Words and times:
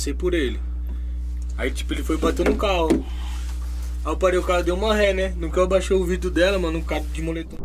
Passei 0.00 0.14
por 0.14 0.32
ele. 0.32 0.58
Aí, 1.58 1.70
tipo, 1.70 1.92
ele 1.92 2.02
foi 2.02 2.16
bater 2.16 2.48
no 2.48 2.56
carro. 2.56 3.04
Aí 4.02 4.10
eu 4.10 4.16
parei 4.16 4.38
o 4.38 4.42
carro, 4.42 4.64
deu 4.64 4.74
uma 4.74 4.94
ré, 4.94 5.12
né? 5.12 5.34
No 5.36 5.52
que 5.52 5.58
eu 5.58 5.68
baixei 5.68 5.94
o 5.94 6.02
vidro 6.06 6.30
dela, 6.30 6.58
mano, 6.58 6.78
um 6.78 6.82
cara 6.82 7.04
de 7.12 7.20
moletom. 7.20 7.58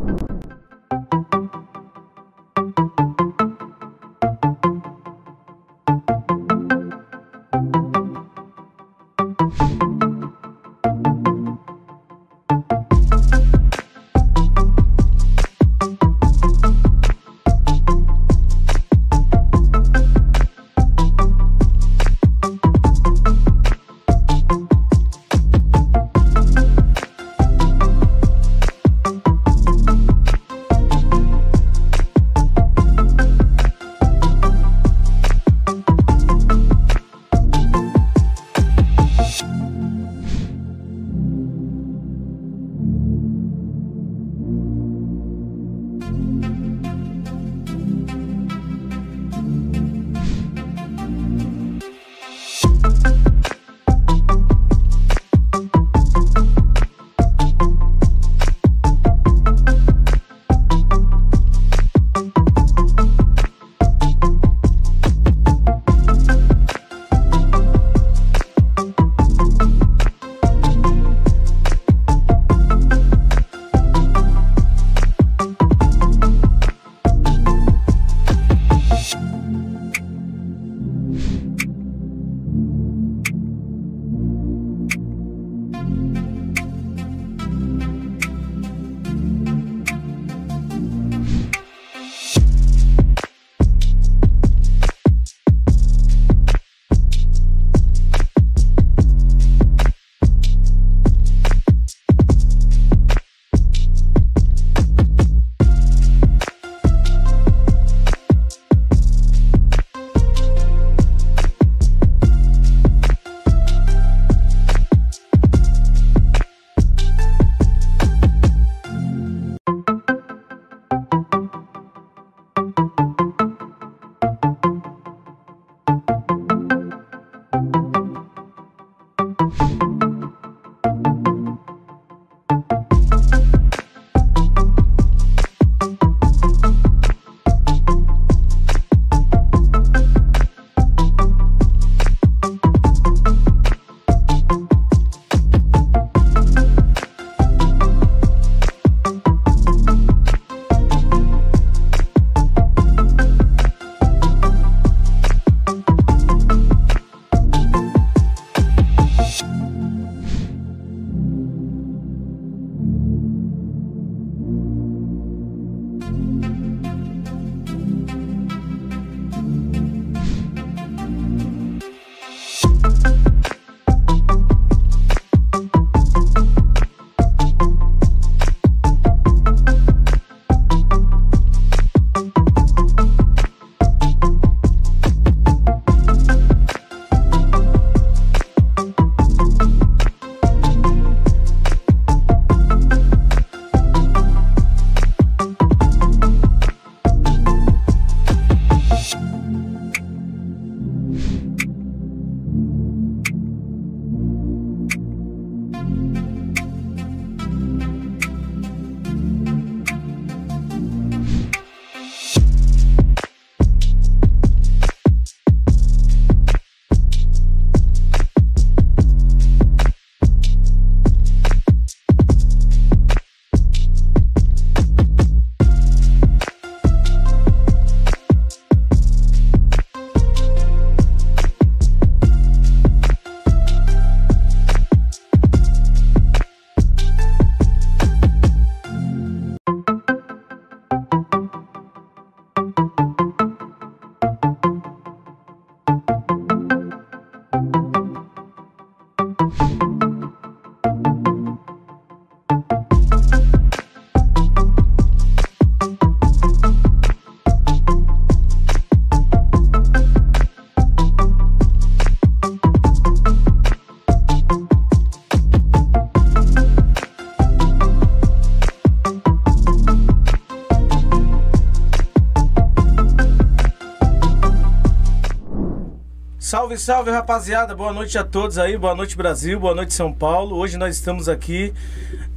Salve, 276.86 277.10
rapaziada, 277.10 277.74
boa 277.74 277.92
noite 277.92 278.16
a 278.16 278.22
todos 278.22 278.58
aí, 278.58 278.78
boa 278.78 278.94
noite 278.94 279.16
Brasil, 279.16 279.58
boa 279.58 279.74
noite 279.74 279.92
São 279.92 280.12
Paulo. 280.12 280.54
Hoje 280.54 280.76
nós 280.76 280.94
estamos 280.94 281.28
aqui, 281.28 281.74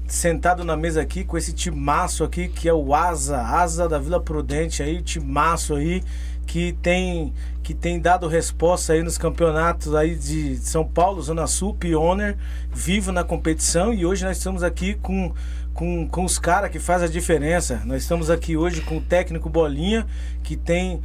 sentado 0.07 0.63
na 0.65 0.75
mesa 0.75 1.03
aqui 1.03 1.23
com 1.23 1.37
esse 1.37 1.53
timaço 1.53 2.23
aqui, 2.23 2.47
que 2.47 2.67
é 2.67 2.73
o 2.73 2.95
Asa, 2.95 3.39
Asa 3.39 3.87
da 3.87 3.99
Vila 3.99 4.19
Prudente 4.19 4.81
aí, 4.81 5.03
timaço 5.03 5.75
aí, 5.75 6.01
que 6.47 6.73
tem 6.81 7.31
que 7.61 7.75
tem 7.75 7.99
dado 7.99 8.27
resposta 8.27 8.93
aí 8.93 9.03
nos 9.03 9.19
campeonatos 9.19 9.93
aí 9.93 10.15
de 10.15 10.57
São 10.57 10.83
Paulo, 10.83 11.21
Zona 11.21 11.45
Sul, 11.45 11.75
Pioneer, 11.75 12.35
vivo 12.73 13.11
na 13.11 13.23
competição. 13.23 13.93
E 13.93 14.03
hoje 14.03 14.25
nós 14.25 14.37
estamos 14.37 14.63
aqui 14.63 14.95
com 14.95 15.31
com, 15.75 16.07
com 16.07 16.25
os 16.25 16.39
caras 16.39 16.71
que 16.71 16.79
faz 16.79 17.03
a 17.03 17.07
diferença. 17.07 17.83
Nós 17.85 18.01
estamos 18.01 18.31
aqui 18.31 18.57
hoje 18.57 18.81
com 18.81 18.97
o 18.97 19.01
técnico 19.01 19.47
Bolinha, 19.47 20.07
que 20.41 20.57
tem 20.57 21.03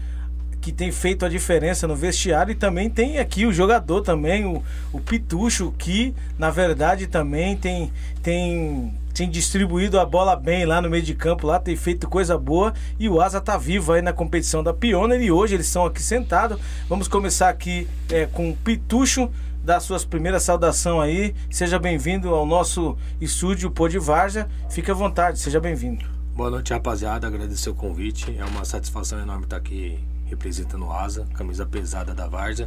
que 0.65 0.73
tem 0.73 0.91
feito 0.91 1.27
a 1.27 1.29
diferença 1.29 1.87
no 1.87 1.95
vestiário 1.95 2.53
e 2.53 2.55
também 2.55 2.89
tem 2.89 3.19
aqui 3.19 3.45
o 3.45 3.53
jogador 3.53 4.01
também, 4.01 4.47
o, 4.47 4.63
o 4.95 4.99
Pitucho, 4.99 5.75
que 5.77 6.15
na 6.39 6.51
verdade 6.51 7.07
também 7.07 7.55
tem, 7.55 7.93
tem, 8.23 8.95
tem 9.13 9.29
distribuído 9.29 10.01
a 10.01 10.07
bola 10.07 10.35
bem 10.35 10.65
lá 10.65 10.81
no 10.81 10.89
meio 10.89 11.03
de 11.03 11.15
campo, 11.15 11.47
lá 11.47 11.59
tem 11.59 11.77
feito 11.77 12.09
coisa 12.09 12.39
boa 12.39 12.73
e 12.99 13.11
o 13.11 13.21
Asa 13.21 13.43
tá 13.43 13.59
vivo 13.59 13.93
aí 13.93 14.01
na 14.01 14.15
competição 14.15 14.63
da 14.63 14.73
Pioneer 14.73 15.21
e 15.21 15.31
hoje 15.31 15.55
eles 15.55 15.67
estão 15.67 15.85
aqui 15.85 16.01
sentados. 16.01 16.59
Vamos 16.89 17.09
começar 17.09 17.51
aqui 17.51 17.87
é, 18.11 18.25
com 18.25 18.49
o 18.49 18.57
Pitucho 18.57 19.31
dar 19.63 19.81
suas 19.81 20.03
primeiras 20.03 20.45
saudação 20.45 20.99
aí. 20.99 21.35
Seja 21.51 21.79
bem-vindo 21.79 22.35
ao 22.35 22.47
nosso 22.47 22.97
estúdio 23.21 23.71
Pô 23.71 23.87
de 23.87 23.99
Varja. 23.99 24.49
Fique 24.71 24.91
à 24.91 24.95
vontade, 24.95 25.39
seja 25.39 25.61
bem-vindo. 25.61 26.07
Boa 26.35 26.49
noite, 26.49 26.73
rapaziada. 26.73 27.27
Agradecer 27.27 27.69
o 27.69 27.75
convite. 27.75 28.35
É 28.39 28.45
uma 28.47 28.65
satisfação 28.65 29.21
enorme 29.21 29.45
estar 29.45 29.59
aqui 29.59 30.03
representando 30.27 30.87
o 30.87 30.93
Asa, 30.93 31.27
camisa 31.35 31.67
pesada 31.67 32.15
da 32.15 32.27
Varsa 32.27 32.67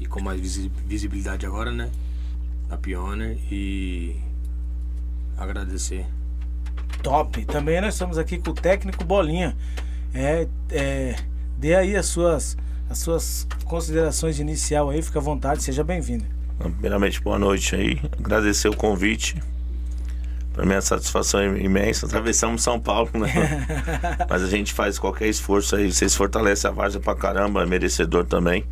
e 0.00 0.06
com 0.06 0.20
mais 0.20 0.40
visibilidade 0.86 1.46
agora, 1.46 1.70
né? 1.70 1.90
Na 2.68 2.76
Pioneer 2.76 3.38
e 3.50 4.16
agradecer. 5.36 6.06
Top! 7.02 7.44
Também 7.46 7.80
nós 7.80 7.94
estamos 7.94 8.18
aqui 8.18 8.38
com 8.38 8.50
o 8.50 8.54
técnico 8.54 9.04
Bolinha. 9.04 9.56
É, 10.14 10.46
é, 10.70 11.16
dê 11.58 11.74
aí 11.74 11.96
as 11.96 12.06
suas, 12.06 12.56
as 12.88 12.98
suas 12.98 13.46
considerações 13.64 14.38
inicial 14.38 14.90
aí, 14.90 15.02
fica 15.02 15.18
à 15.18 15.22
vontade, 15.22 15.62
seja 15.62 15.82
bem-vindo. 15.82 16.24
Primeiramente, 16.58 17.20
boa 17.20 17.38
noite 17.38 17.74
aí. 17.74 18.00
Agradecer 18.18 18.68
o 18.68 18.76
convite. 18.76 19.42
Para 20.52 20.66
mim 20.66 20.74
a 20.74 20.80
satisfação 20.80 21.40
é 21.40 21.46
imensa. 21.58 22.06
Atravessamos 22.06 22.62
São 22.62 22.78
Paulo, 22.78 23.10
né? 23.14 23.66
Mas 24.28 24.42
a 24.42 24.48
gente 24.48 24.72
faz 24.72 24.98
qualquer 24.98 25.28
esforço 25.28 25.76
aí. 25.76 25.90
Vocês 25.90 26.14
fortalecem 26.14 26.70
a 26.70 26.72
Várzea 26.72 27.00
pra 27.00 27.14
caramba, 27.14 27.62
é 27.62 27.66
merecedor 27.66 28.24
também. 28.24 28.64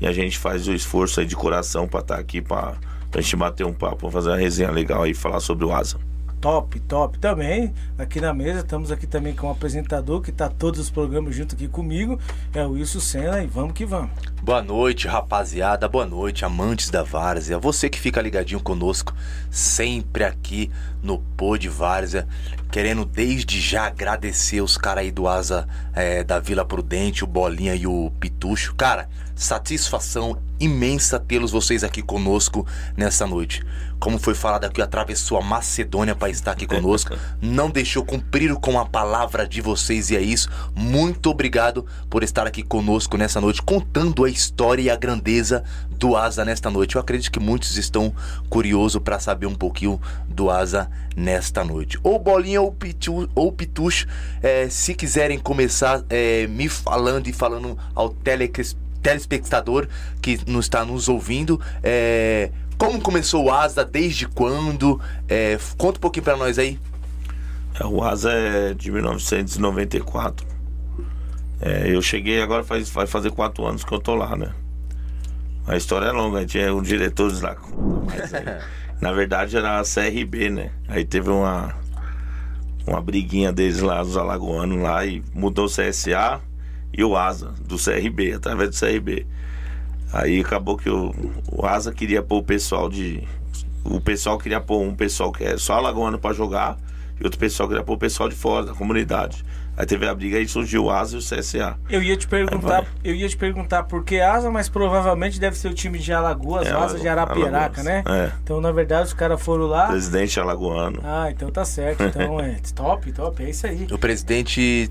E 0.00 0.06
a 0.06 0.12
gente 0.12 0.38
faz 0.38 0.68
o 0.68 0.72
esforço 0.72 1.20
aí 1.20 1.26
de 1.26 1.34
coração 1.34 1.88
para 1.88 2.00
estar 2.00 2.14
tá 2.14 2.20
aqui, 2.20 2.40
para 2.40 2.76
a 3.12 3.20
gente 3.20 3.34
bater 3.34 3.64
um 3.64 3.72
papo, 3.72 4.10
fazer 4.10 4.28
uma 4.28 4.36
resenha 4.36 4.70
legal 4.70 5.02
aí, 5.02 5.12
falar 5.12 5.40
sobre 5.40 5.64
o 5.64 5.72
Asa. 5.74 5.98
Top, 6.40 6.78
top 6.80 7.18
também. 7.18 7.74
Aqui 7.98 8.20
na 8.20 8.32
mesa, 8.32 8.60
estamos 8.60 8.92
aqui 8.92 9.08
também 9.08 9.34
com 9.34 9.48
o 9.48 9.50
apresentador 9.50 10.20
que 10.20 10.30
está 10.30 10.48
todos 10.48 10.78
os 10.78 10.88
programas 10.88 11.34
junto 11.34 11.56
aqui 11.56 11.66
comigo. 11.66 12.18
É 12.54 12.64
o 12.64 12.72
Wilson 12.72 13.00
Senna 13.00 13.42
e 13.42 13.46
vamos 13.46 13.72
que 13.72 13.84
vamos. 13.84 14.10
Boa 14.40 14.62
noite, 14.62 15.08
rapaziada. 15.08 15.88
Boa 15.88 16.06
noite, 16.06 16.44
amantes 16.44 16.90
da 16.90 17.02
Várzea. 17.02 17.58
Você 17.58 17.88
que 17.88 17.98
fica 17.98 18.22
ligadinho 18.22 18.60
conosco, 18.60 19.12
sempre 19.50 20.22
aqui 20.22 20.70
no 21.02 21.18
Pô 21.18 21.58
de 21.58 21.68
Várzea. 21.68 22.26
Querendo 22.70 23.04
desde 23.04 23.60
já 23.60 23.86
agradecer 23.86 24.60
os 24.60 24.76
caras 24.76 25.04
aí 25.04 25.10
do 25.10 25.26
Asa 25.26 25.66
é, 25.92 26.22
da 26.22 26.38
Vila 26.38 26.64
Prudente, 26.64 27.24
o 27.24 27.26
Bolinha 27.26 27.74
e 27.74 27.86
o 27.86 28.12
Pitucho. 28.20 28.74
Cara, 28.76 29.08
satisfação 29.38 30.36
imensa 30.58 31.20
tê-los 31.20 31.52
vocês 31.52 31.84
aqui 31.84 32.02
conosco 32.02 32.66
nessa 32.96 33.24
noite. 33.24 33.64
Como 34.00 34.18
foi 34.18 34.34
falado 34.34 34.64
aqui, 34.64 34.82
atravessou 34.82 35.38
a 35.38 35.40
Macedônia 35.40 36.14
para 36.14 36.28
estar 36.28 36.52
aqui 36.52 36.66
conosco, 36.66 37.16
não 37.40 37.70
deixou 37.70 38.04
cumprir 38.04 38.54
com 38.56 38.78
a 38.78 38.84
palavra 38.84 39.46
de 39.46 39.60
vocês 39.60 40.10
e 40.10 40.16
é 40.16 40.20
isso. 40.20 40.48
Muito 40.74 41.30
obrigado 41.30 41.86
por 42.10 42.24
estar 42.24 42.46
aqui 42.46 42.62
conosco 42.62 43.16
nessa 43.16 43.40
noite, 43.40 43.62
contando 43.62 44.24
a 44.24 44.30
história 44.30 44.82
e 44.82 44.90
a 44.90 44.96
grandeza 44.96 45.62
do 45.90 46.16
Asa 46.16 46.44
nesta 46.44 46.70
noite. 46.70 46.96
Eu 46.96 47.00
acredito 47.00 47.30
que 47.30 47.40
muitos 47.40 47.76
estão 47.76 48.12
curiosos 48.48 49.00
para 49.00 49.20
saber 49.20 49.46
um 49.46 49.54
pouquinho 49.54 50.00
do 50.28 50.50
Asa 50.50 50.90
nesta 51.16 51.64
noite. 51.64 51.98
Ou 52.02 52.18
Bolinha 52.18 52.60
ou, 52.60 52.72
Pitu, 52.72 53.28
ou 53.34 53.52
Pitucho, 53.52 54.06
é, 54.42 54.68
se 54.68 54.94
quiserem 54.94 55.38
começar 55.38 56.04
é, 56.10 56.46
me 56.48 56.68
falando 56.68 57.28
e 57.28 57.32
falando 57.32 57.78
ao 57.94 58.10
telespectador 58.10 58.87
telespectador 59.02 59.88
que 60.20 60.38
nos 60.46 60.66
está 60.66 60.84
nos 60.84 61.08
ouvindo. 61.08 61.60
É, 61.82 62.50
como 62.76 63.00
começou 63.00 63.46
o 63.46 63.52
Asa? 63.52 63.84
Desde 63.84 64.26
quando? 64.26 65.00
É, 65.28 65.58
conta 65.76 65.98
um 65.98 66.00
pouquinho 66.00 66.24
para 66.24 66.36
nós 66.36 66.58
aí. 66.58 66.78
É, 67.78 67.84
o 67.84 68.02
Asa 68.02 68.32
é 68.32 68.74
de 68.74 68.90
1994. 68.90 70.46
É, 71.60 71.92
eu 71.92 72.00
cheguei 72.00 72.40
agora 72.40 72.62
faz, 72.62 72.88
vai 72.88 73.06
fazer 73.06 73.32
quatro 73.32 73.64
anos 73.66 73.84
que 73.84 73.92
eu 73.92 73.98
tô 73.98 74.14
lá, 74.14 74.36
né? 74.36 74.52
A 75.66 75.76
história 75.76 76.06
é 76.06 76.12
longa, 76.12 76.46
tinha 76.46 76.72
um 76.72 76.80
diretor 76.80 77.32
lá. 77.42 77.56
Mas 78.06 78.32
aí, 78.32 78.44
na 79.02 79.12
verdade 79.12 79.56
era 79.56 79.80
a 79.80 79.82
CRB, 79.82 80.50
né? 80.50 80.70
Aí 80.86 81.04
teve 81.04 81.30
uma, 81.30 81.74
uma 82.86 83.00
briguinha 83.00 83.52
deles 83.52 83.80
lá, 83.80 84.02
dos 84.02 84.16
alagoanos 84.16 84.80
lá, 84.80 85.04
e 85.04 85.22
mudou 85.34 85.66
o 85.66 85.68
CSA 85.68 86.40
e 86.92 87.04
o 87.04 87.16
Asa, 87.16 87.52
do 87.60 87.76
CRB, 87.76 88.34
através 88.34 88.70
do 88.70 88.78
CRB. 88.78 89.26
Aí 90.12 90.40
acabou 90.40 90.76
que 90.76 90.88
o, 90.88 91.14
o 91.50 91.66
Asa 91.66 91.92
queria 91.92 92.22
pôr 92.22 92.38
o 92.38 92.42
pessoal 92.42 92.88
de. 92.88 93.22
O 93.84 94.00
pessoal 94.00 94.38
queria 94.38 94.60
pôr 94.60 94.80
um 94.80 94.94
pessoal 94.94 95.32
que 95.32 95.44
é 95.44 95.56
só 95.56 95.74
alagoano 95.74 96.18
para 96.18 96.34
jogar 96.34 96.78
e 97.20 97.24
outro 97.24 97.38
pessoal 97.38 97.68
queria 97.68 97.82
pôr 97.82 97.94
o 97.94 97.98
pessoal 97.98 98.28
de 98.28 98.34
fora, 98.34 98.66
da 98.66 98.74
comunidade. 98.74 99.44
Aí 99.76 99.86
teve 99.86 100.08
a 100.08 100.14
briga 100.14 100.40
e 100.40 100.48
surgiu 100.48 100.84
o 100.84 100.90
Asa 100.90 101.16
e 101.16 101.18
o 101.18 101.22
CSA. 101.22 101.76
Eu 101.88 102.02
ia 102.02 102.16
te 102.16 102.26
perguntar, 102.26 102.84
eu 103.04 103.14
ia 103.14 103.28
te 103.28 103.36
perguntar 103.36 103.84
por 103.84 104.02
que 104.04 104.20
Asa, 104.20 104.50
mas 104.50 104.68
provavelmente 104.68 105.38
deve 105.38 105.56
ser 105.56 105.68
o 105.68 105.74
time 105.74 106.00
de 106.00 106.12
Alagoas, 106.12 106.66
é, 106.66 106.72
Asa 106.72 106.98
de 106.98 107.06
Arapiraca, 107.06 107.80
Alagoas. 107.80 107.84
né? 107.84 108.02
É. 108.06 108.32
Então, 108.42 108.60
na 108.60 108.72
verdade, 108.72 109.06
os 109.06 109.12
caras 109.12 109.40
foram 109.40 109.66
lá. 109.66 109.86
Presidente 109.86 110.40
alagoano. 110.40 111.00
Ah, 111.04 111.30
então 111.30 111.48
tá 111.50 111.64
certo. 111.64 112.02
Então 112.02 112.38
é 112.42 112.56
top, 112.74 113.12
top, 113.12 113.44
é 113.44 113.50
isso 113.50 113.66
aí. 113.68 113.86
O 113.90 113.98
presidente 113.98 114.90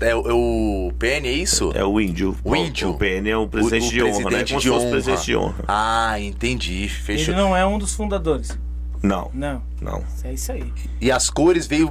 é, 0.00 0.10
é, 0.10 0.14
o 0.14 0.92
PN, 0.98 1.26
é 1.26 1.32
isso? 1.32 1.70
É 1.74 1.84
o 1.84 2.00
índio. 2.00 2.36
O 2.44 2.54
índio. 2.54 2.90
O 2.90 2.94
PN 2.94 3.28
é 3.28 3.36
o 3.36 3.48
presidente 3.48 3.84
o, 3.84 3.86
o 3.86 3.90
de 3.90 4.02
honra, 4.02 4.30
né? 4.30 4.44
Como 4.44 4.60
de 4.60 4.70
honra. 4.70 4.90
presidente 4.90 5.24
de 5.24 5.36
honra. 5.36 5.64
Ah, 5.66 6.20
entendi. 6.20 6.88
Fechou. 6.88 7.34
Ele 7.34 7.42
não 7.42 7.56
é 7.56 7.66
um 7.66 7.78
dos 7.78 7.94
fundadores. 7.94 8.58
Não. 9.02 9.30
Não. 9.34 9.62
Não. 9.80 10.04
É 10.24 10.32
isso 10.32 10.52
aí. 10.52 10.72
E 11.00 11.10
as 11.10 11.30
cores 11.30 11.66
veio 11.66 11.90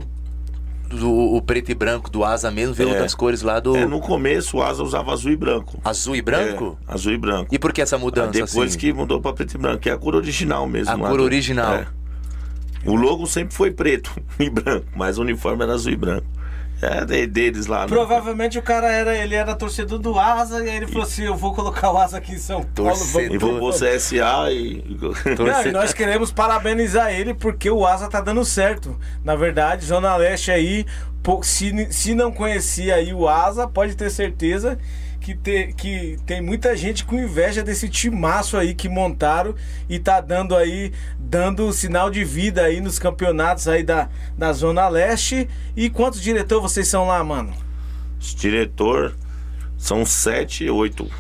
do 0.90 1.12
o 1.12 1.42
preto 1.42 1.70
e 1.70 1.76
branco 1.76 2.10
do 2.10 2.24
Asa 2.24 2.50
mesmo, 2.50 2.74
veio 2.74 2.92
é. 2.92 3.00
das 3.00 3.14
cores 3.14 3.42
lá 3.42 3.60
do. 3.60 3.76
É, 3.76 3.86
no 3.86 4.00
começo 4.00 4.58
o 4.58 4.64
Asa 4.64 4.82
usava 4.84 5.12
azul 5.12 5.32
e 5.32 5.36
branco. 5.36 5.80
Azul 5.84 6.16
e 6.16 6.22
branco? 6.22 6.78
É, 6.88 6.94
azul 6.94 7.12
e 7.12 7.18
branco. 7.18 7.54
E 7.54 7.60
por 7.60 7.74
que 7.74 7.82
essa 7.82 7.98
mudança? 7.98 8.30
Ah, 8.30 8.46
depois 8.46 8.72
assim? 8.72 8.80
que 8.80 8.94
mudou 8.94 9.22
pra 9.22 9.34
preto 9.34 9.56
e 9.56 9.58
branco, 9.58 9.80
que 9.80 9.90
é 9.90 9.94
a 9.94 9.98
cor 9.98 10.16
original 10.16 10.68
mesmo. 10.68 10.94
A 10.94 11.10
cor 11.10 11.20
original. 11.20 11.74
É. 11.76 11.88
O 12.86 12.96
logo 12.96 13.26
sempre 13.26 13.54
foi 13.54 13.72
preto 13.72 14.12
e 14.40 14.50
branco, 14.50 14.88
mas 14.96 15.18
o 15.18 15.22
uniforme 15.22 15.64
era 15.64 15.74
azul 15.74 15.92
e 15.92 15.98
branco. 15.98 16.37
É 16.82 17.26
deles 17.26 17.66
lá, 17.66 17.82
né? 17.82 17.88
Provavelmente 17.88 18.60
o 18.60 18.62
cara 18.62 18.92
era, 18.92 19.18
ele 19.18 19.34
era 19.34 19.56
torcedor 19.56 19.98
do 19.98 20.20
Asa 20.20 20.64
e 20.64 20.70
aí 20.70 20.78
ele 20.78 20.88
falou 20.88 21.04
assim: 21.04 21.24
eu 21.24 21.36
vou 21.36 21.54
colocar 21.54 21.92
o 21.92 21.98
Asa 21.98 22.18
aqui 22.18 22.34
em 22.34 22.38
São 22.38 22.64
Paulo. 22.64 22.92
Torcedor. 22.92 23.34
E 23.34 23.38
vou 23.38 23.72
CSA 23.72 24.52
e. 24.52 24.84
Não, 25.40 25.66
e 25.66 25.72
nós 25.72 25.92
queremos 25.92 26.32
parabenizar 26.32 27.12
ele 27.12 27.34
porque 27.34 27.70
o 27.70 27.86
Asa 27.86 28.08
tá 28.08 28.22
dando 28.22 28.46
certo. 28.46 28.96
Na 29.24 29.36
verdade, 29.36 29.86
Zona 29.86 30.16
Leste 30.16 30.52
aí, 30.52 30.86
se, 31.42 31.88
se 31.92 32.14
não 32.14 32.32
conhecia 32.32 32.96
aí 32.96 33.12
o 33.12 33.28
Asa, 33.28 33.68
pode 33.68 33.96
ter 33.96 34.12
certeza 34.12 34.78
que, 35.28 35.36
te, 35.36 35.74
que 35.76 36.18
tem 36.26 36.42
muita 36.42 36.74
gente 36.78 37.04
com 37.04 37.20
inveja 37.20 37.62
desse 37.62 37.90
timaço 37.90 38.56
aí 38.56 38.74
que 38.74 38.88
montaram 38.88 39.54
e 39.90 40.00
tá 40.00 40.22
dando 40.22 40.56
aí, 40.56 40.94
dando 41.20 41.74
sinal 41.74 42.10
de 42.10 42.24
vida 42.24 42.62
aí 42.62 42.80
nos 42.80 42.98
campeonatos 42.98 43.68
aí 43.68 43.84
da, 43.84 44.08
da 44.38 44.54
Zona 44.54 44.88
Leste. 44.88 45.50
E 45.76 45.90
quantos 45.90 46.22
diretores 46.22 46.72
vocês 46.72 46.88
são 46.88 47.08
lá, 47.08 47.22
mano? 47.26 47.54
Os 48.18 48.34
diretor 48.34 49.14
são 49.78 50.06
sete, 50.06 50.70
oito. 50.70 51.12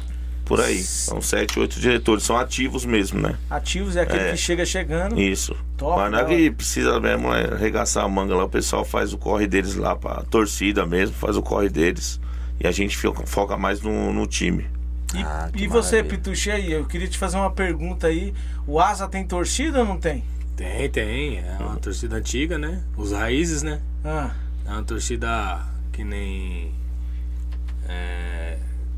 Por 0.45 0.61
aí. 0.61 0.81
São 0.81 1.21
sete, 1.21 1.59
oito 1.59 1.77
diretores. 1.77 2.23
São 2.23 2.37
ativos 2.37 2.85
mesmo, 2.85 3.19
né? 3.19 3.35
Ativos 3.49 3.97
é 3.97 4.03
aquele 4.03 4.29
é. 4.29 4.31
que 4.31 4.37
chega 4.37 4.65
chegando. 4.65 5.19
Isso. 5.19 5.53
Top, 5.75 5.97
Mas 5.99 6.11
não 6.13 6.19
é 6.19 6.23
que 6.23 6.49
precisa 6.49 6.97
mesmo 7.01 7.33
é 7.33 7.55
arregaçar 7.55 8.05
a 8.05 8.07
manga 8.07 8.33
lá. 8.33 8.45
O 8.45 8.49
pessoal 8.49 8.85
faz 8.85 9.11
o 9.11 9.17
corre 9.17 9.47
deles 9.47 9.75
lá 9.75 9.97
pra 9.97 10.23
torcida 10.29 10.85
mesmo, 10.85 11.13
faz 11.13 11.35
o 11.35 11.41
corre 11.41 11.67
deles. 11.67 12.21
E 12.59 12.67
a 12.67 12.71
gente 12.71 12.97
foca 13.25 13.57
mais 13.57 13.81
no, 13.81 14.11
no 14.11 14.25
time. 14.25 14.67
E, 15.13 15.21
ah, 15.21 15.49
e 15.55 15.67
você, 15.67 16.03
Pituche, 16.03 16.51
aí, 16.51 16.71
eu 16.71 16.85
queria 16.85 17.07
te 17.07 17.17
fazer 17.17 17.37
uma 17.37 17.51
pergunta 17.51 18.07
aí. 18.07 18.33
O 18.65 18.79
Asa 18.79 19.07
tem 19.07 19.25
torcida 19.25 19.79
ou 19.79 19.85
não 19.85 19.97
tem? 19.97 20.23
Tem, 20.55 20.89
tem. 20.89 21.37
É 21.37 21.57
uma 21.59 21.77
torcida 21.77 22.17
antiga, 22.17 22.57
né? 22.57 22.83
Os 22.97 23.11
raízes, 23.11 23.63
né? 23.63 23.79
Ah. 24.03 24.31
É 24.65 24.71
uma 24.71 24.83
torcida 24.83 25.63
que 25.93 26.03
nem. 26.03 26.73
É, 27.87 28.57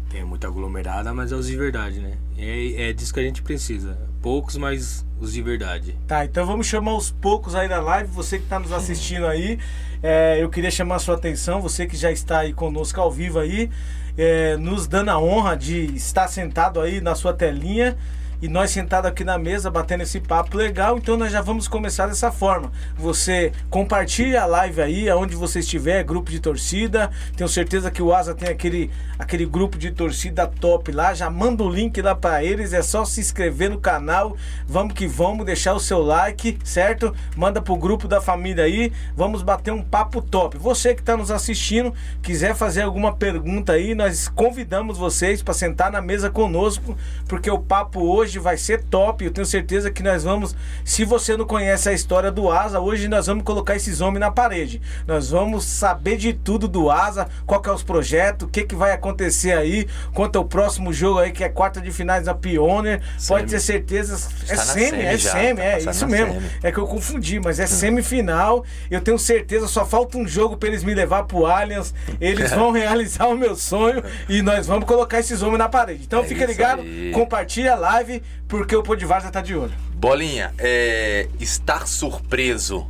tem 0.09 0.23
muita 0.23 0.47
aglomerada, 0.47 1.13
mas 1.13 1.31
é 1.31 1.35
os 1.35 1.45
de 1.47 1.55
verdade, 1.55 1.99
né? 1.99 2.17
É, 2.37 2.89
é 2.89 2.93
disso 2.93 3.13
que 3.13 3.19
a 3.19 3.23
gente 3.23 3.41
precisa. 3.43 3.97
poucos, 4.21 4.57
mas 4.57 5.05
os 5.19 5.33
de 5.33 5.41
verdade. 5.41 5.95
Tá, 6.07 6.25
então 6.25 6.45
vamos 6.45 6.65
chamar 6.65 6.95
os 6.95 7.11
poucos 7.11 7.53
aí 7.53 7.69
da 7.69 7.79
live. 7.79 8.09
Você 8.11 8.37
que 8.37 8.45
está 8.45 8.57
nos 8.57 8.71
assistindo 8.71 9.27
aí, 9.27 9.59
é, 10.01 10.41
eu 10.41 10.49
queria 10.49 10.71
chamar 10.71 10.95
a 10.95 10.99
sua 10.99 11.15
atenção. 11.15 11.61
Você 11.61 11.85
que 11.85 11.97
já 11.97 12.11
está 12.11 12.39
aí 12.39 12.53
conosco 12.53 12.99
ao 12.99 13.11
vivo 13.11 13.39
aí, 13.39 13.69
é, 14.17 14.57
nos 14.57 14.87
dando 14.87 15.09
a 15.09 15.19
honra 15.19 15.55
de 15.55 15.95
estar 15.95 16.27
sentado 16.27 16.79
aí 16.79 17.01
na 17.01 17.15
sua 17.15 17.33
telinha 17.33 17.97
e 18.41 18.47
nós 18.47 18.71
sentados 18.71 19.09
aqui 19.09 19.23
na 19.23 19.37
mesa 19.37 19.69
batendo 19.69 20.03
esse 20.03 20.19
papo 20.19 20.55
legal, 20.55 20.97
então 20.97 21.17
nós 21.17 21.31
já 21.31 21.41
vamos 21.41 21.67
começar 21.67 22.07
dessa 22.07 22.31
forma. 22.31 22.71
Você 22.97 23.51
compartilha 23.69 24.43
a 24.43 24.45
live 24.45 24.81
aí, 24.81 25.09
aonde 25.09 25.35
você 25.35 25.59
estiver, 25.59 26.03
grupo 26.03 26.31
de 26.31 26.39
torcida. 26.39 27.11
Tenho 27.35 27.49
certeza 27.49 27.91
que 27.91 28.01
o 28.01 28.13
Asa 28.13 28.33
tem 28.33 28.47
aquele, 28.47 28.89
aquele 29.17 29.45
grupo 29.45 29.77
de 29.77 29.91
torcida 29.91 30.47
top 30.47 30.91
lá. 30.91 31.13
Já 31.13 31.29
manda 31.29 31.63
o 31.63 31.69
link 31.69 32.01
lá 32.01 32.15
para 32.15 32.43
eles, 32.43 32.71
é 32.71 32.81
só 32.81 33.03
se 33.03 33.19
inscrever 33.19 33.69
no 33.69 33.79
canal. 33.79 34.37
Vamos 34.65 34.93
que 34.93 35.05
vamos, 35.05 35.45
deixar 35.45 35.73
o 35.73 35.79
seu 35.79 35.99
like, 35.99 36.57
certo? 36.63 37.13
Manda 37.35 37.61
pro 37.61 37.75
grupo 37.75 38.07
da 38.07 38.21
família 38.21 38.63
aí. 38.63 38.93
Vamos 39.15 39.41
bater 39.41 39.71
um 39.71 39.81
papo 39.81 40.21
top. 40.21 40.57
Você 40.57 40.93
que 40.93 41.01
está 41.01 41.17
nos 41.17 41.29
assistindo, 41.29 41.93
quiser 42.21 42.55
fazer 42.55 42.83
alguma 42.83 43.13
pergunta 43.13 43.73
aí, 43.73 43.93
nós 43.93 44.29
convidamos 44.29 44.97
vocês 44.97 45.41
para 45.41 45.53
sentar 45.53 45.91
na 45.91 46.01
mesa 46.01 46.29
conosco, 46.29 46.95
porque 47.27 47.49
o 47.49 47.59
papo 47.59 48.01
hoje 48.01 48.28
vai 48.37 48.57
ser 48.57 48.83
top. 48.83 49.23
Eu 49.25 49.31
tenho 49.31 49.47
certeza 49.47 49.89
que 49.89 50.03
nós 50.03 50.23
vamos. 50.23 50.55
Se 50.83 51.03
você 51.05 51.35
não 51.37 51.45
conhece 51.45 51.87
a 51.89 51.93
história 51.93 52.29
do 52.31 52.51
Asa, 52.51 52.79
hoje 52.79 53.07
nós 53.07 53.27
vamos 53.27 53.43
colocar 53.43 53.75
esses 53.75 54.01
homens 54.01 54.19
na 54.19 54.29
parede. 54.29 54.81
Nós 55.07 55.29
vamos 55.31 55.63
saber 55.63 56.17
de 56.17 56.33
tudo 56.33 56.67
do 56.67 56.91
Asa, 56.91 57.27
qual 57.45 57.61
que 57.61 57.69
é 57.69 57.71
os 57.73 57.81
projetos, 57.81 58.47
o 58.47 58.51
que, 58.51 58.63
que 58.63 58.75
vai 58.75 58.91
acontecer 58.91 59.53
aí, 59.53 59.87
quanto 60.13 60.37
ao 60.37 60.45
próximo 60.45 60.91
jogo 60.91 61.19
aí, 61.19 61.31
que 61.31 61.43
é 61.43 61.49
quarta 61.49 61.79
de 61.81 61.91
finais 61.91 62.25
da 62.25 62.35
Pioneer. 62.35 63.01
Pode 63.27 63.47
ter 63.47 63.59
certeza. 63.59 64.13
É 64.49 64.53
Está 64.53 64.55
na 64.55 64.61
semi, 64.73 64.89
semi 64.89 65.03
é 65.05 65.17
já, 65.17 65.31
semi, 65.31 65.55
tá 65.57 65.63
é 65.63 65.77
isso 65.79 66.07
mesmo. 66.07 66.33
semi. 66.33 66.51
É 66.61 66.71
que 66.71 66.77
eu 66.77 66.85
confundi, 66.87 67.39
mas 67.39 67.59
é 67.59 67.65
semifinal. 67.67 68.65
Eu 68.89 69.01
tenho 69.01 69.17
certeza, 69.17 69.67
só 69.67 69.85
falta 69.85 70.17
um 70.17 70.27
jogo 70.27 70.57
pra 70.57 70.67
eles 70.69 70.83
me 70.83 70.93
levar 70.93 71.23
pro 71.23 71.45
Allianz. 71.45 71.93
Eles 72.19 72.51
vão 72.53 72.71
realizar 72.71 73.27
o 73.27 73.37
meu 73.37 73.55
sonho 73.55 74.03
e 74.27 74.41
nós 74.41 74.67
vamos 74.67 74.85
colocar 74.85 75.19
esses 75.19 75.41
homens 75.41 75.59
na 75.59 75.69
parede. 75.69 76.03
Então 76.05 76.21
É 76.21 76.23
fica 76.23 76.45
ligado, 76.45 76.81
aí. 76.81 77.11
compartilha 77.13 77.73
a 77.73 77.75
live, 77.77 78.18
porque 78.47 78.75
o 78.75 78.83
Podivar 78.83 79.21
tá 79.29 79.41
de 79.41 79.55
olho. 79.55 79.73
Bolinha, 79.93 80.53
é, 80.57 81.27
estar 81.39 81.87
surpreso 81.87 82.87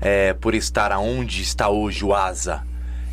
é, 0.00 0.34
por 0.34 0.54
estar 0.54 0.92
aonde 0.92 1.42
está 1.42 1.68
hoje 1.68 2.04
o 2.04 2.14
Asa 2.14 2.62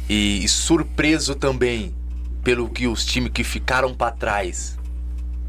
e, 0.10 0.44
e 0.44 0.48
surpreso 0.48 1.36
também 1.36 1.96
pelo 2.44 2.70
que 2.70 2.88
os 2.88 3.06
times 3.06 3.32
que 3.32 3.44
ficaram 3.44 3.94
para 3.94 4.12
trás. 4.12 4.78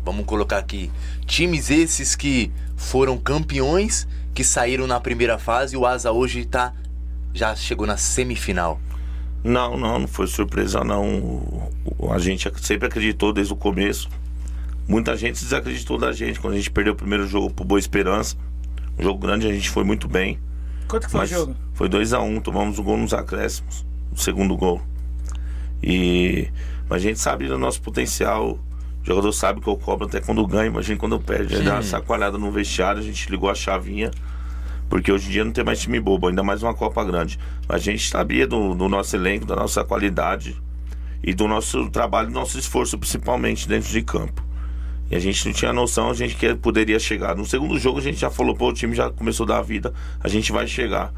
Vamos 0.04 0.24
colocar 0.26 0.58
aqui 0.58 0.90
times 1.26 1.70
esses 1.70 2.14
que 2.16 2.52
foram 2.76 3.16
campeões 3.16 4.06
que 4.34 4.42
saíram 4.42 4.86
na 4.86 5.00
primeira 5.00 5.38
fase 5.38 5.74
e 5.74 5.78
o 5.78 5.86
Asa 5.86 6.12
hoje 6.12 6.44
tá 6.44 6.72
já 7.34 7.54
chegou 7.54 7.86
na 7.86 7.96
semifinal. 7.96 8.80
Não, 9.42 9.76
não, 9.76 9.98
não 9.98 10.08
foi 10.08 10.26
surpresa 10.26 10.84
não. 10.84 11.70
A 12.10 12.18
gente 12.18 12.50
sempre 12.60 12.86
acreditou 12.86 13.32
desde 13.32 13.52
o 13.52 13.56
começo. 13.56 14.08
Muita 14.86 15.16
gente 15.16 15.42
desacreditou 15.42 15.98
da 15.98 16.12
gente 16.12 16.40
quando 16.40 16.54
a 16.54 16.56
gente 16.56 16.70
perdeu 16.70 16.92
o 16.92 16.96
primeiro 16.96 17.26
jogo 17.26 17.50
pro 17.50 17.64
Boa 17.64 17.78
Esperança. 17.78 18.36
Um 18.98 19.02
jogo 19.02 19.18
grande, 19.18 19.46
a 19.46 19.52
gente 19.52 19.70
foi 19.70 19.84
muito 19.84 20.08
bem. 20.08 20.38
Quanto 20.88 21.06
que 21.06 21.12
foi 21.12 21.24
o 21.24 21.26
jogo? 21.26 21.56
foi 21.72 21.88
2 21.88 22.12
a 22.12 22.20
1 22.20 22.36
um, 22.36 22.40
tomamos 22.40 22.78
o 22.78 22.82
gol 22.82 22.98
nos 22.98 23.14
acréscimos, 23.14 23.86
o 24.12 24.20
segundo 24.20 24.56
gol. 24.56 24.82
E 25.82 26.48
mas 26.88 27.02
a 27.02 27.06
gente 27.08 27.18
sabe 27.18 27.48
do 27.48 27.58
nosso 27.58 27.80
potencial. 27.80 28.58
O 29.02 29.06
jogador 29.06 29.32
sabe 29.32 29.60
que 29.60 29.66
eu 29.66 29.76
cobro 29.76 30.06
até 30.06 30.20
quando 30.20 30.46
ganha, 30.46 30.66
imagina 30.66 30.98
quando 30.98 31.18
perde. 31.18 31.56
Aí 31.56 31.64
dá 31.64 31.74
uma 31.74 31.82
sacoalhada 31.82 32.36
no 32.36 32.50
vestiário, 32.50 33.00
a 33.00 33.02
gente 33.02 33.30
ligou 33.30 33.48
a 33.48 33.54
chavinha. 33.54 34.10
Porque 34.88 35.10
hoje 35.10 35.28
em 35.28 35.32
dia 35.32 35.44
não 35.44 35.52
tem 35.52 35.64
mais 35.64 35.80
time 35.80 35.98
bobo, 35.98 36.28
ainda 36.28 36.42
mais 36.42 36.62
uma 36.62 36.74
Copa 36.74 37.02
grande. 37.02 37.38
Mas 37.66 37.80
a 37.80 37.84
gente 37.84 38.06
sabia 38.08 38.46
do, 38.46 38.74
do 38.74 38.90
nosso 38.90 39.16
elenco, 39.16 39.46
da 39.46 39.56
nossa 39.56 39.82
qualidade 39.82 40.54
e 41.22 41.32
do 41.32 41.48
nosso 41.48 41.88
trabalho, 41.88 42.28
do 42.28 42.34
nosso 42.34 42.58
esforço, 42.58 42.98
principalmente 42.98 43.66
dentro 43.66 43.88
de 43.88 44.02
campo. 44.02 44.44
E 45.12 45.16
a 45.16 45.18
gente 45.18 45.44
não 45.44 45.52
tinha 45.52 45.74
noção, 45.74 46.08
a 46.08 46.14
gente 46.14 46.34
que 46.34 46.54
poderia 46.54 46.98
chegar. 46.98 47.36
No 47.36 47.44
segundo 47.44 47.78
jogo 47.78 47.98
a 47.98 48.02
gente 48.02 48.16
já 48.16 48.30
falou, 48.30 48.56
pô, 48.56 48.70
o 48.70 48.72
time 48.72 48.96
já 48.96 49.10
começou 49.10 49.44
a 49.44 49.48
dar 49.48 49.58
a 49.58 49.62
vida, 49.62 49.92
a 50.18 50.26
gente 50.26 50.50
vai 50.50 50.66
chegar. 50.66 51.12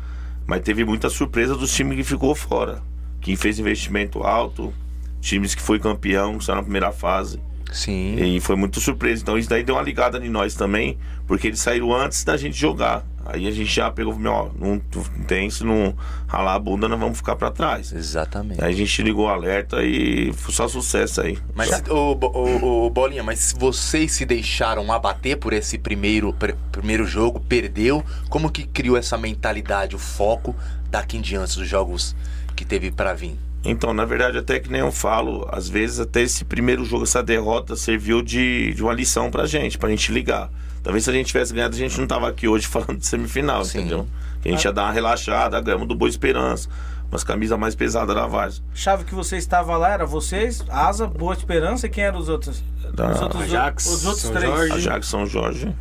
Mas 0.44 0.62
teve 0.62 0.84
muita 0.84 1.08
surpresa 1.08 1.56
dos 1.56 1.72
times 1.72 1.98
que 1.98 2.02
ficou 2.02 2.34
fora. 2.34 2.82
Que 3.20 3.36
fez 3.36 3.60
investimento 3.60 4.24
alto, 4.24 4.74
times 5.20 5.54
que 5.54 5.62
foi 5.62 5.78
campeão, 5.78 6.38
que 6.38 6.44
saiu 6.44 6.56
na 6.56 6.62
primeira 6.64 6.90
fase. 6.90 7.40
Sim. 7.72 8.16
E 8.16 8.40
foi 8.40 8.56
muito 8.56 8.80
surpresa. 8.80 9.22
Então 9.22 9.36
isso 9.38 9.48
daí 9.48 9.62
deu 9.64 9.74
uma 9.74 9.82
ligada 9.82 10.24
em 10.24 10.28
nós 10.30 10.54
também, 10.54 10.96
porque 11.26 11.48
eles 11.48 11.60
saíram 11.60 11.92
antes 11.94 12.22
da 12.24 12.36
gente 12.36 12.56
jogar. 12.56 13.04
Aí 13.26 13.48
a 13.48 13.50
gente 13.50 13.72
já 13.72 13.90
pegou, 13.90 14.14
meu, 14.18 14.30
ó, 14.32 14.48
não 14.58 14.78
tem, 15.26 15.48
se 15.48 15.64
não 15.64 15.96
ralar 16.26 16.54
a 16.54 16.58
bunda, 16.58 16.86
nós 16.86 17.00
vamos 17.00 17.16
ficar 17.16 17.34
pra 17.36 17.50
trás. 17.50 17.90
Exatamente. 17.90 18.62
Aí 18.62 18.70
a 18.72 18.76
gente 18.76 19.02
ligou 19.02 19.24
o 19.24 19.28
alerta 19.28 19.82
e 19.82 20.30
foi 20.34 20.52
só 20.52 20.68
sucesso 20.68 21.22
aí. 21.22 21.38
Mas, 21.54 21.70
ô, 21.88 22.14
Bo- 22.14 22.30
ô, 22.34 22.84
ô, 22.86 22.90
Bolinha, 22.90 23.22
mas 23.22 23.38
se 23.38 23.54
vocês 23.58 24.12
se 24.12 24.26
deixaram 24.26 24.92
abater 24.92 25.38
por 25.38 25.54
esse 25.54 25.78
primeiro, 25.78 26.34
pr- 26.34 26.52
primeiro 26.70 27.06
jogo, 27.06 27.40
perdeu, 27.40 28.04
como 28.28 28.50
que 28.50 28.64
criou 28.64 28.96
essa 28.96 29.16
mentalidade, 29.16 29.96
o 29.96 29.98
foco 29.98 30.54
daqui 30.90 31.16
em 31.16 31.22
diante 31.22 31.58
dos 31.58 31.66
jogos 31.66 32.14
que 32.54 32.64
teve 32.64 32.90
pra 32.90 33.14
vir? 33.14 33.38
Então, 33.64 33.94
na 33.94 34.04
verdade, 34.04 34.36
até 34.38 34.60
que 34.60 34.70
nem 34.70 34.80
eu 34.82 34.92
falo, 34.92 35.48
às 35.50 35.68
vezes 35.68 35.98
até 35.98 36.20
esse 36.22 36.44
primeiro 36.44 36.84
jogo, 36.84 37.04
essa 37.04 37.22
derrota, 37.22 37.74
serviu 37.76 38.20
de, 38.22 38.74
de 38.74 38.82
uma 38.82 38.92
lição 38.92 39.30
pra 39.30 39.46
gente, 39.46 39.78
pra 39.78 39.88
gente 39.88 40.12
ligar. 40.12 40.50
Talvez 40.82 41.04
se 41.04 41.10
a 41.10 41.12
gente 41.14 41.28
tivesse 41.28 41.54
ganhado, 41.54 41.74
a 41.74 41.78
gente 41.78 41.98
não 41.98 42.06
tava 42.06 42.28
aqui 42.28 42.46
hoje 42.46 42.66
falando 42.68 42.96
de 42.98 43.06
semifinal, 43.06 43.64
Sim. 43.64 43.78
entendeu? 43.80 44.06
A 44.44 44.48
gente 44.48 44.62
ia 44.64 44.72
dar 44.72 44.82
uma 44.82 44.92
relaxada, 44.92 45.58
ganhamos 45.62 45.88
do 45.88 45.94
Boa 45.94 46.08
Esperança, 46.10 46.68
umas 47.10 47.24
camisas 47.24 47.58
mais 47.58 47.74
pesadas 47.74 48.14
da 48.14 48.26
Varsa. 48.26 48.60
Chave 48.74 49.04
que 49.04 49.14
você 49.14 49.38
estava 49.38 49.74
lá 49.78 49.92
era 49.92 50.04
vocês, 50.04 50.62
Asa, 50.68 51.06
Boa 51.06 51.32
Esperança 51.32 51.86
e 51.86 51.90
quem 51.90 52.04
eram 52.04 52.18
os 52.18 52.28
outros? 52.28 52.62
Da 52.92 53.12
Os 53.12 53.22
outros, 53.22 53.42
Ajax, 53.44 53.86
os 53.86 54.04
outros 54.04 54.22
São 54.22 54.32
três. 54.34 54.54
Jorge. 54.54 54.72
Ajax 54.74 55.06
São 55.06 55.26
Jorge, 55.26 55.74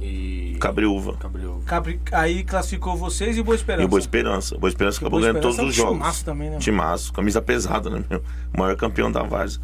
E. 0.00 0.56
Cabriúva. 0.60 1.14
Cabriúva. 1.14 1.60
Capri- 1.64 2.00
Aí 2.12 2.44
classificou 2.44 2.96
vocês 2.96 3.36
e 3.36 3.42
Boa 3.42 3.54
Esperança. 3.54 3.84
E 3.84 3.88
Boa 3.88 3.98
Esperança. 4.00 4.58
Boa 4.58 4.68
Esperança 4.68 4.98
acabou 4.98 5.20
Boa 5.20 5.32
ganhando 5.32 5.42
todos 5.42 5.56
os 5.58 5.62
é 5.64 5.68
um 5.68 5.72
jogos. 5.72 5.92
timaço 5.98 6.24
também, 6.24 6.50
né? 6.50 6.58
Timaço, 6.58 7.12
camisa 7.12 7.42
pesada, 7.42 7.90
né, 7.90 8.02
meu? 8.08 8.22
O 8.54 8.58
maior 8.58 8.76
campeão 8.76 9.10
da 9.10 9.22
Varsa. 9.22 9.60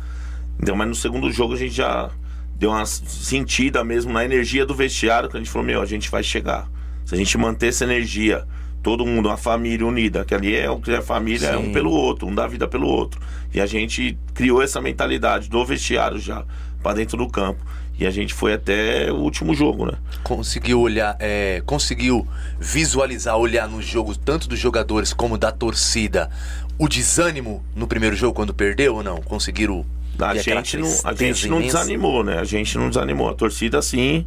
Entendeu? 0.57 0.77
Mas 0.77 0.89
no 0.89 0.95
segundo 0.95 1.31
jogo 1.33 1.55
a 1.55 1.57
gente 1.57 1.75
já 1.75 2.11
deu 2.57 2.71
uma 2.71 2.87
sentida 2.87 3.83
mesmo 3.85 4.13
na 4.13 4.25
energia 4.25 4.65
do 4.65 4.75
vestiário, 4.75 5.29
que 5.29 5.37
a 5.37 5.41
gente 5.41 5.51
falou, 5.51 5.67
meu, 5.67 5.81
a 5.83 5.87
gente 5.87 6.11
vai 6.11 6.23
chegar. 6.23 6.69
Se 7.05 7.15
a 7.15 7.19
gente 7.19 7.37
manter 7.37 7.69
essa 7.69 7.85
energia, 7.85 8.47
todo 8.83 9.05
mundo, 9.05 9.29
uma 9.29 9.37
família 9.37 9.87
unida, 9.87 10.25
que 10.25 10.35
ali 10.35 10.55
é 10.55 10.71
o 10.71 10.81
que 10.81 10.91
é 10.93 11.01
família, 11.03 11.49
é 11.49 11.53
Sim. 11.57 11.69
um 11.69 11.73
pelo 11.73 11.91
outro, 11.91 12.27
um 12.29 12.35
dá 12.35 12.47
vida 12.47 12.67
pelo 12.69 12.87
outro. 12.87 13.21
E 13.53 13.61
a 13.61 13.67
gente 13.67 14.17
criou 14.33 14.63
essa 14.63 14.81
mentalidade 14.81 15.49
do 15.51 15.65
vestiário 15.65 16.19
já, 16.19 16.45
pra 16.83 16.93
dentro 16.95 17.17
do 17.17 17.29
campo. 17.29 17.65
E 17.99 18.07
a 18.07 18.11
gente 18.11 18.35
foi 18.35 18.53
até 18.53 19.11
o 19.13 19.17
último 19.17 19.55
jogo, 19.55 19.87
né? 19.87 19.93
Conseguiu 20.23 20.81
olhar, 20.81 21.17
é, 21.21 21.63
conseguiu 21.65 22.27
visualizar, 22.59 23.37
olhar 23.37 23.69
no 23.69 23.81
jogo, 23.81 24.17
tanto 24.17 24.49
dos 24.49 24.59
jogadores 24.59 25.13
como 25.13 25.39
da 25.39 25.53
torcida, 25.53 26.29
o 26.77 26.89
desânimo 26.89 27.65
no 27.75 27.87
primeiro 27.87 28.17
jogo 28.17 28.35
quando 28.35 28.53
perdeu 28.53 28.97
ou 28.97 29.03
não? 29.03 29.21
Conseguiram. 29.23 29.85
A 30.19 30.35
gente, 30.37 30.77
não, 30.77 30.89
a 31.05 31.13
gente 31.13 31.49
não 31.49 31.61
desanimou, 31.61 32.23
né? 32.23 32.39
A 32.39 32.45
gente 32.45 32.79
não 32.79 32.89
desanimou. 32.89 33.29
A 33.29 33.35
torcida, 33.35 33.83
sim. 33.83 34.27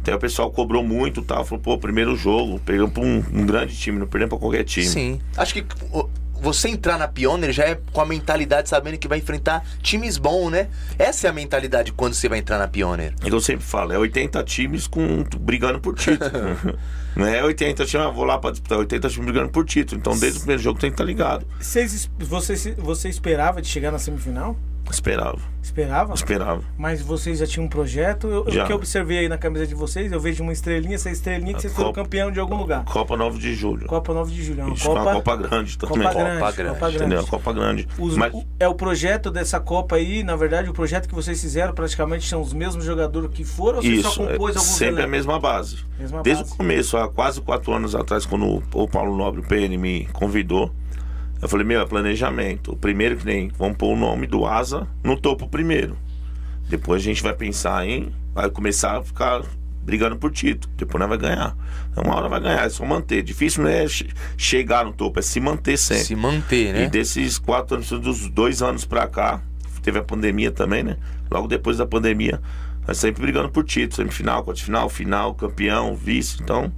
Até 0.00 0.14
o 0.14 0.18
pessoal 0.18 0.50
cobrou 0.50 0.82
muito, 0.82 1.20
tal. 1.20 1.44
Falou, 1.44 1.62
pô, 1.62 1.76
primeiro 1.76 2.16
jogo, 2.16 2.58
perdemos 2.60 2.92
pra 2.92 3.02
um, 3.02 3.22
um 3.32 3.44
grande 3.44 3.76
time, 3.76 3.98
não 3.98 4.06
perdemos 4.06 4.30
pra 4.30 4.38
qualquer 4.38 4.64
time. 4.64 4.86
Sim. 4.86 5.20
Acho 5.36 5.52
que 5.52 5.66
você 6.40 6.68
entrar 6.68 6.98
na 6.98 7.08
Pioneer 7.08 7.52
já 7.52 7.64
é 7.64 7.78
com 7.92 8.00
a 8.00 8.06
mentalidade 8.06 8.68
sabendo 8.68 8.98
que 8.98 9.08
vai 9.08 9.18
enfrentar 9.18 9.64
times 9.82 10.18
bons, 10.18 10.50
né? 10.50 10.68
Essa 10.98 11.26
é 11.26 11.30
a 11.30 11.32
mentalidade 11.32 11.92
quando 11.92 12.14
você 12.14 12.28
vai 12.28 12.38
entrar 12.38 12.58
na 12.58 12.68
Pioneer. 12.68 13.14
É 13.22 13.28
que 13.28 13.34
eu 13.34 13.40
sempre 13.40 13.64
falo, 13.64 13.92
é 13.92 13.98
80 13.98 14.42
times 14.44 14.86
com, 14.86 15.24
brigando 15.40 15.80
por 15.80 15.94
título. 15.94 16.30
não 17.16 17.26
é 17.26 17.42
80 17.44 17.84
times, 17.84 18.06
ah, 18.06 18.10
vou 18.10 18.24
lá 18.24 18.38
pra 18.38 18.50
disputar, 18.50 18.78
80 18.78 19.08
times 19.08 19.24
brigando 19.26 19.48
por 19.50 19.64
título. 19.64 20.00
Então, 20.00 20.16
desde 20.18 20.38
o 20.38 20.40
primeiro 20.40 20.62
jogo 20.62 20.78
tem 20.78 20.90
que 20.90 20.94
estar 20.94 21.04
ligado. 21.04 21.46
Vocês, 21.60 21.92
es- 21.92 22.10
você, 22.18 22.74
você 22.78 23.08
esperava 23.08 23.60
de 23.60 23.68
chegar 23.68 23.90
na 23.90 23.98
semifinal? 23.98 24.56
Esperava, 24.90 25.38
Esperava? 25.62 26.14
esperava. 26.14 26.62
Mas 26.76 27.00
vocês 27.02 27.38
já 27.38 27.46
tinham 27.46 27.66
um 27.66 27.68
projeto? 27.68 28.26
Eu, 28.26 28.50
Já. 28.50 28.64
O 28.64 28.66
que 28.66 28.72
eu 28.72 28.76
observei 28.76 29.18
aí 29.18 29.28
na 29.28 29.36
camisa 29.38 29.66
de 29.66 29.74
vocês, 29.74 30.10
eu 30.10 30.18
vejo 30.18 30.42
uma 30.42 30.52
estrelinha, 30.52 30.94
essa 30.94 31.10
estrelinha 31.10 31.52
que 31.52 31.58
A 31.58 31.60
vocês 31.60 31.72
foram 31.72 31.88
Copa- 31.88 32.02
campeão 32.02 32.30
de 32.32 32.40
algum 32.40 32.56
lugar. 32.56 32.84
Copa 32.84 33.16
9 33.16 33.38
de 33.38 33.54
julho. 33.54 33.86
Copa 33.86 34.12
9 34.14 34.32
de 34.32 34.42
julho. 34.42 34.60
é 34.60 34.64
Uma 34.64 34.74
Isso, 34.74 34.90
uma 34.90 35.00
Copa, 35.00 35.12
Copa 35.14 35.36
grande 35.36 35.78
também. 35.78 35.98
Copa 35.98 36.14
grande. 36.14 36.38
Copa 36.40 36.52
grande, 36.52 36.72
Copa 36.74 36.90
grande. 36.90 36.96
Entendeu? 37.04 37.26
Copa 37.26 37.52
grande. 37.52 37.88
Os- 37.98 38.16
Mas, 38.16 38.32
o- 38.34 38.44
é 38.58 38.66
o 38.68 38.74
projeto 38.74 39.30
dessa 39.30 39.60
Copa 39.60 39.96
aí, 39.96 40.22
na 40.22 40.36
verdade, 40.36 40.68
o 40.70 40.72
projeto 40.72 41.08
que 41.08 41.14
vocês 41.14 41.40
fizeram 41.40 41.72
praticamente 41.74 42.26
são 42.28 42.40
os 42.40 42.52
mesmos 42.52 42.84
jogadores 42.84 43.30
que 43.32 43.44
foram 43.44 43.76
ou 43.78 43.82
você 43.82 43.88
Isso, 43.88 44.10
só 44.10 44.26
compôs 44.26 44.56
é 44.56 44.58
alguns 44.58 44.72
sempre 44.74 44.86
a 44.86 45.04
elencos? 45.04 45.10
mesma 45.10 45.38
base. 45.38 45.78
Mesma 45.98 46.22
Desde 46.22 46.42
base. 46.44 46.54
o 46.54 46.56
começo, 46.56 46.96
há 46.96 47.08
quase 47.08 47.40
quatro 47.40 47.72
anos 47.72 47.94
atrás, 47.94 48.24
quando 48.24 48.46
o- 48.46 48.62
o 48.72 48.88
Paulo 48.88 49.16
Nobre, 49.16 49.40
o 49.40 49.44
PN, 49.44 49.76
me 49.76 50.06
convidou, 50.12 50.72
eu 51.40 51.48
falei, 51.48 51.66
meu, 51.66 51.80
é 51.80 51.86
planejamento. 51.86 52.72
O 52.72 52.76
primeiro 52.76 53.16
que 53.16 53.24
nem, 53.26 53.48
vamos 53.58 53.76
pôr 53.76 53.94
o 53.94 53.96
nome 53.96 54.26
do 54.26 54.44
Asa 54.46 54.86
no 55.02 55.16
topo 55.18 55.48
primeiro. 55.48 55.96
Depois 56.68 57.00
a 57.02 57.04
gente 57.04 57.22
vai 57.22 57.32
pensar 57.34 57.86
em, 57.86 58.12
vai 58.34 58.50
começar 58.50 58.98
a 58.98 59.02
ficar 59.02 59.42
brigando 59.82 60.16
por 60.16 60.30
título. 60.30 60.72
Depois 60.76 61.00
nós 61.00 61.08
vai 61.08 61.18
ganhar. 61.18 61.56
Então, 61.90 62.04
uma 62.04 62.16
hora 62.16 62.28
vai 62.28 62.40
ganhar, 62.40 62.66
é 62.66 62.68
só 62.68 62.84
manter. 62.84 63.22
Difícil 63.22 63.62
não 63.62 63.70
é 63.70 63.86
che- 63.88 64.08
chegar 64.36 64.84
no 64.84 64.92
topo, 64.92 65.18
é 65.18 65.22
se 65.22 65.40
manter 65.40 65.76
sempre. 65.78 66.04
Se 66.04 66.14
manter, 66.14 66.74
né? 66.74 66.84
E 66.84 66.88
desses 66.90 67.38
quatro 67.38 67.76
anos, 67.76 67.88
dos 67.90 68.28
dois 68.28 68.60
anos 68.60 68.84
pra 68.84 69.06
cá, 69.06 69.40
teve 69.82 69.98
a 69.98 70.02
pandemia 70.02 70.50
também, 70.50 70.82
né? 70.82 70.96
Logo 71.30 71.48
depois 71.48 71.78
da 71.78 71.86
pandemia, 71.86 72.40
nós 72.86 72.98
sempre 72.98 73.22
brigando 73.22 73.48
por 73.48 73.64
título, 73.64 73.96
semifinal, 73.96 74.44
quarta-final, 74.44 74.88
final, 74.90 75.34
campeão, 75.34 75.94
vice. 75.96 76.36
Então, 76.42 76.70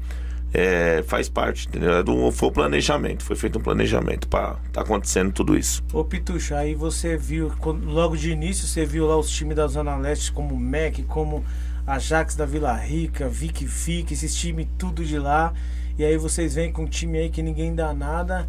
é, 0.53 1.03
faz 1.07 1.29
parte, 1.29 1.69
entendeu? 1.69 1.93
É 1.95 2.03
do, 2.03 2.31
foi 2.33 2.49
o 2.49 2.53
planejamento, 2.53 3.23
foi 3.23 3.37
feito 3.37 3.59
um 3.59 3.63
planejamento 3.63 4.29
pra 4.29 4.57
tá 4.73 4.81
acontecendo 4.81 5.33
tudo 5.33 5.57
isso. 5.57 5.83
Ô 5.93 6.05
Pitucho, 6.05 6.55
aí 6.55 6.75
você 6.75 7.17
viu, 7.17 7.53
logo 7.85 8.17
de 8.17 8.31
início, 8.31 8.67
você 8.67 8.85
viu 8.85 9.07
lá 9.07 9.17
os 9.17 9.31
times 9.31 9.57
da 9.57 9.67
Zona 9.67 9.97
Leste, 9.97 10.33
como 10.33 10.55
o 10.55 10.59
MEC, 10.61 11.05
como 11.05 11.45
Ajax 11.87 12.35
da 12.35 12.47
Vila 12.47 12.75
Rica, 12.75 13.29
Vic 13.29 13.67
Fic, 13.67 14.13
esses 14.13 14.35
times 14.35 14.67
tudo 14.79 15.05
de 15.05 15.19
lá. 15.19 15.53
E 15.99 16.05
aí 16.05 16.17
vocês 16.17 16.55
vêm 16.55 16.73
com 16.73 16.83
um 16.83 16.87
time 16.87 17.19
aí 17.19 17.31
que 17.31 17.43
ninguém 17.43 17.75
dá 17.75 17.93
nada. 17.93 18.49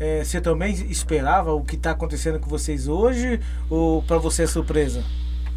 É, 0.00 0.22
você 0.22 0.40
também 0.40 0.72
esperava 0.90 1.52
o 1.52 1.64
que 1.64 1.76
tá 1.76 1.90
acontecendo 1.90 2.38
com 2.38 2.48
vocês 2.48 2.86
hoje? 2.88 3.40
Ou 3.68 4.02
pra 4.02 4.18
você 4.18 4.44
é 4.44 4.46
surpresa? 4.46 5.04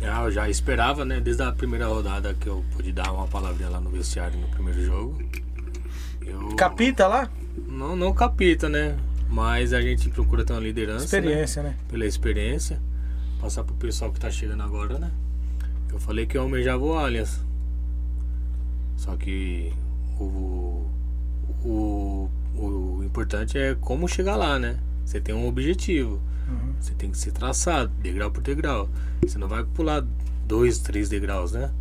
Ah, 0.04 0.24
Eu 0.24 0.32
já 0.32 0.50
esperava, 0.50 1.06
né? 1.06 1.20
Desde 1.20 1.44
a 1.44 1.52
primeira 1.52 1.86
rodada 1.86 2.34
que 2.34 2.48
eu 2.48 2.66
pude 2.76 2.92
dar 2.92 3.12
uma 3.12 3.28
palavrinha 3.28 3.70
lá 3.70 3.80
no 3.80 3.90
vestiário 3.90 4.40
no 4.40 4.48
primeiro 4.48 4.84
jogo. 4.84 5.18
Eu... 6.26 6.56
Capita 6.56 7.08
lá? 7.08 7.30
Não, 7.68 7.96
não 7.96 8.14
capita, 8.14 8.70
né? 8.70 8.98
Mas 9.30 9.74
a 9.74 9.82
gente 9.82 10.10
procura 10.10 10.44
ter 10.44 10.54
uma 10.54 10.60
liderança. 10.60 11.00
né? 11.00 11.06
Experiência, 11.06 11.64
né? 11.64 11.76
Pela 11.88 12.06
experiência. 12.06 12.82
Passar 13.40 13.64
pro 13.64 13.74
pessoal 13.76 14.12
que 14.12 14.20
tá 14.20 14.30
chegando 14.30 14.62
agora, 14.62 15.00
né? 15.00 15.12
Eu 15.92 16.00
falei 16.00 16.26
que 16.26 16.38
eu 16.38 16.42
almejava 16.42 16.84
o 16.84 16.94
Allianz. 16.94 17.42
Só 18.98 19.16
que 19.16 19.74
o, 20.20 20.86
o, 21.64 22.30
o 22.56 23.02
importante 23.04 23.58
é 23.58 23.76
como 23.80 24.08
chegar 24.08 24.36
lá, 24.36 24.60
né? 24.60 24.78
Você 25.06 25.20
tem 25.20 25.34
um 25.34 25.48
objetivo. 25.48 26.22
Uhum. 26.48 26.74
Você 26.80 26.94
tem 26.94 27.10
que 27.10 27.18
ser 27.18 27.32
traçado, 27.32 27.92
degrau 28.02 28.30
por 28.30 28.44
degrau. 28.44 28.90
Você 29.26 29.38
não 29.38 29.48
vai 29.48 29.64
pular 29.64 30.06
dois, 30.46 30.80
três 30.80 31.10
degraus, 31.10 31.52
né? 31.52 31.72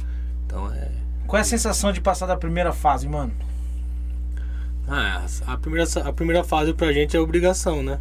Então 0.47 0.73
é. 0.73 0.91
Qual 1.27 1.39
é 1.39 1.43
a 1.43 1.45
sensação 1.45 1.93
de 1.93 2.01
passar 2.01 2.27
da 2.27 2.37
primeira 2.37 2.73
fase, 2.73 3.09
mano? 3.09 3.33
Ah, 4.91 5.25
a 5.47 5.57
primeira, 5.57 5.89
a 6.05 6.13
primeira 6.13 6.43
fase 6.45 6.75
pra 6.75 6.93
gente 6.93 7.17
é 7.17 7.21
obrigação, 7.21 7.83
né? 7.83 7.99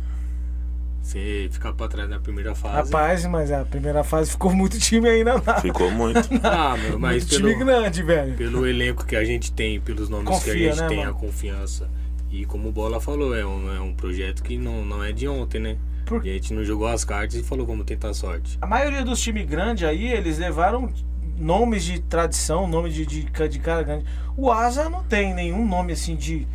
Você 1.02 1.48
ficar 1.52 1.74
pra 1.74 1.88
trás 1.88 2.10
na 2.10 2.20
primeira 2.20 2.54
fase. 2.54 2.92
Rapaz, 2.92 3.26
mas 3.26 3.52
a 3.52 3.64
primeira 3.66 4.04
fase 4.04 4.32
ficou 4.32 4.54
muito 4.54 4.78
time 4.80 5.08
ainda 5.10 5.36
lá. 5.46 5.60
Ficou 5.62 5.90
muito. 5.92 6.20
Ah, 6.44 6.76
meu, 6.78 7.00
mas 7.00 7.24
muito 7.24 7.28
time 7.36 7.54
pelo, 7.54 7.66
grande, 7.66 8.04
velho. 8.04 8.36
pelo 8.36 8.68
elenco 8.68 9.06
que 9.06 9.16
a 9.16 9.24
gente 9.24 9.52
tem, 9.52 9.80
pelos 9.80 10.10
nomes 10.10 10.28
que 10.28 10.34
Confia, 10.34 10.54
a 10.54 10.58
gente 10.74 10.82
né, 10.82 10.88
tem, 10.88 10.98
mano? 11.00 11.12
a 11.12 11.14
confiança. 11.14 11.90
E 12.32 12.46
como 12.46 12.70
o 12.70 12.72
Bola 12.72 13.00
falou, 13.00 13.36
é 13.36 13.44
um, 13.46 13.74
é 13.76 13.80
um 13.80 13.94
projeto 13.94 14.44
que 14.44 14.58
não, 14.58 14.86
não 14.86 15.04
é 15.04 15.12
de 15.12 15.28
ontem, 15.28 15.60
né? 15.60 15.78
Por- 16.06 16.24
E 16.26 16.30
a 16.30 16.34
gente 16.34 16.54
não 16.54 16.64
jogou 16.64 16.88
as 16.88 17.04
cartas 17.04 17.36
e 17.40 17.44
falou, 17.44 17.66
vamos 17.66 17.86
tentar 17.86 18.10
a 18.10 18.14
sorte. 18.14 18.58
A 18.62 18.68
maioria 18.68 19.04
dos 19.04 19.20
times 19.20 19.48
grandes 19.48 19.84
aí, 19.88 20.12
eles 20.12 20.38
levaram 20.38 20.92
nomes 21.38 21.84
de 21.84 22.00
tradição, 22.02 22.68
nome 22.68 22.90
de, 22.92 23.06
de, 23.06 23.24
de 23.24 23.60
cara 23.60 23.82
grande. 23.82 24.06
O 24.38 24.52
Asa 24.52 24.90
não 24.90 25.04
tem 25.04 25.34
nenhum 25.34 25.68
nome 25.68 25.94
assim 25.94 26.16
de, 26.16 26.48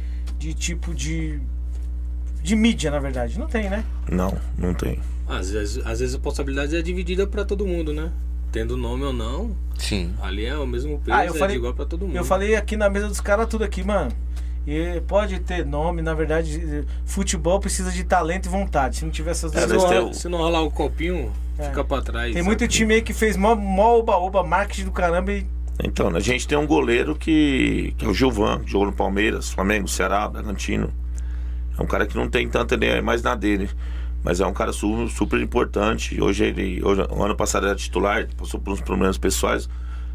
de 0.44 0.52
tipo 0.52 0.92
de. 0.94 1.40
de 2.42 2.54
mídia, 2.54 2.90
na 2.90 2.98
verdade. 2.98 3.38
Não 3.38 3.46
tem, 3.46 3.70
né? 3.70 3.82
Não, 4.10 4.36
não 4.58 4.74
tem. 4.74 5.00
Às 5.26 5.50
vezes, 5.50 5.78
às 5.86 6.00
vezes 6.00 6.14
a 6.14 6.18
responsabilidade 6.18 6.76
é 6.76 6.82
dividida 6.82 7.26
pra 7.26 7.44
todo 7.46 7.66
mundo, 7.66 7.94
né? 7.94 8.10
Tendo 8.52 8.76
nome 8.76 9.04
ou 9.04 9.12
não, 9.12 9.56
Sim. 9.78 10.12
ali 10.20 10.44
é 10.44 10.54
o 10.56 10.66
mesmo 10.66 10.98
peso, 11.00 11.16
Ah, 11.16 11.24
eu 11.24 11.34
é 11.34 11.38
falei- 11.38 11.54
de 11.54 11.58
igual 11.60 11.72
pra 11.74 11.86
todo 11.86 12.06
mundo. 12.06 12.14
Eu 12.16 12.24
falei 12.24 12.54
aqui 12.54 12.76
na 12.76 12.90
mesa 12.90 13.08
dos 13.08 13.20
caras 13.20 13.46
tudo 13.48 13.64
aqui, 13.64 13.82
mano. 13.82 14.12
E 14.66 15.00
pode 15.06 15.40
ter 15.40 15.64
nome, 15.64 16.02
na 16.02 16.12
verdade, 16.14 16.84
futebol 17.06 17.58
precisa 17.58 17.90
de 17.90 18.04
talento 18.04 18.46
e 18.46 18.48
vontade. 18.50 18.96
Se 18.96 19.04
não 19.04 19.10
tiver 19.10 19.30
essas 19.30 19.54
É, 19.54 19.66
duas 19.66 19.82
não, 19.82 19.88
coisas. 20.02 20.16
se 20.18 20.28
não 20.28 20.38
rolar 20.38 20.62
um 20.62 20.70
copinho, 20.70 21.32
É. 21.58 21.64
fica 21.64 21.82
pra 21.82 22.02
trás. 22.02 22.32
Tem 22.34 22.42
muito 22.42 22.68
time 22.68 22.94
aí 22.94 23.02
que 23.02 23.12
fez 23.14 23.36
mó, 23.36 23.54
mó 23.56 23.98
oba-oba, 23.98 24.42
marketing 24.44 24.84
do 24.84 24.92
caramba 24.92 25.32
e. 25.32 25.46
Então, 25.82 26.08
a 26.14 26.20
gente 26.20 26.46
tem 26.46 26.56
um 26.56 26.66
goleiro 26.66 27.14
que, 27.16 27.94
que 27.98 28.04
é 28.04 28.08
o 28.08 28.14
Gilvan, 28.14 28.60
que 28.60 28.70
jogou 28.70 28.86
no 28.86 28.92
Palmeiras, 28.92 29.50
Flamengo, 29.50 29.88
Ceará, 29.88 30.28
Bragantino. 30.28 30.92
É 31.76 31.82
um 31.82 31.86
cara 31.86 32.06
que 32.06 32.16
não 32.16 32.28
tem 32.28 32.48
tanta 32.48 32.74
ideia 32.76 33.02
mais 33.02 33.22
na 33.22 33.34
dele. 33.34 33.68
Mas 34.22 34.40
é 34.40 34.46
um 34.46 34.52
cara 34.52 34.72
su- 34.72 35.08
super 35.08 35.40
importante. 35.40 36.20
Hoje 36.22 36.44
ele. 36.44 36.80
Hoje, 36.82 37.02
ano 37.10 37.36
passado 37.36 37.66
era 37.66 37.74
titular, 37.74 38.26
passou 38.36 38.58
por 38.60 38.72
uns 38.72 38.80
problemas 38.80 39.18
pessoais, 39.18 39.68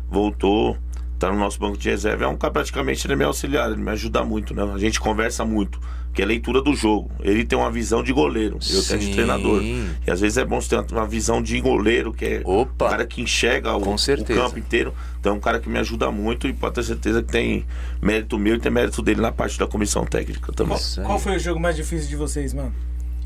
voltou, 0.10 0.78
tá 1.20 1.32
no 1.32 1.38
nosso 1.38 1.60
banco 1.60 1.78
de 1.78 1.90
reserva. 1.90 2.24
É 2.24 2.28
um 2.28 2.38
cara 2.38 2.54
praticamente 2.54 3.06
ele 3.06 3.14
é 3.14 3.16
meu 3.16 3.28
auxiliar, 3.28 3.72
ele 3.72 3.82
me 3.82 3.92
ajuda 3.92 4.24
muito, 4.24 4.54
né? 4.54 4.64
A 4.74 4.78
gente 4.78 5.00
conversa 5.00 5.44
muito, 5.46 5.80
que 6.14 6.22
é 6.22 6.26
leitura 6.26 6.62
do 6.62 6.74
jogo. 6.74 7.12
Ele 7.20 7.44
tem 7.44 7.60
uma 7.60 7.70
visão 7.70 8.02
de 8.02 8.14
goleiro, 8.14 8.58
eu 8.72 8.84
tenho 8.84 9.00
de 9.00 9.12
treinador. 9.12 9.62
E 9.62 10.10
às 10.10 10.22
vezes 10.22 10.38
é 10.38 10.46
bom 10.46 10.60
você 10.60 10.82
ter 10.82 10.96
uma 10.96 11.06
visão 11.06 11.42
de 11.42 11.60
goleiro, 11.60 12.14
que 12.14 12.26
é 12.26 12.42
Opa. 12.46 12.86
um 12.86 12.90
cara 12.90 13.06
que 13.06 13.22
enxerga 13.22 13.76
o, 13.76 13.82
Com 13.82 13.96
o 13.96 14.26
campo 14.26 14.58
inteiro. 14.58 14.94
Então 15.20 15.34
é 15.34 15.36
um 15.36 15.40
cara 15.40 15.60
que 15.60 15.70
me 15.70 15.78
ajuda 15.78 16.10
muito 16.10 16.48
e 16.48 16.54
pode 16.54 16.76
ter 16.76 16.84
certeza 16.84 17.22
que 17.22 17.32
tem 17.32 17.66
mérito 18.02 18.40
meu 18.40 18.56
e 18.56 18.60
tem 18.60 18.72
mérito 18.72 19.02
dele 19.02 19.22
na 19.22 19.32
parte 19.32 19.60
da 19.60 19.68
comissão 19.68 20.06
técnica 20.06 20.54
também. 20.54 20.78
Aí. 20.98 21.04
Qual 21.04 21.20
foi 21.20 21.36
o 21.36 21.40
jogo 21.40 21.60
mais 21.60 21.76
difícil 21.76 22.08
de 22.08 22.16
vocês, 22.16 22.54
mano? 22.54 22.74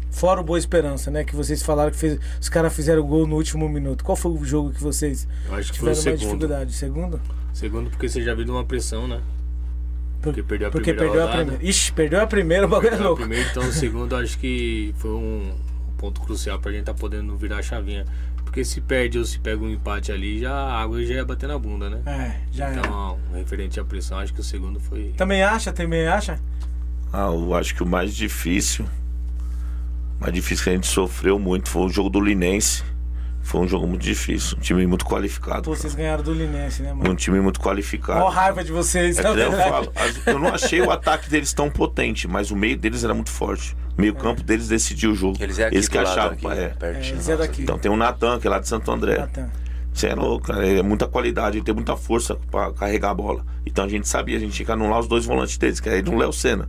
Fora 0.09 0.41
o 0.41 0.43
Boa 0.43 0.59
Esperança, 0.59 1.09
né? 1.09 1.23
Que 1.23 1.35
vocês 1.35 1.63
falaram 1.63 1.91
que 1.91 1.97
fez, 1.97 2.19
os 2.39 2.47
caras 2.47 2.73
fizeram 2.73 3.01
gol 3.01 3.25
no 3.25 3.35
último 3.35 3.67
minuto. 3.67 4.03
Qual 4.03 4.15
foi 4.15 4.31
o 4.31 4.45
jogo 4.45 4.71
que 4.71 4.81
vocês 4.81 5.27
o 5.49 5.59
tiveram 5.61 6.03
mais 6.03 6.19
dificuldade? 6.19 6.73
Segundo? 6.73 7.19
Segundo, 7.53 7.89
porque 7.89 8.09
você 8.09 8.21
já 8.21 8.33
viu 8.33 8.43
de 8.45 8.51
uma 8.51 8.65
pressão, 8.65 9.07
né? 9.07 9.21
Por- 10.21 10.33
Porque 10.33 10.43
perdeu 10.43 10.67
a 10.69 10.71
Porque 10.71 10.93
primeira 10.93 11.13
perdeu 11.13 11.29
a 11.29 11.35
primeira. 11.37 11.63
Ixi, 11.65 11.91
perdeu 11.93 12.21
a 12.21 12.27
primeira, 12.27 12.65
o 12.65 12.69
bagulho 12.69 12.93
é 12.93 12.97
louco. 12.97 13.17
primeiro, 13.21 13.47
então 13.49 13.63
o 13.67 13.71
segundo 13.73 14.15
acho 14.15 14.37
que 14.39 14.93
foi 14.97 15.11
um 15.11 15.53
ponto 15.97 16.21
crucial 16.21 16.59
pra 16.59 16.71
gente 16.71 16.85
tá 16.85 16.93
podendo 16.93 17.35
virar 17.37 17.57
a 17.57 17.61
chavinha. 17.61 18.05
Porque 18.43 18.63
se 18.63 18.81
perde 18.81 19.17
ou 19.17 19.25
se 19.25 19.39
pega 19.39 19.63
um 19.63 19.69
empate 19.69 20.11
ali, 20.11 20.39
já 20.39 20.53
a 20.53 20.81
água 20.81 21.03
já 21.03 21.15
ia 21.15 21.25
bater 21.25 21.47
na 21.47 21.57
bunda, 21.57 21.89
né? 21.89 22.01
É, 22.05 22.39
já 22.51 22.69
é. 22.69 22.77
Então, 22.77 23.17
referente 23.33 23.79
à 23.79 23.83
pressão, 23.85 24.17
acho 24.19 24.33
que 24.33 24.41
o 24.41 24.43
segundo 24.43 24.79
foi. 24.79 25.13
Também 25.17 25.41
acha? 25.43 25.71
Também 25.73 26.05
acha? 26.07 26.39
Ah, 27.11 27.27
eu 27.33 27.53
acho 27.55 27.73
que 27.75 27.81
o 27.81 27.85
mais 27.85 28.13
difícil, 28.15 28.85
o 30.19 30.21
mais 30.21 30.33
difícil 30.33 30.63
que 30.65 30.69
a 30.69 30.73
gente 30.73 30.87
sofreu 30.87 31.39
muito 31.39 31.67
foi 31.69 31.83
o 31.83 31.89
jogo 31.89 32.09
do 32.09 32.21
Linense. 32.21 32.83
Foi 33.43 33.59
um 33.61 33.67
jogo 33.67 33.85
muito 33.85 34.01
difícil, 34.01 34.57
um 34.57 34.61
time 34.61 34.87
muito 34.87 35.05
qualificado. 35.05 35.63
Pô, 35.63 35.75
vocês 35.75 35.93
ganharam 35.93 36.23
do 36.23 36.33
Linense, 36.33 36.81
né, 36.81 36.93
mano? 36.93 37.11
Um 37.11 37.13
time 37.15 37.39
muito 37.41 37.59
qualificado. 37.59 38.21
Mó 38.21 38.29
raiva 38.29 38.63
de 38.63 38.71
vocês, 38.71 39.19
É 39.19 39.27
eu, 39.27 39.51
falo, 39.51 39.91
eu 40.25 40.39
não 40.39 40.47
achei 40.47 40.81
o 40.81 40.89
ataque 40.89 41.29
deles 41.29 41.51
tão 41.53 41.69
potente, 41.69 42.27
mas 42.27 42.51
o 42.51 42.55
meio 42.55 42.77
deles 42.77 43.03
era 43.03 43.13
muito 43.13 43.29
forte. 43.29 43.75
O 43.97 44.01
meio 44.01 44.15
campo 44.15 44.41
deles 44.41 44.69
decidiu 44.69 45.11
o 45.11 45.15
jogo. 45.15 45.37
Eles 45.39 45.59
é 45.59 45.65
aqui 45.67 45.75
Eles 45.75 45.87
que 45.87 45.97
achavam. 45.97 46.31
aqui, 46.31 46.47
é. 46.47 46.63
É, 46.63 46.67
pertinho. 46.69 47.15
eles 47.15 47.29
é 47.29 47.37
daqui. 47.37 47.61
Então 47.61 47.77
tem 47.77 47.91
o 47.91 47.97
Natan, 47.97 48.39
que 48.39 48.47
é 48.47 48.49
lá 48.49 48.59
de 48.59 48.67
Santo 48.67 48.89
André. 48.91 49.19
Natan. 49.19 49.51
Você 49.93 50.07
é 50.07 50.15
louco, 50.15 50.47
cara. 50.47 50.65
É 50.67 50.81
muita 50.81 51.05
qualidade, 51.05 51.57
ele 51.57 51.65
tem 51.65 51.75
muita 51.75 51.95
força 51.95 52.35
pra 52.49 52.71
carregar 52.71 53.11
a 53.11 53.13
bola. 53.13 53.45
Então 53.65 53.85
a 53.85 53.87
gente 53.89 54.07
sabia, 54.07 54.37
a 54.37 54.39
gente 54.39 54.53
tinha 54.53 54.65
que 54.65 54.71
anular 54.71 54.99
os 54.99 55.07
dois 55.07 55.25
volantes 55.25 55.57
deles, 55.57 55.79
que 55.79 55.89
é 55.89 55.97
ele 55.97 56.09
e 56.09 56.13
o 56.13 56.17
Léo 56.17 56.33
Senna. 56.33 56.67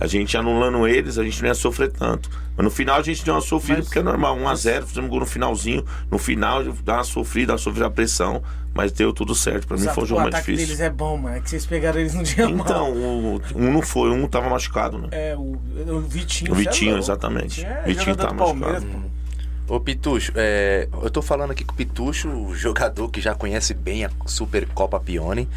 A 0.00 0.06
gente 0.06 0.34
anulando 0.36 0.88
eles, 0.88 1.18
a 1.18 1.22
gente 1.24 1.40
não 1.42 1.48
ia 1.48 1.54
sofrer 1.54 1.92
tanto. 1.92 2.30
Mas 2.56 2.64
no 2.64 2.70
final 2.70 2.98
a 2.98 3.02
gente 3.02 3.22
deu 3.24 3.34
uma 3.34 3.40
sofrida, 3.42 3.78
Mas- 3.80 3.86
porque 3.86 3.98
é 3.98 4.02
normal, 4.02 4.34
1x0, 4.36 4.86
fizemos 4.86 5.10
gol 5.10 5.20
no 5.20 5.26
finalzinho. 5.26 5.84
No 6.10 6.18
final 6.18 6.64
dá 6.82 6.94
uma 6.94 7.04
sofrida, 7.04 7.56
sofreu 7.58 7.86
a 7.86 7.90
pressão, 7.90 8.42
mas 8.74 8.92
deu 8.92 9.12
tudo 9.12 9.34
certo. 9.34 9.66
Pra 9.66 9.76
mim 9.76 9.86
foi 9.88 10.04
o 10.04 10.06
jogo 10.06 10.20
o 10.20 10.24
mais 10.24 10.34
difícil. 10.36 10.66
deles 10.66 10.80
é 10.80 10.88
bom, 10.88 11.16
mano. 11.18 11.36
É 11.36 11.40
que 11.40 11.50
vocês 11.50 11.66
pegaram 11.66 12.00
eles 12.00 12.14
no 12.14 12.22
dia 12.22 12.44
Então, 12.44 12.92
o, 12.92 13.42
um 13.54 13.72
não 13.72 13.82
foi, 13.82 14.10
um 14.10 14.26
tava 14.26 14.48
machucado, 14.48 14.96
né? 14.98 15.08
É, 15.10 15.36
o, 15.36 15.58
o 15.88 16.00
Vitinho. 16.00 16.52
O 16.52 16.54
é 16.54 16.58
Vitinho, 16.58 16.92
louco. 16.92 17.04
exatamente. 17.04 17.64
É, 17.64 17.82
Vitinho 17.84 18.16
tá 18.16 18.26
do 18.28 18.36
Palmeiras, 18.36 18.82
machucado. 18.82 19.10
Ô 19.70 19.78
Pitucho, 19.78 20.32
é, 20.34 20.88
eu 21.00 21.08
tô 21.08 21.22
falando 21.22 21.52
aqui 21.52 21.62
com 21.62 21.72
o 21.72 21.76
Pitucho, 21.76 22.28
o 22.28 22.56
jogador 22.56 23.08
que 23.08 23.20
já 23.20 23.36
conhece 23.36 23.72
bem 23.72 24.04
a 24.04 24.10
Supercopa 24.26 24.98
Pione. 24.98 25.48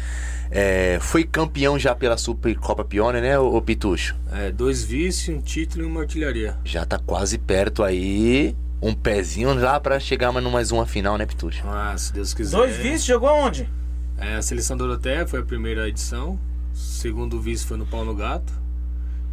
É, 0.52 0.98
foi 1.00 1.24
campeão 1.24 1.76
já 1.76 1.96
pela 1.96 2.16
Supercopa 2.16 2.84
Pione, 2.84 3.20
né, 3.20 3.36
ô, 3.36 3.56
ô 3.56 3.60
Pitucho? 3.60 4.14
É, 4.30 4.52
dois 4.52 4.84
vice, 4.84 5.32
um 5.32 5.40
título 5.40 5.82
e 5.82 5.86
uma 5.88 6.02
artilharia. 6.02 6.56
Já 6.64 6.86
tá 6.86 6.96
quase 6.96 7.38
perto 7.38 7.82
aí. 7.82 8.54
Um 8.80 8.94
pezinho 8.94 9.52
lá 9.52 9.80
pra 9.80 9.98
chegar 9.98 10.30
mais 10.30 10.46
mais 10.46 10.70
uma 10.70 10.86
final, 10.86 11.18
né, 11.18 11.26
Pitucho? 11.26 11.64
Ah, 11.66 11.96
se 11.98 12.12
Deus 12.12 12.32
quiser. 12.32 12.56
Dois 12.56 12.76
vice, 12.76 13.04
jogou 13.08 13.28
aonde? 13.28 13.68
É, 14.16 14.36
a 14.36 14.42
seleção 14.42 14.76
Doroteia 14.76 15.26
foi 15.26 15.40
a 15.40 15.42
primeira 15.42 15.88
edição. 15.88 16.38
O 16.72 16.76
segundo 16.76 17.40
vice 17.40 17.66
foi 17.66 17.76
no 17.76 17.84
Pau 17.84 18.04
no 18.04 18.14
Gato. 18.14 18.52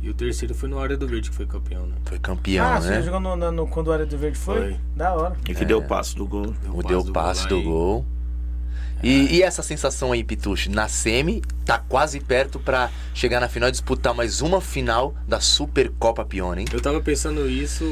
E 0.02 0.10
o 0.10 0.14
terceiro 0.14 0.56
foi 0.56 0.68
no 0.68 0.80
Área 0.80 0.98
do 0.98 1.08
Verde, 1.08 1.30
que 1.30 1.36
foi 1.36 1.46
campeão, 1.46 1.86
né? 1.86 1.96
Foi 2.06 2.18
campeão, 2.18 2.66
ah, 2.66 2.80
né? 2.80 2.96
você 2.98 3.04
jogou 3.04 3.20
no, 3.20 3.36
no, 3.36 3.52
no- 3.52 3.68
quando 3.68 3.88
o 3.88 3.92
Área 3.92 4.06
do 4.06 4.18
Verde 4.18 4.38
foi? 4.38 4.60
Foi. 4.62 4.78
Da 4.96 5.14
hora. 5.14 5.36
E 5.48 5.54
que 5.54 5.64
deu 5.64 5.78
o 5.78 5.84
passo 5.84 6.16
do 6.16 6.26
gol. 6.26 6.54
O 6.74 6.82
deu 6.82 7.04
do 7.04 7.12
passe 7.12 7.44
lá 7.44 7.50
do 7.50 7.62
gol. 7.62 8.06
E, 9.04 9.38
e 9.38 9.42
essa 9.44 9.64
sensação 9.64 10.12
aí, 10.12 10.24
Pitucho? 10.24 10.72
Na 10.72 10.88
semi, 10.88 11.42
tá 11.66 11.80
quase 11.80 12.20
perto 12.20 12.60
pra 12.60 12.90
chegar 13.14 13.40
na 13.40 13.48
final 13.48 13.70
e 13.70 13.72
disputar 13.72 14.14
mais 14.14 14.42
uma 14.42 14.62
final 14.62 15.16
da 15.28 15.40
Supercopa 15.40 16.24
Pione, 16.26 16.62
hein? 16.62 16.68
Eu 16.72 16.82
tava 16.82 17.02
pensando 17.02 17.50
isso 17.50 17.84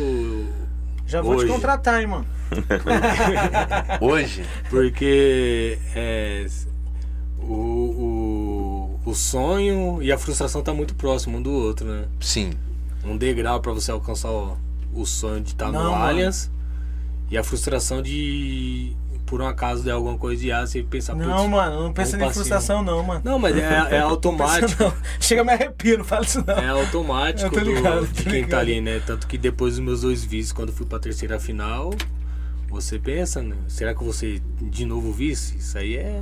Já 1.07 1.21
vou 1.21 1.35
te 1.35 1.43
Hoje. 1.43 1.53
contratar, 1.53 2.01
hein, 2.01 2.07
mano. 2.07 2.25
Hoje, 4.01 4.43
porque 4.69 5.77
é, 5.95 6.45
o, 7.39 7.53
o 7.53 8.18
sonho 9.13 9.99
e 10.01 10.11
a 10.11 10.17
frustração 10.17 10.61
tá 10.61 10.73
muito 10.73 10.93
próximo 10.95 11.37
um 11.37 11.41
do 11.41 11.51
outro, 11.51 11.87
né? 11.87 12.05
Sim. 12.19 12.51
Um 13.03 13.15
degrau 13.17 13.59
pra 13.61 13.71
você 13.71 13.91
alcançar 13.91 14.29
o, 14.31 14.57
o 14.93 15.05
sonho 15.05 15.41
de 15.41 15.49
estar 15.51 15.71
Não, 15.71 15.83
no. 15.83 15.95
Allianz 15.95 16.51
e 17.31 17.37
a 17.37 17.43
frustração 17.43 18.01
de, 18.01 18.93
por 19.25 19.39
um 19.41 19.47
acaso, 19.47 19.83
der 19.83 19.91
alguma 19.91 20.17
coisa 20.17 20.41
de 20.41 20.51
asa 20.51 20.77
e 20.79 20.83
pensar, 20.83 21.15
Não, 21.15 21.47
mano, 21.47 21.83
não 21.83 21.93
pensa 21.93 22.17
em 22.17 22.33
frustração, 22.33 22.83
não, 22.83 23.03
mano. 23.03 23.21
Não, 23.23 23.37
mas 23.39 23.55
é, 23.55 23.87
é 23.91 23.99
automático. 24.01 24.83
não. 24.83 24.93
Chega 25.19 25.41
a 25.41 25.45
me 25.45 25.51
arrepio, 25.53 25.99
não 25.99 26.03
fala 26.05 26.23
isso 26.25 26.43
não. 26.45 26.55
É 26.55 26.67
automático 26.69 27.51
tô 27.51 27.59
ligado, 27.59 28.01
do- 28.01 28.07
de 28.07 28.23
quem 28.23 28.31
ligado. 28.33 28.49
tá 28.49 28.59
ali, 28.59 28.81
né? 28.81 28.99
Tanto 29.05 29.27
que 29.27 29.37
depois 29.37 29.75
dos 29.75 29.83
meus 29.83 30.01
dois 30.01 30.23
vices, 30.23 30.51
quando 30.51 30.69
eu 30.69 30.75
fui 30.75 30.85
pra 30.87 30.97
terceira 30.99 31.39
final, 31.39 31.93
você 32.67 32.97
pensa, 32.99 33.41
né? 33.41 33.55
Será 33.67 33.93
que 33.95 34.13
ser 34.13 34.41
de 34.61 34.85
novo 34.85 35.11
vice? 35.13 35.57
Isso 35.57 35.77
aí 35.77 35.95
é. 35.97 36.21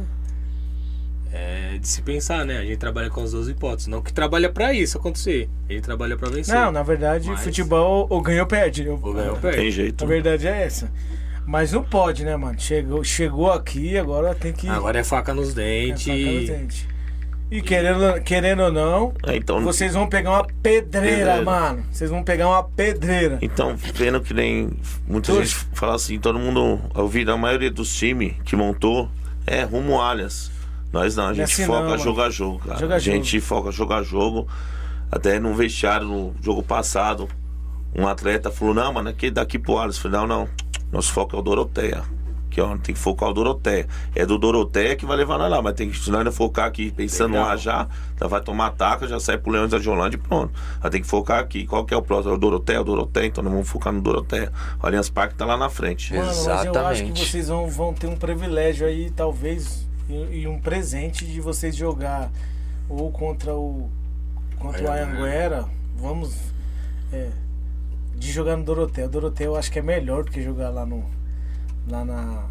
É 1.32 1.78
de 1.80 1.88
se 1.88 2.02
pensar, 2.02 2.46
né? 2.46 2.58
A 2.58 2.62
gente 2.66 2.78
trabalha 2.78 3.10
com 3.10 3.22
as 3.22 3.32
duas 3.32 3.48
hipóteses. 3.48 3.88
Não 3.88 4.02
que 4.02 4.12
trabalha 4.14 4.50
pra 4.50 4.74
isso 4.74 4.98
acontecer. 4.98 5.50
Gente 5.70 5.84
trabalha 5.84 6.16
pra 6.18 6.30
vencer. 6.30 6.56
Não, 6.56 6.72
na 6.72 6.82
verdade, 6.84 7.28
Mas- 7.28 7.42
futebol 7.44 8.08
ou 8.10 8.22
ganha 8.22 8.42
ou 8.42 8.48
perde. 8.48 8.88
Ou 8.88 8.98
ganha 9.14 9.32
ou 9.32 9.38
perde. 9.38 9.58
Tem 9.58 9.72
jeito. 9.72 10.04
A 10.04 10.08
verdade 10.08 10.48
é 10.48 10.64
essa. 10.64 10.92
Mas 11.46 11.72
não 11.72 11.84
pode, 11.84 12.26
né, 12.26 12.36
mano? 12.36 12.60
Chegou, 12.60 13.04
chegou 13.04 13.52
aqui, 13.52 13.98
agora 13.98 14.34
tem 14.36 14.52
que. 14.52 14.68
Agora 14.68 15.00
é 15.00 15.04
faca 15.04 15.34
nos 15.34 15.52
é 15.52 15.54
dentes. 15.56 16.04
faca 16.06 16.18
no 16.18 16.46
dente. 16.48 16.88
E 17.50 17.62
querendo, 17.62 18.22
querendo 18.24 18.64
ou 18.64 18.72
não, 18.74 19.14
É, 19.26 19.38
então, 19.38 19.62
vocês 19.64 19.94
vão 19.94 20.06
pegar 20.06 20.32
uma 20.32 20.44
pedreira, 20.62 21.08
Pedreira. 21.18 21.42
mano. 21.44 21.86
Vocês 21.90 22.10
vão 22.10 22.22
pegar 22.22 22.50
uma 22.50 22.62
pedreira. 22.64 23.38
Então, 23.42 23.74
vendo 23.78 24.20
que 24.20 24.34
nem 24.34 24.70
muita 25.08 25.32
Dois. 25.32 25.48
gente 25.52 25.68
fala 25.74 25.96
assim, 25.96 26.20
todo 26.20 26.38
mundo, 26.38 26.78
eu 26.94 27.08
vi 27.08 27.30
a 27.30 27.38
maioria 27.38 27.72
dos 27.72 27.96
times 27.96 28.34
que 28.44 28.54
montou 28.54 29.10
é 29.46 29.64
rumo 29.64 30.02
Allianz. 30.02 30.52
Nós 30.92 31.16
não, 31.16 31.28
a 31.28 31.34
gente 31.34 31.52
assim 31.52 31.66
foca 31.66 31.90
não, 31.90 31.98
jogar 31.98 32.30
jogo, 32.30 32.60
cara. 32.60 32.80
Jogar 32.80 32.96
a 32.96 33.00
gente 33.00 33.40
foca 33.42 33.72
jogar 33.72 34.04
jogo. 34.04 34.48
Até 35.12 35.40
no 35.40 35.54
vestiário, 35.54 36.06
no 36.06 36.36
jogo 36.42 36.62
passado, 36.62 37.30
um 37.96 38.08
atleta 38.08 38.52
falou, 38.52 38.74
não, 38.74 38.94
mano, 38.94 39.10
aqui 39.10 39.32
daqui 39.32 39.58
pro. 39.58 39.82
Eu 39.82 39.94
falei, 39.94 40.20
não, 40.20 40.28
não, 40.28 40.50
nosso 40.92 41.12
foco 41.12 41.36
é 41.36 41.40
o 41.40 41.42
Doroteia. 41.42 42.04
Que 42.50 42.62
ó, 42.62 42.76
tem 42.78 42.96
que 42.96 43.00
focar 43.00 43.30
o 43.30 43.34
Doroteia. 43.34 43.88
É 44.16 44.26
do 44.26 44.38
Doroteia 44.38 44.96
que 44.96 45.06
vai 45.06 45.16
levar 45.16 45.38
nós 45.38 45.52
lá, 45.52 45.62
mas 45.62 45.74
tem 45.74 45.90
que 45.90 45.98
se 45.98 46.10
nós 46.10 46.26
não 46.26 46.32
focar 46.32 46.66
aqui 46.66 46.92
pensando 46.92 47.34
Legal. 47.34 47.50
lá 47.50 47.56
já, 47.56 47.88
já 48.20 48.28
vai 48.28 48.42
tomar 48.42 48.68
ataca, 48.68 49.08
já 49.08 49.20
sai 49.20 49.38
pro 49.38 49.52
Leões 49.52 49.72
da 49.72 49.80
Jolândia 49.80 50.18
e 50.18 50.20
pronto. 50.20 50.54
Aí 50.82 50.90
tem 50.90 51.02
que 51.02 51.08
focar 51.08 51.40
aqui. 51.40 51.68
Qual 51.68 51.86
que 51.86 51.94
é 51.94 51.98
o 51.98 52.02
próximo? 52.02 52.34
É 52.34 52.36
o 52.36 52.38
Doroteia, 52.40 52.82
o 52.82 52.84
Doroteia, 52.84 53.28
então 53.28 53.44
nós 53.44 53.54
vamos 53.54 53.70
focar 53.70 53.94
no 53.94 54.02
Doroteia. 54.02 54.52
O 54.82 54.86
Allianz 54.86 55.10
Parque 55.10 55.36
tá 55.36 55.46
lá 55.46 55.56
na 55.56 55.70
frente. 55.70 56.14
Mano, 56.14 56.26
mas 56.26 56.46
eu 56.46 56.54
acho 56.54 56.62
que 56.64 56.70
Exatamente. 56.70 57.26
vocês 57.26 57.48
vão, 57.48 57.70
vão 57.70 57.94
ter 57.94 58.08
um 58.08 58.16
privilégio 58.16 58.88
aí, 58.88 59.12
talvez, 59.12 59.87
e, 60.10 60.42
e 60.42 60.48
um 60.48 60.60
presente 60.60 61.26
de 61.26 61.42
vocês 61.42 61.76
jogar 61.76 62.32
ou 62.90 63.12
contra 63.12 63.54
o 63.54 63.90
contra 64.58 64.84
o 64.84 64.92
Anhanguera. 64.92 65.06
Anhanguera. 65.06 65.66
Vamos. 65.98 66.36
é, 67.12 67.30
de 68.16 68.32
jogar 68.32 68.58
no 68.58 68.64
Doroteia. 68.64 69.08
O 69.08 69.10
Doroteia 69.10 69.48
eu 69.48 69.56
acho 69.56 69.72
que 69.72 69.80
é 69.80 69.82
melhor 69.82 70.24
do 70.24 70.32
que 70.32 70.42
jogar 70.42 70.70
lá 70.70 70.86
no. 70.86 71.06
Lá 71.90 72.04
na. 72.04 72.44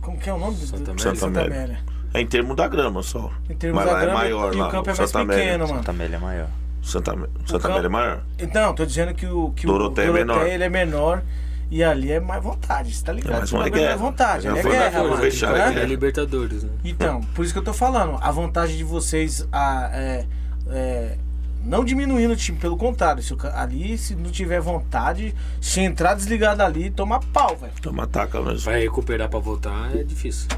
Como 0.00 0.18
que 0.18 0.28
é 0.28 0.32
o 0.32 0.38
nome 0.38 0.56
do 0.56 0.66
Santa 0.66 0.90
Amélia. 0.90 1.14
Santa 1.14 1.40
Amélia. 1.40 1.78
É 2.12 2.20
em 2.20 2.26
termos 2.26 2.56
da 2.56 2.68
grama 2.68 3.02
só. 3.02 3.32
Em 3.48 3.54
termos 3.54 3.76
Mas 3.76 3.86
da 3.86 3.92
lá 3.92 3.98
é 3.98 4.04
grama, 4.04 4.18
maior 4.20 4.54
e 4.54 4.56
lá, 4.56 4.68
o 4.68 4.70
campo 4.70 4.90
é 4.90 4.94
mais 4.94 5.10
Santa 5.10 5.22
Amélia. 5.22 5.44
pequeno, 5.44 5.64
mano. 5.66 5.78
Santa 5.78 5.90
Amélia 5.90 6.16
é 6.16 6.20
maior. 6.20 6.48
Santa, 6.82 7.28
Santa 7.46 7.68
Amélia 7.68 7.86
é 7.86 7.90
maior. 7.90 8.22
Então, 8.38 8.74
tô 8.74 8.84
dizendo 8.84 9.14
que 9.14 9.26
o, 9.26 9.50
que 9.52 9.66
Doroteia 9.66 10.06
é 10.06 10.10
o 10.10 10.12
Doroteia 10.12 10.36
menor. 10.36 10.46
ele 10.46 10.64
é 10.64 10.68
menor 10.68 11.22
e 11.70 11.82
ali 11.82 12.12
é 12.12 12.20
mais 12.20 12.42
vontade, 12.42 12.94
você 12.94 13.04
tá 13.04 13.12
ligado? 13.12 13.36
É, 13.36 13.40
mas 13.40 13.50
Que 13.50 13.56
o 13.56 13.58
não 13.58 13.66
é 13.66 13.70
guerra. 13.70 13.96
vontade, 13.96 14.44
Já 14.44 14.50
ali 14.50 14.58
é 14.58 14.62
guerra, 14.62 15.02
mano. 15.04 15.16
né? 15.16 15.74
é 15.78 15.82
É 15.82 15.86
Libertadores, 15.86 16.62
né? 16.62 16.70
Então, 16.84 17.20
por 17.34 17.44
isso 17.44 17.52
que 17.52 17.58
eu 17.58 17.64
tô 17.64 17.72
falando, 17.72 18.18
a 18.20 18.30
vantagem 18.30 18.76
de 18.76 18.84
vocês 18.84 19.46
a, 19.52 19.90
é, 19.92 20.26
é, 20.68 21.18
não 21.64 21.84
diminuindo 21.84 22.32
o 22.34 22.36
time, 22.36 22.58
pelo 22.58 22.76
contrário, 22.76 23.22
se 23.22 23.34
ali, 23.54 23.96
se 23.96 24.14
não 24.14 24.30
tiver 24.30 24.60
vontade, 24.60 25.34
se 25.60 25.80
entrar 25.80 26.14
desligado 26.14 26.62
ali, 26.62 26.90
toma 26.90 27.20
pau, 27.32 27.56
velho. 27.56 27.72
Toma 27.80 28.04
ataca 28.04 28.40
mesmo. 28.40 28.60
Vai 28.60 28.80
recuperar 28.80 29.28
pra 29.28 29.38
voltar 29.38 29.94
é 29.96 30.02
difícil. 30.02 30.48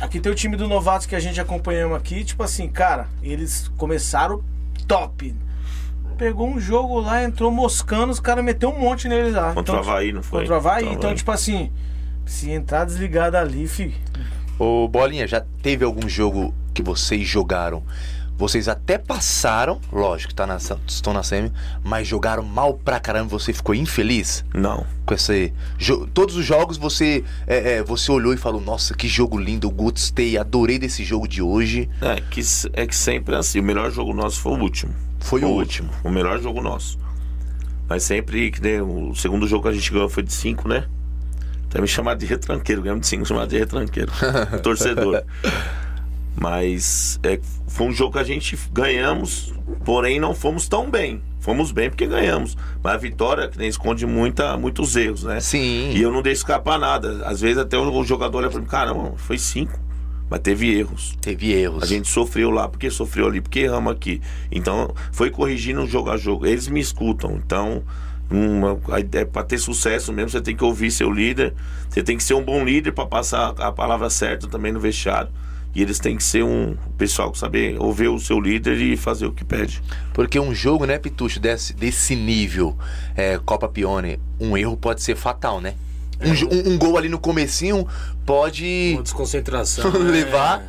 Aqui 0.00 0.18
tem 0.18 0.32
o 0.32 0.34
time 0.34 0.56
do 0.56 0.66
Novatos 0.66 1.06
que 1.06 1.14
a 1.14 1.20
gente 1.20 1.40
acompanhamos 1.40 1.96
aqui, 1.96 2.24
tipo 2.24 2.42
assim, 2.42 2.66
cara, 2.68 3.06
eles 3.22 3.70
começaram 3.76 4.42
top. 4.88 5.34
Pegou 6.16 6.48
um 6.48 6.60
jogo 6.60 7.00
lá, 7.00 7.22
entrou 7.24 7.50
moscando, 7.50 8.12
os 8.12 8.20
caras 8.20 8.44
meteu 8.44 8.70
um 8.70 8.78
monte 8.80 9.08
neles 9.08 9.34
lá. 9.34 9.52
Contra 9.52 9.76
o 9.76 9.78
Então, 9.80 9.92
Havaí, 9.92 10.12
não 10.12 10.22
foi? 10.22 10.40
Contra 10.40 10.54
o 10.54 10.56
Havaí, 10.56 10.84
o 10.84 10.92
então, 10.92 11.04
Havaí. 11.10 11.16
tipo 11.16 11.30
assim, 11.30 11.70
se 12.24 12.50
entrar 12.50 12.84
desligado 12.84 13.36
ali, 13.36 13.66
fi. 13.66 13.94
Ô, 14.58 14.86
Bolinha, 14.88 15.26
já 15.26 15.42
teve 15.62 15.84
algum 15.84 16.08
jogo 16.08 16.54
que 16.72 16.82
vocês 16.82 17.26
jogaram? 17.26 17.82
Vocês 18.36 18.66
até 18.68 18.98
passaram, 18.98 19.80
lógico, 19.92 20.34
tá 20.34 20.44
na, 20.44 20.56
estão 20.88 21.12
na 21.12 21.22
semi, 21.22 21.52
mas 21.84 22.08
jogaram 22.08 22.42
mal 22.42 22.74
pra 22.74 22.98
caramba 22.98 23.28
e 23.28 23.30
você 23.30 23.52
ficou 23.52 23.76
infeliz 23.76 24.44
Não. 24.52 24.84
com 25.06 25.14
esse. 25.14 25.52
todos 26.12 26.36
os 26.36 26.44
jogos 26.44 26.76
você 26.76 27.22
é, 27.46 27.74
é, 27.74 27.82
você 27.84 28.10
olhou 28.10 28.34
e 28.34 28.36
falou: 28.36 28.60
Nossa, 28.60 28.92
que 28.92 29.06
jogo 29.06 29.38
lindo, 29.38 29.68
eu 29.68 29.70
gostei, 29.70 30.36
adorei 30.36 30.80
desse 30.80 31.04
jogo 31.04 31.28
de 31.28 31.40
hoje. 31.40 31.88
É 32.00 32.20
que, 32.20 32.40
é 32.72 32.86
que 32.88 32.96
sempre 32.96 33.36
é 33.36 33.38
assim. 33.38 33.60
O 33.60 33.62
melhor 33.62 33.88
jogo 33.92 34.12
nosso 34.12 34.40
foi 34.40 34.52
o 34.52 34.60
último. 34.60 34.92
Foi 35.24 35.42
o 35.42 35.48
último. 35.48 35.88
O 36.04 36.10
melhor 36.10 36.38
jogo 36.38 36.60
nosso. 36.60 36.98
Mas 37.88 38.02
sempre 38.02 38.50
que 38.50 38.60
nem 38.60 38.80
o 38.80 39.14
segundo 39.14 39.46
jogo 39.46 39.62
que 39.62 39.68
a 39.70 39.72
gente 39.72 39.90
ganhou 39.90 40.08
foi 40.08 40.22
de 40.22 40.32
5, 40.32 40.68
né? 40.68 40.84
Até 41.66 41.80
me 41.80 41.88
chamar 41.88 42.14
de 42.14 42.26
retranqueiro, 42.26 42.82
ganhamos 42.82 43.00
de 43.02 43.06
5, 43.08 43.24
chamar 43.24 43.46
de 43.46 43.58
retranqueiro. 43.58 44.12
o 44.52 44.58
torcedor. 44.60 45.22
Mas 46.36 47.18
é, 47.22 47.40
foi 47.66 47.86
um 47.86 47.92
jogo 47.92 48.12
que 48.12 48.18
a 48.18 48.24
gente 48.24 48.58
ganhamos, 48.70 49.54
porém 49.84 50.20
não 50.20 50.34
fomos 50.34 50.68
tão 50.68 50.90
bem. 50.90 51.22
Fomos 51.40 51.72
bem 51.72 51.88
porque 51.88 52.06
ganhamos. 52.06 52.56
Mas 52.82 52.94
a 52.94 52.96
vitória 52.98 53.48
que 53.48 53.58
nem 53.58 53.68
esconde 53.68 54.06
muita, 54.06 54.56
muitos 54.58 54.94
erros, 54.94 55.24
né? 55.24 55.40
Sim. 55.40 55.90
E 55.90 56.02
eu 56.02 56.12
não 56.12 56.20
deixo 56.22 56.40
escapar 56.40 56.78
nada. 56.78 57.26
Às 57.26 57.40
vezes 57.40 57.58
até 57.58 57.78
o 57.78 58.04
jogador 58.04 58.38
olha 58.38 58.50
pra 58.50 58.60
mim, 58.60 58.66
caramba, 58.66 59.14
foi 59.16 59.38
cinco. 59.38 59.78
Mas 60.34 60.40
teve 60.40 60.76
erros. 60.76 61.16
Teve 61.20 61.52
erros. 61.52 61.84
A 61.84 61.86
gente 61.86 62.08
sofreu 62.08 62.50
lá, 62.50 62.68
porque 62.68 62.90
sofreu 62.90 63.28
ali, 63.28 63.40
porque 63.40 63.60
erramos 63.60 63.92
aqui. 63.92 64.20
Então, 64.50 64.92
foi 65.12 65.30
corrigindo 65.30 65.86
jogo 65.86 66.10
a 66.10 66.16
jogo. 66.16 66.44
Eles 66.44 66.66
me 66.66 66.80
escutam. 66.80 67.36
Então, 67.36 67.84
uma, 68.28 68.98
ideia, 68.98 69.24
pra 69.24 69.44
ter 69.44 69.58
sucesso 69.58 70.12
mesmo, 70.12 70.30
você 70.30 70.40
tem 70.40 70.56
que 70.56 70.64
ouvir 70.64 70.90
seu 70.90 71.08
líder. 71.08 71.54
Você 71.88 72.02
tem 72.02 72.16
que 72.16 72.24
ser 72.24 72.34
um 72.34 72.42
bom 72.42 72.64
líder 72.64 72.90
para 72.90 73.06
passar 73.06 73.54
a 73.60 73.70
palavra 73.70 74.10
certa 74.10 74.48
também 74.48 74.72
no 74.72 74.80
vestiário. 74.80 75.30
E 75.72 75.80
eles 75.80 76.00
têm 76.00 76.16
que 76.16 76.24
ser 76.24 76.42
um 76.42 76.76
pessoal 76.98 77.30
que 77.30 77.38
saber 77.38 77.80
ouvir 77.80 78.08
o 78.08 78.18
seu 78.18 78.40
líder 78.40 78.76
e 78.80 78.96
fazer 78.96 79.26
o 79.26 79.32
que 79.32 79.44
pede. 79.44 79.80
Porque 80.12 80.40
um 80.40 80.52
jogo, 80.52 80.84
né, 80.84 80.98
Pitucho, 80.98 81.38
desse, 81.38 81.72
desse 81.74 82.16
nível, 82.16 82.76
é, 83.14 83.38
Copa 83.38 83.68
Pione, 83.68 84.18
um 84.40 84.56
erro 84.56 84.76
pode 84.76 85.00
ser 85.00 85.14
fatal, 85.14 85.60
né? 85.60 85.74
Um, 86.20 86.70
um- 86.70 86.72
um 86.74 86.78
gol 86.78 86.96
ali 86.96 87.08
no 87.08 87.18
comecinho 87.18 87.86
pode 88.24 88.92
Uma 88.94 89.02
desconcentração. 89.02 89.90
né? 89.92 89.98
levar 90.10 90.62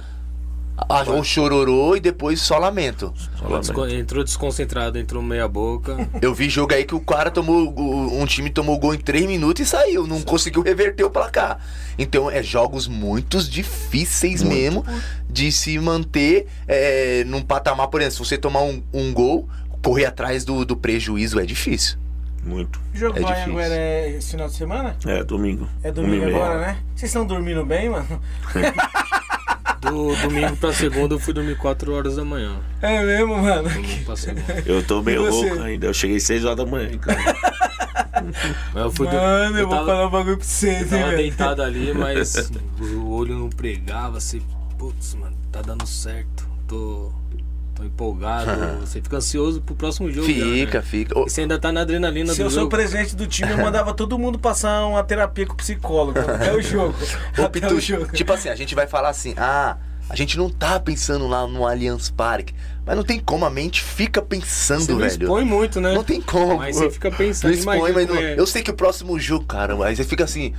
a, 0.78 1.04
o 1.04 1.24
chororô 1.24 1.96
e 1.96 2.02
depois 2.02 2.42
só 2.42 2.58
lamento. 2.58 3.14
Só 3.40 3.48
lamento. 3.48 3.88
Entrou 3.96 4.24
desconcentrado, 4.24 4.98
entrou 5.00 5.24
meia 5.24 5.48
boca. 5.48 5.96
Eu 6.22 6.34
vi 6.34 6.50
jogo 6.50 6.74
aí 6.74 6.84
que 6.84 6.94
o 6.94 7.00
cara 7.00 7.32
tomou. 7.32 7.74
Um 8.14 8.26
time 8.26 8.50
tomou 8.50 8.78
gol 8.78 8.94
em 8.94 8.98
3 8.98 9.26
minutos 9.26 9.66
e 9.66 9.70
saiu. 9.70 10.06
Não 10.06 10.22
conseguiu 10.22 10.62
reverter 10.64 11.04
o 11.06 11.10
placar. 11.10 11.60
Então 11.98 12.30
é 12.30 12.44
jogos 12.44 12.88
muito 12.90 13.42
difíceis 13.42 14.44
Muito. 14.44 14.56
mesmo 14.56 14.86
de 15.30 15.50
se 15.52 15.80
manter 15.80 16.48
é, 16.68 17.24
num 17.26 17.42
patamar, 17.42 17.88
por 17.88 18.02
exemplo, 18.02 18.18
se 18.26 18.30
você 18.32 18.38
tomar 18.38 18.64
um, 18.64 18.84
um 18.94 19.14
gol, 19.14 19.48
correr 19.82 20.06
atrás 20.06 20.44
do, 20.44 20.66
do 20.66 20.76
prejuízo 20.76 21.40
é 21.40 21.46
difícil. 21.46 21.98
Muito. 22.46 22.80
O 22.94 22.98
jogo 22.98 23.18
É 23.18 23.22
do. 23.22 23.28
Anhanguera 23.28 23.74
é 23.76 24.10
esse 24.12 24.32
final 24.32 24.48
de 24.48 24.54
semana? 24.54 24.96
É, 25.06 25.24
domingo. 25.24 25.68
É 25.84 25.92
domingo 25.92 26.26
meia. 26.26 26.36
agora, 26.38 26.60
né? 26.62 26.78
Vocês 26.96 27.10
estão 27.10 27.26
dormindo 27.26 27.66
bem, 27.66 27.90
mano? 27.90 28.22
Do 29.82 30.16
domingo 30.16 30.56
pra 30.58 30.74
segunda 30.74 31.14
eu 31.16 31.20
fui 31.20 31.32
dormir 31.34 31.58
4 31.58 31.94
horas 31.94 32.16
da 32.16 32.26
manhã. 32.26 32.56
É 32.82 33.04
mesmo, 33.04 33.38
mano? 33.38 33.70
Domingo 33.70 34.04
pra 34.06 34.16
segunda. 34.16 34.64
Eu 34.66 34.82
tô 34.84 35.02
meio 35.04 35.30
louco 35.30 35.62
ainda. 35.62 35.86
Eu 35.88 35.94
cheguei 35.94 36.20
6 36.20 36.44
horas 36.44 36.58
da 36.58 36.66
manhã, 36.66 36.98
cara. 36.98 37.20
Eu 38.74 38.92
fui 38.92 39.08
do- 39.08 39.14
Mano, 39.16 39.58
eu 39.60 39.68
vou 39.68 39.76
tava, 39.76 39.86
falar 39.88 40.08
um 40.08 40.10
bagulho 40.10 40.38
pra 40.38 40.46
vocês, 40.46 40.82
eu 40.82 40.88
tava 40.90 41.04
velho. 41.12 41.18
deitado 41.18 41.62
ali, 41.62 41.94
mas 41.98 42.52
o 42.80 43.10
olho 43.12 43.38
não 43.38 43.50
pregava, 43.50 44.18
assim, 44.18 44.42
putz, 44.78 45.14
mano, 45.16 45.36
tá 45.52 45.62
dando 45.62 45.86
certo. 45.86 46.48
Tô, 46.68 47.12
tô 47.76 47.84
empolgado. 47.84 48.46
Você 48.82 49.02
fica 49.02 49.18
ansioso 49.18 49.62
pro 49.62 49.76
próximo 49.76 50.10
jogo. 50.12 50.28
já, 50.28 50.34
Fica, 50.46 50.78
né? 50.80 50.84
fica. 50.86 51.20
E 51.20 51.24
você 51.30 51.42
ainda 51.42 51.60
tá 51.60 51.72
na 51.72 51.82
adrenalina 51.82 52.32
Se 52.34 52.40
do 52.40 52.46
eu 52.46 52.50
sou 52.50 52.60
jogo. 52.62 52.72
presidente 52.72 53.16
do 53.16 53.28
time, 53.28 53.52
eu 53.52 53.58
mandava 53.58 53.94
todo 53.96 54.18
mundo 54.18 54.40
passar 54.40 54.86
uma 54.86 55.04
terapia 55.04 55.46
com 55.46 55.54
o 55.54 55.58
psicólogo. 55.58 56.18
Até 56.20 56.54
o 56.54 56.62
jogo. 56.62 56.96
Ô, 57.38 57.42
Até 57.44 57.72
o 57.74 57.80
jogo. 57.80 58.08
tipo 58.14 58.32
assim, 58.34 58.50
a 58.50 58.56
gente 58.56 58.74
vai 58.74 58.88
falar 58.88 59.10
assim, 59.10 59.34
ah, 59.38 59.78
a 60.10 60.16
gente 60.16 60.38
não 60.38 60.50
tá 60.50 60.80
pensando 60.80 61.28
lá 61.28 61.46
no 61.48 61.68
Allianz 61.68 62.10
Parque. 62.10 62.54
Mas 62.86 62.96
não 62.96 63.04
tem 63.04 63.20
como, 63.20 63.44
a 63.46 63.50
mente 63.50 63.82
fica 63.82 64.22
pensando, 64.22 64.82
Você 64.82 64.92
não 64.92 65.00
velho. 65.00 65.12
expõe 65.24 65.44
muito, 65.44 65.82
né? 65.82 65.94
Não 65.94 66.04
tem 66.04 66.22
como. 66.22 66.58
Mas 66.58 66.76
você 66.76 66.92
fica 66.92 67.10
pensando, 67.12 67.52
Não 67.52 67.58
expõe, 67.58 67.92
mas 67.92 68.08
não- 68.08 68.16
é. 68.16 68.40
eu 68.40 68.46
sei 68.46 68.62
que 68.62 68.70
o 68.70 68.76
próximo 68.76 69.20
jogo, 69.20 69.44
cara, 69.46 69.74
aí 69.84 69.96
você 69.96 70.04
fica 70.04 70.24
assim, 70.24 70.54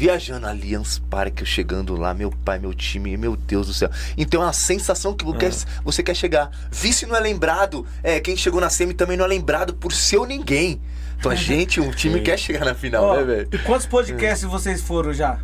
Viajando 0.00 0.46
Allianz 0.46 0.98
Parque, 0.98 1.42
eu 1.42 1.46
chegando 1.46 1.94
lá, 1.94 2.14
meu 2.14 2.30
pai, 2.30 2.58
meu 2.58 2.72
time, 2.72 3.18
meu 3.18 3.36
Deus 3.36 3.66
do 3.66 3.74
céu. 3.74 3.90
Então 4.16 4.40
é 4.40 4.46
uma 4.46 4.52
sensação 4.54 5.12
que 5.12 5.30
quer- 5.34 5.52
você 5.84 6.02
quer 6.02 6.16
chegar. 6.16 6.50
Vice 6.70 7.04
não 7.04 7.14
é 7.14 7.20
lembrado, 7.20 7.84
é, 8.02 8.18
quem 8.18 8.34
chegou 8.34 8.62
na 8.62 8.70
semi 8.70 8.94
também 8.94 9.18
não 9.18 9.26
é 9.26 9.28
lembrado 9.28 9.74
por 9.74 9.92
seu 9.92 10.24
ninguém. 10.24 10.80
Então 11.18 11.30
a 11.30 11.34
gente, 11.36 11.82
um 11.82 11.90
time 11.90 12.22
quer 12.22 12.38
chegar 12.38 12.64
na 12.64 12.74
final, 12.74 13.04
Ó, 13.04 13.16
né, 13.16 13.24
velho? 13.24 13.48
e 13.52 13.58
quantos 13.58 13.84
podcasts 13.84 14.48
vocês 14.48 14.80
foram 14.80 15.12
já? 15.12 15.38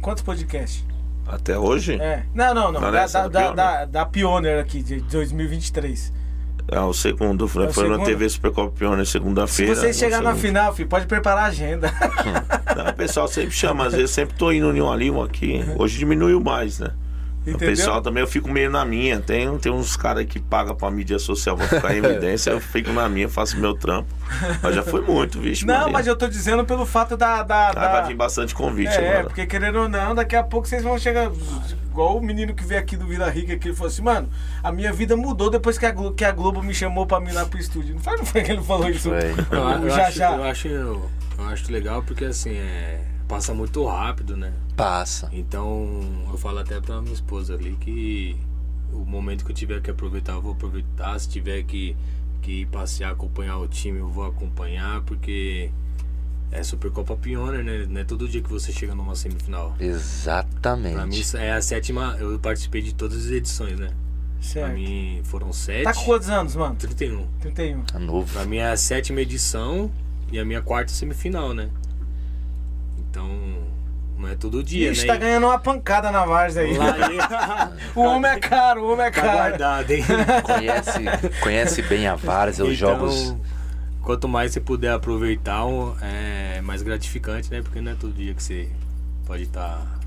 Quantos 0.00 0.24
podcasts? 0.24 0.84
Até 1.24 1.56
hoje? 1.56 1.94
É. 2.00 2.24
Não, 2.34 2.52
não, 2.52 2.72
não. 2.72 2.80
Não, 2.80 2.90
Da, 2.90 3.02
nessa 3.02 3.20
da, 3.20 3.28
do 3.28 3.32
da, 3.32 3.40
Pioneer? 3.40 3.54
da, 3.54 3.84
da 3.84 4.06
Pioneer 4.06 4.58
aqui, 4.60 4.82
de 4.82 5.00
2023. 5.02 6.12
É 6.68 6.80
o 6.80 6.92
segundo. 6.92 7.46
Foi, 7.46 7.64
É 7.66 7.68
o 7.68 7.72
foi 7.72 7.84
na? 7.98 8.04
TV 8.04 8.28
Supercopa 8.28 8.72
Pioneer 8.76 9.06
Se 9.06 9.12
segunda-feira. 9.12 9.74
vocês 9.74 9.96
no 9.96 10.00
chegar 10.00 10.20
na 10.20 10.34
final, 10.34 10.74
filho, 10.74 10.88
pode 10.88 11.06
preparar 11.06 11.44
a 11.44 11.46
agenda. 11.46 11.92
Não, 12.76 12.90
o 12.90 12.94
pessoal 12.94 13.28
sempre 13.28 13.52
chama, 13.52 13.86
às 13.86 13.94
vezes 13.94 14.10
sempre 14.10 14.36
tô 14.36 14.50
indo 14.50 14.76
em 14.76 14.80
um 14.80 14.90
ali, 14.90 15.10
um 15.10 15.22
aqui. 15.22 15.64
Hoje 15.78 15.98
diminuiu 15.98 16.40
mais, 16.40 16.78
né? 16.80 16.90
O 17.46 17.50
Entendeu? 17.50 17.68
pessoal 17.68 18.02
também 18.02 18.20
eu 18.22 18.26
fico 18.26 18.48
meio 18.50 18.68
na 18.70 18.84
minha. 18.84 19.20
Tem, 19.20 19.56
tem 19.58 19.70
uns 19.70 19.96
caras 19.96 20.26
que 20.26 20.40
pagam 20.40 20.74
pra 20.74 20.90
mídia 20.90 21.18
social 21.18 21.56
pra 21.56 21.68
ficar 21.68 21.94
em 21.94 21.98
evidência, 22.04 22.50
eu 22.50 22.60
fico 22.60 22.92
na 22.92 23.08
minha, 23.08 23.28
faço 23.28 23.56
meu 23.58 23.72
trampo. 23.74 24.08
Mas 24.62 24.74
já 24.74 24.82
foi 24.82 25.00
muito, 25.00 25.40
vixe. 25.40 25.64
Não, 25.64 25.74
Maria. 25.78 25.92
mas 25.92 26.06
eu 26.08 26.16
tô 26.16 26.26
dizendo 26.26 26.64
pelo 26.64 26.84
fato 26.84 27.16
da. 27.16 27.42
da, 27.44 27.68
Ah, 27.68 27.72
da- 27.72 27.92
vai 28.00 28.08
vir 28.08 28.16
bastante 28.16 28.54
convite 28.54 28.88
É, 28.90 29.10
agora. 29.10 29.24
porque 29.24 29.46
querendo 29.46 29.78
ou 29.80 29.88
não, 29.88 30.14
daqui 30.14 30.34
a 30.34 30.42
pouco 30.42 30.66
vocês 30.66 30.82
vão 30.82 30.98
chegar. 30.98 31.30
Igual 31.90 32.18
o 32.18 32.20
menino 32.22 32.52
que 32.54 32.62
veio 32.64 32.80
aqui 32.80 32.94
do 32.96 33.06
Vila 33.06 33.30
Rica, 33.30 33.56
que 33.56 33.68
ele 33.68 33.74
falou 33.76 33.88
assim, 33.90 34.02
mano, 34.02 34.28
a 34.62 34.70
minha 34.70 34.92
vida 34.92 35.16
mudou 35.16 35.48
depois 35.48 35.78
que 35.78 35.86
a 35.86 35.90
Globo, 35.92 36.14
que 36.14 36.24
a 36.24 36.32
Globo 36.32 36.62
me 36.62 36.74
chamou 36.74 37.06
pra 37.06 37.18
mim 37.20 37.32
lá 37.32 37.46
pro 37.46 37.58
estúdio. 37.58 37.94
Não 37.94 38.02
foi, 38.02 38.16
não 38.18 38.26
foi 38.26 38.42
que 38.42 38.52
ele 38.52 38.62
falou 38.62 38.90
isso? 38.90 39.08
Foi. 39.08 39.18
Eu, 39.56 39.68
eu 39.84 39.90
já, 39.90 40.06
acho, 40.08 40.18
já. 40.18 40.32
eu 40.36 40.44
acho 40.44 40.68
eu 40.68 41.10
acho 41.48 41.72
legal 41.72 42.02
porque 42.02 42.24
assim, 42.26 42.54
é, 42.54 43.00
passa 43.28 43.52
muito 43.54 43.84
rápido, 43.84 44.36
né? 44.36 44.52
Passa. 44.76 45.28
Então 45.32 46.00
eu 46.30 46.36
falo 46.38 46.58
até 46.58 46.80
pra 46.80 47.00
minha 47.00 47.14
esposa 47.14 47.54
ali 47.54 47.76
que 47.80 48.36
o 48.92 48.98
momento 49.04 49.44
que 49.44 49.50
eu 49.50 49.54
tiver 49.56 49.80
que 49.80 49.90
aproveitar, 49.90 50.32
eu 50.32 50.42
vou 50.42 50.52
aproveitar. 50.52 51.18
Se 51.18 51.28
tiver 51.28 51.62
que, 51.64 51.96
que 52.42 52.66
passear, 52.66 53.12
acompanhar 53.12 53.58
o 53.58 53.66
time, 53.68 53.98
eu 53.98 54.08
vou 54.08 54.24
acompanhar, 54.24 55.00
porque 55.02 55.70
é 56.52 56.62
Supercopa 56.62 57.16
Pioneer, 57.16 57.64
né? 57.64 57.86
Não 57.88 58.00
é 58.00 58.04
todo 58.04 58.28
dia 58.28 58.40
que 58.40 58.48
você 58.50 58.72
chega 58.72 58.94
numa 58.94 59.14
semifinal. 59.14 59.74
Pra 59.76 59.86
mim 59.86 59.92
Exatamente. 59.92 61.36
é 61.36 61.52
a 61.52 61.60
sétima. 61.62 62.16
Eu 62.18 62.38
participei 62.38 62.82
de 62.82 62.94
todas 62.94 63.26
as 63.26 63.30
edições, 63.30 63.78
né? 63.78 63.88
Pra 63.88 64.48
Certo. 64.48 64.74
mim 64.74 65.20
foram 65.24 65.52
sete. 65.52 65.84
Tá 65.84 65.92
com 65.94 66.04
quantos 66.04 66.28
anos, 66.28 66.54
mano? 66.54 66.76
31. 66.76 67.26
31. 67.40 67.82
Tá 67.82 67.98
novo. 67.98 68.32
Pra 68.32 68.44
mim 68.44 68.58
é 68.58 68.70
a 68.70 68.76
sétima 68.76 69.20
edição 69.20 69.90
e 70.30 70.38
a 70.38 70.44
minha 70.44 70.62
quarta 70.62 70.92
semifinal, 70.92 71.52
né? 71.52 71.68
Então, 73.16 73.30
não 74.18 74.28
é 74.28 74.34
todo 74.34 74.62
dia, 74.62 74.90
Ixi, 74.92 75.06
né? 75.06 75.14
tá 75.14 75.16
ganhando 75.18 75.46
uma 75.46 75.58
pancada 75.58 76.10
na 76.10 76.26
Varsa 76.26 76.60
aí. 76.60 76.76
Lá 76.76 77.72
o 77.96 78.00
homem 78.02 78.30
é 78.30 78.38
caro, 78.38 78.82
o 78.84 78.92
homem 78.92 79.06
é 79.06 79.10
tá 79.10 79.22
caro. 79.22 79.38
guardado, 79.38 79.90
hein? 79.90 80.04
Conhece, 80.44 81.38
conhece 81.40 81.82
bem 81.82 82.06
a 82.06 82.14
Várzea, 82.14 82.62
os 82.66 82.76
Então, 82.76 82.90
jogos. 82.90 83.34
Quanto 84.02 84.28
mais 84.28 84.52
você 84.52 84.60
puder 84.60 84.92
aproveitar, 84.92 85.62
é 86.02 86.60
mais 86.60 86.82
gratificante, 86.82 87.50
né? 87.50 87.62
Porque 87.62 87.80
não 87.80 87.92
é 87.92 87.94
todo 87.94 88.12
dia 88.12 88.34
que 88.34 88.42
você 88.42 88.68
pode 89.26 89.44
estar 89.44 89.98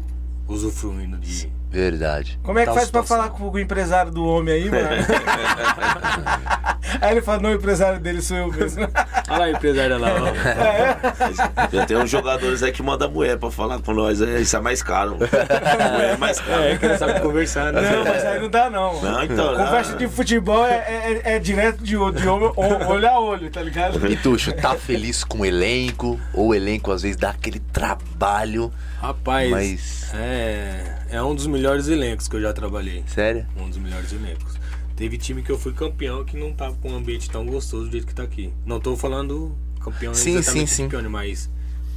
usufruindo 0.48 1.18
de. 1.18 1.52
Verdade. 1.72 2.40
Como 2.44 2.58
é 2.58 2.64
que 2.64 2.68
Tal 2.68 2.76
faz 2.76 2.90
pra 2.90 3.04
falar 3.04 3.30
com 3.30 3.48
o 3.50 3.60
empresário 3.60 4.12
do 4.12 4.26
homem 4.26 4.54
aí, 4.56 4.72
mano? 4.72 4.88
aí 7.00 7.12
ele 7.12 7.22
fala, 7.22 7.40
não, 7.44 7.52
o 7.52 7.54
empresário 7.54 8.00
dele 8.00 8.22
sou 8.22 8.36
eu 8.38 8.52
mesmo. 8.52 8.88
Olha 9.30 9.38
lá, 9.40 9.50
empresário 9.52 10.00
lá, 10.00 10.08
ó. 10.16 11.70
Já 11.72 11.86
tem 11.86 11.96
uns 11.98 12.10
jogadores 12.10 12.64
aí 12.64 12.72
que 12.72 12.82
mandam 12.82 13.12
mulher 13.12 13.38
pra 13.38 13.52
falar 13.52 13.80
com 13.80 13.94
nós. 13.94 14.20
É, 14.22 14.40
isso 14.42 14.58
é 14.58 14.60
mais 14.60 14.82
caro. 14.82 15.16
mulher 15.18 15.30
é 16.14 16.18
mais 16.18 16.40
caro. 16.40 16.64
É, 16.64 16.78
que 16.78 16.88
não 16.88 16.98
sabe 16.98 17.20
conversar, 17.20 17.72
né? 17.72 17.82
Não, 17.82 18.04
mas 18.04 18.26
aí 18.26 18.40
não 18.42 18.50
dá 18.50 18.68
não. 18.70 19.00
Não, 19.02 19.24
então. 19.24 19.56
Conversa 19.56 19.92
não. 19.92 19.98
de 20.00 20.08
futebol 20.08 20.66
é, 20.66 21.22
é- 21.24 21.36
é 21.36 21.40
direto 21.40 21.84
de, 21.84 21.96
olho- 21.96 22.16
de 22.20 22.28
olho, 22.28 22.52
olho 22.58 23.08
a 23.10 23.20
olho, 23.20 23.50
tá 23.52 23.62
ligado? 23.62 24.04
E 24.12 24.16
Tuxo, 24.18 24.52
tá 24.54 24.74
feliz 24.76 25.24
com 25.24 25.40
o 25.42 25.46
elenco? 25.46 26.20
Ou 26.34 26.48
o 26.48 26.56
elenco 26.56 26.92
às 26.92 27.04
vezes 27.04 27.16
dá 27.18 27.30
aquele 27.30 27.60
trabalho? 27.60 28.72
Rapaz, 29.02 29.50
Mas- 29.52 30.12
é, 30.16 30.96
é 31.10 31.22
um 31.22 31.34
dos 31.34 31.48
melhores 31.48 31.88
elencos 31.88 32.28
que 32.28 32.36
eu 32.36 32.42
já 32.42 32.54
trabalhei. 32.54 33.04
Sério? 33.08 33.46
Um 33.58 33.68
dos 33.68 33.78
melhores 33.78 34.12
elencos. 34.14 34.54
Teve 34.96 35.18
time 35.18 35.42
que 35.42 35.52
eu 35.52 35.58
fui 35.58 35.74
campeão 35.74 36.24
que 36.24 36.38
não 36.38 36.54
tava 36.54 36.76
com 36.76 36.92
um 36.92 36.96
ambiente 36.98 37.30
tão 37.30 37.46
gostoso 37.46 37.86
do 37.86 37.92
jeito 37.92 38.06
que 38.06 38.14
tá 38.14 38.24
aqui. 38.24 38.54
Não 38.66 38.80
tô 38.80 38.96
falando 38.96 39.56
campeão 39.80 40.14
Sim, 40.14 40.36
exatamente 40.38 40.70
sim, 40.70 40.76
sim. 40.84 40.90
campeão, 40.90 41.10
mas 41.10 41.50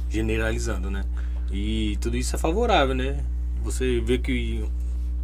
generalizando, 0.09 0.89
né? 0.89 1.03
E 1.51 1.97
tudo 2.01 2.17
isso 2.17 2.35
é 2.35 2.39
favorável, 2.39 2.95
né? 2.95 3.23
Você 3.63 3.99
vê 3.99 4.17
que 4.17 4.63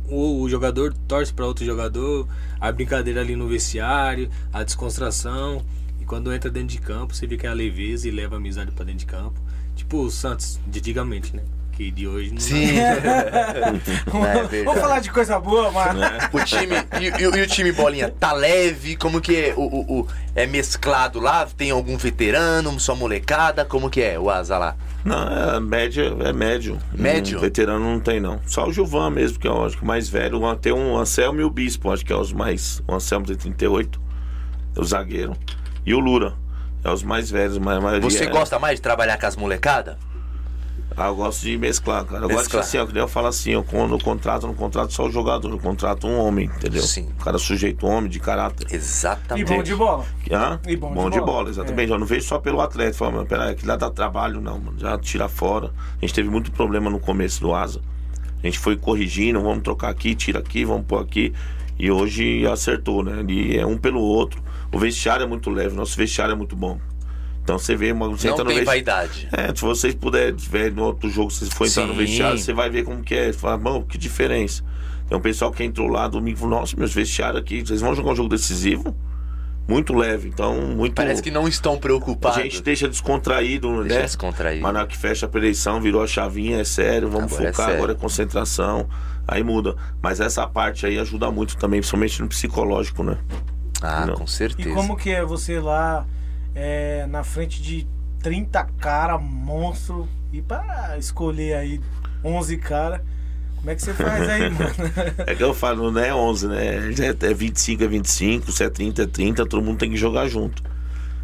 o, 0.08 0.42
o 0.42 0.50
jogador 0.50 0.94
torce 1.08 1.34
para 1.34 1.46
outro 1.46 1.66
jogador, 1.66 2.28
a 2.60 2.72
brincadeira 2.72 3.22
ali 3.22 3.36
no 3.36 3.48
vestiário, 3.48 4.30
a 4.52 4.64
descontração. 4.64 5.64
E 6.00 6.06
quando 6.06 6.34
entra 6.34 6.50
dentro 6.50 6.70
de 6.70 6.80
campo, 6.80 7.16
você 7.16 7.26
vê 7.26 7.38
que 7.38 7.48
é 7.48 7.50
a 7.50 7.54
leveza 7.54 8.08
e 8.08 8.12
leva 8.12 8.36
a 8.36 8.38
amizade 8.38 8.72
para 8.72 8.86
dentro 8.86 9.00
de 9.00 9.06
campo. 9.06 9.40
Tipo 9.76 10.04
o 10.04 10.12
Santos, 10.12 10.60
de 10.68 10.80
antigamente, 10.80 11.36
né? 11.36 11.44
Que 11.80 11.92
de 11.92 12.06
hoje 12.06 12.32
não 12.34 12.42
Sim. 12.42 12.72
É. 14.52 14.64
Vamos 14.66 14.82
falar 14.82 15.00
de 15.00 15.10
coisa 15.10 15.40
boa, 15.40 15.72
mano. 15.72 16.02
O 16.34 16.44
time. 16.44 16.76
E, 17.00 17.06
e- 17.24 17.40
e 17.40 17.42
o 17.42 17.48
time 17.48 17.72
bolinha? 17.72 18.10
Tá 18.20 18.34
leve? 18.34 18.98
Como 18.98 19.22
que 19.22 19.34
é? 19.34 19.54
O, 19.56 19.62
o- 19.62 20.00
o- 20.02 20.08
é 20.36 20.46
mesclado 20.46 21.22
lá? 21.22 21.48
Tem 21.56 21.72
algum 21.72 21.96
veterano? 21.96 22.78
Só 22.82 22.94
molecada? 22.98 23.64
Como 23.64 23.90
que 23.90 24.02
é 24.02 24.20
o 24.20 24.30
asa 24.30 24.58
lá? 24.58 24.76
Não, 25.06 25.56
é 25.56 25.60
média, 25.62 26.14
é 26.26 26.34
médio. 26.34 26.78
Médio? 26.92 27.38
Um 27.38 27.42
veterano 27.42 27.80
não 27.94 28.00
tem, 28.02 28.20
não. 28.20 28.42
Só 28.46 28.68
o 28.68 28.74
Gilvan 28.74 29.10
mesmo, 29.12 29.40
que 29.40 29.48
é 29.48 29.52
o 29.52 29.64
acho 29.66 29.78
que 29.78 29.84
o 29.84 29.88
mais 29.88 30.10
velho. 30.10 30.54
Tem 30.58 30.74
um 30.74 30.98
Anselmo 30.98 31.40
e 31.40 31.46
o 31.46 31.50
Bispo, 31.50 31.90
acho 31.94 32.06
que 32.06 32.12
é 32.12 32.16
os 32.18 32.34
mais. 32.34 32.84
O 32.90 32.94
Anselmo 32.94 33.26
tem 33.26 33.38
38, 33.38 34.02
é 34.76 34.82
o 34.82 34.84
zagueiro. 34.84 35.34
E 35.86 35.94
o 35.94 36.00
Lura. 36.00 36.34
É 36.84 36.90
os 36.92 37.04
mais 37.04 37.30
velhos, 37.30 37.58
mas 37.58 37.78
a 37.78 37.82
maioria 37.82 38.10
Você 38.10 38.24
é- 38.24 38.28
gosta 38.28 38.58
mais 38.60 38.76
de 38.76 38.82
trabalhar 38.82 39.18
com 39.18 39.26
as 39.26 39.36
molecadas? 39.38 39.96
Ah, 41.02 41.08
eu 41.08 41.16
gosto 41.16 41.44
de 41.44 41.58
mesclar, 41.58 42.04
cara. 42.04 42.26
Eu 42.26 42.30
gosto 42.30 42.32
de 42.32 42.44
Mesclar. 42.44 42.64
assim, 42.64 42.78
ó, 42.78 42.86
que 42.86 42.92
nem 42.94 43.02
eu 43.02 43.08
falo 43.08 43.28
assim, 43.28 43.52
eu 43.52 43.64
quando 43.64 43.94
eu 43.94 44.00
contrato, 44.00 44.44
eu 44.44 44.48
não 44.48 44.54
contrato 44.54 44.92
só 44.92 45.08
o 45.08 45.10
jogador, 45.12 45.50
eu 45.50 45.58
contrato 45.58 46.06
um 46.06 46.20
homem, 46.20 46.48
entendeu? 46.58 46.82
Sim. 46.82 47.08
O 47.18 47.24
cara 47.24 47.38
sujeito 47.38 47.88
homem, 47.88 48.10
de 48.10 48.20
caráter. 48.20 48.68
E 48.70 48.76
Exatamente. 48.76 49.48
bom 49.48 49.64
de 49.64 49.76
bola. 49.76 50.06
Hã? 50.30 50.60
E 50.68 50.76
bom 50.76 50.90
de 50.90 50.96
de 51.12 51.20
bola. 51.20 51.22
bola, 51.22 51.50
exatamente. 51.50 51.90
Eu 51.90 51.98
não 51.98 52.06
vejo 52.06 52.28
só 52.28 52.38
pelo 52.38 52.60
atleta. 52.60 52.98
Fala, 52.98 53.12
mano, 53.12 53.26
peraí, 53.26 53.52
aquilo 53.52 53.70
lá 53.70 53.78
dá 53.78 53.90
trabalho, 53.90 54.42
não, 54.42 54.60
mano. 54.60 54.78
Já 54.78 54.98
tira 54.98 55.30
fora. 55.30 55.72
A 55.98 56.06
gente 56.06 56.14
teve 56.14 56.30
muito 56.30 56.52
problema 56.52 56.90
no 56.90 57.00
começo 57.00 57.40
do 57.40 57.54
Asa. 57.54 57.80
A 58.44 58.46
gente 58.46 58.60
foi 58.60 58.76
corrigindo, 58.76 59.42
vamos 59.42 59.64
trocar 59.64 59.90
aqui, 59.90 60.14
tira 60.16 60.40
aqui, 60.40 60.66
vamos 60.66 60.86
pôr 60.86 61.02
aqui. 61.02 61.34
E 61.78 61.90
hoje 61.90 62.46
acertou, 62.46 63.04
né? 63.04 63.24
E 63.30 63.58
é 63.58 63.66
um 63.66 63.78
pelo 63.78 64.02
outro. 64.02 64.42
O 64.70 64.78
vestiário 64.78 65.24
é 65.24 65.28
muito 65.28 65.50
leve, 65.50 65.76
nosso 65.76 65.96
vestiário 65.96 66.34
é 66.34 66.36
muito 66.36 66.56
bom. 66.56 66.78
Então 67.50 67.58
você 67.58 67.76
vê 67.76 67.92
uma. 67.92 68.08
Você 68.10 68.28
Não 68.28 68.34
entra 68.34 68.44
no 68.44 68.50
tem 68.52 68.60
vesti- 68.60 68.66
vaidade. 68.68 69.28
É, 69.32 69.48
se 69.56 69.62
vocês 69.62 69.96
puderem 69.96 70.36
ver 70.36 70.72
no 70.72 70.84
outro 70.84 71.10
jogo, 71.10 71.32
se 71.32 71.50
for 71.50 71.66
entrar 71.66 71.88
no 71.88 71.94
Sim. 71.94 72.00
vestiário, 72.00 72.38
você 72.38 72.54
vai 72.54 72.70
ver 72.70 72.84
como 72.84 73.02
que 73.02 73.16
é. 73.16 73.34
Você 73.34 73.40
fala, 73.40 73.58
mano, 73.58 73.84
que 73.86 73.98
diferença. 73.98 74.64
Tem 75.08 75.18
um 75.18 75.22
pessoal 75.22 75.52
que 75.52 75.64
entrou 75.64 75.88
lá 75.88 76.08
domingo 76.08 76.38
e 76.38 76.40
falou, 76.40 76.60
nossa, 76.60 76.78
meus 76.78 76.94
vestiários 76.94 77.42
aqui, 77.42 77.66
vocês 77.66 77.82
vão 77.82 77.96
jogar 77.96 78.12
um 78.12 78.16
jogo 78.16 78.30
decisivo? 78.30 78.96
Muito 79.68 79.94
leve, 79.96 80.30
então 80.30 80.56
muito. 80.62 80.94
Parece 80.94 81.24
que 81.24 81.32
não 81.32 81.48
estão 81.48 81.74
a 81.74 81.78
preocupados. 81.78 82.40
gente 82.42 82.62
deixa 82.62 82.88
descontraído, 82.88 83.82
Deixa 83.82 83.96
né? 83.96 84.02
descontraído. 84.04 84.62
Mas 84.62 84.74
na 84.74 84.86
que 84.86 84.96
fecha 84.96 85.28
a 85.32 85.38
eleição, 85.38 85.82
virou 85.82 86.04
a 86.04 86.08
chavinha, 86.08 86.60
é 86.60 86.64
sério, 86.64 87.10
vamos 87.10 87.34
Agora 87.34 87.50
é 87.50 87.52
focar, 87.52 87.66
sério. 87.66 87.78
agora 87.84 87.92
é 87.94 87.96
concentração. 87.96 88.88
Aí 89.28 89.44
muda. 89.44 89.76
Mas 90.04 90.20
essa 90.20 90.46
parte 90.46 90.86
aí 90.86 91.00
ajuda 91.00 91.32
muito 91.32 91.58
também, 91.58 91.80
principalmente 91.80 92.22
no 92.22 92.28
psicológico, 92.28 93.04
né? 93.04 93.18
Ah, 93.82 94.06
Não. 94.06 94.16
com 94.16 94.24
E 94.26 94.28
certeza. 94.28 94.70
como 94.76 94.96
que 94.96 95.10
é 95.10 95.24
você 95.26 95.60
lá 95.60 96.06
é, 96.56 97.06
na 97.08 97.24
frente 97.24 97.62
de 97.62 97.88
30 98.22 98.64
cara, 98.80 99.18
monstro, 99.18 100.08
e 100.32 100.42
pra 100.42 100.96
escolher 100.98 101.56
aí 101.56 101.82
11 102.24 102.58
cara, 102.58 103.04
como 103.58 103.70
é 103.72 103.76
que 103.76 103.82
você 103.82 103.94
faz 103.94 104.28
aí, 104.30 104.50
mano? 104.52 104.72
É 105.26 105.36
que 105.36 105.44
eu 105.44 105.54
falo, 105.54 105.92
não 105.92 106.02
é 106.02 106.14
11, 106.14 106.48
né? 106.48 106.78
É 107.22 107.34
25 107.34 107.84
é 107.84 107.88
25, 107.88 108.52
se 108.52 108.64
é 108.64 108.70
30 108.70 109.04
é 109.04 109.08
30, 109.08 109.46
todo 109.46 109.64
mundo 109.64 109.78
tem 109.80 109.90
que 109.90 109.98
jogar 109.98 110.28
junto. 110.28 110.62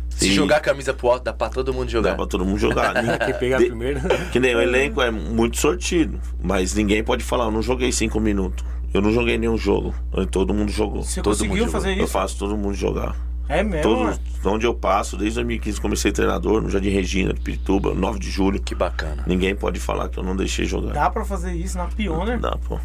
Se 0.10 0.30
E 0.30 0.34
jogar 0.34 0.58
a 0.58 0.60
camisa 0.62 0.94
pro 0.94 1.10
alto, 1.10 1.24
dá 1.26 1.34
pra 1.34 1.50
todo 1.50 1.74
mundo 1.74 1.86
Dá 1.88 1.92
jogar. 1.92 2.16
pra 2.16 2.26
todo 2.26 2.46
mundo 2.46 2.58
jogar. 2.58 2.94
Quem 3.26 3.34
pegar 3.38 3.58
De- 3.58 3.66
primeiro. 3.66 4.00
Que 4.32 4.40
nem 4.40 4.56
o 4.56 4.62
elenco 4.62 5.02
é 5.02 5.12
muito 5.12 5.58
sortido, 5.58 6.20
mas 6.42 6.74
ninguém 6.74 7.04
pode 7.04 7.22
falar, 7.24 7.46
eu 7.46 7.52
não 7.52 7.62
joguei 7.62 7.92
cinco 7.92 8.20
minutos. 8.22 8.64
Eu 8.94 9.02
não 9.02 9.12
joguei 9.12 9.38
nenhum 9.38 9.58
jogo. 9.58 9.94
Todo 10.32 10.54
mundo 10.54 10.72
jogou. 10.72 11.04
Você 11.04 11.22
todo 11.22 11.34
conseguiu 11.34 11.64
mundo 11.64 11.72
fazer 11.72 11.90
jogou. 11.90 12.00
Eu 12.02 12.06
isso? 12.06 12.14
faço 12.14 12.38
todo 12.40 12.56
mundo 12.56 12.74
jogar. 12.76 13.14
É 13.48 13.64
mesmo? 13.64 13.84
Todos, 13.84 14.18
mano? 14.18 14.56
onde 14.56 14.66
eu 14.66 14.74
passo, 14.74 15.18
desde 15.18 15.36
2015 15.36 15.82
comecei 15.82 16.12
treinador, 16.12 16.62
no 16.62 16.70
Jardim 16.70 16.90
Regina, 16.90 17.34
de 17.34 17.42
Pirituba, 17.42 17.94
9 17.94 18.20
de 18.20 18.30
julho. 18.30 18.62
Que 18.62 18.76
bacana. 18.76 19.24
Ninguém 19.26 19.56
pode 19.56 19.80
falar 19.80 20.10
que 20.10 20.18
eu 20.18 20.24
não 20.24 20.36
deixei 20.36 20.66
jogar. 20.66 20.94
Dá 20.94 21.10
pra 21.10 21.26
fazer 21.26 21.54
isso 21.54 21.78
na 21.78 21.86
Pioneer? 21.86 22.40
Dá, 22.40 22.58
pô. 22.58 22.80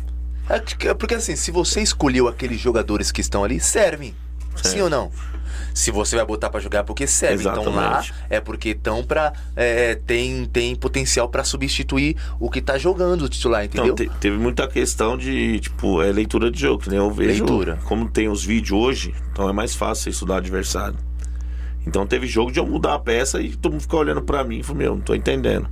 É 0.48 0.94
porque 0.94 1.14
assim, 1.14 1.36
se 1.36 1.50
você 1.50 1.80
escolheu 1.80 2.26
aqueles 2.26 2.58
jogadores 2.60 3.12
que 3.12 3.20
estão 3.20 3.44
ali, 3.44 3.60
servem. 3.60 4.14
Sim 4.68 4.80
ou 4.82 4.90
não? 4.90 5.10
Se 5.74 5.90
você 5.90 6.16
vai 6.16 6.24
botar 6.24 6.50
pra 6.50 6.60
jogar 6.60 6.80
é 6.80 6.82
porque 6.82 7.06
serve. 7.06 7.42
Então 7.48 7.64
lá 7.74 8.00
Exatamente. 8.00 8.14
é 8.28 8.40
porque 8.40 8.70
estão 8.70 9.02
pra. 9.04 9.32
é, 9.54 9.94
tem, 9.94 10.44
tem 10.46 10.74
potencial 10.74 11.28
pra 11.28 11.44
substituir 11.44 12.16
o 12.38 12.50
que 12.50 12.60
tá 12.60 12.76
jogando 12.76 13.22
o 13.22 13.28
titular, 13.28 13.64
Então, 13.64 13.86
entendeu? 13.86 14.12
te- 14.12 14.18
teve 14.18 14.36
muita 14.36 14.66
questão 14.68 15.16
de, 15.16 15.60
tipo, 15.60 16.02
é 16.02 16.10
leitura 16.12 16.50
de 16.50 16.60
jogo, 16.60 16.82
que 16.82 16.88
nem 16.90 16.98
eu 16.98 17.10
vejo. 17.10 17.44
Leitura. 17.44 17.78
Como 17.84 18.08
tem 18.08 18.28
os 18.28 18.44
vídeos 18.44 18.72
hoje, 18.78 19.14
então 19.32 19.48
é 19.48 19.52
mais 19.52 19.74
fácil 19.74 20.10
estudar 20.10 20.34
o 20.34 20.38
adversário. 20.38 20.96
Então 21.86 22.06
teve 22.06 22.26
jogo 22.26 22.50
de 22.52 22.58
eu 22.58 22.66
mudar 22.66 22.94
a 22.94 22.98
peça 22.98 23.40
e 23.40 23.50
todo 23.56 23.72
mundo 23.72 23.80
ficou 23.82 24.00
olhando 24.00 24.22
pra 24.22 24.44
mim 24.44 24.58
e 24.58 24.62
falou, 24.62 24.78
meu, 24.82 24.94
não 24.96 25.00
tô 25.02 25.14
entendendo. 25.14 25.68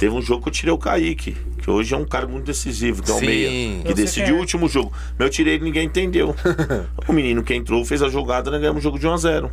Teve 0.00 0.14
um 0.14 0.22
jogo 0.22 0.42
que 0.44 0.48
eu 0.48 0.52
tirei 0.52 0.72
o 0.72 0.78
Kaique, 0.78 1.36
que 1.62 1.70
hoje 1.70 1.94
é 1.94 1.98
um 1.98 2.06
cara 2.06 2.26
muito 2.26 2.46
decisivo, 2.46 3.02
que 3.02 3.10
é 3.10 3.14
o 3.14 3.18
Sim. 3.18 3.26
meia, 3.26 3.82
que 3.84 3.92
decidiu 3.92 4.24
quem 4.28 4.34
é. 4.34 4.36
o 4.38 4.40
último 4.40 4.66
jogo. 4.66 4.90
Mas 5.18 5.26
eu 5.26 5.30
tirei 5.30 5.54
ele 5.56 5.62
e 5.62 5.66
ninguém 5.66 5.84
entendeu. 5.84 6.34
o 7.06 7.12
menino 7.12 7.42
que 7.42 7.54
entrou 7.54 7.84
fez 7.84 8.02
a 8.02 8.08
jogada, 8.08 8.50
nós 8.50 8.58
ganhamos 8.58 8.80
o 8.80 8.82
jogo 8.82 8.98
de 8.98 9.06
1x0. 9.06 9.50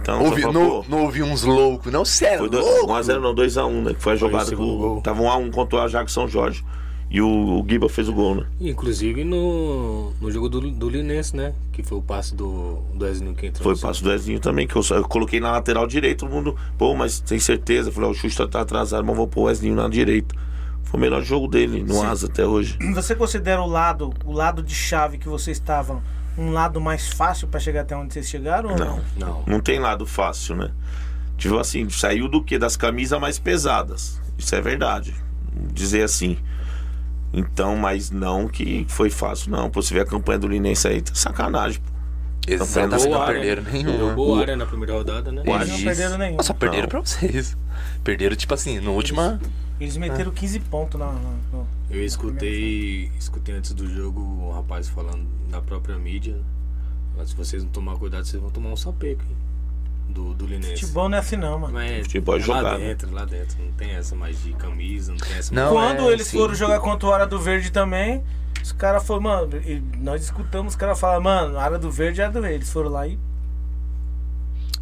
Então, 0.00 0.24
Ouvi, 0.24 0.40
não, 0.40 0.52
falou, 0.54 0.86
não 0.88 1.02
ouvi 1.02 1.22
uns 1.22 1.42
loucos, 1.42 1.92
não, 1.92 2.06
sério. 2.06 2.38
foi 2.38 2.48
dois- 2.48 2.64
louco. 2.64 2.86
1x0 2.94 3.20
não, 3.20 3.34
2x1, 3.34 3.82
né? 3.82 3.92
Que 3.92 4.02
foi 4.02 4.14
a 4.14 4.16
jogada 4.16 4.50
que 4.50 4.54
o, 4.62 5.02
tava 5.04 5.22
1x1 5.22 5.50
contra 5.50 5.78
o 5.78 5.82
Ajax 5.82 6.10
São 6.10 6.26
Jorge. 6.26 6.64
E 7.14 7.20
o, 7.20 7.60
o 7.60 7.66
Giba 7.68 7.90
fez 7.90 8.08
o 8.08 8.12
gol, 8.14 8.36
né? 8.36 8.46
Inclusive 8.58 9.22
no, 9.22 10.12
no 10.18 10.30
jogo 10.30 10.48
do, 10.48 10.62
do 10.70 10.88
Linense, 10.88 11.36
né? 11.36 11.52
Que 11.70 11.82
foi 11.82 11.98
o 11.98 12.02
passe 12.02 12.34
do, 12.34 12.78
do 12.94 13.06
Esninho 13.06 13.34
que 13.34 13.48
entrou. 13.48 13.62
Foi 13.64 13.74
o 13.74 13.78
passo 13.78 14.02
do 14.02 14.10
Ezinho 14.10 14.40
também, 14.40 14.66
que 14.66 14.74
eu, 14.74 14.82
eu 14.92 15.04
coloquei 15.04 15.38
na 15.38 15.52
lateral 15.52 15.86
direita, 15.86 16.20
todo 16.20 16.30
mundo, 16.30 16.56
pô, 16.78 16.96
mas 16.96 17.20
tem 17.20 17.38
certeza? 17.38 17.90
Eu 17.90 17.92
falei, 17.92 18.08
ó, 18.08 18.12
o 18.12 18.14
Xuxa 18.14 18.48
tá 18.48 18.62
atrasado, 18.62 19.04
mas 19.04 19.14
vou 19.14 19.28
pôr 19.28 19.42
o 19.42 19.50
Ezinho 19.50 19.74
na 19.74 19.90
direita. 19.90 20.34
Foi 20.84 20.96
o 20.98 21.00
melhor 21.02 21.22
jogo 21.22 21.46
dele 21.46 21.82
no 21.82 22.02
Asa 22.02 22.28
até 22.28 22.46
hoje. 22.46 22.78
Você 22.94 23.14
considera 23.14 23.60
o 23.60 23.66
lado, 23.66 24.14
o 24.24 24.32
lado 24.32 24.62
de 24.62 24.74
chave 24.74 25.18
que 25.18 25.28
vocês 25.28 25.58
estavam, 25.58 26.02
um 26.38 26.50
lado 26.50 26.80
mais 26.80 27.08
fácil 27.08 27.46
pra 27.46 27.60
chegar 27.60 27.82
até 27.82 27.94
onde 27.94 28.14
vocês 28.14 28.26
chegaram? 28.26 28.74
Não, 28.74 29.00
Não. 29.18 29.42
não 29.46 29.60
tem 29.60 29.78
lado 29.78 30.06
fácil, 30.06 30.56
né? 30.56 30.70
Tipo 31.36 31.58
assim, 31.58 31.90
saiu 31.90 32.26
do 32.26 32.42
que? 32.42 32.58
Das 32.58 32.74
camisas 32.74 33.20
mais 33.20 33.38
pesadas. 33.38 34.18
Isso 34.38 34.54
é 34.54 34.62
verdade. 34.62 35.14
Dizer 35.74 36.04
assim. 36.04 36.38
Então, 37.32 37.76
mas 37.76 38.10
não 38.10 38.46
que 38.46 38.84
foi 38.88 39.08
fácil, 39.10 39.50
não. 39.50 39.70
Pô, 39.70 39.80
você 39.80 39.94
vê 39.94 40.00
a 40.00 40.04
campanha 40.04 40.38
do 40.38 40.48
Linense 40.48 40.86
aí, 40.86 41.00
tá 41.00 41.14
sacanagem, 41.14 41.80
pô. 41.80 41.92
Exatamente, 42.46 43.08
não 43.08 43.24
perderam 43.24 43.62
né? 43.62 43.70
nenhum. 43.72 44.14
Boa 44.16 44.40
área 44.40 44.56
na 44.56 44.66
primeira 44.66 44.92
rodada, 44.94 45.30
né? 45.30 45.42
O 45.46 45.50
Eles 45.54 45.68
não 45.68 45.82
perderam 45.82 46.18
nenhum. 46.18 46.36
Nossa, 46.36 46.52
perderam 46.52 46.82
Não. 46.82 46.88
pra 46.88 47.00
vocês. 47.00 47.56
Perderam, 48.02 48.34
tipo 48.36 48.52
assim, 48.52 48.80
no 48.80 48.92
última. 48.92 49.40
Eles 49.80 49.96
meteram 49.96 50.30
15 50.32 50.58
pontos 50.60 50.98
na. 50.98 51.06
na- 51.06 51.20
no- 51.52 51.66
Eu 51.90 52.04
escutei, 52.04 53.10
escutei 53.18 53.54
antes 53.54 53.72
do 53.72 53.88
jogo 53.88 54.20
um 54.20 54.50
rapaz 54.52 54.88
falando 54.88 55.24
na 55.50 55.60
própria 55.62 55.96
mídia. 55.98 56.36
Mas 57.16 57.30
se 57.30 57.36
vocês 57.36 57.62
não 57.62 57.70
tomar 57.70 57.96
cuidado, 57.96 58.24
vocês 58.24 58.40
vão 58.42 58.50
tomar 58.50 58.70
um 58.70 58.76
sapeco 58.76 59.22
hein, 59.22 59.36
do, 60.08 60.34
do 60.34 60.46
Linense. 60.46 60.80
Futebol 60.82 61.08
não 61.08 61.16
é 61.16 61.20
assim 61.20 61.36
não, 61.36 61.58
mano. 61.58 61.74
Mas 61.74 62.06
Futebol 62.06 62.34
é 62.34 62.38
lá 62.38 62.44
jogar, 62.44 62.78
né? 62.78 62.88
dentro, 62.88 63.12
lá 63.12 63.24
dentro. 63.24 63.56
Não 63.62 63.72
tem 63.72 63.90
essa 63.90 64.14
mais 64.14 64.42
de 64.42 64.52
camisa, 64.52 65.12
não 65.12 65.18
tem 65.18 65.36
essa 65.36 65.54
Não, 65.54 65.74
mais... 65.74 65.96
Quando 65.96 66.10
é, 66.10 66.12
eles 66.12 66.26
sim. 66.26 66.38
foram 66.38 66.54
jogar 66.54 66.80
contra 66.80 67.08
o 67.08 67.12
Área 67.12 67.26
do 67.26 67.38
Verde 67.38 67.70
também, 67.70 68.22
os 68.62 68.70
caras 68.72 69.04
foram, 69.04 69.22
mano, 69.22 69.56
e 69.64 69.82
nós 69.98 70.22
escutamos 70.22 70.74
os 70.74 70.76
caras 70.76 70.98
falar, 70.98 71.18
mano, 71.20 71.58
a 71.58 71.64
área 71.64 71.78
do 71.78 71.90
verde 71.90 72.20
é 72.20 72.30
do 72.30 72.40
verde. 72.40 72.56
Eles 72.56 72.72
foram 72.72 72.90
lá 72.90 73.06
e. 73.06 73.18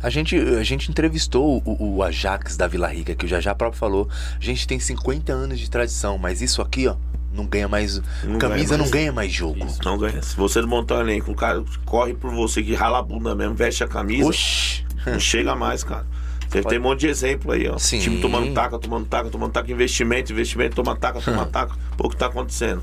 A 0.03 0.09
gente, 0.09 0.37
a 0.37 0.63
gente 0.63 0.91
entrevistou 0.91 1.63
o, 1.65 1.97
o 1.97 2.03
Ajax 2.03 2.57
da 2.57 2.67
Vila 2.67 2.89
Rica, 2.89 3.15
que 3.15 3.25
o 3.25 3.29
Jajá 3.29 3.55
próprio 3.55 3.79
falou. 3.79 4.09
A 4.39 4.43
gente 4.43 4.67
tem 4.67 4.79
50 4.79 5.33
anos 5.33 5.59
de 5.59 5.71
tradição, 5.71 6.17
mas 6.17 6.41
isso 6.41 6.63
aqui, 6.63 6.87
ó, 6.89 6.97
não 7.33 7.47
ganha 7.47 7.69
mais. 7.69 8.01
Não 8.25 8.39
camisa 8.39 8.69
ganha 8.69 8.71
não 8.71 8.79
mais. 8.79 8.91
ganha 8.91 9.13
mais 9.13 9.33
jogo. 9.33 9.65
Isso. 9.65 9.81
Não 9.85 9.99
ganha. 9.99 10.23
Se 10.23 10.37
você 10.37 10.61
montar 10.63 10.97
um 10.97 11.01
elenco, 11.01 11.31
o 11.31 11.35
cara 11.35 11.63
corre 11.85 12.15
por 12.15 12.31
você 12.33 12.63
que 12.63 12.75
rala 12.75 12.99
a 12.99 13.03
bunda 13.03 13.35
mesmo, 13.35 13.55
veste 13.55 13.85
a 13.85 13.89
camisa, 13.89 14.29
Oxi. 14.29 14.85
Não 15.07 15.19
chega 15.21 15.55
mais, 15.55 15.83
cara. 15.85 16.07
Você 16.49 16.63
tem 16.65 16.79
um 16.79 16.83
monte 16.83 17.01
de 17.01 17.07
exemplo 17.09 17.53
aí, 17.53 17.69
ó. 17.69 17.79
Sim. 17.79 18.01
Time 18.01 18.21
tomando 18.21 18.53
taca, 18.53 18.77
tomando 18.79 19.07
taca, 19.07 19.31
tomando 19.31 19.53
taca, 19.53 19.71
investimento, 19.71 20.33
investimento, 20.33 20.75
toma 20.77 20.97
taca, 20.97 21.21
toma 21.21 21.47
taca. 21.51 21.75
Pô, 21.97 22.07
o 22.09 22.11
que 22.11 22.17
tá 22.17 22.27
acontecendo? 22.27 22.83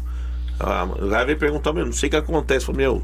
Ah, 0.59 0.85
o 0.85 1.09
cara 1.09 1.25
vem 1.25 1.35
perguntar 1.37 1.73
mesmo, 1.73 1.87
não 1.87 1.93
sei 1.93 2.07
o 2.07 2.09
que 2.09 2.15
acontece. 2.15 2.65
Falei, 2.65 2.79
meu, 2.87 3.03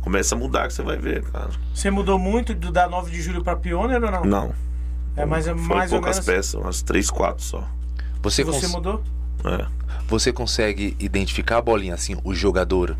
começa 0.00 0.34
a 0.34 0.38
mudar 0.38 0.68
que 0.68 0.74
você 0.74 0.82
vai 0.82 0.96
ver, 0.96 1.22
cara. 1.24 1.50
Você 1.74 1.90
mudou 1.90 2.18
muito 2.18 2.54
do 2.54 2.70
da 2.70 2.88
9 2.88 3.10
de 3.10 3.20
julho 3.20 3.42
pra 3.42 3.56
Pioneer 3.56 4.02
ou 4.02 4.10
não? 4.10 4.24
Não. 4.24 4.54
É 5.16 5.26
mais, 5.26 5.46
Foi 5.46 5.54
mais 5.54 5.90
ou 5.92 5.98
poucas 5.98 6.16
menos. 6.16 6.26
peças, 6.26 6.54
umas 6.54 6.82
três, 6.82 7.10
quatro 7.10 7.42
só. 7.42 7.64
Você, 8.22 8.44
Você 8.44 8.60
cons- 8.62 8.72
mudou? 8.72 9.02
É. 9.44 9.66
você 10.08 10.32
consegue 10.32 10.96
identificar 11.00 11.58
a 11.58 11.62
bolinha 11.62 11.94
assim, 11.94 12.16
o 12.24 12.34
jogador? 12.34 12.96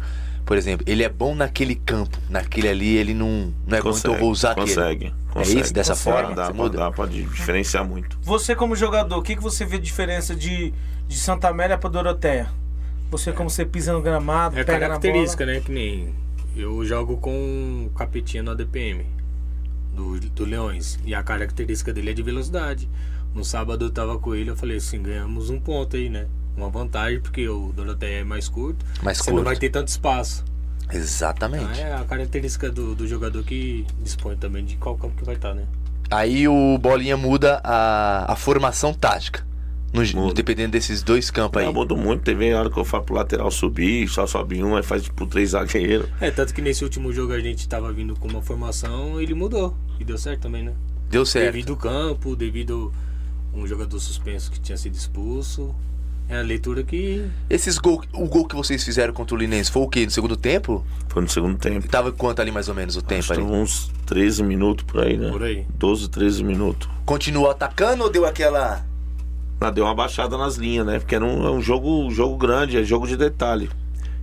Por 0.47 0.57
exemplo, 0.57 0.87
ele 0.89 1.03
é 1.03 1.09
bom 1.09 1.35
naquele 1.35 1.75
campo, 1.75 2.17
naquele 2.31 2.69
ali 2.69 2.97
ele 2.97 3.13
não, 3.13 3.53
não 3.67 3.77
é 3.77 3.83
bom, 3.83 3.91
então 3.91 4.15
eu 4.15 4.21
vou 4.21 4.31
usar 4.31 4.53
aquele. 4.53 4.67
consegue, 4.69 5.15
consegue. 5.31 5.61
isso? 5.61 5.75
Dessa 5.75 5.93
Consegue. 5.95 6.17
forma? 6.19 6.35
Dá, 6.37 6.53
muda? 6.53 6.79
dá 6.79 6.91
pra 6.93 7.05
di- 7.07 7.25
diferenciar 7.25 7.85
muito. 7.85 8.17
Você 8.23 8.55
como 8.55 8.75
jogador, 8.77 9.19
o 9.19 9.23
que, 9.23 9.35
que 9.37 9.43
você 9.43 9.65
vê 9.67 9.77
de 9.77 9.85
diferença 9.85 10.35
de, 10.37 10.73
de 11.09 11.17
Santa 11.19 11.49
Amélia 11.49 11.77
pra 11.77 11.91
Doroteia? 11.91 12.49
Você 13.11 13.33
como 13.33 13.51
você 13.51 13.65
pisa 13.67 13.93
no 13.93 14.01
gramado, 14.01 14.57
É 14.59 14.65
pega 14.65 14.81
na 14.89 14.95
bola. 14.95 15.01
característica, 15.01 15.45
né? 15.45 15.61
Que 15.61 15.73
nem 15.73 16.15
eu 16.57 16.85
jogo 16.85 17.17
com 17.19 17.91
capetinha 17.97 18.43
no 18.43 18.53
ADPM 18.53 19.05
do, 19.95 20.19
do 20.21 20.45
Leões. 20.45 20.99
E 21.05 21.15
a 21.15 21.23
característica 21.23 21.93
dele 21.93 22.11
é 22.11 22.15
de 22.15 22.23
velocidade. 22.23 22.89
No 23.35 23.45
sábado 23.45 23.85
eu 23.87 23.91
tava 23.91 24.19
com 24.19 24.35
ele, 24.35 24.51
eu 24.51 24.57
falei 24.57 24.77
assim, 24.79 25.03
ganhamos 25.03 25.51
um 25.51 25.59
ponto 25.61 25.97
aí, 25.97 26.09
né? 26.09 26.27
Uma 26.57 26.71
vantagem, 26.71 27.21
porque 27.21 27.49
o 27.49 27.73
Doroteia 27.75 28.21
é 28.21 28.25
mais 28.25 28.49
curto. 28.49 28.85
Mais 29.03 29.19
você 29.19 29.25
curto. 29.25 29.37
não 29.37 29.45
vai 29.45 29.57
ter 29.57 29.71
tanto 29.71 29.89
espaço. 29.89 30.45
Então, 30.87 31.01
Exatamente. 31.01 31.81
é 31.81 31.93
a 31.93 32.05
característica 32.05 32.71
do, 32.71 32.95
do 32.95 33.07
jogador 33.07 33.43
que 33.43 33.85
dispõe 34.01 34.37
também 34.37 34.65
de 34.65 34.77
qual 34.77 34.97
campo 34.97 35.17
que 35.17 35.25
vai 35.25 35.35
estar, 35.35 35.53
né? 35.53 35.65
Aí 36.11 36.47
o 36.47 36.79
Bolinha 36.79 37.17
muda 37.17 37.61
a, 37.65 38.33
a 38.33 38.37
formação 38.37 38.95
tática. 38.95 39.45
No, 39.93 40.03
Muda. 40.21 40.35
dependendo 40.35 40.73
desses 40.73 41.03
dois 41.03 41.31
campos 41.31 41.61
aí. 41.61 41.67
Eu 41.67 41.73
mudo 41.73 41.97
muito, 41.97 42.23
teve 42.23 42.53
hora 42.53 42.69
que 42.69 42.79
eu 42.79 42.85
falo 42.85 43.05
pro 43.05 43.15
lateral 43.15 43.51
subir, 43.51 44.07
só 44.09 44.27
sobe 44.27 44.63
um, 44.63 44.77
aí 44.77 44.83
faz 44.83 45.05
tipo 45.05 45.27
três 45.27 45.51
zagueiros. 45.51 46.09
É, 46.21 46.31
tanto 46.31 46.53
que 46.53 46.61
nesse 46.61 46.85
último 46.85 47.13
jogo 47.13 47.33
a 47.33 47.41
gente 47.41 47.67
tava 47.69 47.91
vindo 47.93 48.15
com 48.15 48.29
uma 48.29 48.43
formação, 48.43 49.21
ele 49.21 49.33
mudou. 49.33 49.75
E 49.99 50.05
deu 50.05 50.19
certo 50.19 50.43
também, 50.43 50.65
né? 50.65 50.73
Deu 51.09 51.25
certo. 51.25 51.47
Devido 51.53 51.73
ao 51.73 51.77
campo, 51.79 52.37
devido 52.37 52.93
um 53.55 53.67
jogador 53.67 53.99
suspenso 53.99 54.51
que 54.51 54.61
tinha 54.61 54.77
sido 54.77 54.95
expulso. 54.95 55.75
É 56.29 56.39
a 56.39 56.43
leitura 56.43 56.83
que. 56.83 57.25
Esses 57.49 57.79
gol, 57.79 58.03
o 58.13 58.27
gol 58.27 58.47
que 58.47 58.57
vocês 58.57 58.83
fizeram 58.83 59.13
contra 59.13 59.35
o 59.35 59.39
Linense 59.39 59.71
foi 59.71 59.83
o 59.83 59.89
quê? 59.89 60.05
No 60.05 60.11
segundo 60.11 60.37
tempo? 60.37 60.85
Foi 61.09 61.23
no 61.23 61.29
segundo 61.29 61.57
tempo. 61.57 61.87
Tava 61.89 62.11
quanto 62.11 62.41
ali 62.41 62.51
mais 62.51 62.69
ou 62.69 62.75
menos 62.75 62.97
o 62.97 63.03
tempo 63.03 63.21
Acho 63.21 63.35
que 63.35 63.41
ali? 63.41 63.49
uns 63.49 63.91
13 64.07 64.43
minutos 64.43 64.85
por 64.85 65.03
aí, 65.03 65.17
né? 65.17 65.31
Por 65.31 65.45
aí. 65.45 65.65
12, 65.79 66.09
13 66.11 66.43
minutos. 66.43 66.89
Continuou 67.05 67.49
atacando 67.49 68.03
ou 68.03 68.11
deu 68.11 68.27
aquela. 68.27 68.85
Ah, 69.61 69.71
deu 69.71 69.85
uma 69.85 69.95
baixada 69.95 70.37
nas 70.37 70.57
linhas, 70.57 70.85
né? 70.85 70.99
Porque 70.99 71.15
era 71.15 71.25
um, 71.25 71.47
é 71.47 71.51
um 71.51 71.63
jogo, 71.63 72.05
um 72.05 72.11
jogo 72.11 72.37
grande, 72.37 72.77
é 72.77 72.83
jogo 72.83 73.07
de 73.07 73.17
detalhe. 73.17 73.71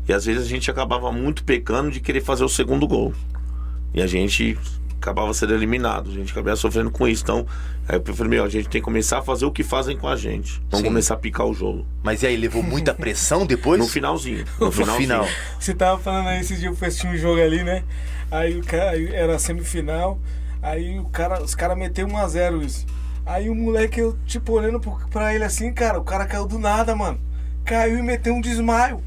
E 0.08 0.12
às 0.12 0.26
vezes 0.26 0.46
a 0.46 0.50
gente 0.50 0.70
acabava 0.70 1.12
muito 1.12 1.44
pecando 1.44 1.90
de 1.90 2.02
querer 2.02 2.22
fazer 2.22 2.44
o 2.44 2.50
segundo 2.50 2.86
gol. 2.86 3.14
E 3.94 4.02
a 4.02 4.08
gente 4.08 4.58
acabava 5.04 5.34
sendo 5.34 5.54
eliminado. 5.54 6.10
A 6.10 6.14
gente 6.14 6.32
acabava 6.32 6.56
sofrendo 6.56 6.90
com 6.90 7.08
isso. 7.08 7.24
Então, 7.24 7.46
aí 7.88 8.02
eu 8.04 8.16
falei, 8.16 8.30
meu, 8.32 8.44
a 8.44 8.50
gente 8.50 8.70
tem 8.70 8.82
que 8.82 8.86
começar 8.86 9.20
a 9.20 9.22
fazer 9.22 9.46
o 9.46 9.52
que 9.52 9.64
fazem 9.64 9.96
com 9.98 10.08
a 10.08 10.16
gente. 10.16 10.60
Vamos 10.70 10.80
Sim. 10.80 10.86
começar 10.86 11.14
a 11.14 11.18
picar 11.18 11.46
o 11.46 11.54
jogo. 11.54 11.86
Mas 12.02 12.24
e 12.24 12.28
aí, 12.28 12.38
levou 12.38 12.64
muita 12.64 12.94
pressão 12.94 13.46
depois? 13.46 13.80
No 13.80 13.88
finalzinho. 13.88 14.46
No 14.60 14.68
No 14.68 14.72
finalzinho. 14.72 15.02
final. 15.02 15.28
Você 15.60 15.74
tava 15.74 16.00
falando 16.00 16.28
aí 16.30 16.40
esse 16.42 16.56
dia 16.56 16.70
eu 16.70 16.78
assisti 16.82 17.06
um 17.08 17.16
jogo 17.18 17.42
ali, 17.42 17.64
né? 17.64 17.84
Aí 18.32 18.58
o 18.58 18.64
cara 18.64 18.92
aí 18.92 19.14
era 19.14 19.38
semifinal, 19.38 20.20
aí 20.62 20.98
o 21.00 21.06
cara, 21.06 21.44
os 21.44 21.54
caras 21.54 21.78
meteu 21.78 22.08
1 22.08 22.18
a 22.18 22.28
0 22.28 22.62
isso. 22.64 22.86
Aí 23.26 23.50
o 23.50 23.56
moleque, 23.56 24.00
eu 24.00 24.18
tipo 24.26 24.54
olhando 24.54 24.80
pra 25.12 25.34
ele 25.36 25.44
assim, 25.44 25.72
cara, 25.72 26.00
o 26.00 26.04
cara 26.04 26.26
caiu 26.26 26.46
do 26.48 26.58
nada, 26.58 26.96
mano. 26.96 27.20
Caiu 27.64 27.98
e 27.98 28.02
meteu 28.02 28.34
um 28.34 28.42
desmaio. 28.42 29.02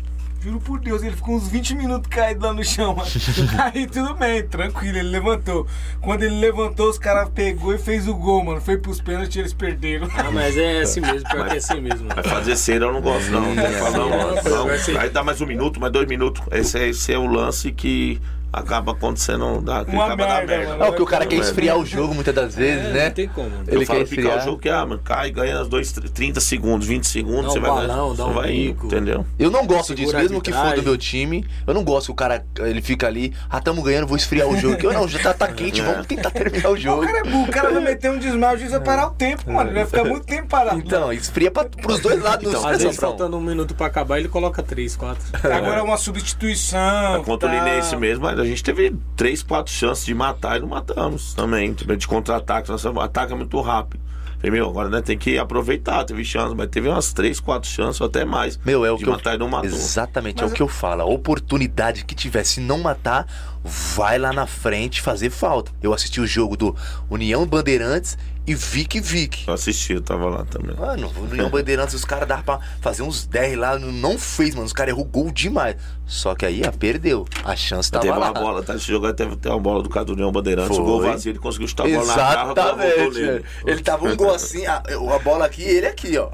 Juro 0.47 0.61
por 0.61 0.79
Deus, 0.79 1.03
ele 1.03 1.17
ficou 1.17 1.35
uns 1.35 1.49
20 1.49 1.75
minutos 1.75 2.09
caído 2.09 2.47
lá 2.47 2.53
no 2.53 2.63
chão, 2.65 2.95
mano. 2.95 3.09
Aí 3.75 3.85
tudo 3.85 4.15
bem, 4.15 4.47
tranquilo, 4.47 4.97
ele 4.99 5.09
levantou. 5.09 5.67
Quando 6.01 6.23
ele 6.23 6.37
levantou, 6.39 6.89
os 6.89 6.99
caras 6.99 7.29
pegou 7.31 7.75
e 7.75 7.79
fez 7.79 8.07
o 8.07 8.15
gol, 8.15 8.45
mano. 8.45 8.61
Foi 8.61 8.77
pros 8.79 9.01
pênaltis 9.01 9.35
e 9.35 9.41
eles 9.41 9.53
perderam. 9.53 10.09
Ah, 10.17 10.31
mas 10.31 10.57
é 10.57 10.83
assim 10.83 11.01
mesmo, 11.01 11.29
pior 11.29 11.49
que 11.49 11.55
é 11.55 11.59
assim 11.59 11.81
mesmo. 11.81 12.09
Mas 12.15 12.25
fazer 12.27 12.57
cera 12.57 12.85
eu 12.85 12.93
não 12.93 13.01
gosto, 13.01 13.29
não. 13.33 13.55
Não, 13.57 13.63
É, 13.65 13.91
não, 13.91 14.09
não, 14.09 14.67
vai 14.67 14.79
ser- 14.79 14.93
não. 14.93 15.01
Aí 15.01 15.11
dá 15.11 15.25
mais 15.25 15.41
um 15.41 15.47
minuto, 15.47 15.81
mais 15.81 15.93
dois 15.93 16.07
minutos. 16.07 16.41
Esse 16.53 16.79
é, 16.79 16.89
esse 16.91 17.13
é 17.13 17.19
o 17.19 17.27
lance 17.27 17.73
que 17.73 18.21
acaba 18.57 18.93
acontecendo. 18.93 19.61
Dá, 19.63 19.85
que 19.85 19.91
Uma 19.93 20.07
acaba 20.07 20.27
da 20.27 20.35
merda, 20.37 20.47
merda. 20.57 20.73
mano. 20.73 20.83
Ah, 20.85 20.87
porque 20.87 21.03
o 21.03 21.07
cara 21.07 21.27
quer 21.27 21.37
É. 21.37 21.39
esfriar 21.39 21.77
o 21.79 21.85
jogo 21.87 22.15
muitas 22.15 22.35
das 22.35 22.55
vezes, 22.55 22.87
É, 22.87 22.93
né? 22.93 23.05
Não 23.07 23.11
tem 23.13 23.29
como. 23.29 23.51
Ele 23.69 23.83
eu 23.83 23.87
quer 23.87 24.01
esfriar. 24.03 24.39
o 24.39 24.41
jogo 24.45 24.59
que, 24.59 24.69
ah, 24.69 24.85
mano, 24.87 25.01
cai, 25.05 25.31
ganha 25.31 25.61
os 25.63 25.69
dois, 25.69 25.93
30 25.93 26.41
segundos, 26.41 26.87
20 26.87 27.07
segundos, 27.07 27.47
um 27.47 27.53
você 27.53 27.61
vai 27.61 27.71
balão, 27.71 28.09
você 28.11 28.17
dá 28.23 28.27
um 28.27 28.33
vai 28.33 28.51
bico. 28.53 28.87
entendeu? 28.87 29.27
Eu 29.39 29.51
não 29.51 29.67
gosto 29.67 29.95
disso, 29.95 30.09
Segura 30.09 30.19
a 30.19 30.23
mesmo 30.23 30.41
que 30.41 30.53
for 30.53 30.75
do 30.75 30.83
meu 30.83 30.97
time. 30.97 31.47
Eu 31.67 31.75
não 31.75 31.85
gosto 31.85 32.07
que 32.07 32.13
o 32.13 32.15
cara 32.15 32.45
ele 32.61 32.81
fica 32.81 33.07
ali, 33.07 33.33
ah, 33.51 33.61
tamo 33.61 33.83
ganhando, 33.83 34.07
vou 34.07 34.17
esfriar 34.17 34.49
o 34.49 34.57
jogo. 34.57 34.77
Eu 34.83 34.93
não, 34.93 35.07
já 35.07 35.19
tá, 35.19 35.35
tá 35.35 35.49
quente, 35.49 35.81
É. 35.83 35.85
vamos 35.85 36.07
tentar 36.07 36.31
terminar 36.31 36.71
o 36.71 36.73
O 36.77 36.77
jogo. 36.79 37.03
cara 37.07 37.19
é 37.19 37.23
burro, 37.25 37.45
o 37.45 37.51
cara 37.51 37.71
vai 37.71 37.83
meter 37.83 38.11
um 38.11 38.19
desmaio, 38.19 38.57
o 38.57 38.59
juiz 38.59 38.71
vai 38.73 38.81
parar 38.81 39.07
o 39.09 39.11
tempo, 39.11 39.53
mano. 39.53 39.69
Ele 39.71 39.75
vai 39.81 39.87
ficar 39.87 40.05
muito 40.05 40.25
tempo 40.27 40.49
parado. 40.49 40.79
Então, 40.79 41.13
esfria 41.13 41.51
pra, 41.51 41.65
pros 41.65 42.01
dois 42.01 42.23
lados. 42.23 42.47
Então, 42.49 42.63
não 42.63 42.69
Às 42.71 42.79
vezes 42.79 42.95
se 42.95 43.01
faltando 43.01 43.37
um 43.37 43.41
minuto 43.41 43.75
pra 43.75 43.87
acabar, 43.87 44.19
ele 44.19 44.29
coloca 44.29 44.63
três, 44.63 44.97
quatro. 44.97 45.23
Agora 45.43 45.79
é 45.79 45.83
uma 45.83 45.97
substituição. 45.97 47.23
Contra 47.25 47.49
o 47.49 47.53
tá. 47.53 47.59
Linense 47.65 47.97
mesmo, 47.97 48.25
mas 48.25 48.39
a 48.39 48.45
gente 48.47 48.63
teve 48.63 48.95
três, 49.17 49.43
quatro 49.43 49.73
chances 49.73 50.05
de 50.05 50.15
matar 50.15 50.59
e 50.59 50.61
não 50.61 50.69
matamos 50.69 51.35
também. 51.35 51.73
De 51.73 52.07
contra-ataque, 52.07 52.69
nosso 52.69 52.89
ataque 53.01 53.33
é 53.33 53.37
muito 53.37 53.61
rápido. 53.61 54.07
Falei, 54.39 54.51
meu, 54.51 54.69
agora 54.69 54.89
né, 54.91 55.01
tem 55.01 55.17
que 55.17 55.39
aproveitar, 55.39 56.05
teve 56.05 56.23
chance, 56.25 56.55
mas 56.55 56.69
teve 56.69 56.89
umas 56.89 57.13
três, 57.13 57.41
quatro 57.41 57.69
chances 57.69 58.01
ou 58.01 58.07
até 58.07 58.25
mais. 58.25 58.59
Meu, 58.65 58.85
é 58.85 58.93
o 58.93 58.97
de 58.97 59.05
que 59.05 59.11
matar 59.11 59.31
eu... 59.31 59.37
e 59.37 59.39
não 59.39 59.49
matou. 59.49 59.71
Exatamente, 59.71 60.41
é 60.41 60.43
Mas 60.43 60.53
o 60.53 60.55
que 60.55 60.63
eu 60.63 60.69
falo. 60.69 61.03
A 61.03 61.07
oportunidade 61.07 62.05
que 62.05 62.15
tiver, 62.15 62.45
se 62.45 62.61
não 62.61 62.79
matar, 62.79 63.27
vai 63.67 64.19
lá 64.19 64.33
na 64.33 64.47
frente 64.47 65.01
fazer 65.01 65.31
falta. 65.31 65.73
Eu 65.83 65.93
assisti 65.93 66.21
o 66.21 66.27
jogo 66.27 66.57
do 66.57 66.77
União 67.11 67.47
Bandeirantes 67.47 68.17
e 68.47 68.55
Vic 68.55 69.01
Vic. 69.01 69.49
Eu 69.49 69.55
assisti, 69.55 69.95
eu 69.95 70.01
tava 70.01 70.27
lá 70.27 70.45
também. 70.45 70.77
Mano, 70.77 71.13
o 71.17 71.23
União 71.23 71.51
Bandeirantes, 71.51 71.95
os 71.95 72.05
caras 72.05 72.29
davam 72.29 72.45
pra 72.45 72.61
fazer 72.81 73.03
uns 73.03 73.27
10 73.27 73.59
lá, 73.59 73.79
não 73.79 74.17
fez, 74.17 74.55
mano. 74.55 74.67
Os 74.67 74.73
caras 74.73 74.95
errou 74.95 75.05
gol 75.05 75.33
demais. 75.33 75.77
Só 76.07 76.37
que 76.37 76.47
aí, 76.47 76.63
ah, 76.65 76.71
perdeu. 76.71 77.27
A 77.45 77.57
chance 77.57 77.91
tava 77.91 78.05
teve 78.05 78.17
lá. 78.17 78.31
uma 78.31 78.41
bola, 78.41 78.63
tá? 78.63 78.77
Esse 78.77 78.87
jogo 78.87 79.13
teve, 79.13 79.35
teve 79.35 79.53
uma 79.53 79.61
bola 79.61 79.83
do 79.83 79.89
cara 79.89 80.05
do 80.05 80.13
União 80.13 80.31
Bandeirantes, 80.31 80.77
Foi. 80.77 80.85
o 80.85 80.87
gol 80.87 81.03
vazio, 81.03 81.33
ele 81.33 81.41
conseguiu 81.41 81.67
chutar 81.67 81.87
a 81.87 81.89
bola 81.89 82.07
na 82.07 82.13
Exatamente. 82.13 83.21
nele. 83.21 83.45
Ele 83.67 83.83
tava 83.83 84.09
um 84.09 84.15
gol 84.15 84.33
assim, 84.33 84.65
a, 84.67 84.77
a 84.77 85.19
bola 85.19 85.45
aqui, 85.45 85.63
ele 85.63 85.87
aqui, 85.87 86.17
ó. 86.17 86.31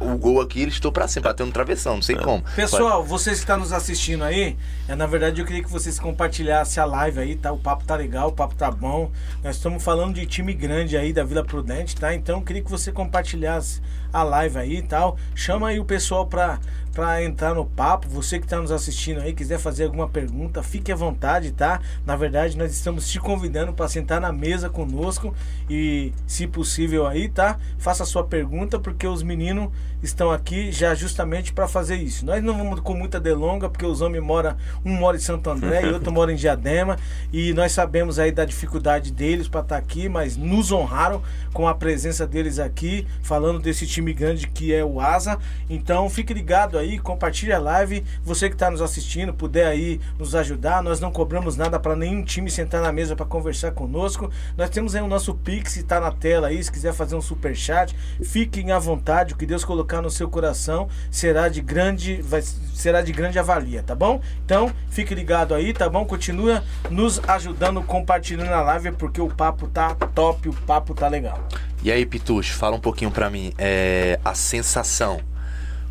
O 0.00 0.18
gol 0.18 0.42
aqui, 0.42 0.60
ele 0.60 0.70
estou 0.70 0.92
pra 0.92 1.08
cima, 1.08 1.24
bateu 1.24 1.46
no 1.46 1.52
travessão, 1.52 1.94
não 1.94 2.02
sei 2.02 2.16
como. 2.16 2.44
Pessoal, 2.54 3.02
vocês 3.02 3.36
que 3.36 3.44
estão 3.44 3.58
nos 3.58 3.72
assistindo 3.72 4.22
aí, 4.22 4.58
é, 4.86 4.94
na 4.94 5.06
verdade 5.06 5.40
eu 5.40 5.46
queria 5.46 5.62
que 5.62 5.70
vocês 5.70 5.98
compartilhassem 5.98 6.65
a 6.80 6.84
live 6.84 7.20
aí, 7.20 7.36
tá? 7.36 7.52
O 7.52 7.58
papo 7.58 7.84
tá 7.84 7.94
legal, 7.94 8.28
o 8.28 8.32
papo 8.32 8.54
tá 8.54 8.70
bom. 8.70 9.10
Nós 9.42 9.56
estamos 9.56 9.82
falando 9.82 10.14
de 10.14 10.26
time 10.26 10.52
grande 10.52 10.96
aí 10.96 11.12
da 11.12 11.22
Vila 11.22 11.44
Prudente, 11.44 11.94
tá? 11.94 12.14
Então 12.14 12.38
eu 12.38 12.44
queria 12.44 12.62
que 12.62 12.70
você 12.70 12.90
compartilhasse 12.90 13.80
a 14.16 14.22
live 14.22 14.58
aí 14.58 14.76
e 14.76 14.82
tal. 14.82 15.16
Chama 15.34 15.68
aí 15.68 15.78
o 15.78 15.84
pessoal 15.84 16.26
pra, 16.26 16.58
pra 16.92 17.22
entrar 17.22 17.54
no 17.54 17.66
papo. 17.66 18.08
Você 18.08 18.38
que 18.38 18.46
tá 18.46 18.58
nos 18.58 18.70
assistindo 18.72 19.20
aí, 19.20 19.34
quiser 19.34 19.58
fazer 19.58 19.84
alguma 19.84 20.08
pergunta, 20.08 20.62
fique 20.62 20.90
à 20.90 20.96
vontade, 20.96 21.52
tá? 21.52 21.80
Na 22.06 22.16
verdade, 22.16 22.56
nós 22.56 22.72
estamos 22.72 23.08
te 23.08 23.20
convidando 23.20 23.74
para 23.74 23.86
sentar 23.88 24.20
na 24.20 24.32
mesa 24.32 24.70
conosco 24.70 25.34
e, 25.68 26.12
se 26.26 26.46
possível 26.46 27.06
aí, 27.06 27.28
tá? 27.28 27.58
Faça 27.78 28.02
a 28.02 28.06
sua 28.06 28.24
pergunta, 28.24 28.78
porque 28.78 29.06
os 29.06 29.22
meninos 29.22 29.68
estão 30.02 30.30
aqui 30.30 30.72
já 30.72 30.94
justamente 30.94 31.52
para 31.52 31.68
fazer 31.68 31.96
isso. 31.96 32.24
Nós 32.24 32.42
não 32.42 32.56
vamos 32.56 32.80
com 32.80 32.94
muita 32.94 33.20
delonga, 33.20 33.68
porque 33.68 33.84
os 33.84 34.00
homens 34.00 34.22
moram, 34.22 34.56
um 34.84 34.94
mora 34.94 35.16
em 35.16 35.20
Santo 35.20 35.50
André 35.50 35.82
e 35.86 35.92
outro 35.92 36.10
mora 36.10 36.32
em 36.32 36.36
Diadema, 36.36 36.96
e 37.32 37.52
nós 37.52 37.72
sabemos 37.72 38.18
aí 38.18 38.32
da 38.32 38.44
dificuldade 38.44 39.12
deles 39.12 39.48
para 39.48 39.60
estar 39.60 39.76
aqui, 39.76 40.08
mas 40.08 40.36
nos 40.36 40.72
honraram 40.72 41.22
com 41.52 41.68
a 41.68 41.74
presença 41.74 42.26
deles 42.26 42.58
aqui, 42.58 43.06
falando 43.22 43.58
desse 43.58 43.86
time 43.86 44.05
grande 44.12 44.46
que 44.46 44.72
é 44.72 44.84
o 44.84 45.00
Asa. 45.00 45.38
Então, 45.68 46.08
fique 46.08 46.32
ligado 46.32 46.78
aí, 46.78 46.98
compartilhe 46.98 47.52
a 47.52 47.58
live. 47.58 48.04
Você 48.22 48.48
que 48.48 48.54
está 48.54 48.70
nos 48.70 48.82
assistindo, 48.82 49.32
puder 49.32 49.66
aí 49.66 50.00
nos 50.18 50.34
ajudar, 50.34 50.82
nós 50.82 51.00
não 51.00 51.10
cobramos 51.10 51.56
nada 51.56 51.78
para 51.78 51.96
nenhum 51.96 52.22
time 52.22 52.50
sentar 52.50 52.82
na 52.82 52.92
mesa 52.92 53.16
para 53.16 53.26
conversar 53.26 53.72
conosco. 53.72 54.30
Nós 54.56 54.70
temos 54.70 54.94
aí 54.94 55.02
o 55.02 55.08
nosso 55.08 55.34
Pix, 55.34 55.76
está 55.76 56.00
na 56.00 56.10
tela 56.10 56.48
aí, 56.48 56.62
se 56.62 56.70
quiser 56.70 56.92
fazer 56.92 57.14
um 57.14 57.20
super 57.20 57.54
chat, 57.54 57.94
fiquem 58.22 58.72
à 58.72 58.78
vontade, 58.78 59.34
o 59.34 59.36
que 59.36 59.46
Deus 59.46 59.64
colocar 59.64 60.02
no 60.02 60.10
seu 60.10 60.28
coração 60.28 60.88
será 61.10 61.48
de 61.48 61.60
grande, 61.60 62.20
vai, 62.22 62.42
será 62.42 63.02
de 63.02 63.12
grande 63.12 63.38
avalia, 63.38 63.82
tá 63.82 63.94
bom? 63.94 64.20
Então, 64.44 64.72
fique 64.88 65.14
ligado 65.14 65.54
aí, 65.54 65.72
tá 65.72 65.88
bom? 65.88 66.04
Continua 66.04 66.62
nos 66.90 67.20
ajudando, 67.28 67.82
compartilhando 67.82 68.52
a 68.52 68.62
live, 68.62 68.92
porque 68.92 69.20
o 69.20 69.28
papo 69.28 69.68
tá 69.68 69.94
top, 69.94 70.48
o 70.48 70.52
papo 70.52 70.94
tá 70.94 71.08
legal. 71.08 71.38
E 71.86 71.92
aí, 71.92 72.04
Pitucho, 72.04 72.52
fala 72.54 72.74
um 72.74 72.80
pouquinho 72.80 73.12
pra 73.12 73.30
mim, 73.30 73.52
é, 73.56 74.18
a 74.24 74.34
sensação. 74.34 75.20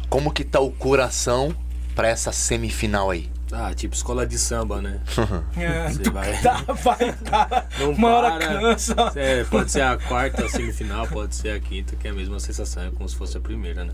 Como 0.10 0.30
que 0.30 0.44
tá 0.44 0.60
o 0.60 0.70
coração 0.70 1.56
pra 1.96 2.10
essa 2.10 2.34
semifinal 2.34 3.10
aí? 3.12 3.32
Ah, 3.50 3.74
tipo 3.74 3.96
escola 3.96 4.28
de 4.28 4.38
samba, 4.38 4.82
né? 4.82 5.00
É, 5.56 5.88
Você 5.90 6.10
vai. 6.10 6.38
tá, 6.42 6.58
vai, 6.84 7.14
tá. 7.14 7.66
Não 7.80 7.92
Uma 7.92 8.10
hora 8.10 8.38
para. 8.38 8.60
cansa. 8.60 8.94
É, 9.16 9.46
pode 9.46 9.72
ser 9.72 9.84
a 9.84 9.96
quarta 9.98 10.44
a 10.44 10.50
semifinal, 10.50 11.08
pode 11.08 11.34
ser 11.34 11.52
a 11.52 11.60
quinta, 11.62 11.96
que 11.96 12.10
é 12.10 12.12
a 12.12 12.14
mesma 12.14 12.42
sensação, 12.42 12.84
é 12.84 12.92
como 12.92 13.08
se 13.08 13.16
fosse 13.16 13.38
a 13.38 13.40
primeira, 13.40 13.86
né? 13.86 13.94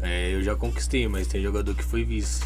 É, 0.00 0.32
eu 0.32 0.42
já 0.42 0.56
conquistei, 0.56 1.06
mas 1.06 1.26
tem 1.26 1.42
jogador 1.42 1.74
que 1.74 1.84
foi 1.84 2.02
vice. 2.02 2.44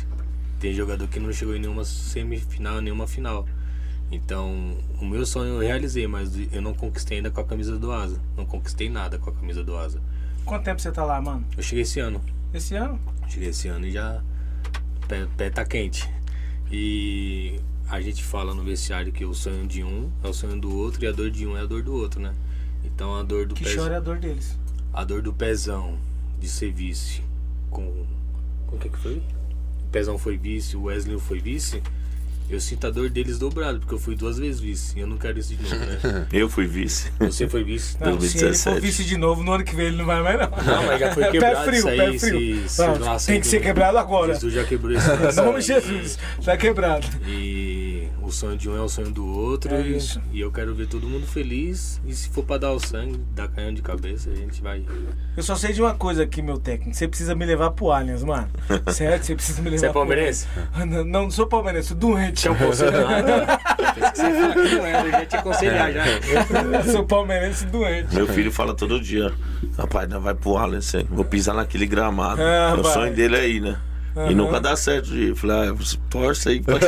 Tem 0.59 0.75
jogador 0.75 1.07
que 1.07 1.21
não 1.21 1.33
chegou 1.33 1.55
em 1.55 1.61
nenhuma 1.61 1.85
semifinal, 1.85 2.81
nenhuma 2.81 3.07
final. 3.07 3.47
Então, 4.11 4.77
o 5.01 5.05
meu 5.05 5.25
sonho 5.25 5.55
eu 5.55 5.61
realizei, 5.61 6.07
mas 6.07 6.33
eu 6.53 6.61
não 6.61 6.75
conquistei 6.75 7.19
ainda 7.19 7.31
com 7.31 7.41
a 7.41 7.45
camisa 7.45 7.79
do 7.79 7.93
Asa. 7.93 8.21
Não 8.37 8.45
conquistei 8.45 8.89
nada 8.89 9.19
com 9.19 9.31
a 9.31 9.33
camisa 9.33 9.63
do 9.63 9.77
Asa. 9.77 10.01
Quanto 10.45 10.65
tempo 10.65 10.81
você 10.81 10.91
tá 10.91 11.05
lá, 11.05 11.21
mano? 11.21 11.45
Eu 11.57 11.63
cheguei 11.63 11.83
esse 11.83 12.01
ano. 12.01 12.21
Esse 12.53 12.75
ano? 12.75 12.99
Cheguei 13.29 13.51
esse 13.51 13.69
ano 13.69 13.87
e 13.87 13.93
já. 13.93 14.21
Pé, 15.07 15.27
pé 15.37 15.51
tá 15.51 15.65
quente. 15.65 16.09
E 16.73 17.61
a 17.89 18.01
gente 18.01 18.23
fala 18.25 18.53
no 18.55 18.63
vestiário 18.65 19.13
que 19.13 19.25
o 19.25 19.33
sonho 19.35 19.67
de 19.67 19.83
um 19.85 20.11
é 20.25 20.29
o 20.29 20.33
sonho 20.33 20.61
do 20.61 20.75
outro 20.77 21.05
e 21.05 21.07
a 21.07 21.13
dor 21.13 21.31
de 21.31 21.47
um 21.47 21.57
é 21.57 21.61
a 21.61 21.67
dor 21.67 21.83
do 21.83 21.95
outro, 21.95 22.21
né? 22.21 22.35
Então 22.85 23.15
a 23.17 23.23
dor 23.23 23.47
do 23.47 23.55
Que 23.55 23.65
pé- 23.65 23.75
chora 23.77 23.95
é 23.95 23.97
a 23.97 24.01
dor 24.01 24.19
deles. 24.19 24.57
a 24.93 25.05
dor 25.05 25.23
do 25.23 25.33
pezão 25.33 25.97
de 26.41 26.49
ser 26.49 26.73
vice 26.73 27.23
com. 27.71 28.07
Com 28.67 28.77
o 28.77 28.79
que, 28.79 28.89
que 28.89 28.99
foi? 28.99 29.17
O 29.17 29.91
pezão 29.91 30.17
foi 30.19 30.37
vice, 30.37 30.77
o 30.77 30.85
Wesley 30.85 31.19
foi 31.19 31.41
vice. 31.41 31.83
Eu 32.51 32.59
sinto 32.61 32.87
a 32.87 32.91
dor 32.91 33.09
deles 33.09 33.39
dobrado, 33.39 33.79
porque 33.79 33.95
eu 33.95 33.99
fui 33.99 34.17
duas 34.17 34.37
vezes 34.39 34.61
vice. 34.61 34.99
E 34.99 35.01
eu 35.01 35.07
não 35.07 35.17
quero 35.17 35.39
isso 35.39 35.55
de 35.55 35.63
novo, 35.63 35.77
né? 35.87 36.27
Eu 36.33 36.49
fui 36.49 36.67
vice. 36.67 37.11
Você 37.21 37.49
foi 37.49 37.63
vice. 37.63 37.97
Não, 38.01 38.07
se 38.21 38.39
ele 38.39 38.51
2017. 38.51 38.75
for 38.75 38.81
vice 38.81 39.05
de 39.05 39.17
novo, 39.17 39.43
no 39.45 39.53
ano 39.53 39.63
que 39.65 39.77
vem 39.77 39.87
ele 39.87 39.97
não 39.99 40.05
vai 40.07 40.21
mais, 40.23 40.39
não. 40.39 40.51
Não, 40.51 40.87
mas 40.87 40.99
já 41.01 41.13
foi 41.15 41.23
Pé 41.27 41.31
quebrado 41.31 41.65
frio, 41.65 41.79
isso 41.79 41.89
aí. 41.89 41.97
pé 41.97 42.19
frio. 42.19 42.63
se- 42.63 42.69
se 42.75 42.83
Não, 42.83 42.99
nossa, 42.99 43.27
tem 43.33 43.41
que 43.41 43.47
ser 43.47 43.61
quebrado 43.61 43.99
agora. 43.99 44.35
Jesus 44.35 44.53
já 44.53 44.65
quebrou 44.65 44.93
isso. 44.93 45.07
Em 45.11 45.45
nome 45.45 45.61
de 45.61 45.67
Jesus, 45.67 46.19
tá 46.45 46.57
quebrado. 46.57 47.07
E 47.27 48.09
o 48.23 48.31
sonho 48.33 48.57
de 48.57 48.69
um 48.69 48.77
é 48.77 48.81
o 48.81 48.89
sonho 48.89 49.11
do 49.11 49.25
outro. 49.27 49.73
É 49.75 49.81
e, 49.83 49.97
isso. 49.97 50.21
e 50.33 50.41
eu 50.41 50.51
quero 50.51 50.75
ver 50.75 50.87
todo 50.89 51.07
mundo 51.07 51.27
feliz. 51.27 52.01
E 52.07 52.13
se 52.15 52.29
for 52.31 52.43
pra 52.45 52.59
dar 52.59 52.73
o 52.73 52.81
sangue, 52.81 53.21
dar 53.35 53.47
canhão 53.49 53.73
de 53.73 53.83
cabeça, 53.83 54.29
a 54.31 54.35
gente 54.35 54.61
vai. 54.61 54.85
Eu 55.37 55.43
só 55.43 55.55
sei 55.55 55.73
de 55.73 55.81
uma 55.81 55.95
coisa 55.95 56.25
aqui, 56.25 56.43
meu 56.43 56.59
técnico. 56.59 56.97
Você 56.97 57.07
precisa 57.07 57.35
me 57.35 57.45
levar 57.47 57.71
pro 57.71 57.91
Allianz, 57.93 58.25
mano. 58.25 58.49
Certo? 58.93 59.25
Você 59.25 59.35
precisa 59.37 59.63
me 59.63 59.71
levar 59.71 59.81
Você 59.81 59.87
é 59.87 59.89
pro 59.91 60.01
palmeirense? 60.01 60.47
Allianz. 60.75 60.91
Não, 60.91 61.05
não 61.05 61.31
sou 61.31 61.47
palmeirense, 61.47 61.89
sou 61.89 61.97
doente. 61.97 62.40
Que 62.43 62.49
não 64.77 64.87
era, 64.87 65.05
eu 65.07 65.11
já 65.11 65.27
te 65.27 65.37
aconselhar 65.37 65.93
já. 65.93 66.05
Eu 66.07 66.85
sou 66.91 67.05
palmeirense 67.05 67.67
doente. 67.67 68.15
Meu 68.15 68.27
filho 68.27 68.51
fala 68.51 68.75
todo 68.75 69.01
dia, 69.01 69.33
rapaz, 69.77 70.09
não 70.09 70.21
vai 70.21 70.35
pro 70.35 70.57
Allianz, 70.57 70.93
vou 71.09 71.25
pisar 71.25 71.55
naquele 71.55 71.87
gramado. 71.87 72.41
Ah, 72.43 72.75
o 72.79 72.83
vai. 72.83 72.93
sonho 72.93 73.15
dele 73.15 73.37
é 73.37 73.49
ir, 73.49 73.61
né? 73.61 73.79
Aham. 74.17 74.31
E 74.31 74.35
nunca 74.35 74.61
dá 74.61 74.75
certo 74.75 75.11
de 75.11 75.35
Falei, 75.35 75.69
ah, 75.69 75.73
você 75.73 75.97
torce 76.09 76.49
aí 76.49 76.61
pra 76.61 76.79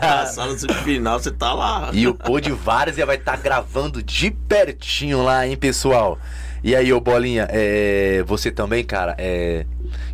passar 0.00 0.46
no 0.46 0.58
semifinal, 0.58 1.18
você 1.18 1.30
tá 1.30 1.52
lá. 1.52 1.90
E 1.92 2.08
o 2.08 2.14
Pô 2.14 2.40
de 2.40 2.50
Várzea 2.50 3.06
vai 3.06 3.16
estar 3.16 3.36
gravando 3.36 4.02
de 4.02 4.30
pertinho 4.30 5.22
lá, 5.22 5.46
hein, 5.46 5.56
pessoal? 5.56 6.18
E 6.64 6.76
aí, 6.76 6.92
ô 6.92 7.00
Bolinha, 7.00 7.48
é, 7.50 8.22
você 8.26 8.50
também, 8.50 8.84
cara, 8.84 9.16
é, 9.18 9.66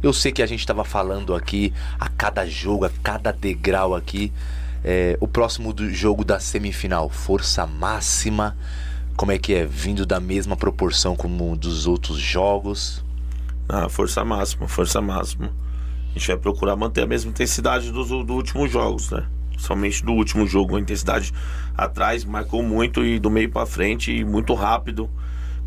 eu 0.03 0.13
sei 0.13 0.33
que 0.33 0.43
a 0.43 0.47
gente 0.47 0.67
tava 0.67 0.83
falando 0.85 1.35
aqui 1.35 1.73
a 1.99 2.09
cada 2.09 2.47
jogo, 2.47 2.87
a 2.87 2.91
cada 3.03 3.33
degrau 3.33 3.95
aqui. 3.95 4.33
É, 4.85 5.16
o 5.20 5.26
próximo 5.26 5.72
do 5.72 5.91
jogo 5.91 6.24
da 6.24 6.39
semifinal, 6.39 7.09
força 7.09 7.66
máxima. 7.66 8.57
Como 9.16 9.33
é 9.33 9.39
que 9.39 9.55
é? 9.55 9.64
Vindo 9.64 10.07
da 10.07 10.20
mesma 10.20 10.57
proporção 10.57 11.16
como 11.16 11.57
dos 11.57 11.87
outros 11.87 12.18
jogos. 12.18 13.05
Ah, 13.68 13.89
força 13.89 14.24
máxima, 14.24 14.68
força 14.68 15.01
máxima. 15.01 15.53
A 16.11 16.18
gente 16.18 16.29
vai 16.29 16.37
procurar 16.37 16.76
manter 16.76 17.03
a 17.03 17.07
mesma 17.07 17.31
intensidade 17.31 17.93
dos 17.93 18.09
do 18.09 18.33
últimos 18.33 18.70
jogos, 18.70 19.11
né? 19.11 19.26
Somente 19.59 20.05
do 20.05 20.12
último 20.12 20.47
jogo, 20.47 20.76
a 20.76 20.81
intensidade 20.81 21.33
atrás 21.76 22.24
marcou 22.24 22.62
muito 22.62 23.05
e 23.05 23.18
do 23.18 23.29
meio 23.29 23.51
pra 23.51 23.66
frente, 23.66 24.12
e 24.12 24.24
muito 24.24 24.55
rápido, 24.55 25.11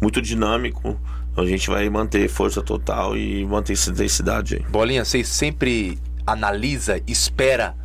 muito 0.01 0.21
dinâmico. 0.21 0.97
Então 1.31 1.43
a 1.43 1.47
gente 1.47 1.69
vai 1.69 1.89
manter 1.89 2.27
força 2.29 2.61
total 2.61 3.17
e 3.17 3.45
manter 3.45 3.73
essa 3.73 3.91
intensidade 3.91 4.55
aí. 4.55 4.65
Bolinha, 4.69 5.03
você 5.03 5.23
sempre 5.23 5.97
analisa, 6.25 7.01
espera 7.05 7.75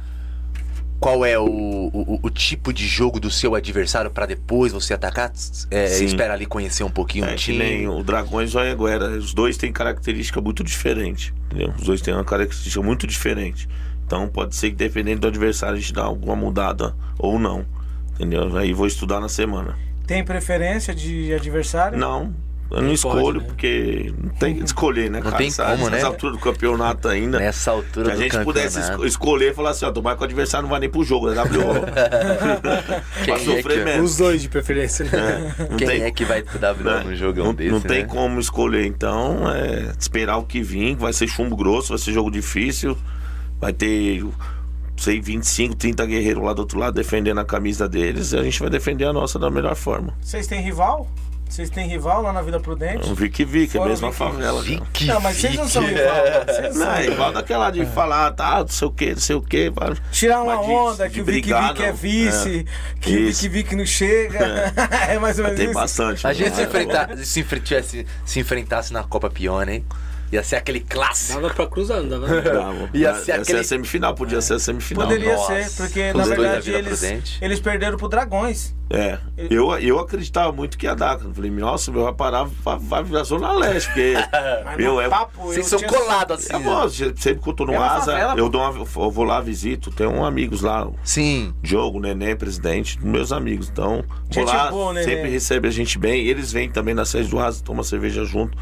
qual 0.98 1.24
é 1.24 1.38
o, 1.38 1.44
o, 1.46 2.18
o 2.22 2.30
tipo 2.30 2.72
de 2.72 2.86
jogo 2.86 3.20
do 3.20 3.30
seu 3.30 3.54
adversário 3.54 4.10
pra 4.10 4.26
depois 4.26 4.72
você 4.72 4.94
atacar? 4.94 5.30
É, 5.70 5.98
espera 6.02 6.32
ali 6.34 6.46
conhecer 6.46 6.84
um 6.84 6.90
pouquinho 6.90 7.24
É 7.24 7.28
o 7.28 7.30
que 7.32 7.36
time. 7.44 7.58
nem 7.58 7.88
o 7.88 8.02
Dragões 8.02 8.52
e 8.52 8.56
o 8.56 8.60
Anhanguera. 8.60 9.08
Os 9.10 9.34
dois 9.34 9.56
têm 9.56 9.72
característica 9.72 10.40
muito 10.40 10.64
diferente. 10.64 11.34
Entendeu? 11.46 11.72
Os 11.78 11.84
dois 11.84 12.00
têm 12.00 12.14
uma 12.14 12.24
característica 12.24 12.82
muito 12.82 13.06
diferente. 13.06 13.68
Então 14.06 14.28
pode 14.28 14.54
ser 14.54 14.70
que 14.70 14.76
dependendo 14.76 15.22
do 15.22 15.26
adversário 15.28 15.76
a 15.76 15.80
gente 15.80 15.92
dá 15.92 16.02
alguma 16.04 16.36
mudada 16.36 16.94
ou 17.18 17.38
não. 17.38 17.64
Entendeu? 18.14 18.56
Aí 18.56 18.72
vou 18.72 18.86
estudar 18.86 19.20
na 19.20 19.28
semana. 19.28 19.76
Tem 20.06 20.24
preferência 20.24 20.94
de 20.94 21.34
adversário? 21.34 21.98
Não, 21.98 22.32
eu 22.70 22.76
não 22.78 22.84
Nem 22.84 22.94
escolho 22.94 23.20
pode, 23.22 23.38
né? 23.38 23.44
porque 23.46 24.14
não 24.22 24.30
tem 24.30 24.54
que 24.56 24.64
escolher, 24.64 25.10
né, 25.10 25.18
Não 25.20 25.24
cara? 25.26 25.36
tem 25.36 25.50
Sabe? 25.50 25.72
como, 25.78 25.84
né? 25.90 25.96
Nessa 25.96 26.06
altura 26.08 26.32
do 26.32 26.38
campeonato 26.38 27.08
ainda. 27.08 27.38
Nessa 27.38 27.70
altura 27.70 28.06
Se 28.06 28.10
a 28.10 28.14
do 28.14 28.20
gente 28.22 28.38
pudesse 28.44 28.76
campeonato. 28.76 28.92
esco- 28.92 29.06
escolher 29.06 29.52
e 29.52 29.54
falar 29.54 29.70
assim, 29.70 29.84
ó, 29.84 29.90
tomar 29.92 30.16
que 30.16 30.22
o 30.22 30.24
adversário 30.24 30.62
não 30.64 30.70
vai 30.70 30.80
nem 30.80 30.88
pro 30.90 31.04
jogo, 31.04 31.30
é 31.30 31.34
WO. 31.34 31.46
Quem 33.24 33.34
pra 33.34 33.34
é 33.34 33.38
sofrer 33.38 33.78
que- 33.78 33.84
menos. 33.84 34.10
Os 34.12 34.16
dois 34.16 34.42
de 34.42 34.48
preferência, 34.48 35.04
né? 35.04 35.54
É, 35.58 35.64
Quem 35.76 35.86
tem- 35.86 36.02
é 36.02 36.10
que 36.10 36.24
vai 36.24 36.42
dar 36.42 36.74
né? 36.74 37.02
num 37.04 37.14
jogão 37.14 37.46
não, 37.46 37.54
desse, 37.54 37.70
não 37.70 37.80
tem 37.80 38.02
né? 38.02 38.08
como 38.08 38.40
escolher, 38.40 38.84
então 38.86 39.48
é 39.50 39.92
esperar 39.98 40.36
o 40.38 40.42
que 40.44 40.62
vir, 40.62 40.96
vai 40.96 41.12
ser 41.12 41.26
chumbo 41.28 41.56
grosso, 41.56 41.90
vai 41.90 41.98
ser 41.98 42.12
jogo 42.12 42.30
difícil, 42.30 42.96
vai 43.60 43.72
ter 43.72 44.24
sei, 44.96 45.20
25, 45.20 45.74
30 45.76 46.06
guerreiros 46.06 46.42
lá 46.42 46.54
do 46.54 46.60
outro 46.60 46.78
lado 46.78 46.94
defendendo 46.94 47.38
a 47.38 47.44
camisa 47.44 47.86
deles, 47.86 48.32
e 48.32 48.38
a 48.38 48.42
gente 48.42 48.58
vai 48.60 48.70
defender 48.70 49.04
a 49.04 49.12
nossa 49.12 49.38
da 49.38 49.50
melhor 49.50 49.74
forma. 49.76 50.14
Vocês 50.22 50.46
têm 50.46 50.62
rival? 50.62 51.06
Vocês 51.48 51.70
têm 51.70 51.86
rival 51.88 52.20
lá 52.22 52.32
na 52.32 52.42
Vila 52.42 52.60
Prudente? 52.60 53.08
Um 53.08 53.14
Vic 53.14 53.42
Vic, 53.44 53.76
é 53.76 53.80
o 53.80 53.84
mesma 53.86 54.08
Vic 54.08 54.18
favela. 54.18 54.62
cara. 54.62 54.74
Vicky, 54.76 55.04
Não, 55.06 55.20
mas 55.20 55.36
vocês 55.36 55.54
não 55.56 55.68
são 55.68 55.82
rival. 55.86 56.14
Vocês 56.46 56.74
Não, 56.76 56.84
são 56.86 56.94
é 56.96 57.06
igual 57.06 57.32
daquela 57.32 57.70
de 57.70 57.86
falar, 57.86 58.32
tá, 58.32 58.58
não 58.60 58.68
sei 58.68 58.88
o 58.88 58.90
que, 58.90 59.10
não 59.12 59.16
sei 59.20 59.36
o 59.36 59.40
que. 59.42 59.72
Tirar 60.12 60.42
uma 60.42 60.56
de- 60.56 60.70
onda 60.70 61.08
de 61.08 61.14
que 61.14 61.20
o 61.22 61.24
Vic 61.24 61.40
brigar, 61.42 61.68
Vic 61.72 61.82
é 61.82 61.86
não. 61.88 61.94
vice, 61.96 62.66
que 63.00 63.10
o. 63.16 63.26
Vic 63.26 63.48
Vic 63.48 63.76
não 63.76 63.86
chega. 63.86 64.72
É, 65.08 65.18
mais 65.18 65.38
ou 65.38 65.44
menos 65.44 65.58
Tem 65.58 65.66
isso. 65.66 65.74
bastante. 65.74 66.26
A 66.26 66.30
mano. 66.30 66.38
gente 66.38 66.54
se, 66.56 66.60
É, 66.60 66.64
enfrentar, 66.64 67.16
se, 67.18 67.40
enfre- 67.40 67.60
tivesse- 67.60 68.06
se 68.24 68.40
enfrentasse 68.40 68.92
na 68.92 69.02
Copa 69.04 69.30
Pione, 69.30 69.72
hein? 69.72 69.84
Ia 70.32 70.42
ser 70.42 70.56
aquele 70.56 70.80
clássico. 70.80 71.40
Dava 71.40 71.54
pra 71.54 71.66
cruzar, 71.66 72.02
não 72.02 72.08
dava? 72.08 72.26
Dava. 72.42 72.90
Ia 72.92 73.00
Ia 73.10 73.14
ser 73.14 73.24
ser 73.24 73.32
aquele- 73.32 73.58
a 73.60 73.64
semifinal, 73.64 74.14
podia 74.14 74.40
ser 74.40 74.54
a 74.54 74.58
semifinal. 74.58 75.06
Poderia 75.06 75.34
Nossa. 75.36 75.62
ser, 75.64 75.76
porque 75.76 76.12
na 76.12 76.22
os 76.22 76.28
da 76.28 76.34
verdade 76.36 76.70
eles, 76.72 77.02
eles 77.40 77.60
perderam 77.60 77.96
pro 77.96 78.08
Dragões. 78.08 78.74
É, 78.88 79.18
eu, 79.50 79.76
eu 79.80 79.98
acreditava 79.98 80.52
muito 80.52 80.78
que 80.78 80.86
ia 80.86 80.94
dar. 80.94 81.20
Eu 81.20 81.34
falei, 81.34 81.50
nossa, 81.50 81.90
meu, 81.90 82.04
vai 82.04 82.12
parar, 82.14 82.44
vai, 82.62 82.78
vai 82.78 83.02
virar 83.02 83.24
Zona 83.24 83.50
Leste, 83.52 83.88
porque, 83.88 84.14
meu, 84.78 85.00
é... 85.00 85.08
papo, 85.08 85.42
Vocês 85.42 85.66
são 85.66 85.78
tinha- 85.78 85.90
colados 85.90 86.38
assim. 86.38 86.54
É 86.54 86.58
bom, 86.60 86.88
sempre 86.88 87.42
que 87.42 87.48
eu 87.48 87.52
tô 87.52 87.64
no 87.66 87.74
É 87.74 87.78
uma 87.78 87.86
Asa, 87.86 88.12
favela, 88.12 88.34
eu, 88.36 88.48
dou 88.48 88.60
uma, 88.60 88.78
eu 88.78 89.10
vou 89.10 89.24
lá, 89.24 89.40
visito. 89.40 89.90
Tem 89.90 90.06
um 90.06 90.24
amigos 90.24 90.60
lá, 90.60 90.88
Sim. 91.02 91.52
Diogo, 91.62 91.98
Neném, 91.98 92.36
presidente, 92.36 93.04
meus 93.04 93.32
amigos. 93.32 93.68
Então, 93.68 94.04
vou 94.08 94.46
Gente 94.46 94.46
lá, 94.46 94.70
boa, 94.70 94.92
Neném. 94.92 95.08
sempre 95.16 95.30
recebe 95.30 95.66
a 95.66 95.70
gente 95.72 95.98
bem. 95.98 96.24
Eles 96.26 96.52
vêm 96.52 96.70
também 96.70 96.94
na 96.94 97.04
sede 97.04 97.28
do 97.28 97.40
Asa, 97.40 97.62
tomam 97.64 97.82
cerveja 97.82 98.24
junto. 98.24 98.56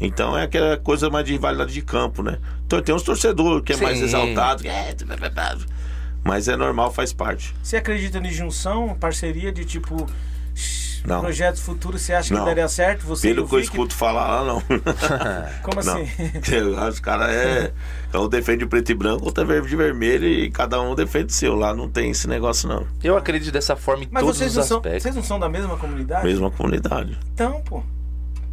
Então 0.00 0.36
é 0.36 0.44
aquela 0.44 0.76
coisa 0.78 1.10
mais 1.10 1.26
de 1.26 1.32
rivalidade 1.32 1.72
de 1.72 1.82
campo, 1.82 2.22
né? 2.22 2.38
Então 2.66 2.80
tem 2.80 2.94
uns 2.94 3.02
torcedores 3.02 3.62
que 3.64 3.74
é 3.74 3.76
mais 3.76 3.98
Sim. 3.98 4.04
exaltado. 4.04 4.62
que 4.62 4.68
é, 4.68 4.94
Mas 6.24 6.48
é 6.48 6.56
normal, 6.56 6.90
faz 6.90 7.12
parte. 7.12 7.54
Você 7.62 7.76
acredita 7.76 8.18
em 8.18 8.32
junção, 8.32 8.96
parceria 8.98 9.52
de 9.52 9.64
tipo 9.66 10.06
Não. 11.04 11.20
projetos 11.20 11.60
futuros? 11.60 12.00
Você 12.00 12.14
acha 12.14 12.32
Não. 12.32 12.40
que 12.40 12.46
daria 12.46 12.66
certo? 12.68 13.04
Você 13.06 13.28
Pelo 13.28 13.46
que 13.46 13.54
eu 13.54 13.60
escuto 13.60 13.94
falar 13.94 14.40
lá, 14.42 14.44
não. 14.44 14.62
Como 15.62 15.82
Não. 15.84 15.94
assim? 16.00 16.08
Os 16.88 17.00
caras 17.00 17.28
é. 17.28 17.72
Um 18.12 18.28
defende 18.28 18.64
o 18.64 18.68
preto 18.68 18.90
e 18.90 18.94
branco, 18.94 19.24
outro 19.24 19.44
é 19.44 19.46
verde 19.46 19.72
e 19.72 19.76
vermelho 19.76 20.26
e 20.26 20.50
cada 20.50 20.80
um 20.80 20.94
defende 20.96 21.26
o 21.26 21.32
seu. 21.32 21.54
Lá 21.54 21.72
não 21.72 21.88
tem 21.88 22.10
esse 22.10 22.26
negócio, 22.26 22.68
não. 22.68 22.84
Eu 23.04 23.16
acredito 23.16 23.52
dessa 23.52 23.76
forma 23.76 24.02
em 24.02 24.08
Mas 24.10 24.22
todos 24.22 24.38
vocês 24.38 24.50
os 24.50 24.56
não, 24.56 24.64
são, 24.64 24.76
aspectos. 24.78 25.02
vocês 25.02 25.14
não 25.14 25.22
são 25.22 25.38
da 25.38 25.48
mesma 25.48 25.76
comunidade? 25.76 26.26
Mesma 26.26 26.50
comunidade. 26.50 27.16
Então, 27.34 27.60
pô. 27.62 27.82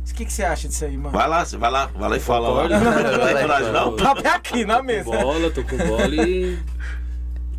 O 0.10 0.14
que, 0.18 0.26
que 0.26 0.34
você 0.34 0.44
acha 0.44 0.68
disso 0.68 0.84
aí, 0.86 0.98
mano? 0.98 1.12
Vai 1.16 1.28
lá, 1.28 1.46
você 1.46 1.58
vai 1.58 1.70
lá, 1.70 1.86
vai 1.88 2.10
lá 2.10 2.18
e 2.18 2.20
fala 2.20 2.50
lá. 2.50 2.64
Concordo. 2.64 2.86
Não 3.18 3.26
tem 3.28 3.38
coragem, 3.42 3.72
não? 3.72 3.90
O 3.90 3.98
papo 3.98 4.28
é 4.28 4.30
aqui, 4.32 4.66
na 4.66 4.78
com 4.78 4.84
mesa. 4.84 5.04
bola, 5.04 5.52
tô 5.52 5.64
com 5.64 5.78
bola 5.78 6.16
e. 6.16 6.58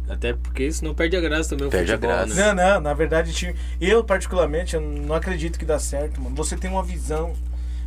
Até 0.08 0.32
porque 0.32 0.72
senão 0.72 0.94
perde 0.94 1.16
a 1.16 1.20
graça 1.20 1.50
também 1.50 1.66
o 1.66 1.70
Perde 1.70 1.92
a 1.92 1.96
futebol, 1.96 2.16
graça. 2.16 2.34
né? 2.34 2.46
Não, 2.54 2.74
não, 2.74 2.80
na 2.80 2.94
verdade, 2.94 3.32
time- 3.32 3.54
eu 3.80 4.02
particularmente 4.02 4.74
eu 4.74 4.80
não 4.80 5.14
acredito 5.14 5.58
que 5.58 5.66
dá 5.66 5.78
certo, 5.78 6.20
mano. 6.20 6.34
Você 6.36 6.56
tem 6.56 6.70
uma 6.70 6.82
visão. 6.82 7.34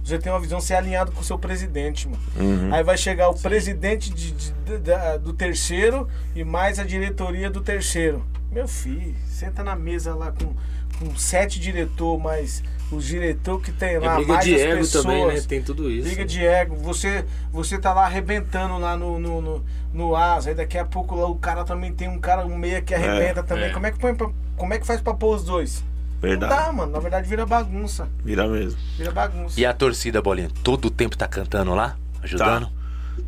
Você 0.03 0.17
tem 0.17 0.31
uma 0.31 0.39
visão 0.39 0.59
ser 0.61 0.75
alinhado 0.75 1.11
com 1.11 1.21
o 1.21 1.23
seu 1.23 1.37
presidente, 1.37 2.07
mano. 2.07 2.21
Uhum. 2.35 2.73
Aí 2.73 2.83
vai 2.83 2.97
chegar 2.97 3.29
o 3.29 3.35
presidente 3.35 4.11
de- 4.11 4.31
de- 4.31 4.51
de- 4.51 5.17
do 5.21 5.33
terceiro 5.33 6.07
e 6.35 6.43
mais 6.43 6.79
a 6.79 6.83
diretoria 6.83 7.49
do 7.51 7.61
terceiro. 7.61 8.23
Meu 8.51 8.67
filho, 8.67 9.15
senta 9.27 9.63
na 9.63 9.75
mesa 9.75 10.13
lá 10.15 10.31
com, 10.31 10.55
com 10.99 11.15
sete 11.15 11.59
diretor, 11.59 12.19
mais 12.19 12.63
os 12.91 13.05
diretor 13.05 13.61
que 13.61 13.71
tem 13.71 13.95
É 13.95 13.99
lá, 13.99 14.15
briga 14.17 14.33
mais 14.33 14.45
de 14.45 14.55
as 14.55 14.61
ego 14.61 14.77
pessoas. 14.77 15.03
também, 15.05 15.27
né? 15.27 15.41
Tem 15.47 15.61
tudo 15.61 15.89
isso. 15.89 16.07
Briga 16.07 16.25
de 16.25 16.45
ego. 16.45 16.75
Você, 16.77 17.25
você 17.51 17.77
tá 17.79 17.93
lá 17.93 18.05
arrebentando 18.05 18.77
lá 18.77 18.97
no, 18.97 19.17
no, 19.19 19.41
no, 19.41 19.65
no 19.93 20.15
asa, 20.15 20.49
aí 20.49 20.55
daqui 20.55 20.77
a 20.77 20.85
pouco 20.85 21.15
lá 21.15 21.27
o 21.27 21.35
cara 21.35 21.63
também 21.63 21.91
tem 21.93 22.07
um 22.09 22.19
cara, 22.19 22.45
um 22.45 22.57
meia 22.57 22.81
que 22.81 22.93
arrebenta 22.93 23.41
também. 23.43 23.65
é. 23.65 23.69
Como 23.69 23.85
é 23.85 23.91
que 23.91 23.99
põe 23.99 24.13
pra- 24.13 24.29
como 24.57 24.73
é 24.73 24.79
que 24.79 24.85
faz 24.85 24.99
pra 25.01 25.13
pôr 25.13 25.35
os 25.35 25.43
dois? 25.43 25.83
Não 26.21 26.29
Verdade. 26.29 26.53
dá, 26.53 26.71
mano. 26.71 26.91
Na 26.91 26.99
verdade 26.99 27.27
vira 27.27 27.45
bagunça. 27.45 28.07
Vira 28.23 28.47
mesmo. 28.47 28.77
Vira 28.97 29.11
bagunça. 29.11 29.59
E 29.59 29.65
a 29.65 29.73
torcida, 29.73 30.21
Bolinha, 30.21 30.49
todo 30.63 30.85
o 30.85 30.91
tempo 30.91 31.17
tá 31.17 31.27
cantando 31.27 31.73
lá? 31.73 31.95
Ajudando? 32.21 32.67
Tá. 32.67 32.71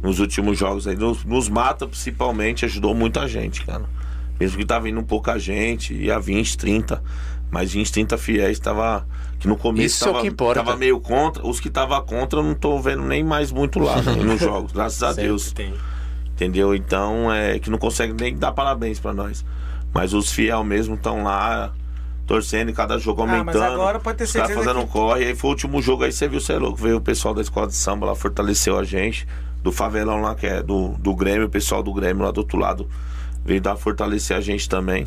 Nos 0.02 0.20
últimos 0.20 0.58
jogos 0.58 0.88
aí, 0.88 0.96
nos, 0.96 1.24
nos 1.26 1.50
mata 1.50 1.88
principalmente, 1.88 2.66
ajudou 2.66 2.94
muita 2.94 3.28
gente, 3.28 3.66
cara. 3.66 3.84
Mesmo 4.40 4.58
que 4.58 4.66
tava 4.66 4.90
indo 4.90 5.02
pouca 5.04 5.38
gente, 5.40 5.94
ia 5.94 6.20
20, 6.20 6.58
30. 6.58 7.02
Mas 7.50 7.72
20, 7.74 7.92
30 7.92 8.18
fiéis 8.18 8.60
tava. 8.60 9.08
Que 9.44 9.48
no 9.50 9.58
começo 9.58 9.86
Isso 9.86 10.06
é 10.06 10.08
o 10.08 10.12
tava, 10.14 10.22
que 10.24 10.28
importa. 10.30 10.64
tava 10.64 10.78
meio 10.78 11.00
contra. 11.02 11.46
Os 11.46 11.60
que 11.60 11.70
tava 11.70 12.02
contra 12.02 12.40
eu 12.40 12.44
não 12.44 12.54
tô 12.56 12.80
vendo 12.80 13.04
nem 13.04 13.24
mais 13.24 13.52
muito 13.52 13.78
lá 13.78 14.02
né, 14.02 14.14
nos 14.16 14.40
jogos, 14.42 14.72
graças 14.72 15.04
a 15.04 15.10
Sempre 15.10 15.24
Deus. 15.26 15.52
Tem. 15.52 15.74
Entendeu? 16.34 16.74
Então 16.74 17.32
é 17.32 17.60
que 17.60 17.70
não 17.70 17.78
consegue 17.78 18.14
nem 18.14 18.36
dar 18.38 18.54
parabéns 18.54 19.00
pra 19.02 19.14
nós. 19.14 19.44
Mas 19.94 20.14
os 20.14 20.32
fiel 20.32 20.64
mesmo 20.64 20.96
estão 20.96 21.24
lá 21.24 21.74
torcendo 22.26 22.70
e 22.70 22.74
cada 22.74 22.98
jogo 22.98 23.22
Ah, 23.24 23.26
mas 23.28 23.38
aumentando. 23.40 23.64
agora 23.74 24.00
pode 24.00 24.18
ter 24.18 24.24
os 24.24 24.32
caras 24.32 24.48
certeza 24.48 24.70
fazendo 24.70 24.86
que- 24.88 24.92
corre. 24.94 25.26
Aí 25.26 25.36
foi 25.36 25.50
o 25.50 25.52
último 25.52 25.82
jogo 25.82 26.06
aí, 26.06 26.12
você 26.14 26.26
viu, 26.28 26.40
você 26.40 26.54
é 26.54 26.58
louco. 26.58 26.78
Veio 26.82 26.96
o 26.98 27.02
pessoal 27.02 27.34
da 27.34 27.42
escola 27.42 27.68
de 27.68 27.76
samba 27.76 28.06
lá, 28.08 28.16
fortaleceu 28.16 28.80
a 28.80 28.84
gente. 28.86 29.28
Do 29.62 29.72
favelão 29.74 30.22
lá, 30.22 30.36
que 30.36 30.48
é 30.48 30.64
do, 30.64 30.90
do 31.00 31.14
Grêmio, 31.14 31.48
o 31.48 31.50
pessoal 31.50 31.84
do 31.84 31.94
Grêmio 31.94 32.24
lá 32.24 32.32
do 32.32 32.38
outro 32.40 32.58
lado 32.58 32.88
veio 33.46 33.60
dar 33.60 33.76
fortalecer 33.76 34.36
a 34.38 34.42
gente 34.42 34.70
também. 34.70 35.06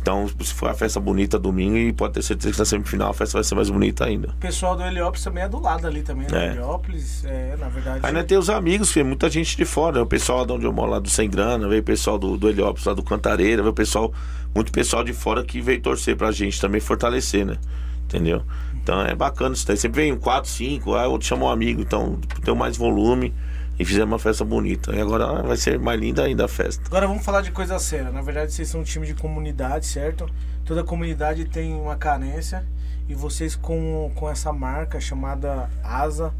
Então, 0.00 0.26
se 0.40 0.54
for 0.54 0.70
a 0.70 0.74
festa 0.74 0.98
bonita 0.98 1.38
domingo, 1.38 1.76
e 1.76 1.92
pode 1.92 2.14
ter 2.14 2.22
certeza 2.22 2.52
que 2.52 2.58
na 2.58 2.64
semifinal 2.64 3.10
a 3.10 3.14
festa 3.14 3.36
vai 3.36 3.44
ser 3.44 3.54
mais 3.54 3.68
bonita 3.68 4.06
ainda. 4.06 4.28
O 4.28 4.36
pessoal 4.36 4.74
do 4.74 4.82
Heliópolis 4.82 5.22
também 5.22 5.44
é 5.44 5.48
do 5.48 5.60
lado 5.60 5.86
ali 5.86 6.02
também, 6.02 6.26
né? 6.30 6.46
É. 6.46 6.50
Heliópolis, 6.52 7.24
é, 7.26 7.56
na 7.58 7.68
verdade. 7.68 8.12
Nós 8.12 8.24
tem 8.24 8.38
os 8.38 8.48
amigos, 8.48 8.96
é 8.96 9.02
muita 9.02 9.28
gente 9.28 9.56
de 9.56 9.64
fora, 9.66 9.96
né? 9.96 10.02
o 10.02 10.06
pessoal 10.06 10.46
de 10.46 10.52
onde 10.52 10.64
eu 10.64 10.72
moro 10.72 10.90
lá 10.90 10.98
do 10.98 11.10
Sem 11.10 11.28
Grana, 11.28 11.68
veio 11.68 11.82
o 11.82 11.84
pessoal 11.84 12.18
do, 12.18 12.38
do 12.38 12.48
Heliópolis 12.48 12.84
lá 12.86 12.94
do 12.94 13.02
Cantareira, 13.02 13.62
veio 13.62 13.72
o 13.72 13.74
pessoal, 13.74 14.10
muito 14.54 14.72
pessoal 14.72 15.04
de 15.04 15.12
fora 15.12 15.44
que 15.44 15.60
veio 15.60 15.80
torcer 15.82 16.16
pra 16.16 16.32
gente 16.32 16.58
também 16.58 16.80
fortalecer, 16.80 17.44
né? 17.44 17.58
Entendeu? 18.04 18.42
Então 18.82 19.02
é 19.02 19.14
bacana 19.14 19.54
isso 19.54 19.66
daí. 19.66 19.76
Sempre 19.76 20.02
vem 20.02 20.12
um 20.12 20.18
4, 20.18 20.48
5, 20.50 20.94
aí 20.94 21.06
outro 21.06 21.28
chama 21.28 21.44
um 21.44 21.50
amigo, 21.50 21.82
então 21.82 22.18
tem 22.42 22.54
mais 22.56 22.76
volume 22.76 23.34
e 23.80 23.84
fizemos 23.86 24.12
uma 24.12 24.18
festa 24.18 24.44
bonita. 24.44 24.94
E 24.94 25.00
agora 25.00 25.42
vai 25.42 25.56
ser 25.56 25.78
mais 25.78 25.98
linda 25.98 26.22
ainda 26.22 26.44
a 26.44 26.48
festa. 26.48 26.82
Agora 26.84 27.08
vamos 27.08 27.24
falar 27.24 27.40
de 27.40 27.50
coisa 27.50 27.78
séria. 27.78 28.10
Na 28.10 28.20
verdade, 28.20 28.52
vocês 28.52 28.68
são 28.68 28.82
um 28.82 28.84
time 28.84 29.06
de 29.06 29.14
comunidade, 29.14 29.86
certo? 29.86 30.28
Toda 30.66 30.84
comunidade 30.84 31.46
tem 31.46 31.72
uma 31.72 31.96
carência. 31.96 32.62
E 33.08 33.14
vocês 33.14 33.56
com, 33.56 34.12
com 34.14 34.28
essa 34.28 34.52
marca 34.52 35.00
chamada 35.00 35.70
Asa, 35.82 36.34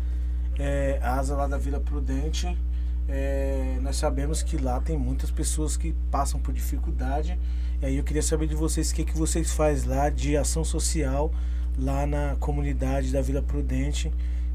é, 0.58 1.00
Asa 1.02 1.34
lá 1.34 1.46
da 1.46 1.56
Vila 1.56 1.80
Prudente, 1.80 2.58
é, 3.08 3.78
nós 3.80 3.96
sabemos 3.96 4.42
que 4.42 4.58
lá 4.58 4.78
tem 4.78 4.98
muitas 4.98 5.30
pessoas 5.30 5.78
que 5.78 5.94
passam 6.10 6.38
por 6.38 6.52
dificuldade. 6.52 7.38
E 7.80 7.86
aí 7.86 7.96
eu 7.96 8.04
queria 8.04 8.22
saber 8.22 8.48
de 8.48 8.54
vocês 8.54 8.90
o 8.90 8.94
que, 8.94 9.02
que 9.02 9.16
vocês 9.16 9.50
fazem 9.50 9.88
lá 9.88 10.10
de 10.10 10.36
ação 10.36 10.62
social 10.62 11.32
lá 11.78 12.06
na 12.06 12.36
comunidade 12.38 13.10
da 13.10 13.22
Vila 13.22 13.40
Prudente 13.40 14.12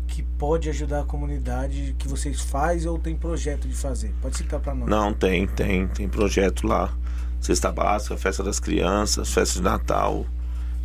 que 0.07 0.23
pode 0.23 0.69
ajudar 0.69 1.01
a 1.01 1.03
comunidade 1.03 1.95
que 1.97 2.07
vocês 2.07 2.41
fazem 2.41 2.89
ou 2.89 2.97
tem 2.97 3.15
projeto 3.15 3.67
de 3.67 3.75
fazer. 3.75 4.13
Pode 4.21 4.37
citar 4.37 4.59
para 4.59 4.73
nós. 4.73 4.89
Não, 4.89 5.13
tem, 5.13 5.47
tem, 5.47 5.87
tem 5.87 6.07
projeto 6.07 6.67
lá. 6.67 6.93
Cesta 7.39 7.71
básica, 7.71 8.17
festa 8.17 8.43
das 8.43 8.59
crianças, 8.59 9.31
festa 9.31 9.59
de 9.59 9.63
Natal, 9.63 10.25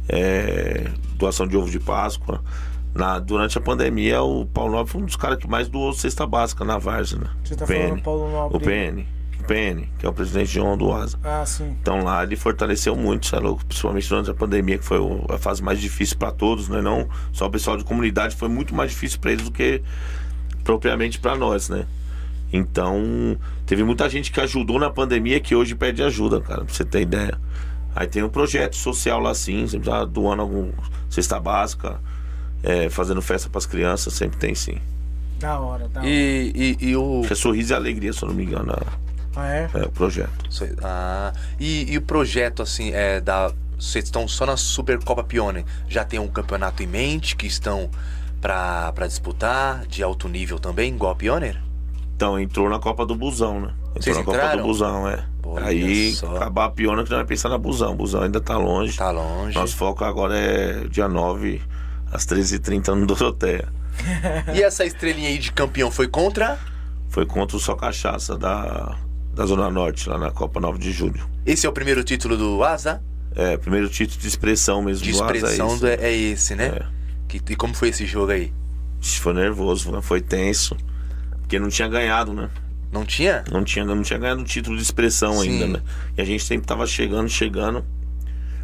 é, 0.08 0.90
doação 1.14 1.46
de 1.46 1.56
ovo 1.56 1.70
de 1.70 1.78
Páscoa. 1.78 2.42
Na, 2.94 3.18
durante 3.18 3.56
a 3.56 3.60
pandemia, 3.60 4.20
o 4.20 4.44
Paulo 4.46 4.72
Nobre 4.72 4.92
foi 4.92 5.02
um 5.02 5.06
dos 5.06 5.16
caras 5.16 5.38
que 5.38 5.48
mais 5.48 5.68
doou 5.68 5.92
cesta 5.92 6.26
básica 6.26 6.64
na 6.64 6.76
Várzea, 6.76 7.20
né? 7.20 7.30
Você 7.44 7.54
tá 7.54 7.64
PN. 7.64 7.74
falando 7.74 8.02
Paulo 8.02 8.30
Nobre? 8.30 8.56
O 8.56 8.60
PN. 8.60 9.06
Que 9.98 10.06
é 10.06 10.08
o 10.08 10.12
presidente 10.12 10.52
de 10.52 10.60
honra 10.60 10.76
do 10.76 10.92
Asa. 10.92 11.18
Ah, 11.24 11.44
sim. 11.44 11.76
Então 11.80 12.04
lá 12.04 12.22
ele 12.22 12.36
fortaleceu 12.36 12.94
muito, 12.94 13.26
sabe, 13.26 13.44
louco? 13.44 13.64
principalmente 13.64 14.08
durante 14.08 14.30
a 14.30 14.34
pandemia, 14.34 14.78
que 14.78 14.84
foi 14.84 14.98
a 15.28 15.38
fase 15.38 15.62
mais 15.62 15.80
difícil 15.80 16.16
para 16.16 16.30
todos, 16.30 16.68
né? 16.68 16.80
Não 16.80 17.08
só 17.32 17.46
o 17.46 17.50
pessoal 17.50 17.76
de 17.76 17.84
comunidade, 17.84 18.36
foi 18.36 18.48
muito 18.48 18.74
mais 18.74 18.92
difícil 18.92 19.18
para 19.18 19.32
eles 19.32 19.44
do 19.44 19.50
que 19.50 19.82
propriamente 20.62 21.18
para 21.18 21.34
nós, 21.36 21.68
né? 21.68 21.86
Então, 22.52 23.36
teve 23.66 23.82
muita 23.84 24.08
gente 24.08 24.30
que 24.30 24.40
ajudou 24.40 24.78
na 24.78 24.90
pandemia 24.90 25.40
que 25.40 25.54
hoje 25.54 25.74
pede 25.74 26.02
ajuda, 26.02 26.40
cara, 26.40 26.64
pra 26.64 26.74
você 26.74 26.84
ter 26.84 27.02
ideia. 27.02 27.38
Aí 27.94 28.06
tem 28.06 28.22
um 28.22 28.28
projeto 28.28 28.76
social 28.76 29.20
lá 29.20 29.34
sim, 29.34 29.66
sempre 29.66 29.90
tá 29.90 30.04
doando 30.04 30.42
algum 30.42 30.70
cesta 31.08 31.40
básica, 31.40 32.00
é, 32.62 32.88
fazendo 32.88 33.20
festa 33.20 33.48
para 33.48 33.58
as 33.58 33.66
crianças, 33.66 34.14
sempre 34.14 34.38
tem 34.38 34.54
sim. 34.54 34.78
Da 35.40 35.58
hora, 35.58 35.88
da 35.88 36.00
hora. 36.00 36.08
E, 36.08 36.76
e, 36.80 36.88
e 36.90 36.96
o. 36.96 37.22
Que 37.26 37.32
é 37.32 37.36
Sorriso 37.36 37.72
e 37.72 37.74
Alegria, 37.74 38.12
se 38.12 38.22
eu 38.22 38.28
não 38.28 38.34
me 38.34 38.44
engano, 38.44 38.72
Ah, 39.40 39.54
é? 39.54 39.70
é, 39.74 39.78
é 39.80 39.84
o 39.86 39.90
projeto. 39.90 40.30
Ah, 40.82 41.32
e, 41.58 41.92
e 41.92 41.98
o 41.98 42.02
projeto, 42.02 42.62
assim, 42.62 42.90
é 42.92 43.20
da. 43.20 43.52
Vocês 43.78 44.04
estão 44.04 44.28
só 44.28 44.44
na 44.44 44.56
Supercopa 44.58 45.24
Pione. 45.24 45.64
Já 45.88 46.04
tem 46.04 46.20
um 46.20 46.28
campeonato 46.28 46.82
em 46.82 46.86
mente 46.86 47.34
que 47.34 47.46
estão 47.46 47.90
pra, 48.40 48.92
pra 48.92 49.06
disputar, 49.06 49.86
de 49.86 50.02
alto 50.02 50.28
nível 50.28 50.58
também, 50.58 50.92
igual 50.94 51.12
a 51.12 51.14
Pioneer? 51.16 51.56
Então, 52.14 52.38
entrou 52.38 52.68
na 52.68 52.78
Copa 52.78 53.06
do 53.06 53.14
Busão, 53.14 53.60
né? 53.60 53.72
Entrou 53.96 54.02
Vocês 54.02 54.16
na 54.18 54.22
Copa 54.22 54.36
entraram? 54.36 54.58
do 54.62 54.66
Busão, 54.68 55.08
é. 55.08 55.24
Olha 55.42 55.66
Aí, 55.66 56.12
só. 56.12 56.36
acabar 56.36 56.66
a 56.66 56.70
piona 56.70 57.02
que 57.02 57.08
nós 57.10 57.18
vai 57.20 57.26
pensar 57.26 57.48
na 57.48 57.56
Busão. 57.56 57.96
Busão 57.96 58.22
ainda 58.22 58.40
tá 58.40 58.58
longe. 58.58 58.96
Tá 58.98 59.10
longe. 59.10 59.54
Nosso 59.58 59.74
foco 59.74 60.04
agora 60.04 60.36
é 60.36 60.86
dia 60.88 61.08
9, 61.08 61.62
às 62.12 62.26
13h30 62.26 62.88
no 62.94 63.06
Doroteia. 63.06 63.68
E 64.54 64.62
essa 64.62 64.84
estrelinha 64.84 65.28
aí 65.28 65.38
de 65.38 65.52
campeão 65.52 65.90
foi 65.90 66.06
contra? 66.08 66.58
Foi 67.08 67.26
contra 67.26 67.56
o 67.56 67.60
Só 67.60 67.74
Cachaça 67.74 68.36
da, 68.38 68.96
da 69.34 69.46
Zona 69.46 69.70
Norte, 69.70 70.08
lá 70.08 70.18
na 70.18 70.30
Copa 70.30 70.60
9 70.60 70.78
de 70.78 70.92
Julho. 70.92 71.20
Esse 71.46 71.66
é 71.66 71.68
o 71.68 71.72
primeiro 71.72 72.02
título 72.04 72.36
do 72.36 72.62
Asa? 72.64 73.02
É, 73.34 73.56
primeiro 73.56 73.88
título 73.88 74.20
de 74.20 74.26
expressão 74.28 74.82
mesmo 74.82 75.04
De 75.04 75.12
do 75.12 75.22
Asa 75.22 75.34
expressão 75.36 75.78
é 75.86 75.94
é, 76.08 76.12
esse, 76.16 76.54
né? 76.54 76.66
É. 76.66 76.86
Que- 77.28 77.40
e 77.52 77.56
como 77.56 77.72
foi 77.74 77.88
esse 77.90 78.04
jogo 78.06 78.32
aí? 78.32 78.52
Foi 79.00 79.32
nervoso, 79.32 79.90
né? 79.92 80.00
foi 80.02 80.20
tenso. 80.20 80.76
Porque 81.40 81.58
não 81.58 81.68
tinha 81.68 81.88
ganhado, 81.88 82.32
né? 82.32 82.50
Não 82.92 83.04
tinha? 83.04 83.44
Não 83.50 83.62
tinha, 83.64 83.84
não 83.84 84.02
tinha 84.02 84.18
ganhado 84.18 84.40
um 84.40 84.44
título 84.44 84.76
de 84.76 84.82
expressão 84.82 85.38
Sim. 85.40 85.48
ainda, 85.62 85.66
né? 85.78 85.82
E 86.16 86.20
a 86.20 86.24
gente 86.24 86.42
sempre 86.44 86.66
tava 86.66 86.86
chegando, 86.86 87.28
chegando. 87.28 87.84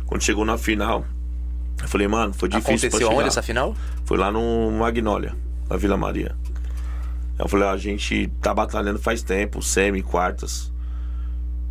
Quando 0.05 0.23
chegou 0.23 0.45
na 0.45 0.59
final, 0.59 1.05
eu 1.81 1.89
falei, 1.89 2.07
mano, 2.09 2.33
foi 2.35 2.49
difícil 2.49 2.65
pra 2.67 2.75
Aconteceu 2.75 3.09
chegar. 3.09 3.19
onde 3.21 3.29
essa 3.29 3.43
final? 3.43 3.75
Foi 4.05 4.19
lá 4.19 4.31
no 4.31 4.71
Magnólia, 4.73 5.35
na 5.71 5.77
Vila 5.77 5.97
Maria. 5.97 6.35
Eu 7.39 7.49
falei, 7.49 7.67
ó, 7.67 7.73
a 7.73 7.77
gente 7.77 8.29
tá 8.41 8.55
batalhando 8.55 8.99
faz 8.99 9.23
tempo, 9.23 9.63
semi, 9.63 10.03
quartas, 10.03 10.73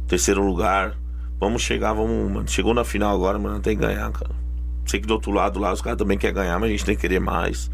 terceiro 0.08 0.46
lugar. 0.46 0.96
Vamos 1.40 1.62
chegar, 1.62 1.94
vamos, 1.94 2.32
mano. 2.32 2.48
Chegou 2.48 2.74
na 2.74 2.84
final 2.84 3.14
agora, 3.14 3.40
mano, 3.40 3.60
tem 3.60 3.76
que 3.76 3.82
ganhar, 3.82 4.12
cara. 4.12 4.32
Sei 4.86 5.00
que 5.00 5.08
do 5.08 5.16
outro 5.16 5.32
lado 5.32 5.60
lá 5.60 5.74
os 5.74 5.82
caras 5.82 5.98
também 5.98 6.18
querem 6.18 6.36
ganhar, 6.36 6.60
mas 6.60 6.70
a 6.70 6.72
gente 6.72 6.86
tem 6.86 6.96
que 6.96 7.02
querer 7.02 7.20
mais. 7.20 7.72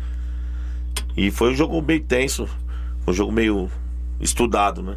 E 1.15 1.29
foi 1.29 1.51
um 1.51 1.55
jogo 1.55 1.81
meio 1.81 2.01
tenso, 2.01 2.47
um 3.05 3.11
jogo 3.11 3.31
meio 3.31 3.69
estudado, 4.19 4.81
né? 4.81 4.95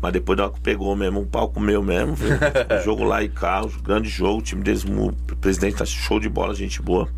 Mas 0.00 0.12
depois 0.12 0.36
da 0.36 0.44
hora 0.44 0.52
que 0.52 0.60
pegou 0.60 0.94
mesmo, 0.96 1.20
o 1.22 1.26
palco 1.26 1.60
meu 1.60 1.82
mesmo, 1.82 2.16
jogo 2.84 3.04
lá 3.04 3.22
e 3.22 3.28
cá, 3.28 3.62
um 3.62 3.82
grande 3.82 4.08
jogo, 4.08 4.38
o 4.38 4.42
time 4.42 4.62
deles, 4.62 4.84
o 4.84 5.12
presidente 5.36 5.76
tá 5.76 5.84
show 5.84 6.18
de 6.18 6.28
bola, 6.28 6.54
gente 6.54 6.80
boa. 6.80 7.08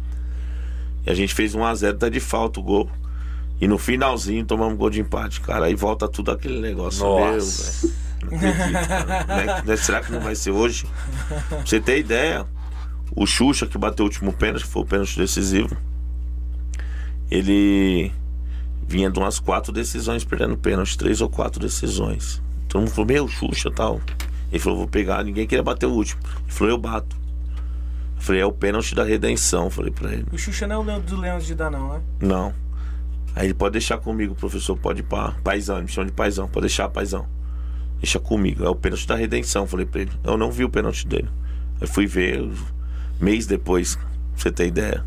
E 1.06 1.10
a 1.10 1.14
gente 1.14 1.34
fez 1.34 1.54
1x0, 1.54 1.96
tá 1.96 2.08
de 2.08 2.20
falta 2.20 2.58
o 2.58 2.62
gol. 2.62 2.90
E 3.60 3.66
no 3.66 3.78
finalzinho 3.78 4.44
tomamos 4.44 4.78
gol 4.78 4.90
de 4.90 5.00
empate, 5.00 5.40
cara. 5.40 5.66
Aí 5.66 5.74
volta 5.74 6.06
tudo 6.08 6.30
aquele 6.30 6.60
negócio. 6.60 7.04
Nossa. 7.04 7.86
Meu, 7.86 7.90
velho. 7.90 8.08
Não 8.22 8.50
acredito, 8.50 8.88
cara. 8.88 9.58
É 9.58 9.62
né, 9.62 9.76
Será 9.76 10.00
que 10.00 10.12
não 10.12 10.20
vai 10.20 10.34
ser 10.34 10.50
hoje? 10.50 10.86
Pra 11.48 11.60
você 11.64 11.80
ter 11.80 11.98
ideia, 11.98 12.46
o 13.14 13.26
Xuxa 13.26 13.66
que 13.66 13.76
bateu 13.76 14.04
o 14.04 14.08
último 14.08 14.32
pênalti, 14.32 14.64
que 14.64 14.70
foi 14.70 14.82
o 14.82 14.86
pênalti 14.86 15.18
decisivo, 15.18 15.76
ele 17.30 18.12
vinha 18.86 19.10
de 19.10 19.18
umas 19.18 19.38
quatro 19.38 19.72
decisões 19.72 20.24
perdendo 20.24 20.56
pênalti, 20.56 20.96
três 20.96 21.20
ou 21.20 21.28
quatro 21.28 21.60
decisões. 21.60 22.40
Todo 22.68 22.82
mundo 22.82 22.90
falou, 22.90 23.06
meu, 23.06 23.28
Xuxa 23.28 23.70
tal. 23.70 24.00
Ele 24.50 24.58
falou, 24.58 24.78
vou 24.78 24.88
pegar, 24.88 25.22
ninguém 25.24 25.46
queria 25.46 25.62
bater 25.62 25.86
o 25.86 25.90
último. 25.90 26.20
Ele 26.24 26.52
falou, 26.52 26.72
eu 26.72 26.78
bato. 26.78 27.16
Eu 28.16 28.22
falei, 28.22 28.40
é 28.40 28.46
o 28.46 28.52
pênalti 28.52 28.94
da 28.94 29.04
redenção, 29.04 29.70
falei 29.70 29.90
pra 29.90 30.12
ele. 30.12 30.26
O 30.32 30.38
Xuxa 30.38 30.66
não 30.66 30.90
é 30.90 30.96
o 30.96 31.00
do 31.00 31.20
Leão 31.20 31.38
de 31.38 31.54
dar, 31.54 31.70
não, 31.70 31.92
né? 31.92 32.00
Não. 32.20 32.67
Aí 33.38 33.46
ele 33.46 33.54
pode 33.54 33.74
deixar 33.74 33.98
comigo, 33.98 34.34
professor, 34.34 34.76
pode 34.76 34.98
ir 34.98 35.04
pra 35.04 35.30
paizão, 35.44 35.80
me 35.80 35.86
chama 35.86 36.08
de 36.08 36.12
paizão, 36.12 36.48
pode 36.48 36.66
deixar 36.66 36.88
paizão. 36.88 37.24
Deixa 38.00 38.18
comigo, 38.18 38.64
é 38.64 38.68
o 38.68 38.74
pênalti 38.74 39.06
da 39.06 39.14
redenção, 39.14 39.64
falei 39.64 39.86
pra 39.86 40.00
ele. 40.00 40.10
Eu 40.24 40.36
não 40.36 40.50
vi 40.50 40.64
o 40.64 40.68
pênalti 40.68 41.06
dele. 41.06 41.28
Eu 41.80 41.86
fui 41.86 42.04
ver 42.04 42.50
mês 43.20 43.46
depois, 43.46 43.94
pra 43.94 44.04
você 44.34 44.50
ter 44.50 44.66
ideia. 44.66 45.04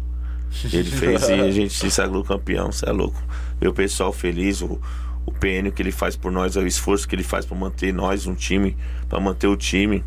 Ele 0.63 0.89
fez 0.89 1.27
e 1.27 1.33
a 1.33 1.51
gente 1.51 1.73
se 1.73 1.91
sagrou 1.91 2.23
campeão, 2.23 2.71
você 2.71 2.87
é 2.87 2.91
louco. 2.93 3.21
Ver 3.59 3.67
o 3.67 3.73
pessoal 3.73 4.13
feliz, 4.13 4.61
o, 4.61 4.79
o 5.25 5.31
PN 5.33 5.69
que 5.69 5.81
ele 5.81 5.91
faz 5.91 6.15
por 6.15 6.31
nós, 6.31 6.55
o 6.55 6.65
esforço 6.65 7.05
que 7.05 7.13
ele 7.13 7.23
faz 7.23 7.45
pra 7.45 7.57
manter 7.57 7.93
nós, 7.93 8.27
um 8.27 8.33
time, 8.33 8.77
pra 9.09 9.19
manter 9.19 9.47
o 9.47 9.57
time. 9.57 10.05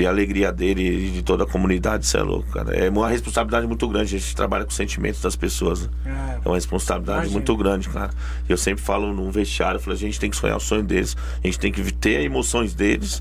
Ver 0.00 0.06
a 0.06 0.10
alegria 0.10 0.50
dele 0.50 1.08
e 1.08 1.10
de 1.10 1.22
toda 1.22 1.44
a 1.44 1.46
comunidade, 1.46 2.06
você 2.06 2.16
é 2.16 2.22
louco, 2.22 2.50
cara. 2.50 2.74
É 2.74 2.88
uma 2.88 3.06
responsabilidade 3.10 3.66
muito 3.66 3.86
grande, 3.86 4.16
a 4.16 4.18
gente 4.18 4.34
trabalha 4.34 4.64
com 4.64 4.70
os 4.70 4.76
sentimentos 4.76 5.20
das 5.20 5.36
pessoas. 5.36 5.82
né? 5.82 5.90
É. 6.06 6.40
É 6.42 6.48
uma 6.48 6.54
responsabilidade 6.54 7.18
Imagino. 7.18 7.34
muito 7.34 7.54
grande, 7.54 7.86
cara. 7.90 8.10
Eu 8.48 8.56
sempre 8.56 8.82
falo 8.82 9.12
num 9.12 9.30
vestiário, 9.30 9.76
eu 9.76 9.82
falo, 9.82 9.92
a 9.94 9.98
gente 9.98 10.18
tem 10.18 10.30
que 10.30 10.38
sonhar 10.38 10.56
o 10.56 10.60
sonho 10.60 10.82
deles, 10.82 11.14
a 11.44 11.46
gente 11.46 11.58
tem 11.58 11.70
que 11.70 11.92
ter 11.92 12.16
as 12.16 12.24
emoções 12.24 12.72
deles, 12.72 13.20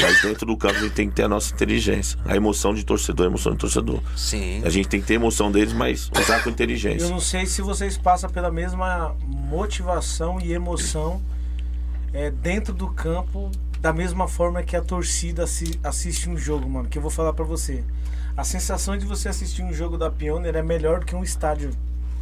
mas 0.00 0.20
dentro 0.20 0.44
do 0.44 0.56
campo 0.56 0.74
a 0.74 0.80
gente 0.80 0.94
tem 0.94 1.08
que 1.08 1.14
ter 1.14 1.22
a 1.22 1.28
nossa 1.28 1.54
inteligência. 1.54 2.18
A 2.24 2.34
emoção 2.34 2.74
de 2.74 2.84
torcedor, 2.84 3.26
a 3.26 3.28
emoção 3.28 3.52
de 3.52 3.58
torcedor. 3.58 4.00
Sim. 4.16 4.62
A 4.64 4.70
gente 4.70 4.88
tem 4.88 5.00
que 5.00 5.06
ter 5.06 5.12
a 5.12 5.16
emoção 5.16 5.52
deles, 5.52 5.72
mas 5.72 6.10
usar 6.20 6.42
com 6.42 6.48
Eu 6.48 6.54
inteligência. 6.54 7.08
não 7.08 7.20
sei 7.20 7.46
se 7.46 7.62
vocês 7.62 7.96
passam 7.96 8.28
pela 8.28 8.50
mesma 8.50 9.14
motivação 9.24 10.40
e 10.40 10.52
emoção 10.52 11.22
é, 12.12 12.32
dentro 12.32 12.74
do 12.74 12.88
campo, 12.88 13.48
da 13.84 13.92
mesma 13.92 14.26
forma 14.26 14.62
que 14.62 14.74
a 14.74 14.80
torcida 14.80 15.44
assi- 15.44 15.78
assiste 15.84 16.30
um 16.30 16.38
jogo, 16.38 16.66
mano. 16.66 16.88
Que 16.88 16.96
eu 16.96 17.02
vou 17.02 17.10
falar 17.10 17.34
pra 17.34 17.44
você. 17.44 17.84
A 18.34 18.42
sensação 18.42 18.96
de 18.96 19.04
você 19.04 19.28
assistir 19.28 19.62
um 19.62 19.74
jogo 19.74 19.98
da 19.98 20.10
Pioneer 20.10 20.56
é 20.56 20.62
melhor 20.62 21.00
do 21.00 21.04
que 21.06 21.14
um 21.14 21.22
estádio 21.22 21.70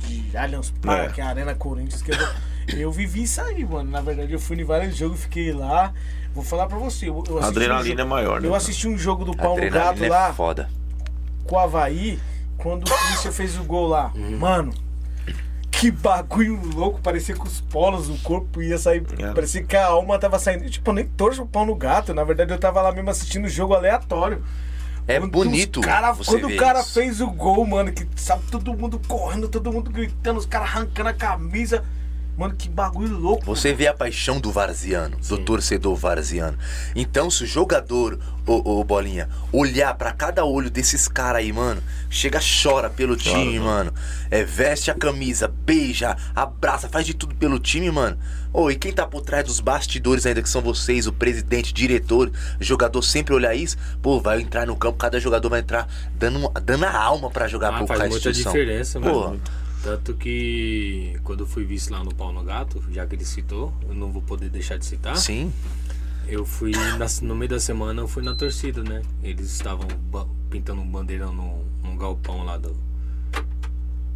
de 0.01 0.37
Allianz 0.37 0.71
Parque, 0.83 1.21
É. 1.21 1.25
Arena 1.25 1.55
Corinthians. 1.55 2.03
Que 2.03 2.11
eu, 2.11 2.79
eu 2.81 2.91
vivi 2.91 3.23
isso 3.23 3.41
aí, 3.41 3.65
mano. 3.65 3.89
Na 3.93 4.01
verdade, 4.01 4.33
eu 4.33 4.41
fui 4.41 4.61
em 4.61 4.65
vários 4.65 4.97
jogos, 4.97 5.21
fiquei 5.21 5.53
lá. 5.53 5.93
Vou 6.35 6.43
falar 6.43 6.67
pra 6.67 6.79
você. 6.79 7.09
Eu, 7.09 7.23
eu 7.29 7.37
A 7.39 7.43
assisti 7.43 7.45
um 7.45 7.47
adrenalina 7.63 7.95
é 7.95 7.97
jogo- 7.99 8.11
maior, 8.11 8.41
né? 8.41 8.49
Eu 8.49 8.55
assisti 8.57 8.89
um 8.89 8.99
jogo 8.99 9.25
do 9.25 9.37
Paulo 9.37 9.53
Adrenalina 9.59 9.85
Gato 9.93 10.05
é 10.05 10.09
lá 10.09 10.33
foda. 10.35 10.69
com 11.47 11.55
o 11.55 11.59
Havaí, 11.61 12.19
quando 12.59 12.83
o 12.89 12.91
Christian 12.93 13.31
fez 13.31 13.57
o 13.57 13.63
gol 13.63 13.87
lá. 13.87 14.11
Mano, 14.17 14.75
que 15.83 15.91
bagulho 15.91 16.61
louco, 16.77 17.01
parecia 17.01 17.35
que 17.35 17.45
os 17.45 17.61
polos 17.61 18.07
do 18.07 18.17
corpo 18.19 18.63
ia 18.63 18.79
sair. 18.79 19.05
É. 19.19 19.33
Parecia 19.33 19.65
que 19.65 19.77
a 19.77 19.87
alma 19.87 20.17
tava 20.17 20.39
saindo. 20.39 20.71
Tipo, 20.71 20.91
eu 20.91 20.95
nem 20.95 21.05
torço 21.05 21.43
o 21.43 21.47
pau 21.47 21.67
no 21.67 21.75
gato. 21.75 22.15
Na 22.15 22.23
verdade, 22.23 22.53
eu 22.53 22.59
tava 22.59 22.81
lá 22.81 22.93
mesmo 22.93 23.11
assistindo 23.11 23.47
o 23.47 23.49
jogo 23.49 23.75
aleatório. 23.75 24.45
É 25.09 25.19
Quando 25.19 25.33
bonito 25.33 25.81
cara, 25.81 26.15
quando 26.15 26.47
o 26.47 26.57
cara 26.57 26.79
isso. 26.79 26.95
fez 26.95 27.21
o 27.21 27.29
gol, 27.29 27.67
mano, 27.67 27.91
que 27.91 28.07
sabe 28.15 28.45
todo 28.49 28.73
mundo 28.73 29.01
correndo, 29.09 29.49
todo 29.49 29.73
mundo 29.73 29.91
gritando, 29.91 30.39
os 30.39 30.47
caras 30.47 30.69
arrancando 30.69 31.09
a 31.09 31.13
camisa. 31.13 31.83
Mano, 32.37 32.55
que 32.57 32.67
bagulho 32.69 33.17
louco. 33.17 33.45
Você 33.45 33.75
vê 33.75 33.87
a 33.87 33.93
paixão 33.95 34.41
do 34.41 34.51
varziano, 34.51 35.17
do 35.29 35.37
torcedor 35.39 35.95
varziano. 35.95 36.57
Então, 36.95 37.31
se 37.31 37.45
o 37.45 37.47
jogador, 37.47 38.19
ô, 38.47 38.81
ô, 38.81 38.85
Bolinha, 38.85 39.29
olhar 39.53 39.95
pra 39.95 40.13
cada 40.13 40.43
olho 40.45 40.71
desses 40.71 41.07
caras 41.07 41.41
aí, 41.43 41.53
mano, 41.53 41.83
chega, 42.09 42.41
chora 42.63 42.89
pelo 42.89 43.17
time, 43.17 43.61
mano. 43.61 43.93
É, 44.31 44.43
veste 44.45 44.91
a 44.91 44.95
camisa, 44.95 45.47
beija, 45.47 46.17
abraça, 46.35 46.89
faz 46.89 47.05
de 47.05 47.13
tudo 47.13 47.35
pelo 47.35 47.59
time, 47.59 47.91
mano. 47.91 48.17
Ô, 48.51 48.71
e 48.71 48.77
quem 48.77 48.93
tá 48.93 49.07
por 49.07 49.21
trás 49.21 49.45
dos 49.45 49.61
bastidores 49.61 50.25
ainda, 50.25 50.43
que 50.43 50.49
são 50.49 50.63
vocês, 50.63 51.07
o 51.07 51.13
presidente, 51.13 51.73
diretor, 51.73 52.33
jogador, 52.59 53.03
sempre 53.03 53.35
olhar 53.35 53.55
isso, 53.55 53.77
pô, 54.01 54.21
vai 54.21 54.41
entrar 54.41 54.67
no 54.67 54.75
campo, 54.75 54.97
cada 54.97 55.21
jogador 55.21 55.51
vai 55.51 55.61
entrar 55.61 55.87
dando, 56.15 56.51
dando 56.63 56.85
a 56.85 56.97
alma 56.99 57.31
pra 57.31 57.47
jogar 57.47 57.75
Ah, 57.75 57.79
por 57.81 57.89
faz 57.89 58.01
muita 58.01 58.17
instituição. 58.31 58.53
diferença, 58.53 58.99
Pô, 58.99 59.21
mano. 59.29 59.41
Tanto 59.83 60.15
que 60.15 61.19
quando 61.25 61.41
eu 61.41 61.47
fui 61.47 61.65
visto 61.65 61.91
lá 61.91 62.05
no 62.05 62.15
Pau 62.15 62.33
no 62.33 62.43
Gato, 62.45 62.83
já 62.93 63.05
que 63.07 63.17
ele 63.17 63.25
citou, 63.25 63.73
eu 63.89 63.95
não 63.95 64.13
vou 64.13 64.23
poder 64.23 64.49
deixar 64.49 64.77
de 64.79 64.85
citar. 64.87 65.17
sim. 65.17 65.53
Eu 66.29 66.45
fui 66.47 66.71
na- 66.71 67.07
no 67.23 67.35
meio 67.35 67.49
da 67.51 67.59
semana, 67.59 68.01
eu 68.01 68.07
fui 68.07 68.23
na 68.23 68.33
torcida, 68.33 68.81
né? 68.85 69.03
Eles 69.25 69.51
estavam 69.53 69.89
pintando 70.49 70.81
um 70.81 70.87
bandeirão 70.87 71.35
no, 71.35 71.65
num 71.83 71.97
galpão 71.97 72.45
lá 72.45 72.57
do, 72.57 72.77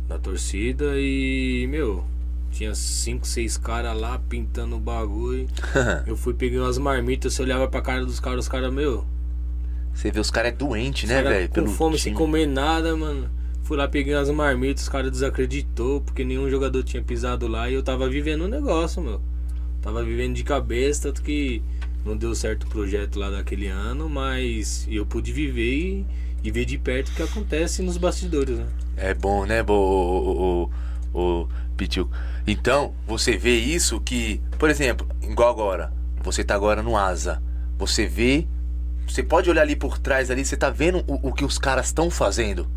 da 0.08 0.16
torcida 0.16 0.92
e, 1.00 1.66
meu, 1.68 2.04
tinha 2.52 2.72
cinco, 2.76 3.26
seis 3.26 3.56
caras 3.58 3.98
lá 4.00 4.20
pintando 4.28 4.76
o 4.76 4.80
bagulho. 4.80 5.48
eu 6.06 6.16
fui 6.16 6.32
peguei 6.32 6.60
umas 6.60 6.78
marmitas, 6.78 7.34
você 7.34 7.42
olhava 7.42 7.66
pra 7.66 7.82
cara 7.82 8.06
dos 8.06 8.20
caras, 8.20 8.44
os 8.44 8.48
caras, 8.48 8.72
meu, 8.72 9.04
Você 9.92 10.10
vê 10.12 10.20
os 10.20 10.30
caras 10.30 10.52
é 10.52 10.54
doente, 10.54 11.08
né, 11.08 11.20
velho? 11.22 11.48
com 11.48 11.66
fome 11.66 11.98
sem 11.98 12.14
comer 12.14 12.46
nada, 12.46 12.96
mano. 12.96 13.28
Fui 13.66 13.76
lá, 13.76 13.88
peguei 13.88 14.14
umas 14.14 14.30
marmitas, 14.30 14.84
os 14.84 14.88
caras 14.88 15.10
desacreditou, 15.10 16.00
porque 16.00 16.22
nenhum 16.22 16.48
jogador 16.48 16.84
tinha 16.84 17.02
pisado 17.02 17.48
lá 17.48 17.68
e 17.68 17.74
eu 17.74 17.82
tava 17.82 18.08
vivendo 18.08 18.44
um 18.44 18.48
negócio, 18.48 19.02
meu. 19.02 19.20
Tava 19.82 20.04
vivendo 20.04 20.36
de 20.36 20.44
cabeça, 20.44 21.02
tanto 21.02 21.20
que 21.20 21.60
não 22.04 22.16
deu 22.16 22.32
certo 22.32 22.62
o 22.62 22.68
projeto 22.68 23.18
lá 23.18 23.28
daquele 23.28 23.66
ano, 23.66 24.08
mas 24.08 24.86
eu 24.88 25.04
pude 25.04 25.32
viver 25.32 25.74
e, 25.74 26.06
e 26.44 26.50
ver 26.52 26.64
de 26.64 26.78
perto 26.78 27.08
o 27.08 27.14
que 27.16 27.22
acontece 27.24 27.82
nos 27.82 27.96
bastidores, 27.96 28.56
né? 28.56 28.66
É 28.96 29.12
bom, 29.12 29.44
né, 29.44 29.64
o, 29.64 30.70
o, 31.12 31.20
o? 31.20 31.48
Então, 32.46 32.94
você 33.04 33.36
vê 33.36 33.58
isso 33.58 34.00
que, 34.00 34.40
por 34.60 34.70
exemplo, 34.70 35.08
igual 35.20 35.50
agora, 35.50 35.92
você 36.22 36.44
tá 36.44 36.54
agora 36.54 36.84
no 36.84 36.96
asa, 36.96 37.42
você 37.76 38.06
vê, 38.06 38.46
você 39.08 39.24
pode 39.24 39.50
olhar 39.50 39.62
ali 39.62 39.74
por 39.74 39.98
trás 39.98 40.30
ali, 40.30 40.44
você 40.44 40.56
tá 40.56 40.70
vendo 40.70 41.02
o, 41.08 41.30
o 41.30 41.32
que 41.32 41.44
os 41.44 41.58
caras 41.58 41.86
estão 41.86 42.08
fazendo. 42.08 42.75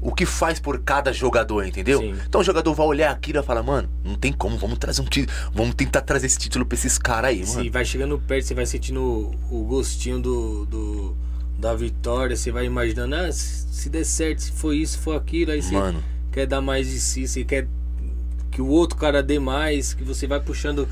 O 0.00 0.14
que 0.14 0.26
faz 0.26 0.60
por 0.60 0.78
cada 0.80 1.12
jogador, 1.12 1.66
entendeu? 1.66 2.00
Sim. 2.00 2.14
Então 2.28 2.40
o 2.40 2.44
jogador 2.44 2.72
vai 2.74 2.86
olhar 2.86 3.10
aquilo 3.10 3.38
e 3.38 3.40
vai 3.40 3.46
falar, 3.46 3.62
mano, 3.62 3.88
não 4.04 4.14
tem 4.14 4.32
como, 4.32 4.56
vamos 4.58 4.78
trazer 4.78 5.00
um 5.02 5.06
título, 5.06 5.36
vamos 5.52 5.74
tentar 5.74 6.02
trazer 6.02 6.26
esse 6.26 6.38
título 6.38 6.64
pra 6.66 6.76
esses 6.76 6.98
caras 6.98 7.30
aí, 7.30 7.44
Se 7.46 7.56
mano. 7.56 7.70
vai 7.72 7.84
chegando 7.84 8.18
perto, 8.18 8.46
você 8.46 8.54
vai 8.54 8.66
sentindo 8.66 9.00
o, 9.50 9.64
gostinho 9.64 10.20
do, 10.20 10.66
do- 10.66 11.16
da 11.58 11.74
vitória, 11.74 12.36
você 12.36 12.52
vai 12.52 12.66
imaginando, 12.66 13.14
ah, 13.16 13.32
se, 13.32 13.66
se 13.72 13.88
der 13.88 14.04
certo, 14.04 14.40
se 14.42 14.52
foi 14.52 14.76
isso, 14.76 14.98
foi 14.98 15.16
aquilo, 15.16 15.50
aí 15.52 15.62
você 15.62 15.72
Mano, 15.74 16.02
quer 16.30 16.46
dar 16.46 16.60
mais 16.60 16.88
de 16.88 17.00
si, 17.00 17.26
você 17.26 17.42
quer 17.44 17.66
que 18.50 18.60
o 18.60 18.66
outro 18.68 18.96
cara 18.98 19.22
dê 19.22 19.38
mais, 19.38 19.94
que 19.94 20.04
você 20.04 20.26
vai 20.26 20.38
puxando, 20.40 20.86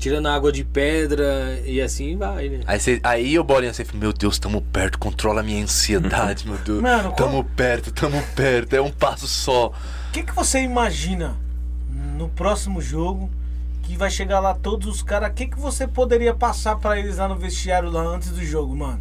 tirando 0.00 0.26
a 0.26 0.34
água 0.34 0.50
de 0.50 0.64
pedra 0.64 1.60
e 1.64 1.80
assim 1.80 2.16
vai, 2.16 2.48
né? 2.48 2.60
Aí, 2.66 2.80
você, 2.80 3.00
aí 3.04 3.38
o 3.38 3.44
Bolinha, 3.44 3.72
você 3.72 3.84
fala, 3.84 3.98
meu 3.98 4.12
Deus, 4.12 4.38
tamo 4.38 4.62
perto, 4.62 4.98
controla 4.98 5.40
a 5.40 5.44
minha 5.44 5.62
ansiedade, 5.62 6.48
meu 6.48 6.58
Deus. 6.58 6.80
Mano, 6.80 7.12
tamo 7.12 7.44
perto, 7.44 7.92
tamo 7.92 8.20
perto, 8.34 8.74
é 8.74 8.80
um 8.80 8.90
passo 8.90 9.28
só. 9.28 9.68
O 9.68 10.12
que, 10.12 10.22
que 10.22 10.34
você 10.34 10.60
imagina 10.60 11.36
no 12.16 12.28
próximo 12.30 12.80
jogo 12.80 13.30
que 13.82 13.96
vai 13.96 14.10
chegar 14.10 14.40
lá 14.40 14.54
todos 14.54 14.86
os 14.86 15.02
caras. 15.02 15.30
O 15.30 15.34
que, 15.34 15.46
que 15.46 15.58
você 15.58 15.86
poderia 15.86 16.32
passar 16.32 16.76
pra 16.76 16.98
eles 16.98 17.18
lá 17.18 17.28
no 17.28 17.36
vestiário 17.36 17.90
lá 17.90 18.02
antes 18.02 18.30
do 18.30 18.44
jogo, 18.44 18.74
mano? 18.74 19.00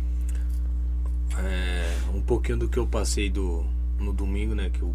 É, 1.38 1.93
um 2.14 2.22
pouquinho 2.22 2.58
do 2.58 2.68
que 2.68 2.78
eu 2.78 2.88
passei 2.88 3.30
do, 3.30 3.64
no 3.97 4.12
domingo, 4.12 4.56
né? 4.56 4.70
Que 4.70 4.84
o 4.84 4.93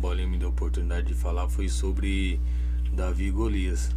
Bolinha 0.00 0.26
me 0.26 0.38
deu 0.38 0.48
a 0.48 0.50
oportunidade 0.50 1.06
de 1.06 1.14
falar 1.14 1.48
foi 1.48 1.68
sobre 1.68 2.40
Davi 2.92 3.26
e 3.26 3.30
Golias. 3.30 3.90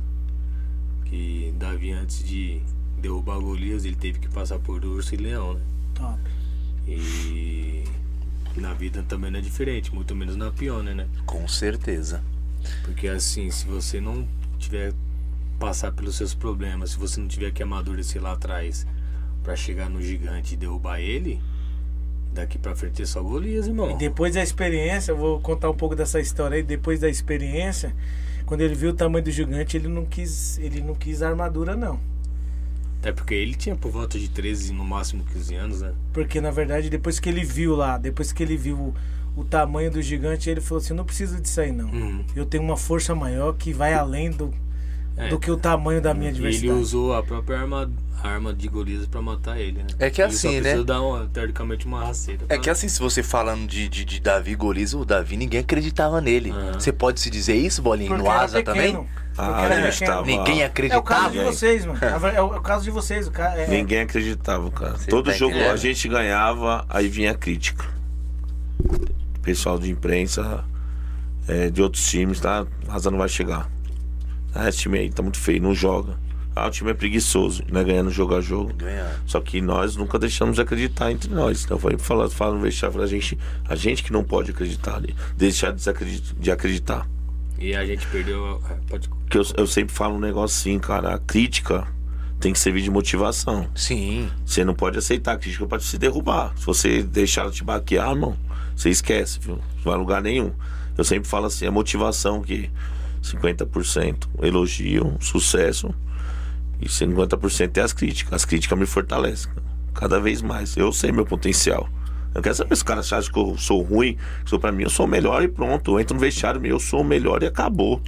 Que 1.10 1.53
Davi, 1.58 1.91
antes 1.91 2.24
de 2.24 2.62
derrubar 2.99 3.39
Golias, 3.39 3.86
ele 3.86 3.95
teve 3.95 4.20
que 4.20 4.28
passar 4.28 4.60
por 4.60 4.84
urso 4.84 5.14
e 5.14 5.18
leão, 5.18 5.53
né? 5.53 5.62
Top. 5.93 6.20
E 6.88 7.84
na 8.55 8.74
vida 8.74 9.03
também 9.03 9.32
não 9.32 9.39
é 9.39 9.41
diferente, 9.41 9.93
muito 9.93 10.16
menos 10.16 10.36
na 10.36 10.51
Pioneer, 10.51 10.95
né? 10.95 11.08
Com 11.26 11.47
certeza. 11.47 12.24
Porque 12.84 13.08
assim, 13.08 13.49
se 13.51 13.66
você 13.66 14.01
não 14.01 14.28
tiver 14.58 14.93
passar 15.60 15.91
pelos 15.91 16.16
seus 16.16 16.34
problemas, 16.34 16.91
se 16.91 16.97
você 16.97 17.20
não 17.20 17.28
tiver 17.28 17.51
que 17.51 17.64
amadurecer 17.64 18.22
lá 18.22 18.34
atrás 18.34 18.86
pra 19.43 19.55
chegar 19.55 19.89
no 19.89 20.01
gigante 20.01 20.55
e 20.55 20.58
derrubar 20.58 20.99
ele, 20.99 21.41
daqui 22.34 22.58
pra 22.58 22.76
frente 22.76 23.01
é 23.01 23.05
só 23.05 23.22
Golias, 23.22 23.68
irmão. 23.68 23.91
E 23.91 23.97
depois 23.97 24.34
da 24.34 24.43
experiência, 24.43 25.12
eu 25.12 25.18
vou 25.18 25.39
contar 25.39 25.70
um 25.70 25.76
pouco 25.76 25.95
dessa 25.95 26.20
história 26.20 26.58
aí. 26.58 26.64
Depois 26.64 26.99
da 26.99 27.10
experiência, 27.10 27.95
quando 28.47 28.61
ele 28.61 28.73
viu 28.73 28.91
o 28.91 28.93
tamanho 28.93 29.23
do 29.23 29.29
gigante, 29.29 29.75
ele 29.75 29.89
não 29.89 30.05
quis, 30.05 30.57
ele 30.57 30.81
não 30.81 30.95
quis 30.95 31.21
armadura, 31.21 31.75
não. 31.75 31.99
Até 32.99 33.11
porque 33.11 33.35
ele 33.35 33.53
tinha 33.53 33.75
por 33.75 33.91
volta 33.91 34.17
de 34.17 34.29
13, 34.29 34.73
no 34.73 34.85
máximo 34.85 35.23
15 35.25 35.55
anos, 35.55 35.81
né? 35.81 35.93
Porque 36.13 36.39
na 36.39 36.49
verdade, 36.49 36.89
depois 36.89 37.19
que 37.19 37.27
ele 37.27 37.43
viu 37.43 37.75
lá, 37.75 37.97
depois 37.97 38.31
que 38.31 38.41
ele 38.41 38.55
viu 38.55 38.77
o, 38.77 39.41
o 39.41 39.43
tamanho 39.43 39.91
do 39.91 40.01
gigante, 40.01 40.49
ele 40.49 40.61
falou 40.61 40.81
assim: 40.81 40.93
não 40.93 41.03
preciso 41.03 41.39
disso 41.41 41.59
aí, 41.59 41.73
não. 41.73 41.89
Uhum. 41.89 42.25
Eu 42.35 42.45
tenho 42.45 42.63
uma 42.63 42.77
força 42.77 43.13
maior 43.13 43.53
que 43.53 43.73
vai 43.73 43.93
além 43.93 44.31
do, 44.31 44.53
É. 45.18 45.30
do 45.30 45.39
que 45.39 45.49
o 45.49 45.57
tamanho 45.57 45.99
da 45.99 46.13
minha 46.13 46.30
Ele 46.30 46.38
adversidade. 46.38 46.80
usou 46.80 47.15
a 47.15 47.24
própria 47.24 47.59
arma, 47.59 47.91
arma 48.24 48.53
de 48.53 48.68
Golias 48.68 49.07
pra 49.07 49.20
matar 49.20 49.59
ele, 49.59 49.80
né? 49.80 49.88
É 49.97 50.11
que 50.11 50.22
ele 50.22 50.32
só 50.32 50.47
assim, 50.47 50.61
né? 50.61 50.84
dar 50.84 51.01
uma, 51.01 51.26
teoricamente 51.26 51.88
uma 51.88 52.05
rasteira. 52.05 52.43
É 52.43 52.45
pra- 52.49 52.57
que 52.59 52.70
assim, 52.70 52.88
se 52.88 52.99
você 52.99 53.24
falando 53.24 53.65
de, 53.68 53.89
de, 53.89 54.05
de 54.05 54.20
Davi 54.20 54.51
e 54.51 54.55
Golias, 54.55 54.93
o 54.93 55.03
Davi 55.03 55.36
ninguém 55.36 55.61
acreditava 55.61 56.22
nele. 56.22 56.51
Aham. 56.51 56.74
Você 56.74 56.91
pode 56.93 57.20
se 57.20 57.32
dizer 57.32 57.55
isso, 57.55 57.82
Bolinha? 57.82 58.09
Porque 58.09 58.22
No 58.24 58.30
era 58.30 58.41
Asa 58.43 58.57
pequeno. 58.63 58.76
também? 58.76 59.07
Ah, 59.39 59.68
ele 59.76 59.88
estava- 59.88 60.26
Ninguém 60.26 60.61
É 60.61 60.65
o 60.68 60.70
caso 60.70 61.26
acreditava. 61.26 61.30
de 61.32 61.39
vocês, 61.39 61.86
mano. 61.86 61.99
É 62.36 62.41
o 62.41 62.49
caso 62.61 62.84
de 62.84 62.91
vocês. 62.91 63.28
O 63.28 63.32
ca- 63.32 63.55
é- 63.57 63.68
Ninguém 63.68 64.01
acreditava, 64.01 64.70
cara. 64.70 64.97
Você 64.97 65.09
Todo 65.09 65.26
tá 65.32 65.34
jogo 65.38 65.51
entendendo? 65.55 65.74
a 65.74 65.78
gente 65.78 66.07
ganhava, 66.07 66.86
aí 66.89 67.07
vinha 67.07 67.32
a 67.32 67.36
crítica. 67.36 67.86
Pessoal 69.41 69.80
de 69.80 69.89
imprensa, 69.89 70.63
é, 71.47 71.70
de 71.70 71.82
outros 71.82 72.05
times, 72.07 72.39
tá? 72.39 72.65
Asa 72.89 73.09
não 73.09 73.18
vai 73.18 73.30
chegar. 73.30 73.70
Ah, 74.60 74.70
esse 74.70 74.80
time 74.80 74.97
aí 74.99 75.10
tá 75.10 75.22
muito 75.22 75.38
feio, 75.39 75.62
não 75.62 75.74
joga. 75.74 76.18
Ah, 76.55 76.68
o 76.68 76.72
time 76.72 76.89
é 76.89 76.93
preguiçoso, 76.95 77.64
né? 77.72 77.84
Ganhando 77.84 78.10
jogo 78.10 78.36
a 78.36 78.41
jogo. 78.41 78.74
Ganhar. 78.74 79.20
Só 79.28 79.39
que 79.39 79.62
nós 79.62 79.95
nunca 79.95 80.18
deixamos 80.18 80.55
de 80.55 80.62
acreditar 80.62 81.12
entre 81.12 81.32
nós. 81.32 81.64
Então 81.64 81.78
foi 81.78 81.97
falando, 81.99 82.32
falando 82.32 82.55
no 82.55 82.62
vestiário, 82.64 82.99
a 82.99 83.05
gente, 83.05 83.38
a 83.70 83.76
gente 83.76 84.03
que 84.03 84.12
não 84.12 84.24
pode 84.24 84.49
acreditar, 84.49 84.99
né? 84.99 85.10
deixar 85.38 85.72
de, 85.72 86.51
acreditar. 86.51 87.08
E 87.60 87.76
a 87.76 87.86
gente 87.86 88.08
perdeu. 88.08 88.60
a- 88.68 88.76
Pode. 88.89 89.08
Porque 89.08 89.38
eu, 89.38 89.45
eu 89.55 89.68
sempre 89.68 89.93
falo 89.93 90.16
um 90.16 90.20
negócio 90.20 90.58
assim, 90.60 90.80
cara, 90.80 91.14
a 91.14 91.20
crítica 91.20 91.88
tem 92.39 92.53
que 92.53 92.60
servir 92.60 92.82
de 92.82 92.89
motivação. 92.89 93.68
Sim. 93.76 94.28
Você 94.45 94.66
não 94.66 94.74
pode 94.74 94.97
aceitar 94.97 95.34
a 95.34 95.38
crítica 95.38 95.68
pra 95.68 95.78
te 95.78 95.95
derrubar. 95.97 96.53
Se 96.58 96.66
você 96.66 97.03
deixar 97.03 97.41
ela 97.41 97.51
te 97.51 97.64
baquear, 97.64 98.10
irmão, 98.12 98.36
você 98.76 98.89
esquece, 98.89 99.39
viu? 99.39 99.55
Não 99.58 99.84
vai 99.84 99.93
a 99.93 99.97
lugar 99.97 100.22
nenhum. 100.24 100.51
Eu 100.97 101.03
sempre 101.03 101.30
falo 101.30 101.45
assim, 101.45 101.68
a 101.68 101.72
motivação 101.72 102.41
que 102.41 102.70
50% 103.22 104.28
elogio, 104.41 105.15
sucesso, 105.20 105.93
e 106.82 106.88
50% 106.88 107.78
é 107.78 107.82
as 107.82 107.93
críticas. 107.93 108.34
As 108.34 108.45
críticas 108.45 108.78
me 108.78 108.86
fortalecem 108.86 109.51
cada 109.93 110.20
vez 110.20 110.41
mais. 110.41 110.78
Eu 110.78 110.91
sei 110.91 111.11
meu 111.11 111.26
potencial. 111.26 111.89
Eu 112.36 112.41
quero 112.41 112.53
saber 112.53 112.76
se 112.76 112.80
os 112.80 112.84
caras 112.84 113.11
acham 113.11 113.34
que 113.34 113.39
eu 113.39 113.57
sou 113.57 113.82
ruim, 113.82 114.15
que 114.43 114.49
sou 114.49 114.59
pra 114.59 114.72
mim, 114.72 114.84
eu 114.84 114.89
sou 114.89 115.05
o 115.05 115.09
melhor 115.09 115.41
e 115.41 115.47
pronto. 115.47 115.91
Eu 115.91 115.99
entro 115.99 116.13
no 116.13 116.20
vestiário 116.20 116.63
eu 116.65 116.80
sou 116.80 117.01
o 117.01 117.03
melhor 117.03 117.41
e 117.41 117.47
acabou. 117.47 118.01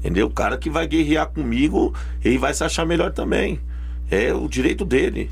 Entendeu? 0.00 0.26
O 0.26 0.30
cara 0.30 0.58
que 0.58 0.68
vai 0.68 0.86
guerrear 0.86 1.28
comigo, 1.28 1.94
ele 2.22 2.36
vai 2.36 2.52
se 2.52 2.64
achar 2.64 2.84
melhor 2.84 3.12
também. 3.12 3.60
É 4.10 4.34
o 4.34 4.48
direito 4.48 4.84
dele. 4.84 5.30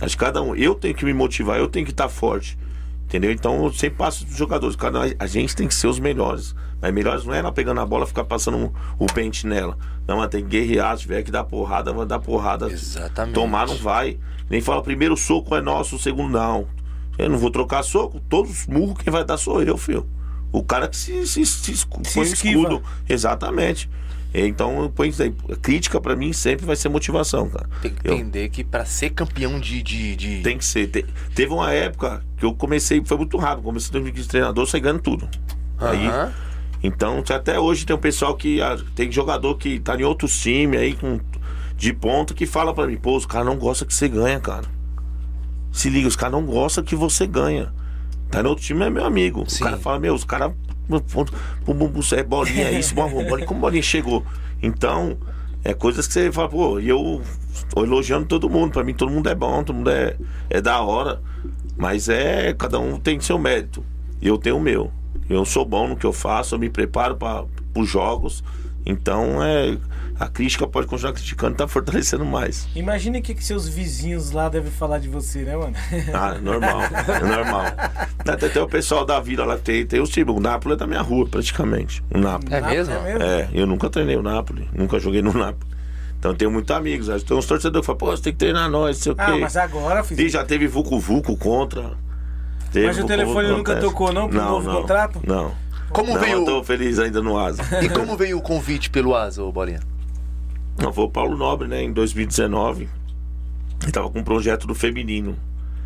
Acho 0.00 0.16
que 0.16 0.24
cada 0.24 0.40
um. 0.40 0.54
Eu 0.54 0.74
tenho 0.74 0.94
que 0.94 1.04
me 1.04 1.12
motivar, 1.12 1.58
eu 1.58 1.68
tenho 1.68 1.84
que 1.84 1.92
estar 1.92 2.08
forte. 2.08 2.56
Entendeu? 3.04 3.30
Então 3.30 3.64
eu 3.64 3.72
sempre 3.72 3.98
passo 3.98 4.24
dos 4.24 4.36
jogadores. 4.36 4.76
Nós- 4.92 5.14
a 5.18 5.26
gente 5.26 5.54
tem 5.54 5.68
que 5.68 5.74
ser 5.74 5.86
os 5.86 5.98
melhores. 5.98 6.54
Mas 6.80 6.92
melhores 6.92 7.24
não 7.24 7.32
é 7.32 7.38
ela 7.38 7.52
pegando 7.52 7.80
a 7.80 7.86
bola 7.86 8.04
e 8.04 8.08
ficar 8.08 8.24
passando 8.24 8.56
um- 8.58 8.72
o 8.98 9.06
pente 9.06 9.46
nela. 9.46 9.78
Não, 10.06 10.16
ela 10.16 10.28
tem 10.28 10.42
que 10.42 10.50
guerrear. 10.50 10.96
Se 10.96 11.02
tiver 11.02 11.22
que 11.22 11.30
dar 11.30 11.44
porrada, 11.44 11.92
vai 11.92 12.04
dar 12.06 12.18
porrada. 12.18 12.70
Exatamente. 12.70 13.34
Tomar 13.34 13.66
não 13.66 13.76
vai. 13.76 14.18
Nem 14.50 14.60
fala, 14.60 14.82
primeiro 14.82 15.16
soco 15.16 15.54
é 15.54 15.60
nosso, 15.62 15.96
o 15.96 15.98
segundo 15.98 16.30
não. 16.32 16.66
Eu 17.16 17.30
não 17.30 17.38
vou 17.38 17.50
trocar 17.50 17.82
soco. 17.84 18.20
Todos 18.28 18.50
os 18.50 18.66
murros 18.66 18.96
quem 19.02 19.12
vai 19.12 19.24
dar 19.24 19.36
sou 19.38 19.62
eu, 19.62 19.76
filho. 19.78 20.06
O 20.52 20.62
cara 20.62 20.88
que 20.88 20.96
se, 20.96 21.26
se, 21.26 21.44
se, 21.46 21.72
Se 22.04 22.20
escudo. 22.32 22.82
Exatamente. 23.08 23.88
Então, 24.34 24.82
eu 24.82 24.90
ponho 24.90 25.10
isso 25.10 25.22
aí. 25.22 25.32
crítica 25.62 26.00
pra 26.00 26.16
mim 26.16 26.32
sempre 26.32 26.66
vai 26.66 26.74
ser 26.74 26.88
motivação, 26.88 27.48
cara. 27.48 27.68
Tem 27.80 27.92
que 27.92 28.08
Eu- 28.08 28.14
entender 28.14 28.48
que 28.48 28.64
pra 28.64 28.84
ser 28.84 29.10
campeão 29.10 29.60
de. 29.60 29.80
de, 29.82 30.16
de- 30.16 30.42
tem 30.42 30.58
que 30.58 30.64
ser. 30.64 30.88
Te- 30.88 31.06
teve 31.34 31.52
uma 31.52 31.70
época 31.72 32.20
que 32.36 32.44
eu 32.44 32.52
comecei, 32.52 33.00
foi 33.04 33.16
muito 33.16 33.36
rápido. 33.36 33.62
Comecei 33.64 33.90
em 33.90 33.92
2015 33.92 34.28
treinador, 34.28 34.66
saí 34.66 34.80
ganhando 34.80 35.02
tudo. 35.02 35.28
Aí, 35.78 36.08
então, 36.82 37.22
até 37.30 37.58
hoje 37.60 37.86
tem 37.86 37.94
um 37.94 37.98
pessoal 37.98 38.34
que. 38.36 38.60
ah, 38.60 38.76
Tem 38.96 39.10
jogador 39.12 39.56
que 39.56 39.78
tá 39.78 39.94
em 39.96 40.02
outros 40.02 40.36
times 40.40 40.80
aí, 40.80 40.94
com, 40.94 41.20
de 41.76 41.92
ponta, 41.92 42.34
que 42.34 42.44
fala 42.46 42.74
pra 42.74 42.86
mim: 42.88 42.96
pô, 42.96 43.16
os 43.16 43.24
caras 43.26 43.46
não 43.46 43.56
gostam 43.56 43.86
que 43.86 43.94
você 43.94 44.08
ganha, 44.08 44.40
cara. 44.40 44.66
Se 45.72 45.88
liga, 45.90 46.06
os 46.08 46.16
caras 46.16 46.32
não 46.32 46.44
gostam 46.44 46.82
que 46.84 46.94
você 46.96 47.26
ganha. 47.26 47.72
Tá 48.30 48.42
no 48.42 48.48
outro 48.50 48.64
time, 48.64 48.84
é 48.84 48.90
meu 48.90 49.04
amigo. 49.04 49.44
Sim. 49.48 49.62
O 49.62 49.66
cara 49.66 49.76
fala: 49.78 49.98
meu, 50.00 50.14
os 50.14 50.24
caras. 50.24 50.52
É 52.16 52.22
bolinha, 52.22 52.68
é 52.68 52.78
isso, 52.78 52.94
bolinha, 52.94 53.46
como 53.46 53.60
bolinha 53.60 53.82
chegou. 53.82 54.24
Então, 54.62 55.16
é 55.64 55.72
coisas 55.72 56.06
que 56.06 56.12
você 56.12 56.30
fala, 56.30 56.48
pô, 56.48 56.78
e 56.78 56.88
eu 56.88 57.22
tô 57.70 57.82
elogiando 57.82 58.26
todo 58.26 58.48
mundo. 58.50 58.72
Pra 58.72 58.84
mim, 58.84 58.94
todo 58.94 59.10
mundo 59.10 59.28
é 59.28 59.34
bom, 59.34 59.64
todo 59.64 59.76
mundo 59.76 59.90
é, 59.90 60.16
é 60.50 60.60
da 60.60 60.80
hora. 60.80 61.20
Mas 61.76 62.08
é, 62.08 62.52
cada 62.52 62.78
um 62.78 62.98
tem 62.98 63.18
seu 63.20 63.38
mérito. 63.38 63.82
E 64.20 64.28
eu 64.28 64.38
tenho 64.38 64.56
o 64.56 64.60
meu. 64.60 64.92
Eu 65.28 65.44
sou 65.44 65.64
bom 65.64 65.88
no 65.88 65.96
que 65.96 66.04
eu 66.04 66.12
faço, 66.12 66.54
eu 66.54 66.58
me 66.58 66.68
preparo 66.68 67.16
para 67.16 67.44
os 67.74 67.88
jogos. 67.88 68.44
Então, 68.84 69.42
é, 69.42 69.76
a 70.18 70.28
crítica 70.28 70.66
pode 70.66 70.86
continuar 70.86 71.12
criticando, 71.12 71.56
tá 71.56 71.66
fortalecendo 71.66 72.24
mais. 72.24 72.68
Imagina 72.74 73.18
o 73.18 73.22
que, 73.22 73.34
que 73.34 73.44
seus 73.44 73.68
vizinhos 73.68 74.30
lá 74.30 74.48
devem 74.48 74.70
falar 74.70 74.98
de 74.98 75.08
você, 75.08 75.40
né, 75.42 75.56
mano? 75.56 75.74
Ah, 76.12 76.34
é 76.36 76.40
normal, 76.40 76.80
é 76.82 77.24
normal. 77.24 77.64
Até, 78.26 78.46
até 78.46 78.62
o 78.62 78.66
pessoal 78.66 79.04
da 79.04 79.20
vila 79.20 79.44
lá 79.44 79.58
tem, 79.58 79.84
tem 79.84 80.00
os 80.00 80.08
times. 80.08 80.34
O 80.34 80.40
Napoli 80.40 80.74
é 80.74 80.78
da 80.78 80.86
minha 80.86 81.02
rua, 81.02 81.26
praticamente. 81.28 82.02
O 82.10 82.16
Napoli. 82.16 82.54
É 82.54 82.60
mesmo? 82.62 82.94
É 82.94 83.02
mesmo? 83.02 83.22
É, 83.22 83.48
eu 83.52 83.66
nunca 83.66 83.90
treinei 83.90 84.16
o 84.16 84.22
Napoli, 84.22 84.66
nunca 84.72 84.98
joguei 84.98 85.20
no 85.20 85.30
Napoli. 85.34 85.70
Então 86.18 86.30
eu 86.30 86.36
tenho 86.36 86.50
muitos 86.50 86.74
amigos. 86.74 87.10
Acho 87.10 87.22
que 87.22 87.28
Tem 87.28 87.36
uns 87.36 87.44
torcedores 87.44 87.80
que 87.82 87.86
falam, 87.86 87.98
pô, 87.98 88.06
você 88.16 88.22
tem 88.22 88.32
que 88.32 88.38
treinar 88.38 88.70
nós, 88.70 88.96
não 88.96 89.02
sei 89.02 89.12
o 89.12 89.16
Ah, 89.18 89.32
quê. 89.32 89.38
mas 89.40 89.56
agora, 89.58 90.02
fiz. 90.02 90.18
E 90.18 90.28
já 90.30 90.42
teve 90.42 90.66
Vucu 90.66 90.98
Vucu 90.98 91.36
contra. 91.36 91.92
Teve 92.72 92.86
Mas 92.86 92.96
o 92.96 93.00
Vucu 93.02 93.08
telefone 93.12 93.46
Vucu 93.48 93.58
nunca 93.58 93.72
contra. 93.74 93.88
tocou, 93.90 94.12
não, 94.12 94.28
pro 94.28 94.40
novo 94.42 94.70
contrato? 94.72 95.20
Não. 95.26 95.52
Como 95.90 96.14
não, 96.14 96.20
veio. 96.20 96.38
eu 96.38 96.44
tô 96.46 96.64
feliz 96.64 96.98
ainda 96.98 97.20
no 97.20 97.38
Asa. 97.38 97.62
E 97.84 97.90
como 97.90 98.16
veio 98.16 98.38
o 98.38 98.42
convite 98.42 98.88
pelo 98.88 99.14
Asa, 99.14 99.42
ô 99.42 99.52
Bolinha? 99.52 99.80
Foi 100.92 101.04
o 101.04 101.08
Paulo 101.08 101.36
Nobre, 101.36 101.66
né, 101.66 101.82
em 101.82 101.92
2019. 101.92 102.88
Ele 103.82 103.92
tava 103.92 104.10
com 104.10 104.20
um 104.20 104.24
projeto 104.24 104.66
do 104.66 104.74
feminino. 104.74 105.36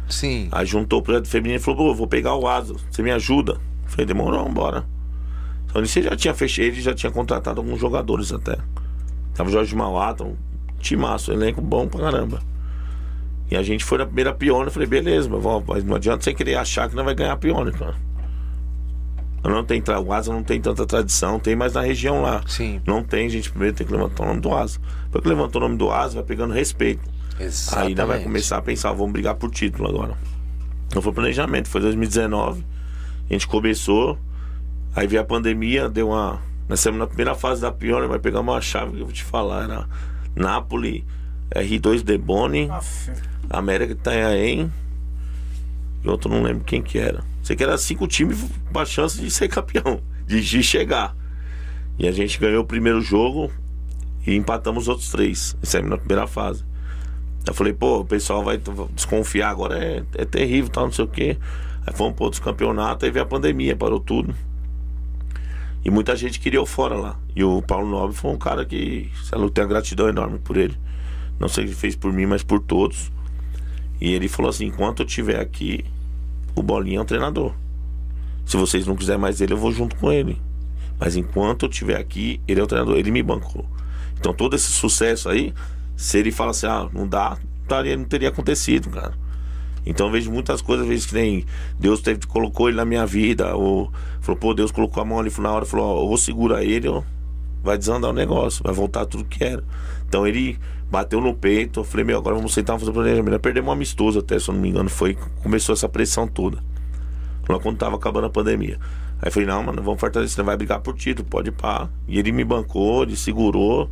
Sim. 0.08 0.48
Aí 0.50 0.66
juntou 0.66 1.00
o 1.00 1.02
projeto 1.02 1.28
feminino 1.28 1.60
e 1.60 1.62
falou, 1.62 1.88
pô, 1.88 1.94
vou 1.94 2.06
pegar 2.06 2.34
o 2.34 2.48
Asa, 2.48 2.74
você 2.90 3.02
me 3.02 3.10
ajuda? 3.10 3.52
Eu 3.52 3.90
falei, 3.90 4.06
demorou, 4.06 4.48
bora. 4.48 4.84
Então 5.66 5.82
ele 5.82 5.86
já 5.86 6.16
tinha 6.16 6.34
fechado, 6.34 6.66
ele 6.66 6.80
já 6.80 6.94
tinha 6.94 7.12
contratado 7.12 7.60
alguns 7.60 7.78
jogadores 7.78 8.32
até. 8.32 8.56
Tava 9.34 9.50
o 9.50 9.52
Jorge 9.52 9.76
Mauata, 9.76 10.24
um 10.24 10.36
timaço, 10.80 11.32
elenco 11.32 11.60
bom 11.60 11.86
pra 11.86 12.00
caramba. 12.00 12.40
E 13.50 13.56
a 13.56 13.62
gente 13.62 13.84
foi 13.84 13.98
na 13.98 14.06
primeira 14.06 14.32
piona, 14.32 14.66
eu 14.66 14.70
falei, 14.70 14.88
beleza, 14.88 15.28
mas 15.66 15.84
não 15.84 15.96
adianta 15.96 16.24
você 16.24 16.34
querer 16.34 16.56
achar 16.56 16.88
que 16.88 16.96
não 16.96 17.04
vai 17.04 17.14
ganhar 17.14 17.32
a 17.32 17.36
piona, 17.36 17.70
cara. 17.70 17.94
Não 19.48 19.64
tem, 19.64 19.82
o 20.04 20.12
Asa 20.12 20.32
não 20.32 20.42
tem 20.42 20.60
tanta 20.60 20.84
tradição, 20.86 21.38
tem 21.38 21.56
mais 21.56 21.74
na 21.74 21.80
região 21.80 22.22
lá. 22.22 22.42
Sim. 22.46 22.80
Não 22.86 23.02
tem, 23.02 23.26
a 23.26 23.30
gente 23.30 23.50
primeiro 23.50 23.76
tem 23.76 23.86
que 23.86 23.92
levantar 23.92 24.24
o 24.24 24.26
nome 24.26 24.40
do 24.40 24.54
Asa. 24.54 24.78
Depois 25.06 25.22
que 25.22 25.28
levantou 25.28 25.62
o 25.62 25.64
nome 25.64 25.76
do 25.76 25.90
Asa, 25.90 26.16
vai 26.16 26.24
pegando 26.24 26.52
respeito. 26.52 27.02
Exatamente. 27.40 27.78
Aí 27.78 27.88
ainda 27.88 28.06
vai 28.06 28.22
começar 28.22 28.58
a 28.58 28.62
pensar, 28.62 28.92
vamos 28.92 29.12
brigar 29.12 29.34
por 29.36 29.50
título 29.50 29.88
agora. 29.88 30.14
Então 30.86 31.00
foi 31.00 31.12
planejamento, 31.12 31.68
foi 31.68 31.80
2019. 31.80 32.64
A 33.28 33.32
gente 33.32 33.46
começou, 33.46 34.18
aí 34.94 35.06
veio 35.06 35.22
a 35.22 35.24
pandemia, 35.24 35.88
deu 35.88 36.08
uma. 36.08 36.40
Nós 36.68 36.80
estamos 36.80 36.98
na 36.98 37.06
primeira 37.06 37.34
fase 37.34 37.60
da 37.60 37.70
pior, 37.70 38.06
vai 38.08 38.18
pegar 38.18 38.40
uma 38.40 38.60
chave 38.60 38.92
que 38.92 39.00
eu 39.00 39.04
vou 39.04 39.12
te 39.12 39.22
falar. 39.22 39.64
Era 39.64 39.88
Napoli, 40.34 41.04
R2 41.54 42.02
Deboni, 42.02 42.68
Aff, 42.70 43.12
América 43.48 43.92
Itanhaém. 43.92 44.72
E 46.04 46.08
outro 46.08 46.30
não 46.30 46.42
lembro 46.42 46.64
quem 46.64 46.82
que 46.82 46.98
era. 46.98 47.22
Sei 47.48 47.56
que 47.56 47.64
era 47.64 47.78
cinco 47.78 48.06
times 48.06 48.44
com 48.70 48.78
a 48.78 48.84
chance 48.84 49.18
de 49.18 49.30
ser 49.30 49.48
campeão, 49.48 50.02
de, 50.26 50.38
de 50.42 50.62
chegar. 50.62 51.16
E 51.98 52.06
a 52.06 52.12
gente 52.12 52.38
ganhou 52.38 52.62
o 52.62 52.66
primeiro 52.66 53.00
jogo 53.00 53.50
e 54.26 54.34
empatamos 54.34 54.82
os 54.82 54.88
outros 54.88 55.08
três. 55.08 55.56
Saímos 55.62 55.88
na 55.88 55.96
primeira 55.96 56.26
fase. 56.26 56.62
Eu 57.46 57.54
falei, 57.54 57.72
pô, 57.72 58.00
o 58.00 58.04
pessoal 58.04 58.44
vai 58.44 58.60
desconfiar 58.92 59.48
agora, 59.48 59.82
é, 59.82 60.04
é 60.16 60.26
terrível, 60.26 60.70
tal, 60.70 60.84
não 60.84 60.92
sei 60.92 61.06
o 61.06 61.08
quê. 61.08 61.38
Aí 61.86 61.96
fomos 61.96 62.16
para 62.16 62.24
outros 62.24 62.38
campeonatos, 62.38 63.04
aí 63.04 63.10
veio 63.10 63.24
a 63.24 63.26
pandemia, 63.26 63.74
parou 63.74 63.98
tudo. 63.98 64.34
E 65.82 65.90
muita 65.90 66.14
gente 66.14 66.40
queria 66.40 66.58
eu 66.58 66.66
fora 66.66 66.96
lá. 66.96 67.18
E 67.34 67.42
o 67.42 67.62
Paulo 67.62 67.88
Nobre 67.88 68.14
foi 68.14 68.30
um 68.30 68.36
cara 68.36 68.62
que, 68.66 69.10
sei 69.24 69.38
lá, 69.38 69.44
eu 69.46 69.48
tenho 69.48 69.66
uma 69.66 69.72
gratidão 69.72 70.06
enorme 70.06 70.38
por 70.38 70.58
ele. 70.58 70.76
Não 71.40 71.48
sei 71.48 71.64
o 71.64 71.66
que 71.66 71.72
ele 71.72 71.80
fez 71.80 71.96
por 71.96 72.12
mim, 72.12 72.26
mas 72.26 72.42
por 72.42 72.60
todos. 72.60 73.10
E 73.98 74.12
ele 74.12 74.28
falou 74.28 74.50
assim: 74.50 74.66
enquanto 74.66 75.00
eu 75.00 75.06
estiver 75.06 75.40
aqui, 75.40 75.86
o 76.58 76.62
Bolinha 76.62 76.98
é 76.98 77.00
um 77.00 77.04
treinador. 77.04 77.54
Se 78.44 78.56
vocês 78.56 78.86
não 78.86 78.96
quiserem 78.96 79.20
mais 79.20 79.40
ele, 79.40 79.52
eu 79.52 79.58
vou 79.58 79.72
junto 79.72 79.96
com 79.96 80.10
ele. 80.10 80.40
Mas 80.98 81.16
enquanto 81.16 81.64
eu 81.64 81.70
estiver 81.70 81.96
aqui, 81.96 82.40
ele 82.48 82.60
é 82.60 82.62
o 82.62 82.66
treinador, 82.66 82.96
ele 82.96 83.10
me 83.10 83.22
bancou. 83.22 83.64
Então 84.18 84.32
todo 84.32 84.56
esse 84.56 84.70
sucesso 84.72 85.28
aí, 85.28 85.54
se 85.96 86.18
ele 86.18 86.32
fala 86.32 86.50
assim, 86.50 86.66
ah, 86.66 86.88
não 86.92 87.06
dá, 87.06 87.38
não, 87.68 87.96
não 87.98 88.04
teria 88.04 88.30
acontecido, 88.30 88.90
cara. 88.90 89.14
Então 89.86 90.06
eu 90.06 90.12
vejo 90.12 90.30
muitas 90.30 90.60
coisas, 90.60 90.86
vezes 90.86 91.06
que 91.06 91.14
nem 91.14 91.44
Deus 91.78 92.00
teve, 92.00 92.26
colocou 92.26 92.68
ele 92.68 92.76
na 92.76 92.84
minha 92.84 93.06
vida, 93.06 93.54
ou 93.54 93.90
falou, 94.20 94.38
pô, 94.38 94.54
Deus 94.54 94.70
colocou 94.70 95.02
a 95.02 95.06
mão 95.06 95.18
ali 95.18 95.32
na 95.38 95.50
hora 95.50 95.64
falou, 95.64 95.86
ó, 95.86 95.94
ou 96.02 96.16
segura 96.16 96.64
ele, 96.64 96.88
ou 96.88 97.04
vai 97.62 97.78
desandar 97.78 98.10
o 98.10 98.14
negócio, 98.14 98.62
vai 98.62 98.72
voltar 98.72 99.06
tudo 99.06 99.24
que 99.24 99.42
era. 99.42 99.62
Então 100.08 100.26
ele 100.26 100.58
bateu 100.90 101.20
no 101.20 101.34
peito, 101.34 101.80
eu 101.80 101.84
falei, 101.84 102.04
meu, 102.04 102.18
agora 102.18 102.34
vamos 102.34 102.54
sentar, 102.54 102.78
fazer 102.78 102.90
o 102.90 102.94
planejamento. 102.94 103.38
Perdemos 103.40 103.68
um 103.68 103.72
amistoso 103.72 104.18
até, 104.18 104.38
se 104.38 104.48
eu 104.48 104.54
não 104.54 104.60
me 104.60 104.70
engano, 104.70 104.88
foi, 104.88 105.16
começou 105.42 105.74
essa 105.74 105.88
pressão 105.88 106.26
toda. 106.26 106.58
Lá 107.48 107.58
quando 107.58 107.76
tava 107.78 107.96
acabando 107.96 108.26
a 108.26 108.30
pandemia. 108.30 108.78
Aí 109.20 109.28
eu 109.28 109.32
falei, 109.32 109.48
não, 109.48 109.62
mano, 109.62 109.82
vamos 109.82 110.00
fortalecer, 110.00 110.44
vai 110.44 110.56
brigar 110.56 110.80
por 110.80 110.94
título, 110.94 111.28
pode 111.28 111.48
ir 111.48 111.52
pá. 111.52 111.88
E 112.06 112.18
ele 112.18 112.32
me 112.32 112.44
bancou, 112.44 113.02
ele 113.02 113.16
segurou. 113.16 113.90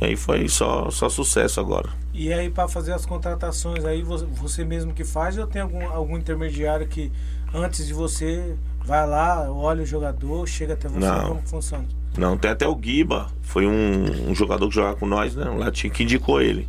E 0.00 0.06
aí 0.06 0.16
foi 0.16 0.48
só, 0.48 0.90
só 0.90 1.08
sucesso 1.08 1.60
agora. 1.60 1.90
E 2.14 2.32
aí 2.32 2.50
para 2.50 2.68
fazer 2.68 2.92
as 2.92 3.06
contratações 3.06 3.84
aí 3.84 4.02
você 4.02 4.64
mesmo 4.64 4.92
que 4.92 5.04
faz 5.04 5.38
ou 5.38 5.46
tem 5.46 5.62
algum, 5.62 5.86
algum 5.88 6.16
intermediário 6.18 6.86
que 6.86 7.10
antes 7.54 7.86
de 7.86 7.94
você 7.94 8.54
vai 8.84 9.06
lá, 9.06 9.50
olha 9.50 9.82
o 9.82 9.86
jogador, 9.86 10.46
chega 10.46 10.74
até 10.74 10.88
você, 10.88 11.06
Não. 11.06 11.28
como 11.28 11.42
funciona? 11.46 11.86
Não, 12.16 12.36
tem 12.36 12.50
até 12.50 12.68
o 12.68 12.78
Giba, 12.80 13.28
foi 13.40 13.66
um, 13.66 14.30
um 14.30 14.34
jogador 14.34 14.68
que 14.68 14.74
jogava 14.74 14.96
com 14.96 15.06
nós, 15.06 15.34
né? 15.34 15.48
Um 15.48 15.58
latinho 15.58 15.92
que 15.92 16.02
indicou 16.02 16.40
ele. 16.40 16.68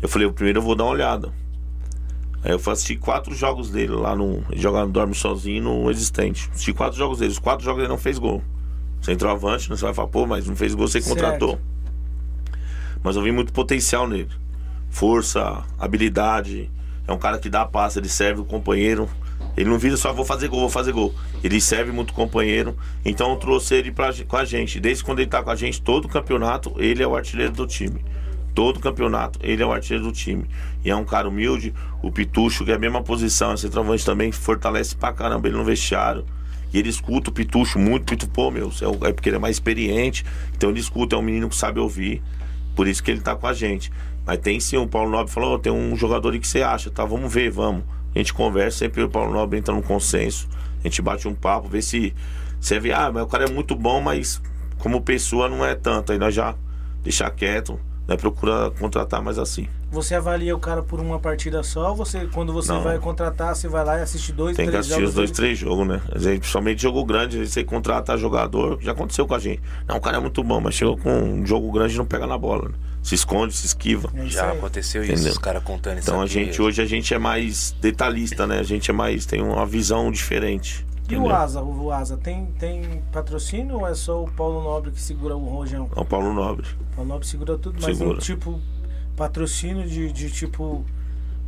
Eu 0.00 0.08
falei, 0.08 0.26
o 0.26 0.32
primeiro 0.32 0.58
eu 0.60 0.62
vou 0.62 0.74
dar 0.74 0.84
uma 0.84 0.92
olhada. 0.92 1.32
Aí 2.44 2.52
eu 2.52 2.60
assisti 2.70 2.96
quatro 2.96 3.34
jogos 3.34 3.70
dele 3.70 3.92
lá 3.92 4.14
no. 4.14 4.44
Ele 4.50 4.60
jogava 4.60 4.86
Dorme 4.86 5.14
Sozinho 5.14 5.64
no 5.64 5.90
existente. 5.90 6.48
Assisti 6.52 6.72
quatro 6.72 6.96
jogos 6.96 7.18
dele. 7.18 7.32
Os 7.32 7.40
quatro 7.40 7.64
jogos 7.64 7.80
ele 7.80 7.88
não 7.88 7.98
fez 7.98 8.18
gol. 8.18 8.42
Centroavante, 9.02 9.68
não 9.68 9.76
você 9.76 9.84
vai 9.84 9.94
falar, 9.94 10.08
pô, 10.08 10.26
mas 10.26 10.46
não 10.46 10.54
fez 10.54 10.74
gol, 10.74 10.86
você 10.86 11.00
contratou. 11.00 11.50
Certo. 11.50 11.62
Mas 13.02 13.16
eu 13.16 13.22
vi 13.22 13.32
muito 13.32 13.52
potencial 13.52 14.06
nele. 14.06 14.30
Força, 14.90 15.64
habilidade. 15.78 16.70
É 17.06 17.12
um 17.12 17.18
cara 17.18 17.38
que 17.38 17.48
dá 17.48 17.64
passe, 17.64 17.98
ele 17.98 18.08
serve 18.08 18.40
o 18.40 18.44
companheiro. 18.44 19.08
Ele 19.56 19.70
não 19.70 19.78
vira 19.78 19.96
só 19.96 20.12
vou 20.12 20.24
fazer 20.24 20.48
gol, 20.48 20.60
vou 20.60 20.68
fazer 20.68 20.92
gol. 20.92 21.14
Ele 21.42 21.60
serve 21.60 21.90
muito 21.90 22.12
companheiro. 22.12 22.76
Então 23.04 23.30
eu 23.30 23.36
trouxe 23.36 23.74
ele 23.74 23.90
pra, 23.90 24.12
com 24.26 24.36
a 24.36 24.44
gente. 24.44 24.78
Desde 24.78 25.02
quando 25.02 25.20
ele 25.20 25.30
tá 25.30 25.42
com 25.42 25.50
a 25.50 25.56
gente, 25.56 25.80
todo 25.80 26.08
campeonato, 26.08 26.74
ele 26.76 27.02
é 27.02 27.06
o 27.06 27.16
artilheiro 27.16 27.52
do 27.52 27.66
time. 27.66 28.04
Todo 28.54 28.80
campeonato, 28.80 29.38
ele 29.42 29.62
é 29.62 29.66
o 29.66 29.72
artilheiro 29.72 30.04
do 30.04 30.12
time. 30.12 30.44
E 30.84 30.90
é 30.90 30.96
um 30.96 31.04
cara 31.04 31.28
humilde. 31.28 31.74
O 32.02 32.10
Pitucho, 32.12 32.64
que 32.64 32.70
é 32.70 32.74
a 32.74 32.78
mesma 32.78 33.02
posição, 33.02 33.54
esse 33.54 33.62
centroavante 33.62 34.04
também 34.04 34.30
fortalece 34.30 34.94
pra 34.94 35.12
caramba 35.12 35.48
ele 35.48 35.56
no 35.56 35.64
vestiário. 35.64 36.24
E 36.72 36.78
ele 36.78 36.90
escuta 36.90 37.30
o 37.30 37.32
Pitucho 37.32 37.78
muito. 37.78 38.04
Pitucho, 38.04 38.30
pô, 38.30 38.50
meu, 38.50 38.70
é 38.82 39.08
é 39.08 39.12
porque 39.12 39.30
ele 39.30 39.36
é 39.36 39.38
mais 39.38 39.56
experiente. 39.56 40.24
Então 40.54 40.68
ele 40.68 40.80
escuta, 40.80 41.16
é 41.16 41.18
um 41.18 41.22
menino 41.22 41.48
que 41.48 41.56
sabe 41.56 41.80
ouvir. 41.80 42.22
Por 42.74 42.86
isso 42.86 43.02
que 43.02 43.10
ele 43.10 43.20
tá 43.20 43.34
com 43.34 43.46
a 43.46 43.54
gente. 43.54 43.90
Mas 44.26 44.38
tem 44.38 44.60
sim, 44.60 44.76
o 44.76 44.86
Paulo 44.86 45.10
Nobre 45.10 45.32
falou, 45.32 45.54
"Ô, 45.54 45.58
tem 45.58 45.72
um 45.72 45.96
jogador 45.96 46.32
aí 46.32 46.40
que 46.40 46.48
você 46.48 46.60
acha, 46.62 46.90
tá? 46.90 47.04
Vamos 47.04 47.32
ver, 47.32 47.50
vamos. 47.50 47.84
A 48.16 48.18
gente 48.18 48.32
conversa, 48.32 48.78
sempre 48.78 49.02
o 49.02 49.10
Paulo 49.10 49.30
Nobre 49.30 49.58
entra 49.58 49.74
num 49.74 49.82
consenso. 49.82 50.48
A 50.80 50.88
gente 50.88 51.02
bate 51.02 51.28
um 51.28 51.34
papo, 51.34 51.68
vê 51.68 51.82
se 51.82 52.14
você 52.58 52.80
vê, 52.80 52.90
ah, 52.90 53.10
mas 53.12 53.22
o 53.22 53.26
cara 53.26 53.44
é 53.44 53.50
muito 53.50 53.76
bom, 53.76 54.00
mas 54.00 54.40
como 54.78 55.02
pessoa 55.02 55.50
não 55.50 55.62
é 55.62 55.74
tanto. 55.74 56.12
Aí 56.12 56.18
nós 56.18 56.34
já 56.34 56.54
deixar 57.02 57.30
quieto, 57.30 57.78
né? 58.08 58.16
Procura 58.16 58.70
contratar 58.78 59.20
mais 59.20 59.38
assim. 59.38 59.68
Você 59.90 60.14
avalia 60.14 60.56
o 60.56 60.58
cara 60.58 60.82
por 60.82 60.98
uma 60.98 61.18
partida 61.18 61.62
só 61.62 61.90
ou 61.90 61.96
você, 61.96 62.26
quando 62.32 62.54
você 62.54 62.72
Não. 62.72 62.82
vai 62.82 62.98
contratar, 62.98 63.54
você 63.54 63.68
vai 63.68 63.84
lá 63.84 63.98
e 63.98 64.02
assiste 64.02 64.32
dois, 64.32 64.56
Tem 64.56 64.64
que 64.64 64.72
três 64.72 64.86
assistir 64.86 65.00
jogos 65.00 65.10
os 65.10 65.14
dois, 65.14 65.30
três 65.30 65.58
jogos, 65.58 65.86
né? 65.86 66.00
Às 66.10 66.24
vezes, 66.24 66.38
principalmente 66.38 66.82
jogo 66.82 67.04
grande, 67.04 67.36
às 67.36 67.40
vezes 67.40 67.52
você 67.52 67.64
contrata 67.64 68.16
jogador, 68.16 68.78
já 68.80 68.92
aconteceu 68.92 69.26
com 69.26 69.34
a 69.34 69.38
gente. 69.38 69.60
Não, 69.86 69.96
o 69.96 70.00
cara 70.00 70.16
é 70.16 70.20
muito 70.20 70.42
bom, 70.42 70.58
mas 70.58 70.74
chegou 70.74 70.96
com 70.96 71.10
um 71.10 71.44
jogo 71.44 71.70
grande 71.70 71.94
e 71.94 71.98
não 71.98 72.06
pega 72.06 72.26
na 72.26 72.38
bola, 72.38 72.70
né? 72.70 72.74
Se 73.06 73.14
esconde, 73.14 73.54
se 73.54 73.66
esquiva. 73.66 74.10
É 74.14 74.24
isso 74.24 74.30
Já 74.32 74.50
aconteceu 74.50 75.02
isso, 75.04 75.12
Entendeu? 75.12 75.30
os 75.32 75.38
caras 75.38 75.62
contando 75.62 75.98
isso 75.98 76.10
Então 76.10 76.20
a 76.20 76.26
gente 76.26 76.60
hoje 76.60 76.82
a 76.82 76.86
gente 76.86 77.14
é 77.14 77.18
mais 77.18 77.70
detalhista, 77.80 78.46
né? 78.48 78.58
A 78.58 78.64
gente 78.64 78.90
é 78.90 78.94
mais 78.94 79.24
tem 79.24 79.40
uma 79.40 79.64
visão 79.64 80.10
diferente. 80.10 80.84
E 81.08 81.16
o? 81.16 81.30
Asa, 81.30 81.62
o 81.62 81.92
Asa, 81.92 82.16
tem, 82.16 82.46
tem 82.58 83.00
patrocínio 83.12 83.76
ou 83.76 83.86
é 83.86 83.94
só 83.94 84.24
o 84.24 84.28
Paulo 84.28 84.60
Nobre 84.60 84.90
que 84.90 85.00
segura 85.00 85.36
o 85.36 85.44
rojão? 85.48 85.88
É 85.94 86.00
o 86.00 86.04
Paulo 86.04 86.32
Nobre. 86.34 86.66
O 86.92 86.96
Paulo 86.96 87.08
Nobre 87.10 87.28
segura 87.28 87.56
tudo, 87.56 87.78
mas 87.80 87.96
Segura. 87.96 88.16
um 88.16 88.20
tipo 88.20 88.60
patrocínio 89.16 89.88
de, 89.88 90.10
de 90.10 90.28
tipo 90.28 90.84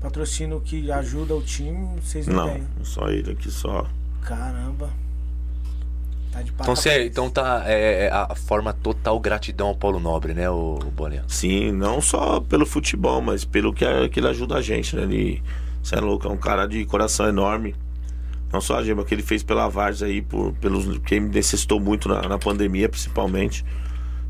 patrocínio 0.00 0.60
que 0.60 0.92
ajuda 0.92 1.34
o 1.34 1.42
time, 1.42 2.00
vocês 2.00 2.28
não, 2.28 2.46
Não, 2.46 2.54
têm. 2.54 2.62
só 2.84 3.08
ele 3.08 3.32
aqui 3.32 3.50
só. 3.50 3.84
Caramba. 4.22 4.90
Tá 6.38 6.42
de 6.42 6.52
Então, 6.52 6.76
cê, 6.76 7.06
então 7.06 7.30
tá 7.30 7.62
é, 7.66 8.06
é 8.06 8.10
a 8.12 8.34
forma 8.34 8.72
total 8.72 9.18
gratidão 9.18 9.68
ao 9.68 9.76
Paulo 9.76 9.98
Nobre, 9.98 10.34
né, 10.34 10.48
o 10.48 10.78
Bolinha? 10.94 11.24
Sim, 11.26 11.72
não 11.72 12.00
só 12.00 12.40
pelo 12.40 12.64
futebol, 12.64 13.20
mas 13.20 13.44
pelo 13.44 13.72
que, 13.72 13.84
que 14.08 14.20
ele 14.20 14.28
ajuda 14.28 14.56
a 14.56 14.62
gente, 14.62 14.94
né? 14.94 15.02
Ele, 15.02 15.42
você 15.82 15.96
é 15.96 16.00
louco, 16.00 16.28
é 16.28 16.30
um 16.30 16.36
cara 16.36 16.66
de 16.66 16.84
coração 16.84 17.28
enorme. 17.28 17.74
Não 18.52 18.60
só 18.60 18.78
a 18.78 18.84
gema 18.84 19.04
que 19.04 19.14
ele 19.14 19.22
fez 19.22 19.42
pela 19.42 19.68
Vars 19.68 20.02
aí, 20.02 20.22
por, 20.22 20.52
pelos, 20.54 20.98
que 20.98 21.20
me 21.20 21.28
necessitou 21.28 21.78
muito 21.78 22.08
na, 22.08 22.22
na 22.22 22.38
pandemia, 22.38 22.88
principalmente. 22.88 23.64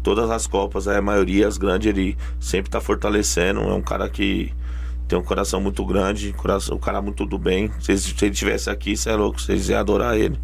Todas 0.03 0.31
as 0.31 0.47
Copas, 0.47 0.89
a 0.89 1.01
maioria, 1.01 1.47
as 1.47 1.57
grandes, 1.57 1.89
ele 1.89 2.17
sempre 2.41 2.71
tá 2.71 2.81
fortalecendo. 2.81 3.61
É 3.61 3.75
um 3.75 3.83
cara 3.83 4.09
que 4.09 4.53
tem 5.07 5.19
um 5.19 5.23
coração 5.23 5.61
muito 5.61 5.85
grande, 5.85 6.33
coração, 6.33 6.77
um 6.77 6.81
cara 6.81 7.01
muito 7.01 7.25
do 7.25 7.39
bem. 7.39 7.71
Se 7.81 7.93
ele, 7.93 7.99
se 7.99 8.25
ele 8.25 8.35
tivesse 8.35 8.71
aqui, 8.71 8.97
você 8.97 9.11
é 9.11 9.15
louco, 9.15 9.41
vocês 9.41 9.69
iam 9.69 9.79
adorar 9.79 10.17
ele. 10.17 10.39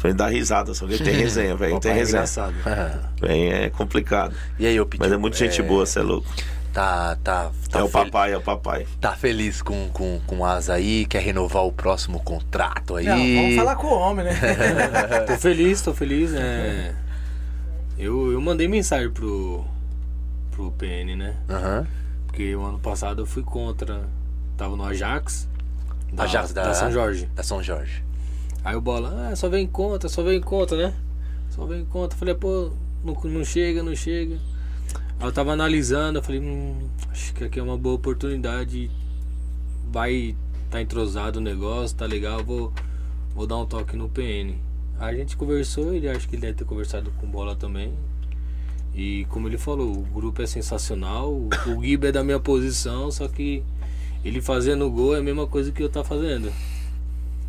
Só 0.00 0.08
ele 0.08 0.16
dá 0.16 0.26
risada, 0.28 0.72
só 0.74 0.86
que 0.86 0.94
ele 0.94 1.04
tem 1.04 1.14
resenha, 1.20 1.54
velho. 1.56 1.78
Tem 1.80 1.92
é 1.92 1.94
resenha. 1.94 2.18
engraçado. 2.18 2.54
Bem, 3.20 3.52
é 3.52 3.68
complicado. 3.70 4.34
e 4.58 4.66
aí, 4.66 4.74
eu 4.76 4.86
pedi. 4.86 5.02
Mas 5.02 5.12
é 5.12 5.16
muito 5.16 5.36
gente 5.36 5.62
boa, 5.62 5.84
você 5.84 5.98
é 5.98 6.02
louco. 6.02 6.26
Tá, 6.72 7.16
tá, 7.24 7.50
tá, 7.68 7.80
é 7.80 7.82
o 7.82 7.88
fel- 7.88 8.04
papai, 8.04 8.32
é 8.32 8.36
o 8.36 8.40
papai. 8.40 8.86
tá 9.00 9.12
feliz 9.16 9.60
com, 9.60 9.88
com, 9.88 10.20
com 10.24 10.44
Asa 10.44 10.74
aí, 10.74 11.04
quer 11.04 11.20
renovar 11.20 11.64
o 11.64 11.72
próximo 11.72 12.20
contrato 12.20 12.94
aí. 12.94 13.06
Não, 13.06 13.16
vamos 13.42 13.56
falar 13.56 13.74
com 13.74 13.88
o 13.88 13.98
homem, 13.98 14.24
né? 14.24 14.32
Tô 15.26 15.36
feliz, 15.36 15.82
tô 15.82 15.92
feliz. 15.92 16.32
É... 16.32 16.94
Eu, 17.98 18.30
eu 18.32 18.40
mandei 18.40 18.68
mensagem 18.68 19.10
pro, 19.10 19.64
pro 20.52 20.70
PN, 20.72 21.16
né? 21.16 21.34
Aham. 21.48 21.86
Porque 22.28 22.54
o 22.54 22.62
ano 22.64 22.78
passado 22.78 23.22
eu 23.22 23.26
fui 23.26 23.42
contra. 23.42 24.02
Tava 24.56 24.76
no 24.76 24.84
Ajax. 24.84 25.48
Da, 26.12 26.22
Ajax 26.22 26.52
da- 26.52 26.62
da 26.66 26.74
São 26.74 26.90
Jorge. 26.92 27.28
Da 27.34 27.42
São 27.42 27.60
Jorge. 27.62 28.04
Aí 28.64 28.76
o 28.76 28.80
Bola, 28.80 29.30
ah, 29.30 29.36
só 29.36 29.48
vem 29.48 29.66
contra, 29.66 30.08
só 30.08 30.22
vem 30.22 30.40
contra, 30.40 30.76
né? 30.76 30.94
Só 31.50 31.64
vem 31.66 31.84
contra. 31.84 32.18
Falei, 32.18 32.34
pô, 32.34 32.70
não, 33.04 33.14
não 33.24 33.44
chega, 33.44 33.82
não 33.82 33.94
chega. 33.94 34.38
Aí 35.18 35.26
eu 35.26 35.32
tava 35.32 35.52
analisando, 35.52 36.18
eu 36.18 36.22
falei, 36.22 36.40
hum, 36.40 36.88
acho 37.10 37.34
que 37.34 37.44
aqui 37.44 37.58
é 37.58 37.62
uma 37.62 37.76
boa 37.76 37.94
oportunidade. 37.94 38.90
Vai 39.90 40.36
tá 40.70 40.80
entrosado 40.80 41.40
o 41.40 41.42
negócio, 41.42 41.96
tá 41.96 42.06
legal, 42.06 42.44
vou, 42.44 42.72
vou 43.34 43.46
dar 43.46 43.56
um 43.56 43.66
toque 43.66 43.96
no 43.96 44.08
PN. 44.08 44.54
A 44.98 45.12
gente 45.12 45.36
conversou, 45.36 45.92
ele 45.92 46.08
acho 46.08 46.28
que 46.28 46.36
ele 46.36 46.42
deve 46.42 46.54
ter 46.54 46.64
conversado 46.64 47.10
com 47.18 47.26
o 47.26 47.28
Bola 47.28 47.56
também. 47.56 47.92
E 48.94 49.24
como 49.28 49.48
ele 49.48 49.58
falou, 49.58 49.90
o 49.90 50.02
grupo 50.02 50.42
é 50.42 50.46
sensacional, 50.46 51.32
o, 51.32 51.48
Giba 51.82 52.08
é 52.08 52.12
da 52.12 52.22
minha 52.22 52.38
posição, 52.38 53.10
só 53.10 53.26
que 53.26 53.62
ele 54.24 54.40
fazendo 54.40 54.90
gol 54.90 55.16
é 55.16 55.18
a 55.18 55.22
mesma 55.22 55.46
coisa 55.46 55.72
que 55.72 55.82
eu 55.82 55.88
tá 55.88 56.04
fazendo. 56.04 56.52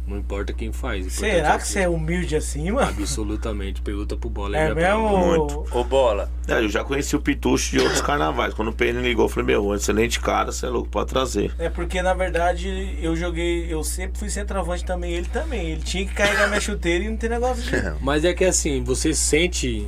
Não 0.06 0.18
importa 0.18 0.52
quem 0.52 0.72
faz. 0.72 1.14
Será 1.14 1.54
é 1.54 1.58
que 1.58 1.68
você 1.68 1.82
é 1.82 1.90
humilde 1.90 2.36
assim, 2.36 2.72
mano? 2.72 2.90
Absolutamente. 2.90 3.82
Pergunta 3.82 4.18
pro 4.18 4.30
Bola. 4.30 4.58
É 4.58 4.64
ele 4.64 4.72
aprende. 4.72 5.02
mesmo? 5.02 5.18
Muito. 5.18 5.66
Ô, 5.72 5.84
Bola, 5.84 6.30
É, 6.48 6.56
eu 6.60 6.70
já 6.70 6.84
conheci 6.84 7.16
o 7.16 7.22
Pitucho 7.22 7.72
de 7.72 7.80
outros 7.80 8.02
carnavais. 8.04 8.54
Quando 8.54 8.70
o 8.70 8.74
PN 8.74 9.02
ligou, 9.02 9.26
eu 9.26 9.30
falei, 9.30 9.46
meu, 9.46 9.66
um 9.66 9.76
excelente 9.76 10.20
cara, 10.20 10.52
você 10.52 10.66
é 10.66 10.70
louco, 10.70 10.90
pode 10.90 11.10
trazer. 11.10 11.54
É 11.58 11.70
porque 11.70 12.02
na 12.02 12.14
verdade 12.14 12.98
eu 13.02 13.16
joguei, 13.16 13.72
eu 13.72 13.84
sempre 13.84 14.20
fui 14.20 14.30
centroavante 14.30 14.84
também, 14.84 15.14
ele 15.14 15.28
também. 15.28 15.72
Ele 15.72 15.82
tinha 15.82 16.06
que 16.06 16.14
carregar 16.14 16.48
minha 16.48 16.60
chuteira 16.60 17.06
e 17.06 17.10
não 17.10 17.18
tem 17.18 17.30
negócio 17.30 17.64
de. 17.64 17.72
Mas 18.04 18.26
é 18.26 18.34
que 18.34 18.44
assim, 18.44 18.84
você 18.84 19.14
sente. 19.14 19.88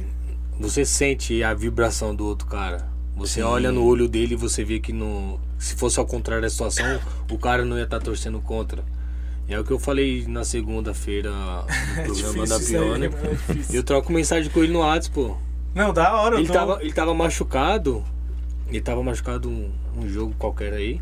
Você 0.59 0.85
sente 0.85 1.43
a 1.43 1.53
vibração 1.53 2.15
do 2.15 2.25
outro 2.25 2.47
cara. 2.47 2.87
Você 3.15 3.41
olha 3.41 3.71
no 3.71 3.83
olho 3.83 4.07
dele 4.07 4.33
e 4.33 4.37
você 4.37 4.63
vê 4.63 4.79
que 4.79 4.93
no, 4.93 5.39
se 5.57 5.75
fosse 5.75 5.99
ao 5.99 6.05
contrário 6.05 6.41
da 6.41 6.49
situação, 6.49 6.99
o 7.29 7.37
cara 7.37 7.63
não 7.65 7.77
ia 7.77 7.83
estar 7.83 7.99
torcendo 7.99 8.39
contra. 8.39 8.83
É 9.47 9.59
o 9.59 9.63
que 9.63 9.71
eu 9.71 9.79
falei 9.79 10.25
na 10.27 10.43
segunda-feira 10.43 11.29
no 11.31 11.65
programa 12.15 12.47
da 12.47 12.57
isso 12.57 12.75
aí, 12.77 12.81
Pione. 12.81 13.05
é. 13.07 13.77
Eu 13.77 13.83
troco 13.83 14.11
mensagem 14.11 14.49
com 14.51 14.63
ele 14.63 14.71
no 14.73 14.79
WhatsApp, 14.79 15.13
pô. 15.13 15.37
Não, 15.75 15.91
da 15.93 16.13
hora, 16.15 16.35
eu 16.35 16.39
Ele 16.39 16.47
tô... 16.47 16.53
tava, 16.53 16.77
ele 16.81 16.93
tava 16.93 17.13
machucado. 17.13 18.03
Ele 18.69 18.81
tava 18.81 19.03
machucado 19.03 19.49
um, 19.49 19.71
um 19.97 20.07
jogo 20.07 20.33
qualquer 20.39 20.73
aí. 20.73 21.01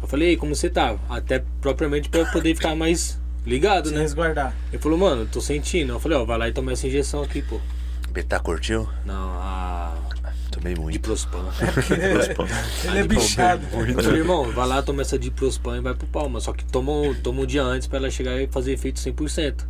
Eu 0.00 0.08
falei, 0.08 0.30
ei, 0.30 0.36
como 0.36 0.54
você 0.54 0.70
tá? 0.70 0.96
Até 1.08 1.44
propriamente 1.60 2.08
pra 2.08 2.20
eu 2.20 2.26
poder 2.32 2.54
ficar 2.54 2.74
mais 2.74 3.20
ligado, 3.44 3.88
Se 3.88 3.94
né? 3.94 4.00
resguardar. 4.00 4.54
Ele 4.72 4.80
falou, 4.80 4.98
mano, 4.98 5.22
eu 5.22 5.26
tô 5.26 5.40
sentindo. 5.40 5.92
Eu 5.92 6.00
falei, 6.00 6.16
ó, 6.18 6.24
vai 6.24 6.38
lá 6.38 6.48
e 6.48 6.52
toma 6.52 6.72
essa 6.72 6.86
injeção 6.86 7.22
aqui, 7.22 7.42
pô. 7.42 7.60
Betá 8.10 8.38
curtiu? 8.40 8.88
Não, 9.04 9.30
a. 9.38 9.94
Tomei 10.56 10.74
muito. 10.74 10.92
Diprospan. 10.92 11.44
Ele 12.84 12.98
é 12.98 13.06
bichado. 13.06 13.62
Eu 13.72 14.02
falei, 14.02 14.20
irmão, 14.20 14.50
vai 14.52 14.66
lá, 14.66 14.82
toma 14.82 15.02
essa 15.02 15.18
Diprospan 15.18 15.78
e 15.78 15.80
vai 15.80 15.94
pro 15.94 16.06
palma. 16.06 16.40
Só 16.40 16.52
que 16.52 16.64
toma, 16.64 16.90
um- 16.92 17.14
toma 17.14 17.42
um 17.42 17.46
dia 17.46 17.62
antes 17.62 17.86
pra 17.86 17.98
ela 17.98 18.10
chegar 18.10 18.40
e 18.40 18.46
fazer 18.46 18.72
efeito 18.72 18.98
100%. 18.98 19.66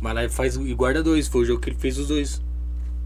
Vai 0.00 0.14
lá 0.14 0.24
e 0.24 0.28
faz 0.28 0.56
e 0.56 0.74
guarda 0.74 1.02
dois. 1.02 1.28
Foi 1.28 1.42
o 1.42 1.44
jogo 1.44 1.60
que 1.60 1.68
ele 1.70 1.76
fez 1.78 1.98
os 1.98 2.08
dois. 2.08 2.40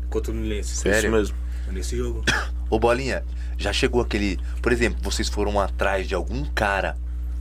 Contra 0.09 0.33
o 0.33 0.35
Nilense. 0.35 0.73
Isso 0.75 0.83
Sério? 0.83 1.11
mesmo. 1.11 1.37
Foi 1.65 1.75
nesse 1.75 1.97
jogo. 1.97 2.25
Ô 2.71 2.79
Bolinha, 2.79 3.25
já 3.59 3.73
chegou 3.73 4.01
aquele. 4.01 4.39
Por 4.63 4.73
exemplo, 4.73 4.99
vocês 5.03 5.29
foram 5.29 5.59
atrás 5.61 6.07
de 6.07 6.15
algum 6.15 6.45
cara 6.55 6.97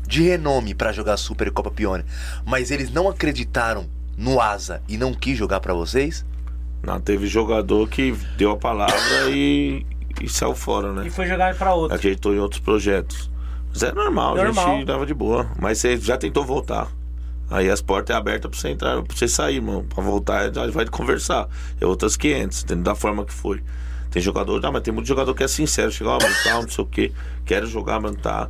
de 0.08 0.24
renome 0.24 0.74
pra 0.74 0.92
jogar 0.92 1.18
Super 1.18 1.48
e 1.48 1.52
Copa 1.52 1.72
Pione, 1.72 2.04
mas 2.46 2.70
eles 2.70 2.92
não 2.92 3.08
acreditaram 3.10 3.88
no 4.18 4.40
Asa 4.40 4.82
e 4.88 4.98
não 4.98 5.14
quis 5.14 5.38
jogar 5.38 5.60
pra 5.60 5.74
vocês? 5.74 6.24
Não, 6.86 7.00
teve 7.00 7.26
jogador 7.28 7.88
que 7.90 8.12
deu 8.38 8.52
a 8.52 8.58
palavra 8.58 9.30
e, 9.30 9.86
e 10.22 10.30
saiu 10.30 10.54
fora, 10.54 10.94
né? 10.94 11.08
E 11.08 11.10
foi 11.10 11.26
jogar 11.28 11.56
pra 11.56 11.74
outro. 11.74 11.96
Acreditou 11.96 12.34
em 12.34 12.40
outros 12.40 12.60
projetos. 12.62 13.30
Mas 13.74 13.84
é 13.84 13.92
normal, 13.92 14.38
a 14.38 14.44
Normal. 14.44 14.66
gente 14.78 14.86
dava 14.86 15.06
de 15.06 15.14
boa. 15.14 15.50
Mas 15.60 15.80
você 15.80 15.98
já 15.98 16.18
tentou 16.18 16.46
voltar. 16.46 16.88
Aí 17.50 17.70
as 17.70 17.82
portas 17.82 18.16
é 18.16 18.18
abertas 18.18 18.50
pra 18.50 18.60
você 18.60 18.70
entrar, 18.70 19.02
pra 19.02 19.16
você 19.16 19.28
sair, 19.28 19.62
mano. 19.62 19.84
Pra 19.84 20.04
voltar, 20.04 20.54
já 20.54 20.68
vai 20.68 20.86
conversar. 20.86 21.48
É 21.80 21.86
outras 21.86 22.16
500, 22.16 22.64
entendeu? 22.64 22.84
Da 22.84 22.96
forma 22.96 23.26
que 23.26 23.34
foi. 23.34 23.62
Tem 24.12 24.22
jogador, 24.22 24.62
não, 24.62 24.72
mas 24.72 24.82
tem 24.82 24.94
muito 24.94 25.08
jogador 25.08 25.34
que 25.36 25.44
é 25.44 25.48
sincero. 25.48 25.92
Chega, 25.92 26.12
ó, 26.12 26.18
mano, 26.22 26.34
tal, 26.44 26.62
não 26.62 26.70
sei 26.70 26.84
o 26.84 26.88
quê. 26.88 27.12
Quero 27.46 27.68
jogar, 27.68 28.00
mano, 28.00 28.16
tá. 28.16 28.48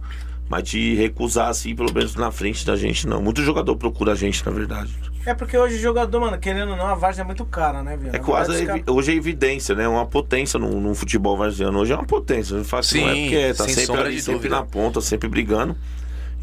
Mas 0.47 0.63
de 0.69 0.93
recusar, 0.93 1.49
assim, 1.49 1.75
pelo 1.75 1.91
menos 1.91 2.15
na 2.15 2.29
frente 2.31 2.65
da 2.65 2.75
gente, 2.75 3.07
não. 3.07 3.21
Muito 3.21 3.41
jogador 3.41 3.75
procura 3.75 4.11
a 4.11 4.15
gente, 4.15 4.45
na 4.45 4.51
verdade. 4.51 4.93
É 5.25 5.33
porque 5.33 5.57
hoje 5.57 5.75
o 5.75 5.79
jogador, 5.79 6.19
mano, 6.19 6.37
querendo 6.37 6.71
ou 6.71 6.77
não, 6.77 6.85
a 6.85 6.93
Várzea 6.95 7.23
é 7.23 7.25
muito 7.25 7.43
cara, 7.45 7.81
né, 7.81 7.97
viu? 7.97 8.11
É 8.13 8.19
quase, 8.19 8.63
evi- 8.63 8.83
hoje 8.87 9.11
é 9.11 9.15
evidência, 9.15 9.73
né? 9.73 9.87
Uma 9.87 10.05
potência 10.05 10.59
no, 10.59 10.79
no 10.79 10.93
futebol 10.93 11.35
varziano. 11.35 11.79
Hoje 11.79 11.93
é 11.93 11.95
uma 11.95 12.05
potência. 12.05 12.55
Não 12.55 12.63
faz 12.63 12.93
não 12.93 13.01
é 13.09 13.13
Sim, 13.13 13.21
porque 13.23 13.53
tá 13.55 13.63
sem 13.65 13.73
sempre 13.73 14.01
ali, 14.01 14.21
sempre 14.21 14.49
na 14.49 14.63
ponta, 14.63 15.01
sempre 15.01 15.27
brigando. 15.27 15.75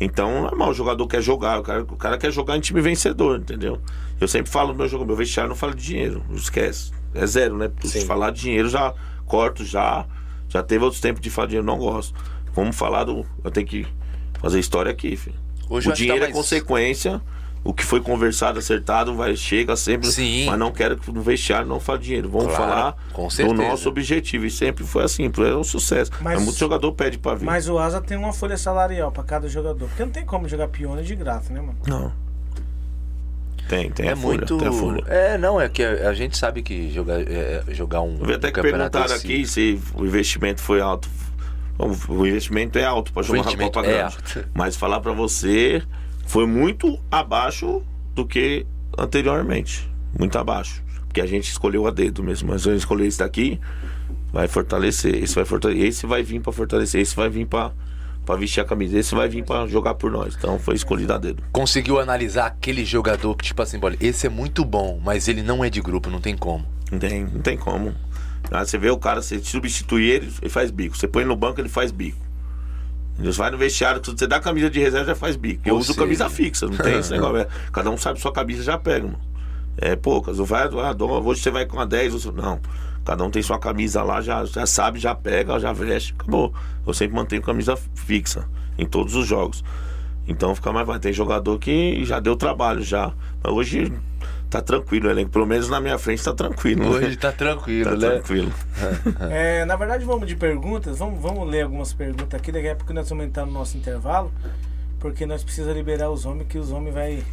Então, 0.00 0.42
normal, 0.42 0.70
o 0.70 0.74
jogador 0.74 1.06
quer 1.06 1.22
jogar, 1.22 1.60
o 1.60 1.62
cara, 1.62 1.82
o 1.82 1.96
cara 1.96 2.18
quer 2.18 2.32
jogar 2.32 2.56
em 2.56 2.60
time 2.60 2.80
vencedor, 2.80 3.38
entendeu? 3.38 3.80
Eu 4.20 4.26
sempre 4.26 4.50
falo 4.50 4.68
no 4.72 4.74
meu 4.78 4.88
jogo, 4.88 5.04
meu 5.04 5.14
vestiário 5.14 5.48
não 5.50 5.56
fala 5.56 5.74
de 5.74 5.84
dinheiro, 5.84 6.24
esquece. 6.34 6.90
É 7.14 7.24
zero, 7.24 7.56
né? 7.56 7.70
Se 7.82 8.00
Sim. 8.00 8.06
falar 8.06 8.30
de 8.30 8.40
dinheiro, 8.40 8.68
já 8.68 8.92
corto, 9.26 9.64
já. 9.64 10.04
Já 10.48 10.62
teve 10.62 10.82
outros 10.82 11.00
tempos 11.00 11.20
de 11.22 11.30
falar 11.30 11.46
de 11.46 11.50
dinheiro, 11.50 11.66
não 11.66 11.78
gosto. 11.78 12.14
Vamos 12.52 12.74
falar 12.76 13.04
do. 13.04 13.24
Eu 13.44 13.50
tenho 13.50 13.66
que 13.66 13.86
fazer 14.40 14.58
história 14.58 14.90
aqui, 14.90 15.14
filho. 15.16 15.36
Hoje 15.70 15.88
o 15.88 15.92
que 15.92 15.98
dinheiro 15.98 16.18
tá 16.20 16.26
é 16.26 16.28
mais- 16.32 16.36
consequência. 16.36 17.22
O 17.64 17.72
que 17.72 17.84
foi 17.84 18.00
conversado, 18.00 18.58
acertado, 18.58 19.14
vai, 19.14 19.36
chega 19.36 19.76
sempre. 19.76 20.08
Sim. 20.10 20.46
Mas 20.46 20.58
não 20.58 20.72
quero 20.72 20.96
que 20.96 21.12
no 21.12 21.22
vestiário 21.22 21.66
não 21.68 21.78
fale 21.78 22.00
dinheiro. 22.00 22.28
Vamos 22.28 22.48
Claro, 22.48 22.62
falar 22.62 22.96
com 23.12 23.28
do 23.28 23.54
nosso 23.54 23.88
objetivo. 23.88 24.44
E 24.46 24.50
sempre 24.50 24.84
foi 24.84 25.04
assim, 25.04 25.30
é 25.36 25.56
um 25.56 25.62
sucesso. 25.62 26.10
Mas- 26.20 26.34
Mas 26.34 26.42
muito 26.44 26.58
jogador 26.58 26.90
pede 26.92 27.18
pra 27.18 27.34
vir. 27.36 27.44
Mas 27.44 27.68
o 27.68 27.78
Asa 27.78 28.00
tem 28.00 28.16
uma 28.18 28.32
folha 28.32 28.56
salarial 28.56 29.12
pra 29.12 29.22
cada 29.22 29.48
jogador. 29.48 29.86
Porque 29.86 30.04
não 30.04 30.10
tem 30.10 30.24
como 30.26 30.48
jogar 30.48 30.66
pione 30.68 31.04
de 31.04 31.14
graça, 31.14 31.52
né, 31.52 31.60
mano? 31.60 31.78
Não. 31.86 32.12
Tem, 33.68 33.90
tem 33.90 34.08
é 34.08 34.12
a 34.12 34.16
folha, 34.16 34.38
muito. 34.38 34.58
tem 34.58 34.68
a 34.68 34.72
folha. 34.72 35.04
É, 35.06 35.38
não, 35.38 35.60
é 35.60 35.68
que 35.68 35.82
a, 35.84 36.08
a 36.10 36.14
gente 36.14 36.36
sabe 36.36 36.62
que 36.62 36.90
jogar, 36.90 37.20
é, 37.20 37.62
jogar 37.68 38.00
um. 38.02 38.18
Eu 38.18 38.26
vi 38.26 38.34
até 38.34 38.48
um 38.48 38.52
que 38.52 38.60
perguntaram 38.60 39.06
assim- 39.06 39.14
aqui 39.34 39.46
se 39.46 39.80
o 39.94 40.04
investimento 40.04 40.60
foi 40.60 40.80
alto. 40.80 41.08
Bom, 41.78 41.96
O 42.08 42.26
investimento 42.26 42.78
é 42.78 42.84
alto 42.84 43.12
pra 43.12 43.22
jogar 43.22 43.42
uma 43.42 43.56
Copa 43.56 43.80
é 43.80 43.82
Grande. 43.84 44.02
alto. 44.16 44.44
Mas 44.52 44.76
falar 44.76 45.00
pra 45.00 45.12
você, 45.12 45.82
foi 46.32 46.46
muito 46.46 46.98
abaixo 47.10 47.82
do 48.14 48.24
que 48.24 48.64
anteriormente. 48.96 49.86
Muito 50.18 50.38
abaixo. 50.38 50.82
Porque 51.06 51.20
a 51.20 51.26
gente 51.26 51.50
escolheu 51.50 51.86
a 51.86 51.90
dedo 51.90 52.22
mesmo. 52.22 52.48
Mas 52.48 52.64
eu 52.64 52.74
escolhi 52.74 53.06
esse 53.06 53.18
daqui, 53.18 53.60
vai 54.32 54.48
fortalecer. 54.48 55.14
Esse 55.22 55.34
vai 55.34 55.44
fortalecer. 55.44 55.84
Esse 55.84 56.06
vai 56.06 56.22
vir 56.22 56.40
pra 56.40 56.50
fortalecer. 56.50 57.02
Esse 57.02 57.14
vai 57.14 57.28
vir 57.28 57.46
pra, 57.46 57.72
pra 58.24 58.34
vestir 58.34 58.62
a 58.62 58.64
camisa. 58.64 58.98
Esse 58.98 59.14
vai 59.14 59.28
vir 59.28 59.44
pra 59.44 59.66
jogar 59.66 59.92
por 59.92 60.10
nós. 60.10 60.34
Então 60.34 60.58
foi 60.58 60.74
escolhido 60.74 61.12
a 61.12 61.18
dedo. 61.18 61.42
Conseguiu 61.52 62.00
analisar 62.00 62.46
aquele 62.46 62.82
jogador 62.82 63.34
que, 63.34 63.44
tipo 63.44 63.60
assim, 63.60 63.78
bola, 63.78 63.94
esse 64.00 64.26
é 64.26 64.30
muito 64.30 64.64
bom, 64.64 64.98
mas 65.04 65.28
ele 65.28 65.42
não 65.42 65.62
é 65.62 65.68
de 65.68 65.82
grupo, 65.82 66.08
não 66.08 66.18
tem 66.22 66.34
como. 66.34 66.66
Não 66.90 66.98
tem, 66.98 67.24
não 67.24 67.42
tem 67.42 67.58
como. 67.58 67.94
Ah, 68.50 68.64
você 68.64 68.78
vê 68.78 68.88
o 68.88 68.96
cara, 68.96 69.20
você 69.20 69.38
substitui 69.38 70.08
ele, 70.08 70.32
ele 70.40 70.48
faz 70.48 70.70
bico. 70.70 70.96
Você 70.96 71.06
põe 71.06 71.26
no 71.26 71.36
banco, 71.36 71.60
ele 71.60 71.68
faz 71.68 71.92
bico. 71.92 72.31
Você 73.18 73.38
vai 73.38 73.50
no 73.50 73.58
vestiário, 73.58 74.00
tudo, 74.00 74.18
você 74.18 74.26
dá 74.26 74.36
a 74.36 74.40
camisa 74.40 74.68
de 74.70 74.80
reserva, 74.80 75.06
já 75.08 75.14
faz 75.14 75.36
bico. 75.36 75.62
Eu 75.66 75.74
Ou 75.74 75.80
uso 75.80 75.88
seja- 75.92 76.00
camisa 76.00 76.30
fixa, 76.30 76.66
não 76.66 76.76
tem 76.76 76.98
esse 76.98 77.10
negócio. 77.12 77.38
é, 77.38 77.48
Cada 77.72 77.90
um 77.90 77.96
sabe 77.96 78.18
sua 78.20 78.32
camisa, 78.32 78.62
já 78.62 78.78
pega, 78.78 79.06
mano. 79.06 79.20
É 79.76 79.94
poucas. 79.96 80.38
Eu 80.38 80.44
vai, 80.44 80.62
ah, 80.64 80.94
hoje 81.24 81.40
você 81.42 81.50
vai 81.50 81.64
com 81.66 81.78
a 81.78 81.84
10, 81.84 82.14
outro- 82.14 82.32
não. 82.32 82.60
Cada 83.04 83.24
um 83.24 83.30
tem 83.30 83.42
sua 83.42 83.58
camisa 83.58 84.02
lá, 84.02 84.20
já, 84.20 84.44
já 84.44 84.64
sabe, 84.66 84.98
já 84.98 85.14
pega, 85.14 85.58
já 85.58 85.72
veste, 85.72 86.14
acabou. 86.18 86.52
Eu 86.86 86.94
sempre 86.94 87.16
mantenho 87.16 87.42
camisa 87.42 87.76
fixa 87.94 88.46
em 88.78 88.86
todos 88.86 89.14
os 89.16 89.26
jogos. 89.26 89.62
Então 90.26 90.54
fica 90.54 90.72
mais 90.72 90.86
vai. 90.86 90.98
Tem 91.00 91.12
jogador 91.12 91.58
que 91.58 92.04
já 92.04 92.20
deu 92.20 92.36
trabalho 92.36 92.80
já. 92.82 93.12
Mas 93.42 93.52
hoje 93.52 93.92
tá 94.53 94.61
tranquilo 94.62 95.09
o 95.09 95.11
elenco. 95.11 95.30
Pelo 95.30 95.46
menos 95.46 95.68
na 95.68 95.80
minha 95.80 95.98
frente 95.98 96.22
tá 96.22 96.32
tranquilo. 96.32 96.82
né? 96.84 97.07
Hoje 97.07 97.16
tá 97.16 97.32
tranquilo, 97.32 97.90
Tá 97.90 97.96
né? 97.96 98.11
tranquilo. 98.11 98.53
É, 99.30 99.64
na 99.64 99.74
verdade, 99.76 100.05
vamos 100.05 100.28
de 100.28 100.36
perguntas. 100.36 100.98
Vamos, 100.98 101.20
vamos 101.20 101.48
ler 101.48 101.62
algumas 101.62 101.92
perguntas 101.92 102.38
aqui. 102.38 102.53
Daqui 102.53 102.68
a 102.68 102.76
pouco 102.76 102.92
nós 102.92 103.09
vamos 103.09 103.24
entrar 103.24 103.46
no 103.46 103.53
nosso 103.53 103.76
intervalo. 103.76 104.30
Porque 105.00 105.26
nós 105.26 105.42
precisamos 105.42 105.76
liberar 105.76 106.11
os 106.11 106.24
homens, 106.26 106.46
que 106.48 106.59
os 106.59 106.70
homens 106.70 106.94
vai, 106.94 107.24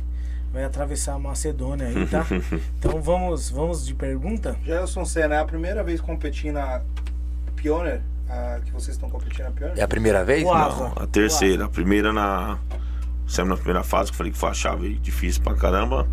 vai 0.52 0.64
atravessar 0.64 1.14
a 1.14 1.20
Macedônia 1.20 1.88
aí, 1.88 2.06
tá? 2.08 2.26
Então 2.80 3.00
vamos, 3.02 3.50
vamos 3.52 3.86
de 3.86 3.94
pergunta. 3.94 4.58
Gelson 4.66 5.06
Senna, 5.06 5.36
é 5.36 5.40
a 5.40 5.46
primeira 5.46 5.84
vez 5.84 6.02
competindo 6.02 6.56
na 6.56 6.82
Pioneer? 7.56 8.02
A, 8.28 8.60
que 8.64 8.72
vocês 8.72 8.96
estão 8.96 9.10
competindo 9.10 9.46
na 9.46 9.52
Pioneer? 9.52 9.78
É 9.80 9.84
a 9.84 9.88
primeira 9.88 10.24
vez? 10.24 10.44
Não. 10.44 10.54
Não, 10.54 10.94
a 10.96 11.06
terceira. 11.06 11.66
A 11.66 11.70
primeira 11.70 12.12
na. 12.12 12.58
Saímos 13.28 13.52
na 13.52 13.58
primeira 13.58 13.84
fase, 13.84 14.10
que 14.10 14.16
eu 14.16 14.18
falei 14.18 14.32
que 14.32 14.38
foi 14.40 14.50
a 14.50 14.54
chave 14.56 14.96
difícil 14.96 15.44
pra 15.44 15.54
caramba. 15.54 16.08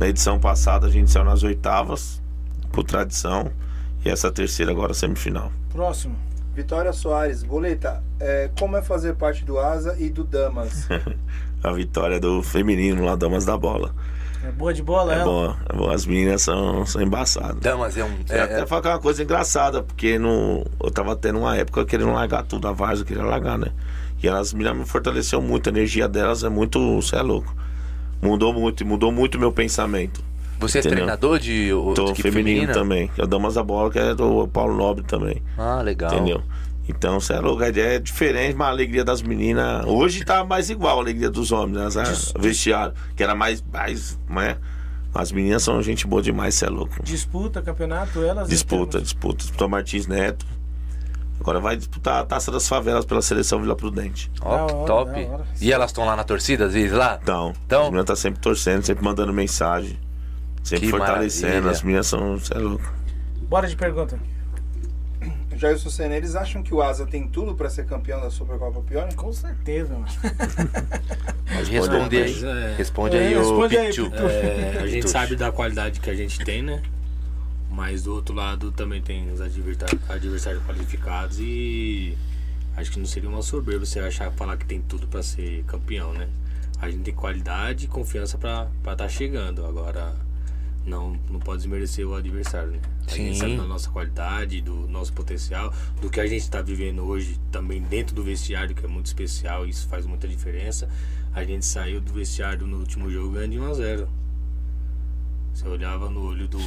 Na 0.00 0.08
edição 0.08 0.40
passada 0.40 0.86
a 0.86 0.90
gente 0.90 1.10
saiu 1.10 1.26
nas 1.26 1.42
oitavas, 1.42 2.22
por 2.72 2.84
tradição. 2.84 3.50
E 4.02 4.08
essa 4.08 4.32
terceira 4.32 4.72
agora 4.72 4.94
semifinal. 4.94 5.52
Próximo. 5.70 6.16
Vitória 6.54 6.90
Soares, 6.92 7.42
Boleta, 7.42 8.02
é, 8.18 8.50
como 8.58 8.78
é 8.78 8.82
fazer 8.82 9.14
parte 9.14 9.44
do 9.44 9.58
Asa 9.58 9.94
e 9.98 10.08
do 10.08 10.24
Damas? 10.24 10.88
A 11.62 11.70
vitória 11.72 12.18
do 12.18 12.42
feminino 12.42 13.04
lá, 13.04 13.14
Damas 13.14 13.44
da 13.44 13.58
Bola. 13.58 13.94
É 14.42 14.50
boa 14.50 14.72
de 14.72 14.82
bola, 14.82 15.12
É 15.12 15.16
ela? 15.16 15.24
boa, 15.24 15.56
é 15.68 15.76
boa. 15.76 15.94
As 15.94 16.06
meninas 16.06 16.40
são, 16.40 16.86
são 16.86 17.02
embaçadas. 17.02 17.60
Damas 17.60 17.94
é 17.98 18.02
um. 18.02 18.16
É, 18.30 18.38
É, 18.38 18.42
até 18.42 18.66
falar 18.66 18.80
que 18.80 18.88
é 18.88 18.90
uma 18.92 18.98
coisa 18.98 19.22
engraçada, 19.22 19.82
porque 19.82 20.18
no, 20.18 20.64
eu 20.82 20.90
tava 20.90 21.14
tendo 21.14 21.40
uma 21.40 21.54
época 21.54 21.84
querendo 21.84 22.10
largar 22.12 22.42
tudo, 22.44 22.66
a 22.66 22.72
Varsa 22.72 23.04
queria 23.04 23.22
largar, 23.22 23.58
né? 23.58 23.70
E 24.22 24.26
elas 24.26 24.54
meninas 24.54 24.78
me 24.78 24.86
fortaleceu 24.86 25.42
muito, 25.42 25.68
a 25.68 25.70
energia 25.70 26.08
delas 26.08 26.42
é 26.42 26.48
muito. 26.48 27.02
Você 27.02 27.16
é 27.16 27.20
louco. 27.22 27.54
Mudou 28.22 28.52
muito, 28.52 28.84
mudou 28.86 29.10
muito 29.10 29.36
o 29.36 29.40
meu 29.40 29.50
pensamento. 29.52 30.22
você 30.58 30.78
é 30.78 30.80
entendeu? 30.80 30.98
treinador 30.98 31.38
de, 31.38 31.70
Tô 31.94 32.04
de 32.04 32.10
equipe 32.12 32.22
feminino 32.30 32.60
feminina? 32.66 32.72
também. 32.72 33.08
que 33.08 33.20
É 33.20 33.24
o 33.24 33.26
Damas 33.26 33.54
da 33.54 33.62
Bola, 33.62 33.90
que 33.90 33.98
é 33.98 34.14
do 34.14 34.46
Paulo 34.48 34.76
Nobre 34.76 35.04
também. 35.04 35.42
Ah, 35.56 35.80
legal. 35.82 36.12
Entendeu? 36.12 36.42
Então, 36.88 37.20
você 37.20 37.34
é 37.34 37.40
louco, 37.40 37.62
é 37.62 37.98
diferente, 37.98 38.56
mas 38.56 38.66
a 38.66 38.70
alegria 38.70 39.04
das 39.04 39.22
meninas. 39.22 39.84
Hoje 39.86 40.24
tá 40.24 40.44
mais 40.44 40.70
igual 40.70 40.98
a 40.98 41.00
alegria 41.00 41.30
dos 41.30 41.52
homens, 41.52 41.94
né? 41.94 42.02
Vestiário, 42.38 42.92
que 43.14 43.22
era 43.22 43.34
mais, 43.34 43.62
mais, 43.72 44.18
né? 44.28 44.56
As 45.14 45.30
meninas 45.32 45.62
são 45.62 45.80
gente 45.82 46.06
boa 46.06 46.20
demais, 46.22 46.54
você 46.54 46.66
é 46.66 46.68
louco. 46.68 47.02
Disputa 47.02 47.62
campeonato, 47.62 48.22
elas. 48.22 48.48
Disputa, 48.48 49.00
disputa. 49.00 49.38
Disputa 49.38 49.68
Martins 49.68 50.06
Neto. 50.06 50.44
Agora 51.40 51.58
vai 51.58 51.76
disputar 51.76 52.20
a 52.20 52.24
taça 52.26 52.50
das 52.52 52.68
favelas 52.68 53.04
pela 53.06 53.22
seleção 53.22 53.60
Vila 53.62 53.74
Prudente. 53.74 54.30
Ó, 54.42 54.54
hora, 54.54 54.74
top. 54.86 55.28
E 55.60 55.72
elas 55.72 55.90
estão 55.90 56.04
lá 56.04 56.14
na 56.14 56.22
torcida, 56.22 56.66
às 56.66 56.74
vezes, 56.74 56.92
lá? 56.92 57.18
Então, 57.22 57.54
Então- 57.66 57.80
as 57.82 57.86
meninas 57.86 58.06
tá 58.06 58.14
sempre 58.16 58.40
torcendo, 58.40 58.82
sempre 58.84 59.02
mandando 59.04 59.32
mensagem. 59.32 59.98
Sempre 60.62 60.86
Que 60.86 60.90
fortalecendo. 60.90 61.46
maravilha. 61.48 61.70
As 61.72 61.82
meninas 61.82 62.06
são. 62.06 62.36
Você 62.38 62.52
é 62.54 62.58
louco. 62.58 62.92
Bora 63.48 63.66
de 63.66 63.74
pergunta. 63.74 64.18
Jailson 65.56 65.90
Senna, 65.90 66.16
eles 66.16 66.36
acham 66.36 66.62
que 66.62 66.72
o 66.72 66.80
Asa 66.80 67.04
tem 67.06 67.26
tudo 67.28 67.54
pra 67.54 67.68
ser 67.68 67.84
campeão 67.84 68.20
da 68.20 68.30
Supercopa 68.30 68.80
Pioneer? 68.80 69.14
Com 69.14 69.30
certeza, 69.32 69.92
mano. 69.92 70.06
Responde 71.70 72.16
aí. 72.16 72.32
Mas, 72.32 72.44
é, 72.44 72.74
Responde 72.76 73.16
É, 73.16 73.20
aí, 73.20 73.36
ô 73.36 73.40
responde 73.40 73.76
aí, 73.76 73.86
Pichu. 73.88 74.10
Pichu. 74.10 74.26
é, 74.26 74.78
a 74.82 74.86
gente 74.86 75.10
sabe 75.10 75.36
da 75.36 75.50
qualidade 75.52 76.00
que 76.00 76.08
a 76.08 76.14
gente 76.14 76.38
tem, 76.44 76.62
né? 76.62 76.80
Mas 77.80 78.02
do 78.02 78.12
outro 78.12 78.34
lado 78.34 78.70
também 78.70 79.00
tem 79.00 79.32
os 79.32 79.40
adversários, 79.40 80.62
qualificados 80.66 81.38
e 81.40 82.14
acho 82.76 82.92
que 82.92 82.98
não 82.98 83.06
seria 83.06 83.26
uma 83.26 83.40
soberba 83.40 83.86
você 83.86 83.98
achar 84.00 84.30
falar 84.32 84.58
que 84.58 84.66
tem 84.66 84.82
tudo 84.82 85.06
pra 85.06 85.22
ser 85.22 85.64
campeão, 85.64 86.12
né? 86.12 86.28
A 86.78 86.90
gente 86.90 87.04
tem 87.04 87.14
qualidade 87.14 87.86
e 87.86 87.88
confiança 87.88 88.36
pra 88.36 88.68
estar 88.80 88.96
tá 88.96 89.08
chegando. 89.08 89.64
Agora, 89.64 90.14
não, 90.84 91.18
não 91.30 91.40
pode 91.40 91.62
desmerecer 91.62 92.06
o 92.06 92.14
adversário, 92.14 92.72
né? 92.72 92.80
A 93.06 93.12
gente 93.12 93.32
Sim. 93.32 93.40
sabe 93.40 93.56
da 93.56 93.64
nossa 93.64 93.88
qualidade, 93.88 94.60
do 94.60 94.86
nosso 94.86 95.14
potencial, 95.14 95.72
do 96.02 96.10
que 96.10 96.20
a 96.20 96.26
gente 96.26 96.42
está 96.42 96.60
vivendo 96.60 97.02
hoje 97.02 97.40
também 97.50 97.80
dentro 97.80 98.14
do 98.14 98.22
vestiário, 98.22 98.74
que 98.74 98.84
é 98.84 98.88
muito 98.88 99.06
especial, 99.06 99.66
isso 99.66 99.88
faz 99.88 100.04
muita 100.04 100.28
diferença. 100.28 100.86
A 101.32 101.42
gente 101.44 101.64
saiu 101.64 101.98
do 101.98 102.12
vestiário 102.12 102.66
no 102.66 102.76
último 102.76 103.10
jogo 103.10 103.30
ganhando 103.30 103.52
de 103.52 103.58
1 103.58 103.70
a 103.70 103.72
0 103.72 104.08
Você 105.52 105.68
olhava 105.68 106.08
no 106.08 106.24
olho 106.26 106.48
do, 106.48 106.58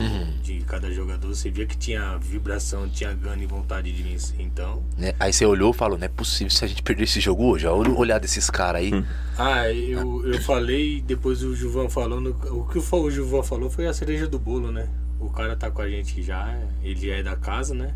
de 0.44 0.60
cada 0.62 0.92
jogador, 0.92 1.34
você 1.34 1.50
via 1.50 1.66
que 1.66 1.78
tinha 1.78 2.18
vibração, 2.18 2.88
tinha 2.90 3.14
gana 3.14 3.42
e 3.42 3.46
vontade 3.46 3.92
de 3.92 4.04
vencer. 4.04 4.40
Então, 4.40 4.84
Né? 4.98 5.14
Aí 5.20 5.34
você 5.34 5.46
olhou 5.46 5.72
e 5.72 5.74
falou, 5.74 5.98
não 5.98 6.06
é 6.06 6.10
possível 6.10 6.52
se 6.52 6.64
a 6.64 6.68
gente 6.68 6.84
perder 6.84 7.06
esse 7.06 7.20
jogo 7.20 7.46
hoje. 7.46 7.66
Olha 7.66 7.90
o 7.90 7.98
olhar 7.98 8.20
desses 8.20 8.50
caras 8.50 8.82
aí. 8.82 8.92
Ah, 9.38 9.72
eu, 9.72 10.26
eu 10.28 10.40
falei, 10.42 11.02
depois 11.02 11.42
o 11.44 11.56
Juvan 11.56 11.90
falando. 11.90 12.36
O 12.52 12.66
que 12.68 12.78
o 12.78 13.10
Juvan 13.10 13.42
falou 13.42 13.70
foi 13.70 13.88
a 13.88 13.94
cereja 13.94 14.28
do 14.28 14.38
bolo, 14.38 14.72
né? 14.72 14.88
O 15.20 15.30
cara 15.30 15.56
tá 15.56 15.72
com 15.72 15.82
a 15.82 15.90
gente 15.90 16.22
já, 16.22 16.56
ele 16.84 17.10
é 17.10 17.24
da 17.24 17.36
casa, 17.36 17.74
né? 17.74 17.96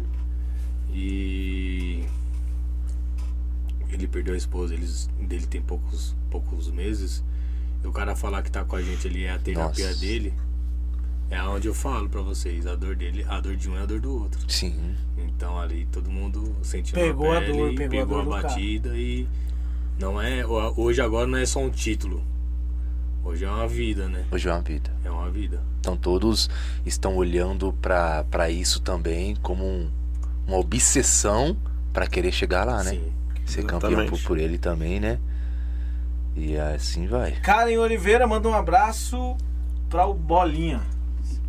E. 0.94 2.04
Ele 3.90 4.08
perdeu 4.08 4.34
a 4.34 4.38
esposa, 4.38 4.74
eles, 4.74 5.10
dele 5.20 5.46
tem 5.46 5.62
poucos, 5.62 6.16
poucos 6.30 6.70
meses. 6.72 7.24
E 7.84 7.88
o 7.88 7.92
cara 7.92 8.16
falar 8.16 8.42
que 8.42 8.52
tá 8.52 8.64
com 8.66 8.76
a 8.76 8.82
gente 8.82 9.08
ali 9.08 9.26
é 9.26 9.32
a 9.32 9.40
terapia 9.40 9.88
Nossa. 9.88 10.00
dele. 10.00 10.34
É 11.30 11.42
onde 11.44 11.68
eu 11.68 11.74
falo 11.74 12.08
pra 12.08 12.22
vocês, 12.22 12.66
a 12.66 12.76
dor 12.76 12.96
dele, 12.96 13.26
a 13.28 13.40
dor 13.42 13.56
de 13.56 13.70
um 13.70 13.76
é 13.78 13.82
a 13.82 13.86
dor 13.86 14.00
do 14.00 14.14
outro. 14.24 14.40
Sim. 14.48 14.96
Então 15.18 15.60
ali 15.60 15.86
todo 15.92 16.10
mundo 16.10 16.56
sentiu 16.64 16.96
Pegou 16.96 17.34
a 17.36 17.42
pele, 17.42 17.52
dor, 17.52 17.70
pegou 17.76 17.86
a 17.86 17.90
pegou 17.90 18.06
dor 18.06 18.22
a 18.22 18.24
do 18.24 18.30
cara. 18.32 18.48
batida 18.54 18.90
e 18.98 19.28
não 20.00 20.22
é 20.22 20.46
hoje 20.46 21.02
agora 21.02 21.28
não 21.28 21.38
é 21.38 21.46
só 21.46 21.60
um 21.60 21.70
título. 21.70 22.24
Hoje 23.24 23.44
é 23.44 23.50
uma 23.50 23.68
vida, 23.68 24.08
né? 24.08 24.24
Hoje 24.32 24.48
é 24.48 24.54
uma 24.54 24.62
vida. 24.62 24.90
É 25.04 25.12
uma 25.12 25.30
vida. 25.30 25.62
Então 25.82 25.98
todos 25.98 26.50
estão 26.86 27.16
olhando 27.18 27.74
pra 27.74 28.24
pra 28.32 28.50
isso 28.50 28.80
também 28.82 29.36
como 29.42 29.66
um- 29.66 29.92
uma 30.48 30.58
obsessão 30.58 31.58
pra 31.92 32.08
querer 32.08 32.32
chegar 32.32 32.64
lá, 32.66 32.84
né? 32.86 32.92
Sim. 32.92 33.12
Ser 33.46 33.64
campeão 33.66 33.92
Exatamente. 33.92 34.10
por, 34.22 34.28
por 34.28 34.38
ele 34.38 34.58
também, 34.58 35.00
né? 35.02 35.20
E 36.38 36.58
assim 36.58 37.06
vai. 37.08 37.32
Karen 37.42 37.78
Oliveira 37.80 38.26
manda 38.26 38.48
um 38.48 38.54
abraço 38.54 39.36
para 39.90 40.06
o 40.06 40.14
Bolinha. 40.14 40.82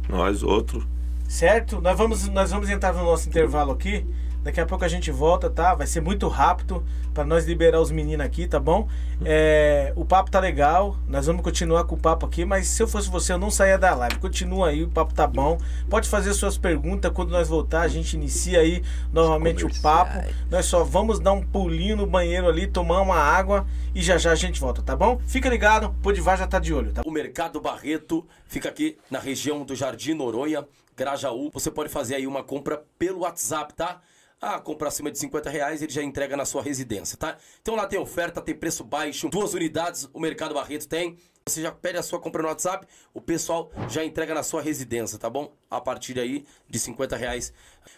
Nós, 0.09 0.43
outro. 0.43 0.87
Certo? 1.29 1.81
Nós 1.81 1.97
vamos, 1.99 2.27
nós 2.29 2.51
vamos 2.51 2.71
entrar 2.71 2.95
no 2.95 3.05
nosso 3.05 3.29
intervalo 3.29 3.73
aqui. 3.73 4.07
Daqui 4.43 4.61
a 4.61 4.67
pouco 4.67 4.85
a 4.85 4.89
gente 4.89 5.11
volta, 5.11 5.51
tá? 5.51 5.75
Vai 5.75 5.87
ser 5.87 6.01
muito 6.01 6.29
rápido 6.29 6.85
para 7.13 7.25
nós 7.25 7.45
liberar 7.45 7.81
os 7.81 7.91
meninos 7.91 8.25
aqui, 8.25 8.47
tá 8.47 8.61
bom? 8.61 8.89
É, 9.25 9.93
o 9.97 10.05
papo 10.05 10.31
tá 10.31 10.39
legal, 10.41 10.97
nós 11.09 11.27
vamos 11.27 11.43
continuar 11.43 11.85
com 11.85 11.97
o 11.97 11.99
papo 11.99 12.25
aqui, 12.25 12.45
mas 12.45 12.69
se 12.69 12.83
eu 12.83 12.89
fosse 12.89 13.11
você, 13.11 13.33
eu 13.33 13.39
não 13.39 13.51
saía 13.51 13.77
da 13.77 13.95
live. 13.95 14.17
Continua 14.19 14.69
aí, 14.69 14.85
o 14.85 14.89
papo 14.89 15.13
tá 15.13 15.27
bom. 15.27 15.59
Pode 15.91 16.09
fazer 16.09 16.33
suas 16.35 16.57
perguntas 16.57 17.11
quando 17.13 17.31
nós 17.31 17.49
voltar, 17.49 17.83
a 17.83 17.89
gente 17.89 18.15
inicia 18.15 18.61
aí 18.61 18.83
novamente 19.13 19.65
o 19.65 19.83
papo. 19.83 20.19
Nós 20.51 20.67
só 20.67 20.85
vamos 20.85 21.19
dar 21.19 21.33
um 21.33 21.43
pulinho 21.43 21.97
no 21.97 22.07
banheiro 22.07 22.49
ali, 22.49 22.67
tomar 22.67 23.01
uma 23.01 23.17
água 23.17 23.67
e 23.95 24.01
já 24.01 24.17
já 24.17 24.33
a 24.33 24.37
gente 24.37 24.61
volta, 24.61 24.83
tá 24.83 24.95
bom? 24.95 25.21
Fica 25.27 25.49
ligado, 25.49 25.95
Podivar 26.03 26.39
já 26.39 26.47
tá 26.47 26.59
de 26.59 26.73
olho, 26.73 26.93
tá? 26.93 27.03
O 27.05 27.11
Mercado 27.11 27.61
Barreto 27.61 28.27
fica 28.47 28.69
aqui 28.69 28.97
na 29.11 29.19
região 29.19 29.65
do 29.65 29.75
Jardim 29.75 30.15
Noronha, 30.15 30.65
Grajaú. 30.97 31.51
Você 31.53 31.71
pode 31.71 31.89
fazer 31.89 32.15
aí 32.15 32.27
uma 32.27 32.43
compra 32.43 32.83
pelo 32.99 33.21
WhatsApp, 33.21 33.75
tá? 33.75 34.01
Ah, 34.41 34.61
compra 34.61 34.87
acima 34.87 35.11
de 35.11 35.19
50 35.19 35.51
reais, 35.51 35.83
ele 35.83 35.93
já 35.93 36.01
entrega 36.01 36.37
na 36.37 36.45
sua 36.45 36.63
residência, 36.63 37.19
tá? 37.19 37.37
Então 37.61 37.75
lá 37.75 37.89
tem 37.89 37.99
oferta, 37.99 38.41
tem 38.41 38.55
preço 38.55 38.85
baixo, 38.85 39.29
duas 39.29 39.53
unidades 39.53 40.09
o 40.13 40.21
Mercado 40.21 40.55
Barreto 40.55 40.87
tem. 40.87 41.19
Você 41.45 41.63
já 41.63 41.73
pede 41.73 41.99
a 41.99 42.03
sua 42.03 42.21
compra 42.21 42.43
no 42.43 42.49
WhatsApp, 42.49 42.87
o 43.13 43.21
pessoal 43.21 43.73
já 43.89 44.05
entrega 44.05 44.35
na 44.35 44.43
sua 44.45 44.63
residência, 44.63 45.19
tá 45.19 45.29
bom? 45.29 45.53
A 45.69 45.81
partir 45.81 46.19
aí 46.21 46.45
de 46.69 46.79
50 46.79 47.17
reais. 47.17 47.53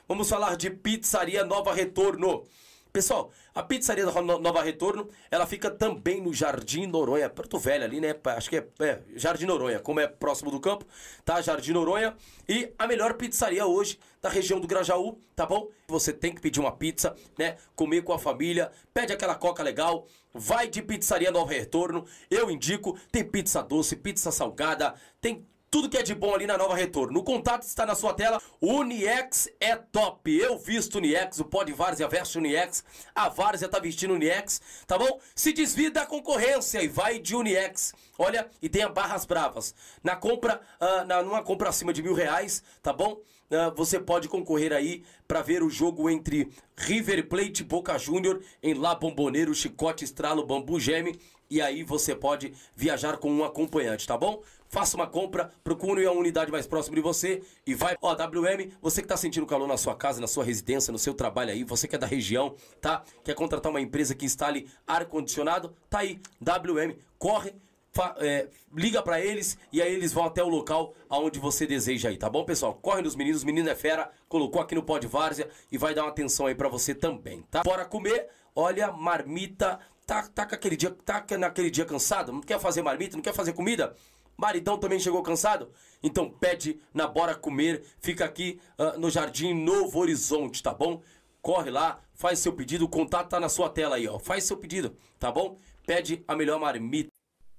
Vamos 0.09 0.31
falar 0.31 0.57
de 0.57 0.71
Pizzaria 0.71 1.45
Nova 1.45 1.75
Retorno. 1.75 2.45
Pessoal, 2.93 3.31
a 3.55 3.63
pizzaria 3.63 4.05
da 4.05 4.21
No- 4.21 4.39
Nova 4.39 4.63
Retorno, 4.63 5.09
ela 5.31 5.47
fica 5.47 5.71
também 5.71 6.21
no 6.21 6.33
Jardim 6.35 6.87
Noronha, 6.87 7.31
Porto 7.31 7.57
Velho 7.59 7.85
ali, 7.85 8.01
né? 8.01 8.15
Acho 8.25 8.51
que 8.51 8.57
é, 8.57 8.67
é, 8.81 9.01
Jardim 9.15 9.47
Noronha, 9.47 9.79
como 9.79 10.01
é 10.01 10.09
próximo 10.09 10.51
do 10.51 10.59
campo, 10.59 10.85
tá? 11.25 11.41
Jardim 11.41 11.73
Noronha. 11.73 12.17
E 12.49 12.73
a 12.79 12.87
melhor 12.89 13.15
pizzaria 13.15 13.65
hoje 13.65 13.99
da 14.21 14.29
região 14.29 14.59
do 14.59 14.67
Grajaú, 14.67 15.21
tá 15.37 15.47
bom? 15.47 15.69
Você 15.87 16.13
tem 16.13 16.35
que 16.35 16.41
pedir 16.41 16.59
uma 16.59 16.73
pizza, 16.73 17.15
né? 17.39 17.57
Comer 17.77 18.03
com 18.03 18.13
a 18.13 18.19
família, 18.19 18.73
pede 18.93 19.13
aquela 19.13 19.37
coca 19.37 19.63
legal, 19.63 20.07
vai 20.35 20.69
de 20.69 20.83
pizzaria 20.83 21.31
Nova 21.31 21.53
Retorno. 21.53 22.05
Eu 22.29 22.51
indico, 22.51 22.99
tem 23.13 23.23
pizza 23.25 23.63
doce, 23.63 23.95
pizza 23.95 24.33
salgada, 24.33 24.95
tem 25.21 25.47
tudo 25.71 25.89
que 25.89 25.97
é 25.97 26.03
de 26.03 26.15
bom 26.15 26.35
ali 26.35 26.47
na 26.47 26.59
Nova 26.59 26.75
Retorno. 26.75 27.21
O 27.21 27.23
contato 27.23 27.63
está 27.63 27.87
na 27.87 27.95
sua 27.95 28.13
tela. 28.13 28.43
Uniex 28.61 29.49
é 29.61 29.77
top. 29.77 30.37
Eu 30.37 30.59
visto 30.59 30.99
Uniex, 30.99 31.39
o 31.39 31.45
pó 31.45 31.63
de 31.63 31.73
Várzea 31.73 32.09
veste 32.09 32.39
Uniex. 32.39 32.83
A 33.15 33.29
Várzea 33.29 33.69
tá 33.69 33.79
vestindo 33.79 34.15
Uniex, 34.15 34.61
tá 34.87 34.99
bom? 34.99 35.21
Se 35.35 35.53
desvia 35.53 35.91
da 35.91 36.05
concorrência 36.05 36.83
e 36.83 36.89
vai 36.89 37.21
de 37.21 37.37
Uniex. 37.37 37.95
Olha, 38.19 38.51
e 38.61 38.69
tenha 38.69 38.89
barras 38.89 39.25
bravas. 39.25 39.75
Na 40.03 40.17
compra, 40.17 40.61
ah, 40.81 41.05
na, 41.05 41.23
numa 41.23 41.43
compra 41.43 41.69
acima 41.69 41.93
de 41.93 42.03
mil 42.03 42.15
reais, 42.15 42.63
tá 42.83 42.93
bom? 42.93 43.21
Ah, 43.53 43.71
você 43.71 43.99
pode 43.99 44.29
concorrer 44.29 44.73
aí 44.73 45.05
para 45.27 45.43
ver 45.43 45.63
o 45.63 45.71
jogo 45.71 46.11
entre 46.11 46.51
River 46.77 47.29
Plate 47.29 47.63
Boca 47.63 47.97
Júnior 47.97 48.43
em 48.63 48.75
La 48.75 48.95
Bomboneiro, 48.95 49.55
Chicote, 49.55 50.05
Estralo, 50.05 50.45
Bambu 50.45 50.81
Geme. 50.81 51.19
E 51.49 51.61
aí 51.61 51.83
você 51.83 52.15
pode 52.15 52.55
viajar 52.77 53.17
com 53.17 53.29
um 53.29 53.45
acompanhante, 53.45 54.07
tá 54.07 54.17
bom? 54.17 54.41
Faça 54.73 54.97
uma 54.97 55.07
compra, 55.09 55.53
procure 55.65 56.07
a 56.07 56.13
unidade 56.13 56.53
mais 56.53 56.65
próxima 56.65 56.95
de 56.95 57.03
você 57.03 57.43
e 57.67 57.75
vai. 57.75 57.97
Ó, 58.01 58.15
WM, 58.15 58.71
você 58.81 59.03
que 59.03 59.09
tá 59.09 59.17
sentindo 59.17 59.45
calor 59.45 59.67
na 59.67 59.77
sua 59.77 59.97
casa, 59.97 60.21
na 60.21 60.29
sua 60.29 60.45
residência, 60.45 60.93
no 60.93 60.99
seu 60.99 61.13
trabalho 61.13 61.51
aí, 61.51 61.65
você 61.65 61.89
que 61.89 61.97
é 61.97 61.99
da 61.99 62.07
região, 62.07 62.55
tá? 62.81 63.03
Quer 63.25 63.35
contratar 63.35 63.69
uma 63.69 63.81
empresa 63.81 64.15
que 64.15 64.25
instale 64.25 64.71
ar-condicionado? 64.87 65.75
Tá 65.91 65.99
aí, 65.99 66.21
WM, 66.41 66.97
corre, 67.19 67.53
fa- 67.93 68.15
é, 68.21 68.49
liga 68.73 69.03
pra 69.03 69.21
eles 69.21 69.59
e 69.73 69.83
aí 69.83 69.93
eles 69.93 70.13
vão 70.13 70.25
até 70.25 70.41
o 70.41 70.49
local 70.49 70.95
aonde 71.09 71.41
você 71.41 71.67
deseja 71.67 72.09
aí, 72.09 72.17
tá 72.17 72.31
bom, 72.31 72.45
pessoal? 72.45 72.75
Corre 72.75 73.03
nos 73.03 73.17
meninos, 73.17 73.43
menino 73.43 73.69
é 73.69 73.75
fera, 73.75 74.09
colocou 74.29 74.63
aqui 74.63 74.77
no 74.77 74.85
pó 74.85 74.99
de 74.99 75.09
várzea 75.09 75.49
e 75.73 75.77
vai 75.77 75.95
dar 75.95 76.03
uma 76.05 76.11
atenção 76.11 76.47
aí 76.47 76.55
pra 76.55 76.69
você 76.69 76.95
também, 76.95 77.43
tá? 77.51 77.65
Bora 77.65 77.85
comer, 77.85 78.29
olha, 78.55 78.93
marmita, 78.93 79.81
tá, 80.07 80.23
tá 80.29 80.45
aquele 80.45 80.77
dia, 80.77 80.91
tá 81.05 81.25
naquele 81.37 81.71
dia 81.73 81.85
cansado, 81.85 82.31
não 82.33 82.41
quer 82.41 82.61
fazer 82.61 82.83
marmita, 82.83 83.17
não 83.17 83.23
quer 83.23 83.35
fazer 83.35 83.53
comida? 83.53 83.97
Maridão 84.41 84.79
também 84.79 84.99
chegou 84.99 85.23
cansado? 85.23 85.71
Então 86.03 86.31
pede 86.31 86.81
na 86.95 87.07
Bora 87.07 87.35
Comer, 87.35 87.85
fica 88.01 88.25
aqui 88.25 88.59
ah, 88.79 88.97
no 88.97 89.11
Jardim 89.11 89.53
Novo 89.53 89.99
Horizonte, 89.99 90.63
tá 90.63 90.73
bom? 90.73 91.03
Corre 91.43 91.71
lá, 91.71 92.01
faz 92.15 92.39
seu 92.39 92.53
pedido, 92.53 92.87
o 92.87 92.89
contato 92.89 93.29
tá 93.29 93.39
na 93.39 93.49
sua 93.49 93.69
tela 93.69 93.97
aí, 93.97 94.09
ó. 94.09 94.19
Faz 94.19 94.45
seu 94.45 94.57
pedido, 94.57 94.97
tá 95.19 95.31
bom? 95.31 95.59
Pede 95.87 96.25
a 96.27 96.35
melhor 96.35 96.59
marmita. 96.59 97.11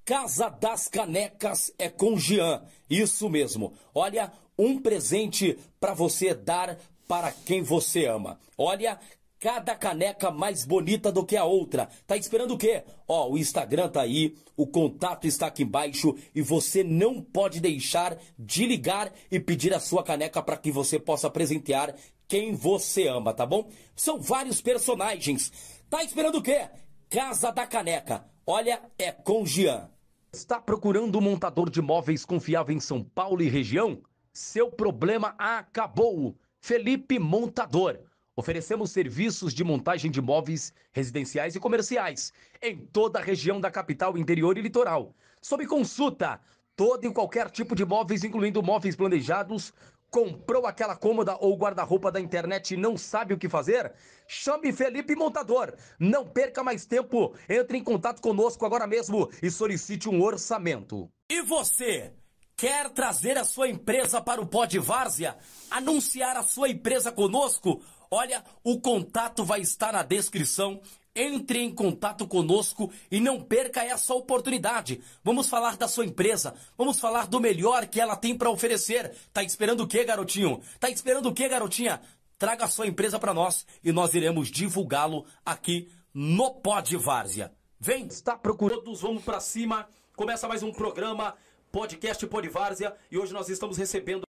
Casa 0.03 0.49
das 0.49 0.87
Canecas 0.87 1.71
é 1.77 1.87
com 1.87 2.17
Jean. 2.17 2.63
Isso 2.89 3.29
mesmo. 3.29 3.73
Olha, 3.93 4.31
um 4.57 4.79
presente 4.79 5.57
para 5.79 5.93
você 5.93 6.33
dar 6.33 6.77
para 7.07 7.31
quem 7.31 7.61
você 7.61 8.05
ama. 8.05 8.39
Olha, 8.57 8.99
cada 9.41 9.75
caneca 9.75 10.29
mais 10.29 10.63
bonita 10.63 11.11
do 11.11 11.25
que 11.25 11.35
a 11.35 11.43
outra. 11.43 11.89
Tá 12.05 12.15
esperando 12.15 12.53
o 12.53 12.57
quê? 12.57 12.83
Ó, 13.07 13.31
o 13.31 13.39
Instagram 13.39 13.89
tá 13.89 14.01
aí, 14.01 14.35
o 14.55 14.67
contato 14.67 15.25
está 15.25 15.47
aqui 15.47 15.63
embaixo 15.63 16.15
e 16.33 16.43
você 16.43 16.83
não 16.83 17.19
pode 17.19 17.59
deixar 17.59 18.15
de 18.37 18.67
ligar 18.67 19.11
e 19.31 19.39
pedir 19.39 19.73
a 19.73 19.79
sua 19.79 20.03
caneca 20.03 20.43
para 20.43 20.57
que 20.57 20.71
você 20.71 20.99
possa 20.99 21.27
presentear 21.27 21.95
quem 22.27 22.53
você 22.53 23.07
ama, 23.07 23.33
tá 23.33 23.43
bom? 23.43 23.67
São 23.95 24.21
vários 24.21 24.61
personagens. 24.61 25.51
Tá 25.89 26.03
esperando 26.03 26.37
o 26.37 26.43
quê? 26.43 26.69
Casa 27.09 27.51
da 27.51 27.65
Caneca. 27.65 28.23
Olha, 28.45 28.79
é 28.97 29.11
com 29.11 29.43
Jean. 29.43 29.89
Está 30.31 30.61
procurando 30.61 31.17
um 31.17 31.21
montador 31.21 31.69
de 31.69 31.81
móveis 31.81 32.23
confiável 32.23 32.75
em 32.75 32.79
São 32.79 33.03
Paulo 33.03 33.41
e 33.41 33.49
região? 33.49 34.01
Seu 34.31 34.71
problema 34.71 35.35
acabou. 35.37 36.37
Felipe 36.61 37.17
Montador. 37.17 37.99
Oferecemos 38.35 38.91
serviços 38.91 39.53
de 39.53 39.63
montagem 39.63 40.09
de 40.09 40.21
móveis 40.21 40.73
residenciais 40.93 41.53
e 41.53 41.59
comerciais 41.59 42.31
em 42.61 42.77
toda 42.77 43.19
a 43.19 43.21
região 43.21 43.59
da 43.59 43.69
capital, 43.69 44.17
interior 44.17 44.57
e 44.57 44.61
litoral. 44.61 45.13
Sob 45.41 45.65
consulta, 45.67 46.39
todo 46.75 47.05
e 47.05 47.11
qualquer 47.11 47.49
tipo 47.49 47.75
de 47.75 47.83
móveis, 47.83 48.23
incluindo 48.23 48.63
móveis 48.63 48.95
planejados. 48.95 49.73
Comprou 50.09 50.65
aquela 50.65 50.95
cômoda 50.95 51.37
ou 51.39 51.57
guarda-roupa 51.57 52.11
da 52.11 52.19
internet 52.19 52.73
e 52.73 52.77
não 52.77 52.97
sabe 52.97 53.33
o 53.33 53.37
que 53.37 53.47
fazer? 53.47 53.93
Chame 54.27 54.71
Felipe 54.73 55.15
Montador. 55.15 55.73
Não 55.99 56.25
perca 56.25 56.63
mais 56.63 56.85
tempo. 56.85 57.33
Entre 57.49 57.77
em 57.77 57.83
contato 57.83 58.21
conosco 58.21 58.65
agora 58.65 58.87
mesmo 58.87 59.29
e 59.41 59.49
solicite 59.49 60.09
um 60.09 60.21
orçamento. 60.21 61.09
E 61.29 61.41
você? 61.41 62.13
Quer 62.57 62.89
trazer 62.89 63.37
a 63.37 63.43
sua 63.43 63.69
empresa 63.69 64.21
para 64.21 64.41
o 64.41 64.45
Pó 64.45 64.65
de 64.65 64.79
Várzea? 64.79 65.37
Anunciar 65.69 66.37
a 66.37 66.43
sua 66.43 66.69
empresa 66.69 67.11
conosco? 67.11 67.81
Olha, 68.13 68.43
o 68.61 68.81
contato 68.81 69.45
vai 69.45 69.61
estar 69.61 69.93
na 69.93 70.03
descrição 70.03 70.81
Entre 71.15 71.59
em 71.59 71.73
contato 71.73 72.27
conosco 72.27 72.91
e 73.09 73.19
não 73.19 73.41
perca 73.41 73.83
essa 73.83 74.13
oportunidade. 74.13 75.01
Vamos 75.23 75.49
falar 75.49 75.77
da 75.77 75.87
sua 75.87 76.05
empresa, 76.05 76.53
vamos 76.77 76.99
falar 76.99 77.27
do 77.27 77.39
melhor 77.39 77.85
que 77.87 77.99
ela 77.99 78.15
tem 78.15 78.37
para 78.37 78.49
oferecer. 78.49 79.13
Tá 79.33 79.43
esperando 79.43 79.81
o 79.81 79.87
que, 79.87 80.03
garotinho? 80.03 80.61
Tá 80.79 80.89
esperando 80.89 81.27
o 81.27 81.33
que, 81.33 81.47
garotinha? 81.49 82.01
Traga 82.37 82.65
a 82.65 82.69
sua 82.69 82.87
empresa 82.87 83.19
para 83.19 83.33
nós 83.33 83.65
e 83.83 83.91
nós 83.91 84.13
iremos 84.13 84.49
divulgá-lo 84.49 85.25
aqui 85.45 85.89
no 86.13 86.51
Pod 86.55 86.95
Várzea. 86.97 87.51
Vem, 87.77 88.07
está 88.07 88.37
procurando. 88.37 88.81
Todos 88.81 89.01
vamos 89.01 89.23
pra 89.23 89.39
cima. 89.39 89.87
Começa 90.15 90.47
mais 90.47 90.63
um 90.63 90.71
programa, 90.71 91.35
podcast 91.71 92.25
Podvárzea, 92.27 92.95
e 93.09 93.17
hoje 93.17 93.33
nós 93.33 93.49
estamos 93.49 93.77
recebendo 93.77 94.30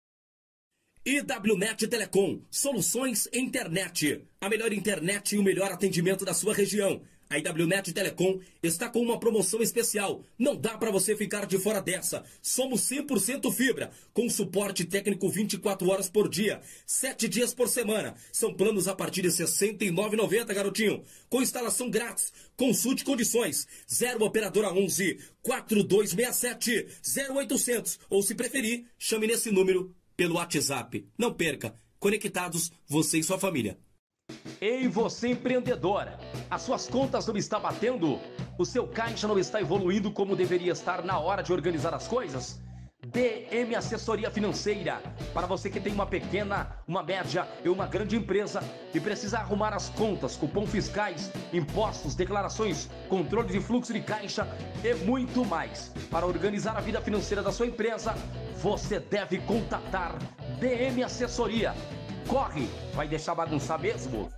IWNet 1.06 1.86
Telecom, 1.86 2.40
soluções 2.51 3.28
internet. 3.31 4.24
A 4.40 4.48
melhor 4.48 4.72
internet 4.72 5.35
e 5.35 5.39
o 5.39 5.43
melhor 5.43 5.70
atendimento 5.70 6.24
da 6.24 6.32
sua 6.32 6.55
região. 6.55 7.02
A 7.28 7.39
IWNet 7.39 7.93
Telecom 7.93 8.40
está 8.62 8.89
com 8.89 9.02
uma 9.02 9.20
promoção 9.20 9.60
especial. 9.60 10.24
Não 10.39 10.56
dá 10.56 10.78
para 10.78 10.90
você 10.90 11.14
ficar 11.14 11.44
de 11.44 11.59
fora 11.59 11.82
dessa. 11.82 12.24
Somos 12.40 12.89
100% 12.89 13.52
fibra, 13.52 13.90
com 14.14 14.31
suporte 14.31 14.86
técnico 14.86 15.28
24 15.28 15.86
horas 15.90 16.09
por 16.09 16.26
dia, 16.26 16.62
7 16.86 17.28
dias 17.28 17.52
por 17.52 17.68
semana. 17.68 18.14
São 18.32 18.55
planos 18.55 18.89
a 18.89 18.94
partir 18.94 19.20
de 19.20 19.28
R$ 19.28 19.35
69,90, 19.35 20.55
garotinho. 20.55 21.02
Com 21.28 21.43
instalação 21.43 21.90
grátis. 21.90 22.32
Consulte 22.56 23.05
condições. 23.05 23.68
0 23.93 24.24
operadora 24.24 24.72
11 24.72 25.18
4267 25.43 26.86
0800 27.31 27.98
ou 28.09 28.22
se 28.22 28.35
preferir, 28.35 28.86
chame 28.98 29.26
nesse 29.26 29.51
número 29.51 29.94
pelo 30.16 30.36
WhatsApp. 30.36 31.09
Não 31.19 31.32
perca. 31.32 31.74
Conectados, 31.99 32.70
você 32.86 33.19
e 33.19 33.23
sua 33.23 33.39
família. 33.39 33.78
Ei, 34.61 34.89
você 34.89 35.28
empreendedora! 35.28 36.19
As 36.51 36.62
suas 36.62 36.89
contas 36.89 37.27
não 37.27 37.36
estão 37.36 37.61
batendo? 37.61 38.19
O 38.59 38.65
seu 38.65 38.86
caixa 38.86 39.28
não 39.28 39.39
está 39.39 39.61
evoluindo 39.61 40.11
como 40.11 40.36
deveria 40.36 40.73
estar 40.73 41.05
na 41.05 41.19
hora 41.19 41.43
de 41.43 41.53
organizar 41.53 41.93
as 41.95 42.09
coisas? 42.09 42.61
DM 43.15 43.77
Assessoria 43.77 44.28
Financeira. 44.28 45.01
Para 45.32 45.47
você 45.47 45.70
que 45.70 45.78
tem 45.78 45.93
uma 45.93 46.05
pequena, 46.05 46.77
uma 46.85 47.01
média 47.01 47.47
e 47.65 47.69
uma 47.69 47.86
grande 47.86 48.16
empresa 48.16 48.61
e 48.93 48.99
precisa 48.99 49.39
arrumar 49.39 49.73
as 49.73 49.89
contas, 49.91 50.36
cupom 50.36 50.66
fiscais, 50.66 51.31
impostos, 51.53 52.16
declarações, 52.16 52.91
controle 53.09 53.53
de 53.53 53.61
fluxo 53.61 53.93
de 53.93 54.01
caixa 54.01 54.49
e 54.82 54.93
muito 55.07 55.45
mais. 55.45 55.93
Para 56.11 56.27
organizar 56.27 56.77
a 56.77 56.81
vida 56.81 57.01
financeira 57.01 57.41
da 57.41 57.53
sua 57.53 57.69
empresa, 57.69 58.16
você 58.57 58.99
deve 58.99 59.39
contatar 59.39 60.19
DM 60.59 61.05
Assessoria. 61.05 61.73
Corre, 62.27 62.69
vai 62.95 63.07
deixar 63.07 63.36
bagunçar 63.36 63.78
mesmo? 63.78 64.28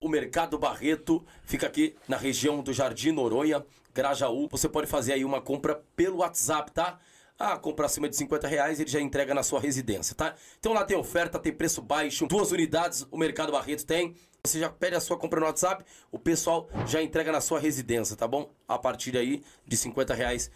O 0.00 0.08
Mercado 0.08 0.58
Barreto 0.58 1.24
fica 1.44 1.68
aqui 1.68 1.94
na 2.08 2.16
região 2.16 2.64
do 2.64 2.72
Jardim 2.72 3.12
Noronha, 3.12 3.64
Grajaú. 3.94 4.48
Você 4.50 4.68
pode 4.68 4.88
fazer 4.88 5.12
aí 5.12 5.24
uma 5.24 5.40
compra 5.40 5.80
pelo 5.94 6.16
WhatsApp, 6.16 6.72
tá? 6.72 6.98
Ah, 7.38 7.58
compra 7.58 7.86
acima 7.86 8.08
de 8.08 8.16
50 8.16 8.46
reais, 8.46 8.78
ele 8.78 8.88
já 8.88 9.00
entrega 9.00 9.34
na 9.34 9.42
sua 9.42 9.58
residência, 9.58 10.14
tá? 10.14 10.36
Então 10.58 10.72
lá 10.72 10.84
tem 10.84 10.96
oferta, 10.96 11.38
tem 11.38 11.52
preço 11.52 11.82
baixo, 11.82 12.26
duas 12.28 12.52
unidades 12.52 13.06
o 13.10 13.18
Mercado 13.18 13.50
Barreto 13.50 13.84
tem. 13.84 14.14
Você 14.44 14.60
já 14.60 14.68
pede 14.68 14.94
a 14.94 15.00
sua 15.00 15.16
compra 15.16 15.40
no 15.40 15.46
WhatsApp, 15.46 15.84
o 16.12 16.18
pessoal 16.18 16.68
já 16.86 17.02
entrega 17.02 17.32
na 17.32 17.40
sua 17.40 17.58
residência, 17.58 18.14
tá 18.14 18.28
bom? 18.28 18.52
A 18.68 18.78
partir 18.78 19.16
aí 19.16 19.42
de 19.66 19.76
50 19.76 20.12
reais. 20.12 20.50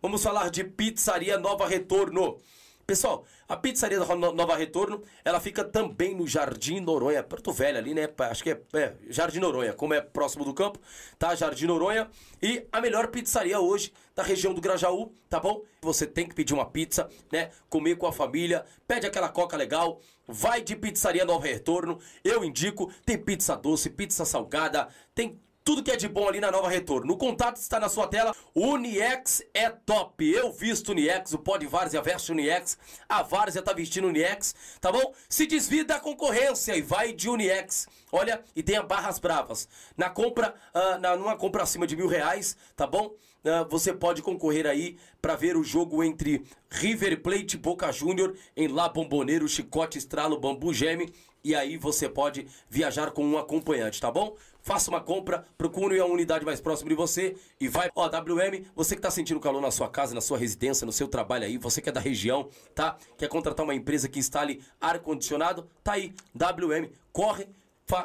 Vamos 0.00 0.22
falar 0.22 0.48
de 0.48 0.62
Pizzaria 0.62 1.36
Nova 1.36 1.66
Retorno. 1.66 2.38
Pessoal, 2.86 3.24
a 3.48 3.56
pizzaria 3.56 3.98
da 3.98 4.14
Nova 4.14 4.56
Retorno, 4.56 5.02
ela 5.24 5.40
fica 5.40 5.64
também 5.64 6.14
no 6.14 6.26
Jardim 6.26 6.80
Noronha, 6.80 7.22
Porto 7.22 7.52
Velho 7.52 7.78
ali, 7.78 7.94
né? 7.94 8.08
Acho 8.18 8.42
que 8.42 8.50
é, 8.50 8.60
é, 8.74 8.94
Jardim 9.08 9.38
Noronha, 9.38 9.72
como 9.72 9.94
é 9.94 10.00
próximo 10.00 10.44
do 10.44 10.52
campo, 10.52 10.80
tá? 11.18 11.34
Jardim 11.34 11.66
Noronha. 11.66 12.10
E 12.42 12.66
a 12.72 12.80
melhor 12.80 13.08
pizzaria 13.08 13.60
hoje 13.60 13.92
da 14.14 14.22
região 14.22 14.52
do 14.52 14.60
Grajaú, 14.60 15.14
tá 15.28 15.38
bom? 15.38 15.62
Você 15.82 16.06
tem 16.06 16.28
que 16.28 16.34
pedir 16.34 16.54
uma 16.54 16.66
pizza, 16.66 17.08
né? 17.30 17.50
Comer 17.68 17.96
com 17.96 18.06
a 18.06 18.12
família, 18.12 18.64
pede 18.86 19.06
aquela 19.06 19.28
coca 19.28 19.56
legal, 19.56 20.00
vai 20.26 20.60
de 20.60 20.74
pizzaria 20.74 21.24
Nova 21.24 21.46
Retorno. 21.46 22.00
Eu 22.24 22.44
indico, 22.44 22.92
tem 23.06 23.16
pizza 23.16 23.56
doce, 23.56 23.90
pizza 23.90 24.24
salgada, 24.24 24.88
tem 25.14 25.40
tudo 25.64 25.82
que 25.82 25.90
é 25.90 25.96
de 25.96 26.08
bom 26.08 26.28
ali 26.28 26.40
na 26.40 26.50
Nova 26.50 26.68
Retorno. 26.68 27.12
O 27.12 27.16
contato 27.16 27.56
está 27.56 27.78
na 27.78 27.88
sua 27.88 28.06
tela. 28.06 28.34
Uniex 28.54 29.42
é 29.54 29.70
top. 29.70 30.28
Eu 30.28 30.52
visto 30.52 30.92
Uniex, 30.92 31.32
o 31.32 31.38
Pod 31.38 31.64
Várzea 31.66 32.02
veste 32.02 32.32
Uniex. 32.32 32.78
A 33.08 33.22
Várzea 33.22 33.62
tá 33.62 33.72
vestindo 33.72 34.08
Uniex, 34.08 34.54
tá 34.80 34.90
bom? 34.90 35.14
Se 35.28 35.46
desvia 35.46 35.84
da 35.84 36.00
concorrência 36.00 36.76
e 36.76 36.82
vai 36.82 37.12
de 37.12 37.28
Uniex. 37.28 37.86
Olha, 38.10 38.42
e 38.54 38.62
tenha 38.62 38.82
barras 38.82 39.18
bravas. 39.18 39.68
Na 39.96 40.10
compra, 40.10 40.54
uh, 40.74 40.98
na, 41.00 41.16
numa 41.16 41.36
compra 41.36 41.62
acima 41.62 41.86
de 41.86 41.96
mil 41.96 42.06
reais, 42.06 42.56
tá 42.76 42.86
bom? 42.86 43.14
Uh, 43.44 43.68
você 43.68 43.92
pode 43.92 44.22
concorrer 44.22 44.66
aí 44.66 44.98
para 45.20 45.34
ver 45.34 45.56
o 45.56 45.64
jogo 45.64 46.04
entre 46.04 46.44
River 46.70 47.20
Plate 47.22 47.56
Boca 47.56 47.90
Júnior 47.90 48.36
em 48.56 48.68
La 48.68 48.88
Bomboneiro, 48.88 49.48
Chicote 49.48 49.98
Estralo, 49.98 50.38
Bambu 50.38 50.72
Geme. 50.72 51.12
E 51.44 51.56
aí 51.56 51.76
você 51.76 52.08
pode 52.08 52.46
viajar 52.70 53.10
com 53.10 53.24
um 53.24 53.36
acompanhante, 53.36 54.00
tá 54.00 54.12
bom? 54.12 54.36
Faça 54.62 54.90
uma 54.90 55.00
compra, 55.00 55.44
procure 55.58 55.98
a 55.98 56.06
unidade 56.06 56.44
mais 56.44 56.60
próxima 56.60 56.88
de 56.88 56.94
você 56.94 57.36
e 57.60 57.66
vai. 57.66 57.90
Ó, 57.96 58.06
WM, 58.06 58.64
você 58.76 58.94
que 58.94 59.00
está 59.00 59.10
sentindo 59.10 59.40
calor 59.40 59.60
na 59.60 59.72
sua 59.72 59.88
casa, 59.88 60.14
na 60.14 60.20
sua 60.20 60.38
residência, 60.38 60.86
no 60.86 60.92
seu 60.92 61.08
trabalho 61.08 61.44
aí, 61.44 61.58
você 61.58 61.82
que 61.82 61.88
é 61.88 61.92
da 61.92 62.00
região, 62.00 62.48
tá? 62.72 62.96
Quer 63.18 63.28
contratar 63.28 63.64
uma 63.64 63.74
empresa 63.74 64.08
que 64.08 64.20
instale 64.20 64.62
ar-condicionado? 64.80 65.68
Tá 65.82 65.94
aí, 65.94 66.14
WM, 66.34 66.88
corre. 67.12 67.48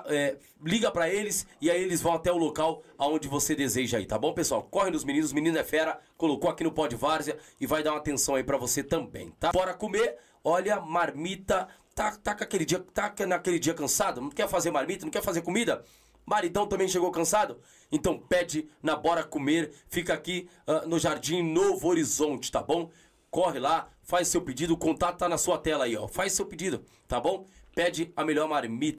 É, 0.08 0.36
liga 0.66 0.92
para 0.92 1.08
eles 1.08 1.48
e 1.62 1.72
aí 1.72 1.82
eles 1.82 2.02
vão 2.02 2.12
até 2.12 2.30
o 2.30 2.36
local 2.36 2.84
aonde 2.98 3.26
você 3.30 3.56
deseja 3.56 4.00
aí, 4.00 4.06
tá 4.06 4.18
bom, 4.18 4.34
pessoal? 4.34 4.64
Corre 4.64 4.90
nos 4.90 5.06
meninos, 5.06 5.32
menino 5.32 5.58
é 5.58 5.64
fera, 5.64 5.98
colocou 6.18 6.50
aqui 6.50 6.62
no 6.62 6.74
Pod 6.74 6.94
Várzea 6.94 7.38
e 7.58 7.66
vai 7.66 7.82
dar 7.82 7.92
uma 7.92 8.00
atenção 8.00 8.36
aí 8.36 8.44
para 8.44 8.58
você 8.58 8.84
também, 8.84 9.32
tá? 9.40 9.52
Bora 9.54 9.74
comer, 9.74 10.18
olha, 10.44 10.82
marmita, 10.82 11.70
tá, 11.96 12.12
tá, 12.18 12.32
aquele 12.32 12.66
dia, 12.66 12.84
tá 12.94 13.14
naquele 13.26 13.60
dia 13.60 13.74
cansado, 13.74 14.20
não 14.20 14.30
quer 14.30 14.50
fazer 14.50 14.72
marmita, 14.72 15.06
não 15.06 15.12
quer 15.12 15.24
fazer 15.24 15.42
comida? 15.42 15.86
Maridão 16.28 16.68
também 16.68 16.90
chegou 16.90 17.10
cansado? 17.10 17.58
Então 17.90 18.20
pede 18.20 18.68
na 18.84 18.98
Bora 18.98 19.24
Comer, 19.24 19.72
fica 19.88 20.14
aqui 20.14 20.49
uh, 20.68 20.86
no 20.86 20.99
Jardim 20.99 21.41
Novo 21.41 21.88
Horizonte, 21.88 22.52
tá 22.52 22.62
bom? 22.62 22.91
Corre 23.32 23.60
lá, 23.60 23.90
faz 24.04 24.28
seu 24.28 24.41
pedido, 24.41 24.74
o 24.74 24.78
contato 24.78 25.20
tá 25.20 25.30
na 25.30 25.38
sua 25.38 25.58
tela 25.58 25.86
aí, 25.86 25.95
ó. 25.95 26.06
Faz 26.06 26.34
seu 26.34 26.45
pedido, 26.45 26.84
tá 27.08 27.20
bom? 27.20 27.45
Pede 27.74 28.12
a 28.14 28.26
melhor 28.26 28.49
marmita. 28.49 28.98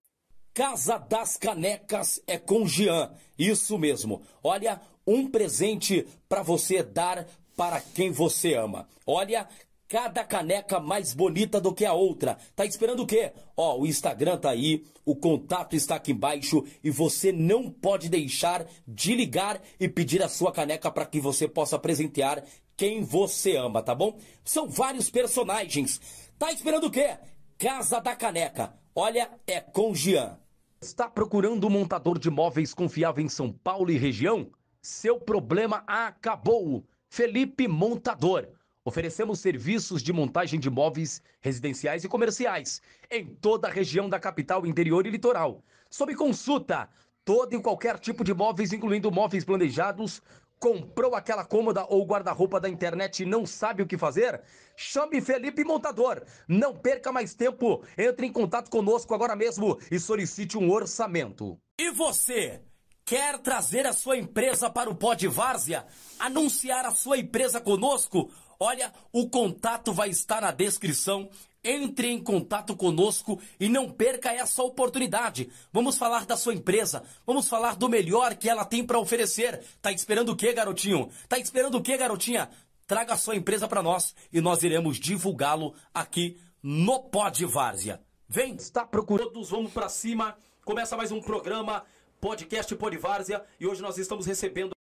Casa 0.55 0.96
das 0.96 1.36
Canecas 1.36 2.20
é 2.26 2.38
com 2.38 2.66
Jean. 2.66 3.12
Isso 3.38 3.78
mesmo. 3.78 4.22
Olha, 4.42 4.80
um 5.06 5.30
presente 5.30 6.06
para 6.28 6.42
você 6.42 6.82
dar 6.82 7.26
para 7.55 7.80
quem 7.80 8.10
você 8.10 8.55
ama. 8.55 8.88
Olha, 9.06 9.48
cada 9.89 10.23
caneca 10.23 10.78
mais 10.78 11.15
bonita 11.15 11.60
do 11.60 11.73
que 11.73 11.86
a 11.86 11.94
outra. 11.94 12.36
Tá 12.55 12.66
esperando 12.66 13.02
o 13.02 13.06
quê? 13.06 13.32
Ó, 13.56 13.78
o 13.81 13.86
Instagram 13.86 14.36
tá 14.36 14.51
aí, 14.51 14.85
o 15.05 15.16
contato 15.16 15.74
está 15.74 15.97
aqui 15.97 16.12
embaixo 16.12 16.62
e 16.85 16.90
você 16.90 17.32
não 17.32 17.70
pode 17.70 18.10
deixar 18.10 18.66
de 18.86 19.15
ligar 19.15 19.60
e 19.81 19.89
pedir 19.89 20.23
a 20.23 20.28
sua 20.28 20.52
caneca 20.52 20.90
para 20.90 21.06
que 21.06 21.20
você 21.20 21.48
possa 21.48 21.78
presentear 21.78 22.44
quem 22.77 23.02
você 23.02 23.56
ama, 23.56 23.82
tá 23.82 23.94
bom? 23.94 24.19
São 24.44 24.69
vários 24.69 25.10
personagens. 25.10 26.01
Tá 26.39 26.52
esperando 26.52 26.86
o 26.86 26.90
quê? 26.90 27.16
Casa 27.56 27.98
da 27.98 28.15
Caneca. 28.15 28.73
Olha, 28.94 29.31
é 29.47 29.60
com 29.60 29.93
Jean. 29.94 30.39
Está 30.81 31.09
procurando 31.09 31.66
um 31.66 31.70
montador 31.70 32.20
de 32.20 32.31
móveis 32.31 32.73
confiável 32.73 33.24
em 33.24 33.28
São 33.28 33.51
Paulo 33.51 33.90
e 33.90 33.98
região? 33.98 34.48
Seu 34.81 35.19
problema 35.19 35.82
acabou. 35.89 36.85
Felipe 37.09 37.66
Montador 37.66 38.48
Oferecemos 38.89 39.40
serviços 39.40 40.02
de 40.02 40.15
montagem 40.15 40.59
de 40.59 40.70
móveis 40.70 41.20
residenciais 41.43 42.05
e 42.05 42.09
comerciais 42.09 42.81
em 43.10 43.27
toda 43.27 43.69
a 43.69 43.70
região 43.70 44.09
da 44.09 44.19
capital, 44.19 44.66
interior 44.66 45.06
e 45.06 45.10
litoral. 45.10 45.62
Sob 45.90 46.15
consulta, 46.15 46.89
todo 47.23 47.55
e 47.55 47.60
qualquer 47.60 47.98
tipo 47.98 48.24
de 48.24 48.32
móveis, 48.32 48.73
incluindo 48.73 49.12
móveis 49.12 49.44
planejados. 49.44 50.23
Comprou 50.59 51.15
aquela 51.15 51.44
cômoda 51.44 51.85
ou 51.86 52.02
guarda-roupa 52.06 52.59
da 52.59 52.66
internet 52.66 53.23
e 53.23 53.27
não 53.27 53.44
sabe 53.44 53.82
o 53.82 53.86
que 53.86 53.98
fazer? 53.98 54.40
Chame 54.74 55.20
Felipe 55.20 55.65
Montador. 55.65 56.24
Não 56.48 56.74
perca 56.74 57.12
mais 57.12 57.35
tempo. 57.35 57.85
Entre 57.98 58.27
em 58.27 58.32
contato 58.32 58.70
conosco 58.70 59.15
agora 59.15 59.36
mesmo 59.36 59.78
e 59.90 60.01
solicite 60.01 60.56
um 60.56 60.70
orçamento. 60.70 61.59
E 61.78 61.90
você? 61.90 62.62
Quer 63.05 63.39
trazer 63.39 63.86
a 63.86 63.93
sua 63.93 64.16
empresa 64.16 64.70
para 64.70 64.89
o 64.89 64.94
Pod 64.94 65.27
Várzea? 65.28 65.86
Anunciar 66.19 66.86
a 66.86 66.90
sua 66.90 67.19
empresa 67.19 67.60
conosco? 67.60 68.31
Olha, 68.60 68.93
o 69.12 69.30
contato 69.30 69.93
vai 69.93 70.09
estar 70.09 70.40
na 70.40 70.51
descrição. 70.51 71.30
Entre 71.62 72.09
em 72.09 72.22
contato 72.22 72.76
conosco 72.76 73.40
e 73.59 73.68
não 73.68 73.90
perca 73.90 74.32
essa 74.32 74.62
oportunidade. 74.62 75.51
Vamos 75.72 75.98
falar 75.98 76.24
da 76.24 76.36
sua 76.36 76.55
empresa, 76.55 77.02
vamos 77.26 77.48
falar 77.48 77.74
do 77.74 77.89
melhor 77.89 78.36
que 78.36 78.48
ela 78.48 78.64
tem 78.64 78.85
para 78.85 78.98
oferecer. 78.98 79.60
Tá 79.82 79.90
esperando 79.90 80.30
o 80.30 80.36
que, 80.36 80.52
garotinho? 80.52 81.10
Tá 81.28 81.36
esperando 81.36 81.76
o 81.76 81.82
que, 81.82 81.97
garotinha? 81.97 82.48
Traga 82.86 83.14
a 83.14 83.18
sua 83.18 83.36
empresa 83.36 83.66
para 83.66 83.82
nós 83.82 84.14
e 84.32 84.40
nós 84.40 84.62
iremos 84.62 84.98
divulgá-lo 84.98 85.74
aqui 85.93 86.40
no 86.62 87.01
Pod 87.01 87.44
Várzea. 87.44 88.01
Vem, 88.28 88.55
está 88.55 88.86
procurando, 88.86 89.32
todos 89.32 89.51
vamos 89.51 89.72
para 89.72 89.89
cima. 89.89 90.39
Começa 90.64 90.97
mais 90.97 91.10
um 91.10 91.20
programa 91.20 91.85
podcast 92.20 92.74
Polivárzia 92.76 93.44
e 93.59 93.66
hoje 93.66 93.82
nós 93.82 93.98
estamos 93.98 94.26
recebendo 94.26 94.77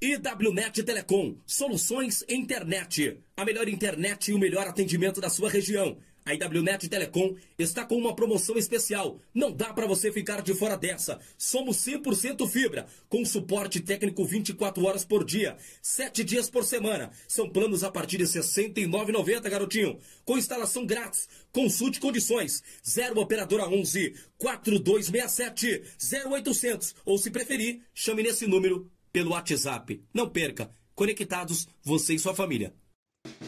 IWNet 0.00 0.84
Telecom, 0.84 1.34
soluções 1.44 2.24
internet. 2.28 3.18
A 3.36 3.44
melhor 3.44 3.68
internet 3.68 4.30
e 4.30 4.34
o 4.34 4.38
melhor 4.38 4.64
atendimento 4.68 5.20
da 5.20 5.28
sua 5.28 5.50
região. 5.50 5.98
A 6.24 6.34
IWNet 6.34 6.88
Telecom 6.88 7.34
está 7.58 7.84
com 7.84 7.96
uma 7.96 8.14
promoção 8.14 8.56
especial. 8.56 9.20
Não 9.34 9.50
dá 9.50 9.72
para 9.72 9.88
você 9.88 10.12
ficar 10.12 10.40
de 10.40 10.54
fora 10.54 10.76
dessa. 10.76 11.18
Somos 11.36 11.78
100% 11.78 12.48
fibra, 12.48 12.86
com 13.08 13.24
suporte 13.24 13.80
técnico 13.80 14.24
24 14.24 14.84
horas 14.84 15.04
por 15.04 15.24
dia, 15.24 15.56
7 15.82 16.22
dias 16.22 16.48
por 16.48 16.62
semana. 16.64 17.10
São 17.26 17.50
planos 17.50 17.82
a 17.82 17.90
partir 17.90 18.18
de 18.18 18.24
R$ 18.24 18.30
69,90, 18.30 19.50
garotinho. 19.50 19.98
Com 20.24 20.38
instalação 20.38 20.86
grátis. 20.86 21.28
Consulte 21.50 21.98
condições. 21.98 22.62
0 22.88 23.20
operadora 23.20 23.68
11 23.68 24.14
4267 24.38 25.82
0800 26.24 26.94
ou 27.04 27.18
se 27.18 27.32
preferir, 27.32 27.80
chame 27.92 28.22
nesse 28.22 28.46
número 28.46 28.88
pelo 29.12 29.32
WhatsApp. 29.32 30.02
Não 30.12 30.28
perca. 30.28 30.70
Conectados, 30.94 31.68
você 31.82 32.14
e 32.14 32.18
sua 32.18 32.34
família. 32.34 32.74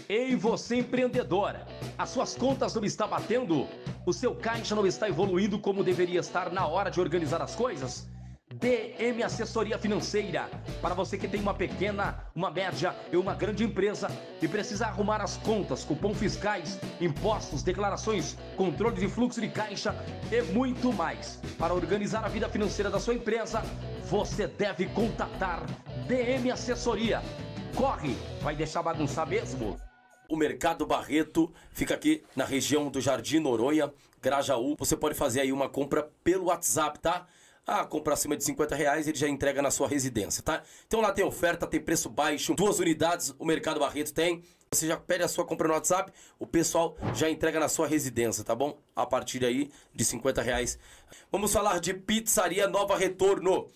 Ei, 0.09 0.35
você 0.37 0.77
empreendedora! 0.77 1.67
As 1.97 2.11
suas 2.11 2.35
contas 2.35 2.75
não 2.75 2.85
estão 2.85 3.09
batendo? 3.09 3.67
O 4.07 4.13
seu 4.13 4.35
caixa 4.35 4.75
não 4.75 4.87
está 4.87 5.09
evoluindo 5.09 5.59
como 5.59 5.85
deveria 5.85 6.21
estar 6.21 6.53
na 6.53 6.67
hora 6.67 6.91
de 6.91 7.01
organizar 7.01 7.41
as 7.41 7.55
coisas? 7.55 8.09
DM 8.53 9.23
Assessoria 9.23 9.79
Financeira. 9.79 10.51
Para 10.83 10.93
você 10.93 11.17
que 11.17 11.29
tem 11.29 11.41
uma 11.41 11.55
pequena, 11.55 12.25
uma 12.35 12.51
média 12.51 12.97
e 13.13 13.17
uma 13.17 13.33
grande 13.33 13.63
empresa 13.63 14.09
e 14.43 14.49
precisa 14.49 14.87
arrumar 14.87 15.23
as 15.23 15.37
contas, 15.37 15.85
cupom 15.85 16.13
fiscais, 16.13 16.77
impostos, 17.01 17.63
declarações, 17.63 18.37
controle 18.57 18.97
de 18.97 19.09
fluxo 19.09 19.41
de 19.41 19.49
caixa 19.49 19.95
e 20.33 20.43
muito 20.53 20.93
mais. 20.93 21.41
Para 21.57 21.73
organizar 21.73 22.25
a 22.25 22.29
vida 22.29 22.49
financeira 22.49 22.91
da 22.91 22.99
sua 22.99 23.15
empresa, 23.15 23.63
você 24.07 24.49
deve 24.49 24.87
contatar 24.87 25.65
DM 26.09 26.51
Assessoria. 26.51 27.23
Corre, 27.77 28.17
vai 28.43 28.57
deixar 28.57 28.83
bagunçar 28.83 29.29
mesmo? 29.29 29.79
o 30.29 30.37
Mercado 30.37 30.87
Barreto, 30.87 31.53
fica 31.73 31.95
aqui 31.95 32.23
na 32.37 32.45
região 32.45 32.89
do 32.89 33.01
Jardim 33.01 33.41
Noronha, 33.41 33.93
Grajaú. 34.23 34.77
Você 34.79 34.97
pode 34.97 35.17
fazer 35.17 35.41
aí 35.41 35.51
uma 35.51 35.69
compra 35.69 36.09
pelo 36.23 36.45
WhatsApp, 36.45 37.01
tá? 37.01 37.27
Ah, 37.73 37.85
compra 37.85 38.15
acima 38.15 38.37
de 38.37 38.43
50 38.43 38.75
reais, 38.75 39.07
ele 39.07 39.17
já 39.17 39.29
entrega 39.29 39.63
na 39.63 39.71
sua 39.71 39.87
residência, 39.87 40.43
tá? 40.43 40.61
Então 40.89 41.01
lá 41.01 41.13
tem 41.13 41.25
oferta, 41.25 41.69
tem 41.69 41.81
preço 41.81 42.11
baixo, 42.11 42.53
duas 42.53 42.81
unidades 42.81 43.33
o 43.39 43.45
Mercado 43.45 43.79
Barreto 43.79 44.13
tem. 44.13 44.43
Você 44.73 44.89
já 44.89 44.97
pede 44.97 45.23
a 45.23 45.29
sua 45.29 45.45
compra 45.45 45.69
no 45.69 45.75
WhatsApp, 45.75 46.13
o 46.37 46.49
pessoal 46.49 46.97
já 47.15 47.31
entrega 47.31 47.61
na 47.61 47.69
sua 47.69 47.87
residência, 47.87 48.43
tá 48.43 48.57
bom? 48.57 48.77
A 48.97 49.07
partir 49.07 49.45
aí 49.45 49.71
de 49.95 50.05
50 50.05 50.43
reais. 50.43 50.81
Vamos 51.31 51.53
falar 51.53 51.79
de 51.79 51.95
Pizzaria 51.95 52.67
Nova 52.67 52.99
Retorno. 52.99 53.69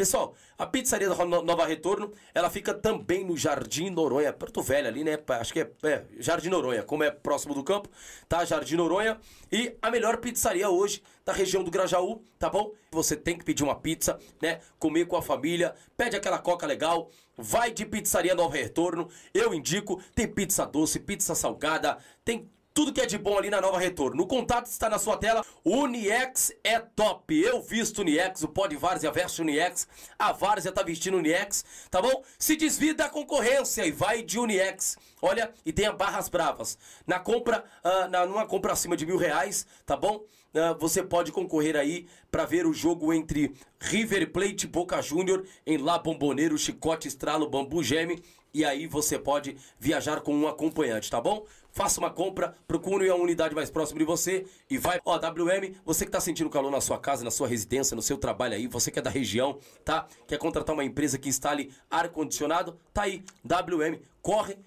Pessoal, 0.00 0.34
a 0.56 0.64
pizzaria 0.64 1.10
da 1.10 1.26
Nova 1.26 1.66
Retorno, 1.66 2.10
ela 2.32 2.48
fica 2.48 2.72
também 2.72 3.22
no 3.22 3.36
Jardim 3.36 3.90
Noronha, 3.90 4.32
Porto 4.32 4.62
Velho 4.62 4.88
ali, 4.88 5.04
né? 5.04 5.18
Acho 5.28 5.52
que 5.52 5.60
é, 5.60 5.70
é, 5.82 6.04
Jardim 6.18 6.48
Noronha, 6.48 6.82
como 6.82 7.04
é 7.04 7.10
próximo 7.10 7.52
do 7.52 7.62
campo, 7.62 7.86
tá? 8.26 8.42
Jardim 8.42 8.76
Noronha. 8.76 9.20
E 9.52 9.76
a 9.82 9.90
melhor 9.90 10.16
pizzaria 10.16 10.70
hoje 10.70 11.02
da 11.22 11.34
região 11.34 11.62
do 11.62 11.70
Grajaú, 11.70 12.24
tá 12.38 12.48
bom? 12.48 12.72
Você 12.92 13.14
tem 13.14 13.36
que 13.36 13.44
pedir 13.44 13.62
uma 13.62 13.74
pizza, 13.74 14.18
né? 14.40 14.60
Comer 14.78 15.04
com 15.04 15.18
a 15.18 15.22
família, 15.22 15.74
pede 15.98 16.16
aquela 16.16 16.38
coca 16.38 16.66
legal, 16.66 17.10
vai 17.36 17.70
de 17.70 17.84
pizzaria 17.84 18.34
Nova 18.34 18.56
Retorno. 18.56 19.06
Eu 19.34 19.52
indico, 19.52 20.02
tem 20.14 20.26
pizza 20.26 20.64
doce, 20.64 20.98
pizza 20.98 21.34
salgada, 21.34 21.98
tem 22.24 22.48
tudo 22.80 22.94
que 22.94 23.00
é 23.02 23.04
de 23.04 23.18
bom 23.18 23.36
ali 23.36 23.50
na 23.50 23.60
Nova 23.60 23.78
Retorno. 23.78 24.22
O 24.22 24.26
contato 24.26 24.64
está 24.64 24.88
na 24.88 24.98
sua 24.98 25.18
tela. 25.18 25.44
Uniex 25.62 26.50
é 26.64 26.78
top. 26.78 27.38
Eu 27.38 27.60
visto 27.60 27.98
Uniex, 27.98 28.42
o 28.42 28.48
Pod 28.48 28.74
Várzea 28.74 29.12
veste 29.12 29.42
Uniex. 29.42 29.86
A 30.18 30.32
Várzea 30.32 30.72
tá 30.72 30.82
vestindo 30.82 31.18
Uniex, 31.18 31.62
tá 31.90 32.00
bom? 32.00 32.24
Se 32.38 32.56
desvia 32.56 32.94
da 32.94 33.06
concorrência 33.10 33.84
e 33.84 33.90
vai 33.90 34.22
de 34.22 34.38
Uniex. 34.38 34.96
Olha, 35.20 35.52
e 35.66 35.74
tenha 35.74 35.92
barras 35.92 36.30
bravas. 36.30 36.78
Na 37.06 37.20
compra, 37.20 37.62
uh, 37.84 38.08
na, 38.08 38.24
numa 38.24 38.46
compra 38.46 38.72
acima 38.72 38.96
de 38.96 39.04
mil 39.04 39.18
reais, 39.18 39.66
tá 39.84 39.94
bom? 39.94 40.24
Uh, 40.54 40.74
você 40.78 41.02
pode 41.02 41.32
concorrer 41.32 41.76
aí 41.76 42.08
para 42.30 42.46
ver 42.46 42.64
o 42.64 42.72
jogo 42.72 43.12
entre 43.12 43.54
River 43.78 44.32
Plate 44.32 44.66
Boca 44.66 45.02
Júnior 45.02 45.44
em 45.66 45.76
La 45.76 45.98
Bomboneiro, 45.98 46.56
Chicote 46.56 47.08
Estralo, 47.08 47.46
Bambu 47.46 47.82
Geme. 47.82 48.22
E 48.52 48.64
aí 48.64 48.86
você 48.86 49.16
pode 49.18 49.56
viajar 49.78 50.22
com 50.22 50.34
um 50.34 50.48
acompanhante, 50.48 51.08
tá 51.08 51.20
bom? 51.20 51.46
Faça 51.72 52.00
uma 52.00 52.10
compra, 52.10 52.56
procure 52.66 53.08
a 53.08 53.14
unidade 53.14 53.54
mais 53.54 53.70
próxima 53.70 53.98
de 53.98 54.04
você 54.04 54.44
e 54.68 54.76
vai. 54.76 55.00
Ó, 55.04 55.16
WM, 55.16 55.74
você 55.84 56.04
que 56.04 56.10
tá 56.10 56.20
sentindo 56.20 56.50
calor 56.50 56.70
na 56.70 56.80
sua 56.80 56.98
casa, 56.98 57.24
na 57.24 57.30
sua 57.30 57.46
residência, 57.46 57.94
no 57.94 58.02
seu 58.02 58.18
trabalho 58.18 58.54
aí, 58.54 58.66
você 58.66 58.90
que 58.90 58.98
é 58.98 59.02
da 59.02 59.10
região, 59.10 59.58
tá? 59.84 60.06
Quer 60.26 60.38
contratar 60.38 60.74
uma 60.74 60.84
empresa 60.84 61.18
que 61.18 61.28
instale 61.28 61.72
ar-condicionado? 61.90 62.78
Tá 62.92 63.02
aí, 63.02 63.24
WM, 63.44 64.00
corre. 64.20 64.58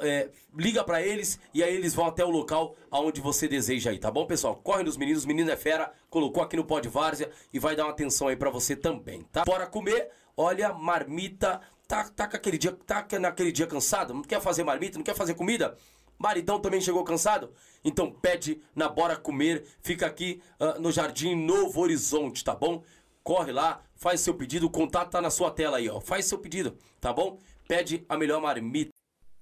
É, 0.00 0.30
liga 0.56 0.82
para 0.82 1.00
eles 1.00 1.38
e 1.54 1.62
aí 1.62 1.72
eles 1.72 1.94
vão 1.94 2.06
até 2.06 2.24
o 2.24 2.30
local 2.30 2.74
aonde 2.90 3.20
você 3.20 3.46
deseja 3.46 3.90
aí, 3.92 3.98
tá 4.00 4.10
bom, 4.10 4.26
pessoal? 4.26 4.56
Corre 4.56 4.82
nos 4.82 4.96
meninos, 4.96 5.24
menino 5.24 5.52
é 5.52 5.56
fera, 5.56 5.92
colocou 6.10 6.42
aqui 6.42 6.56
no 6.56 6.64
pó 6.64 6.80
de 6.80 6.88
várzea 6.88 7.30
e 7.52 7.60
vai 7.60 7.76
dar 7.76 7.84
uma 7.84 7.92
atenção 7.92 8.26
aí 8.26 8.34
para 8.34 8.50
você 8.50 8.74
também, 8.74 9.22
tá? 9.30 9.44
Bora 9.44 9.68
comer, 9.68 10.10
olha, 10.36 10.72
marmita, 10.72 11.60
tá, 11.86 12.08
tá, 12.08 12.24
aquele 12.24 12.58
dia, 12.58 12.72
tá 12.72 13.06
naquele 13.20 13.52
dia 13.52 13.68
cansado, 13.68 14.12
não 14.12 14.22
quer 14.22 14.40
fazer 14.40 14.64
marmita, 14.64 14.98
não 14.98 15.04
quer 15.04 15.14
fazer 15.14 15.34
comida? 15.34 15.76
Maridão 16.18 16.60
também 16.60 16.80
chegou 16.80 17.04
cansado? 17.04 17.52
Então 17.84 18.10
pede 18.10 18.60
na 18.74 18.88
Bora 18.88 19.16
Comer, 19.16 19.64
fica 19.80 20.06
aqui 20.06 20.42
uh, 20.58 20.80
no 20.80 20.90
Jardim 20.90 21.34
Novo 21.34 21.80
Horizonte, 21.80 22.42
tá 22.42 22.54
bom? 22.54 22.82
Corre 23.22 23.52
lá, 23.52 23.82
faz 23.94 24.20
seu 24.20 24.34
pedido, 24.34 24.66
o 24.66 24.70
contato 24.70 25.10
tá 25.10 25.20
na 25.20 25.30
sua 25.30 25.50
tela 25.50 25.76
aí, 25.76 25.88
ó. 25.88 26.00
Faz 26.00 26.24
seu 26.24 26.38
pedido, 26.38 26.76
tá 27.00 27.12
bom? 27.12 27.38
Pede 27.68 28.04
a 28.08 28.16
melhor 28.16 28.40
marmita. 28.40 28.90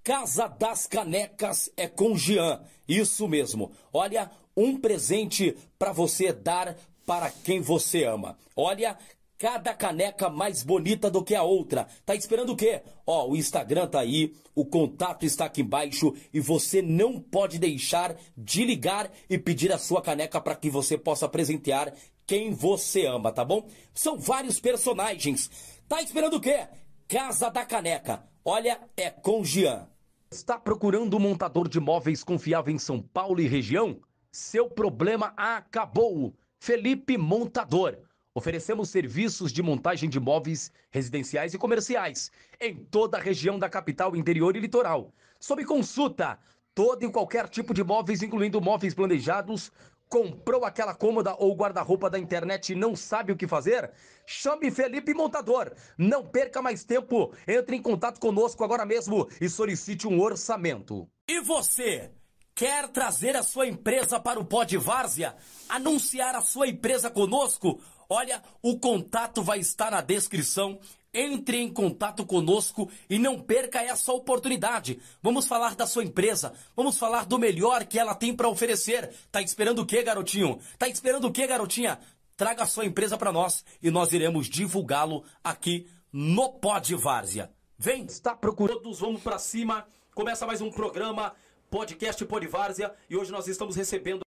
Casa 0.03 0.47
das 0.47 0.86
Canecas 0.86 1.70
é 1.77 1.89
com 1.89 2.16
Jean, 2.16 2.62
isso 2.86 3.27
mesmo. 3.27 3.73
Olha, 3.93 4.31
um 4.57 4.78
presente 4.78 5.57
para 5.78 5.93
você 5.93 6.32
dar 6.32 6.77
para 7.05 7.31
quem 7.31 7.61
você 7.61 8.05
ama. 8.05 8.36
Olha, 8.55 8.98
cada 9.39 9.75
caneca 9.75 10.29
mais 10.29 10.63
bonita 10.63 11.11
do 11.11 11.23
que 11.23 11.35
a 11.35 11.43
outra. 11.43 11.87
Tá 12.05 12.15
esperando 12.15 12.53
o 12.53 12.57
quê? 12.57 12.83
Ó, 13.07 13.29
o 13.29 13.37
Instagram 13.37 13.87
tá 13.87 14.01
aí, 14.01 14.35
o 14.55 14.65
contato 14.65 15.25
está 15.25 15.45
aqui 15.45 15.63
embaixo 15.63 16.15
e 16.33 16.41
você 16.41 16.81
não 16.81 17.21
pode 17.21 17.59
deixar 17.59 18.17
de 18.37 18.65
ligar 18.65 19.11
e 19.29 19.39
pedir 19.39 19.73
a 19.73 19.79
sua 19.79 20.01
caneca 20.01 20.41
para 20.41 20.57
que 20.57 20.71
você 20.71 20.97
possa 20.97 21.29
presentear 21.29 21.93
quem 22.27 22.53
você 22.53 23.07
ama, 23.07 23.31
tá 23.31 23.45
bom? 23.45 23.69
São 23.95 24.19
vários 24.19 24.59
personagens. 24.59 25.51
Tá 25.89 26.03
esperando 26.03 26.37
o 26.37 26.41
quê? 26.41 26.67
Casa 27.07 27.49
da 27.49 27.65
Caneca. 27.65 28.25
Olha, 28.45 28.81
é 28.97 29.11
com 29.11 29.45
Jean. 29.45 29.87
Está 30.29 30.59
procurando 30.59 31.17
um 31.17 31.21
montador 31.21 31.69
de 31.69 31.79
móveis 31.79 32.25
confiável 32.25 32.75
em 32.75 32.79
São 32.79 33.01
Paulo 33.01 33.41
e 33.41 33.47
região? 33.47 34.01
Seu 34.33 34.69
problema 34.69 35.33
acabou. 35.37 36.35
Felipe 36.59 37.17
Montador 37.17 37.97
Oferecemos 38.37 38.91
serviços 38.91 39.51
de 39.51 39.63
montagem 39.63 40.11
de 40.11 40.21
móveis 40.21 40.71
residenciais 40.91 41.55
e 41.55 41.59
comerciais 41.59 42.31
em 42.61 42.77
toda 42.77 43.17
a 43.17 43.21
região 43.21 43.59
da 43.59 43.67
capital, 43.67 44.15
interior 44.15 44.55
e 44.55 44.61
litoral. 44.61 45.11
Sob 45.41 45.65
consulta, 45.65 46.39
todo 46.75 47.03
e 47.03 47.11
qualquer 47.11 47.49
tipo 47.49 47.73
de 47.73 47.83
móveis, 47.83 48.23
incluindo 48.23 48.61
móveis 48.61 48.93
planejados. 48.93 49.73
Comprou 50.07 50.67
aquela 50.67 50.95
cômoda 50.95 51.35
ou 51.39 51.57
guarda-roupa 51.57 52.11
da 52.11 52.19
internet 52.19 52.75
e 52.75 52.77
não 52.77 52.95
sabe 52.95 53.33
o 53.33 53.37
que 53.37 53.49
fazer? 53.49 53.91
Chame 54.27 54.71
Felipe 54.71 55.15
Montador. 55.15 55.73
Não 55.97 56.23
perca 56.23 56.61
mais 56.61 56.85
tempo. 56.85 57.33
Entre 57.49 57.75
em 57.75 57.81
contato 57.81 58.21
conosco 58.21 58.63
agora 58.63 58.85
mesmo 58.85 59.27
e 59.41 59.49
solicite 59.49 60.07
um 60.07 60.21
orçamento. 60.21 61.09
E 61.27 61.41
você? 61.41 62.11
Quer 62.55 62.89
trazer 62.89 63.37
a 63.37 63.43
sua 63.43 63.67
empresa 63.67 64.21
para 64.21 64.41
o 64.41 64.45
Pod 64.45 64.77
Várzea? 64.79 65.35
Anunciar 65.69 66.35
a 66.35 66.41
sua 66.41 66.67
empresa 66.67 67.11
conosco? 67.11 67.81
Olha, 68.09 68.43
o 68.62 68.78
contato 68.78 69.43
vai 69.43 69.59
estar 69.59 69.91
na 69.91 70.01
descrição. 70.01 70.78
Entre 71.19 71.57
em 71.57 71.73
contato 71.73 72.27
conosco 72.27 72.91
e 73.09 73.19
não 73.19 73.41
perca 73.41 73.81
essa 73.81 74.12
oportunidade. 74.12 75.01
Vamos 75.23 75.47
falar 75.47 75.74
da 75.74 75.87
sua 75.87 76.05
empresa, 76.05 76.53
vamos 76.77 76.99
falar 76.99 77.24
do 77.24 77.39
melhor 77.39 77.87
que 77.87 77.99
ela 77.99 78.15
tem 78.15 78.37
para 78.37 78.51
oferecer. 78.51 79.11
Tá 79.33 79.41
esperando 79.41 79.78
o 79.78 79.87
quê, 79.87 80.03
garotinho? 80.03 80.59
Tá 80.78 80.87
esperando 80.87 81.28
o 81.28 81.33
quê, 81.33 81.47
garotinha? 81.47 81.99
Traga 82.37 82.65
a 82.65 82.66
sua 82.66 82.85
empresa 82.85 83.16
para 83.16 83.33
nós 83.33 83.65
e 83.83 83.91
nós 83.91 84.12
iremos 84.12 84.47
divulgá-lo 84.47 85.24
aqui 85.43 85.89
no 86.12 86.53
Pod 86.53 86.95
Várzea. 86.97 87.51
Vem! 87.78 88.05
Está 88.05 88.37
procurando, 88.37 88.81
todos 88.81 89.01
vamos 89.01 89.23
para 89.23 89.39
cima. 89.39 89.87
Começa 90.15 90.47
mais 90.47 90.61
um 90.61 90.70
programa, 90.70 91.35
podcast 91.70 92.23
Pod 92.27 92.47
Várzea, 92.47 92.95
e 93.09 93.16
hoje 93.16 93.33
nós 93.33 93.49
estamos 93.49 93.74
recebendo 93.74 94.26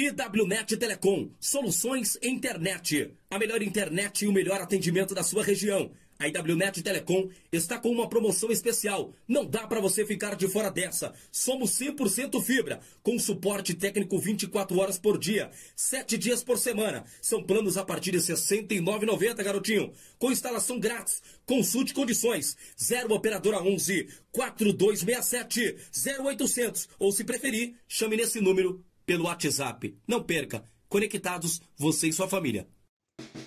IWNet 0.00 0.78
Telecom, 0.78 1.28
soluções 1.38 2.16
internet. 2.22 3.12
A 3.30 3.38
melhor 3.38 3.60
internet 3.60 4.24
e 4.24 4.28
o 4.28 4.32
melhor 4.32 4.58
atendimento 4.58 5.14
da 5.14 5.22
sua 5.22 5.44
região. 5.44 5.90
A 6.18 6.26
IWNet 6.26 6.82
Telecom 6.82 7.28
está 7.52 7.78
com 7.78 7.90
uma 7.90 8.08
promoção 8.08 8.50
especial. 8.50 9.12
Não 9.28 9.44
dá 9.44 9.66
para 9.66 9.78
você 9.78 10.06
ficar 10.06 10.36
de 10.36 10.48
fora 10.48 10.70
dessa. 10.70 11.12
Somos 11.30 11.78
100% 11.78 12.42
fibra, 12.42 12.80
com 13.02 13.18
suporte 13.18 13.74
técnico 13.74 14.18
24 14.18 14.78
horas 14.78 14.98
por 14.98 15.18
dia, 15.18 15.50
7 15.76 16.16
dias 16.16 16.42
por 16.42 16.56
semana. 16.56 17.04
São 17.20 17.42
planos 17.42 17.76
a 17.76 17.84
partir 17.84 18.12
de 18.12 18.18
R$ 18.18 18.24
69,90, 18.24 19.44
garotinho. 19.44 19.92
Com 20.18 20.32
instalação 20.32 20.80
grátis. 20.80 21.22
Consulte 21.44 21.92
condições. 21.92 22.56
0 22.82 23.14
operadora 23.14 23.62
11 23.62 24.08
4267 24.32 25.76
0800 26.22 26.88
ou 26.98 27.12
se 27.12 27.22
preferir, 27.22 27.74
chame 27.86 28.16
nesse 28.16 28.40
número 28.40 28.82
pelo 29.10 29.24
WhatsApp. 29.24 29.98
Não 30.06 30.22
perca. 30.22 30.62
Conectados, 30.88 31.60
você 31.76 32.06
e 32.06 32.12
sua 32.12 32.28
família. 32.28 32.68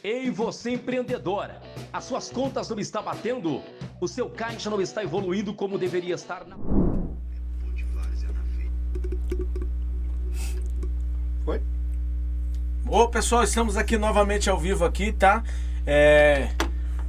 Ei, 0.04 0.30
você 0.30 0.72
empreendedora! 0.72 1.62
As 1.94 2.04
suas 2.04 2.30
contas 2.30 2.68
não 2.68 2.80
estão 2.80 3.02
batendo? 3.02 3.62
O 4.02 4.06
seu 4.06 4.30
caixa 4.30 4.70
não 4.70 4.82
está 4.82 5.02
evoluindo 5.02 5.54
como 5.54 5.78
deveria 5.78 6.16
estar 6.16 6.46
na. 6.46 6.58
Foi? 11.46 11.62
Ô 12.86 13.08
pessoal, 13.08 13.46
estamos 13.46 13.78
aqui 13.78 13.98
novamente 13.98 14.50
ao 14.50 14.60
vivo 14.60 14.84
aqui, 14.84 15.14
tá? 15.14 15.46
É, 15.88 16.50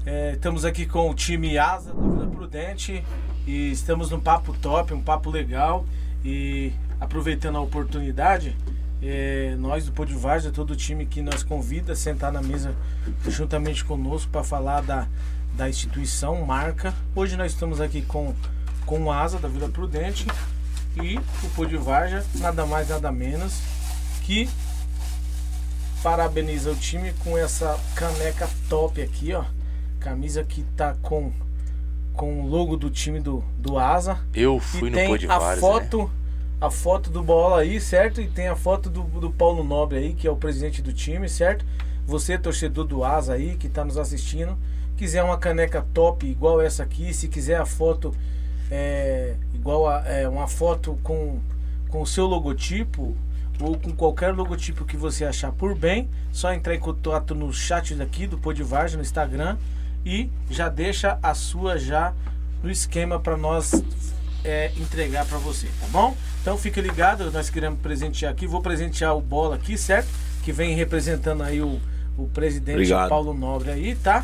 é, 0.06 0.35
estamos 0.35 0.64
aqui 0.64 0.86
com 0.86 1.10
o 1.10 1.14
time 1.14 1.59
Asa 1.59 1.93
da 1.93 2.01
Vila 2.01 2.26
Prudente 2.28 3.05
e 3.48 3.72
estamos 3.72 4.12
num 4.12 4.20
papo 4.20 4.56
top, 4.62 4.94
um 4.94 5.02
papo 5.02 5.28
legal 5.28 5.85
e 6.24 6.72
aproveitando 7.00 7.56
a 7.56 7.60
oportunidade, 7.60 8.56
é, 9.02 9.54
nós 9.58 9.84
do 9.86 9.92
Pôdio 9.92 10.18
Vargas, 10.18 10.50
todo 10.52 10.70
o 10.72 10.76
time 10.76 11.04
que 11.06 11.20
nos 11.20 11.42
convida 11.42 11.92
a 11.92 11.96
sentar 11.96 12.32
na 12.32 12.40
mesa 12.40 12.74
juntamente 13.28 13.84
conosco 13.84 14.30
para 14.30 14.42
falar 14.42 14.80
da, 14.82 15.06
da 15.56 15.68
instituição, 15.68 16.44
marca. 16.44 16.94
Hoje 17.14 17.36
nós 17.36 17.52
estamos 17.52 17.80
aqui 17.80 18.02
com, 18.02 18.34
com 18.86 19.02
o 19.04 19.12
Asa 19.12 19.38
da 19.38 19.48
Vila 19.48 19.68
Prudente 19.68 20.26
e 21.02 21.18
o 21.18 21.48
Pôdio 21.54 21.82
Vargas, 21.82 22.24
nada 22.36 22.64
mais 22.64 22.88
nada 22.88 23.10
menos 23.12 23.60
que 24.22 24.48
parabeniza 26.02 26.70
o 26.70 26.74
time 26.74 27.12
com 27.24 27.36
essa 27.36 27.78
caneca 27.94 28.48
top 28.68 29.02
aqui, 29.02 29.32
ó. 29.34 29.44
Camisa 30.00 30.44
que 30.44 30.62
tá 30.76 30.94
com 31.02 31.32
com 32.12 32.42
o 32.42 32.46
logo 32.46 32.76
do 32.76 32.90
time 32.90 33.18
do, 33.18 33.42
do 33.58 33.76
Asa. 33.76 34.20
Eu 34.32 34.60
fui 34.60 34.88
e 34.88 34.90
no 34.90 34.96
tem 34.96 35.08
Pô 35.08 35.18
de 35.18 35.28
a 35.28 35.36
Vários, 35.38 35.60
foto 35.60 36.04
né? 36.04 36.10
A 36.65 36.70
foto 36.70 37.11
do 37.11 37.23
Bola 37.23 37.61
aí, 37.61 37.78
certo? 37.78 38.20
E 38.20 38.27
tem 38.27 38.49
a 38.49 38.57
foto 38.57 38.89
do, 38.89 39.03
do 39.03 39.31
Paulo 39.31 39.62
Nobre 39.62 39.99
aí, 39.99 40.15
que 40.15 40.27
é 40.27 40.31
o 40.31 40.36
presidente 40.36 40.81
do 40.81 40.93
time, 40.93 41.28
certo? 41.28 41.65
Você, 42.07 42.39
torcedor 42.39 42.86
do 42.86 43.05
Asa 43.05 43.35
aí, 43.35 43.57
que 43.57 43.69
tá 43.69 43.85
nos 43.85 43.99
assistindo, 43.99 44.57
quiser 44.97 45.23
uma 45.23 45.36
caneca 45.36 45.85
top 45.93 46.27
igual 46.27 46.61
essa 46.61 46.82
aqui, 46.82 47.12
se 47.12 47.28
quiser 47.28 47.61
a 47.61 47.66
foto 47.66 48.15
é, 48.70 49.36
igual 49.55 49.89
a 49.89 50.07
é, 50.07 50.27
uma 50.27 50.47
foto 50.47 50.99
com, 51.03 51.39
com 51.89 52.01
o 52.01 52.07
seu 52.07 52.27
logotipo 52.27 53.15
ou 53.61 53.78
com 53.78 53.93
qualquer 53.93 54.35
logotipo 54.35 54.85
que 54.85 54.97
você 54.97 55.24
achar 55.24 55.53
por 55.53 55.74
bem, 55.74 56.09
só 56.32 56.53
entrar 56.53 56.74
em 56.74 56.81
contato 56.81 57.35
no 57.35 57.53
chat 57.53 57.95
daqui 57.95 58.27
do 58.27 58.39
Podivargem 58.39 58.97
no 58.97 59.03
Instagram 59.03 59.59
e 60.05 60.31
já 60.51 60.69
deixa 60.69 61.19
a 61.23 61.35
sua 61.35 61.78
já 61.78 62.15
no 62.62 62.70
esquema 62.70 63.20
para 63.20 63.36
nós 63.36 63.82
é, 64.43 64.73
entregar 64.77 65.27
para 65.27 65.39
você, 65.39 65.69
tá 65.81 65.86
bom? 65.91 66.16
Então 66.44 66.58
fique 66.58 66.78
ligado, 66.78 67.30
nós 67.32 67.48
queremos 67.48 67.80
presentear 67.80 68.30
aqui, 68.30 68.46
vou 68.46 68.60
presentear 68.60 69.16
o 69.16 69.20
Bola 69.22 69.54
aqui, 69.56 69.78
certo? 69.78 70.08
Que 70.42 70.52
vem 70.52 70.74
representando 70.74 71.42
aí 71.42 71.62
o, 71.62 71.80
o 72.18 72.28
presidente 72.28 72.74
Obrigado. 72.74 73.08
Paulo 73.08 73.32
Nobre 73.32 73.70
aí, 73.70 73.94
tá? 73.94 74.22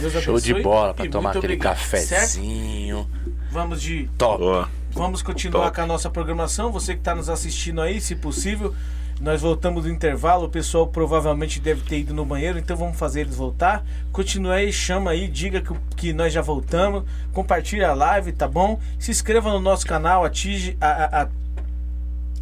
Deus 0.00 0.14
Show 0.14 0.40
de 0.40 0.52
abençoe 0.52 0.62
bola 0.62 0.92
e 0.92 0.94
pra 0.94 1.06
tomar 1.08 1.32
muito 1.34 1.38
aquele 1.44 1.52
obrigado, 1.56 1.76
certo? 1.78 2.08
cafezinho. 2.08 3.06
Vamos 3.50 3.82
de 3.82 4.08
Top. 4.16 4.66
Vamos 4.92 5.20
continuar 5.20 5.64
Top. 5.64 5.76
com 5.76 5.82
a 5.82 5.86
nossa 5.86 6.08
programação. 6.08 6.72
Você 6.72 6.94
que 6.94 7.00
está 7.00 7.14
nos 7.14 7.28
assistindo 7.28 7.82
aí, 7.82 8.00
se 8.00 8.16
possível, 8.16 8.74
nós 9.20 9.42
voltamos 9.42 9.82
do 9.82 9.90
intervalo. 9.90 10.46
O 10.46 10.48
pessoal 10.48 10.86
provavelmente 10.86 11.60
deve 11.60 11.82
ter 11.82 11.98
ido 11.98 12.14
no 12.14 12.24
banheiro, 12.24 12.58
então 12.58 12.78
vamos 12.78 12.96
fazer 12.98 13.20
eles 13.22 13.36
voltar. 13.36 13.84
Continue 14.10 14.52
aí, 14.54 14.72
chama 14.72 15.10
aí, 15.10 15.28
diga 15.28 15.60
que, 15.60 15.74
que 15.96 16.12
nós 16.14 16.32
já 16.32 16.40
voltamos. 16.40 17.04
Compartilha 17.30 17.90
a 17.90 17.94
live, 17.94 18.32
tá 18.32 18.48
bom? 18.48 18.80
Se 18.98 19.10
inscreva 19.10 19.50
no 19.52 19.60
nosso 19.60 19.86
canal, 19.86 20.24
ative, 20.24 20.78
a, 20.80 20.86
a, 20.86 21.22
a- 21.24 21.28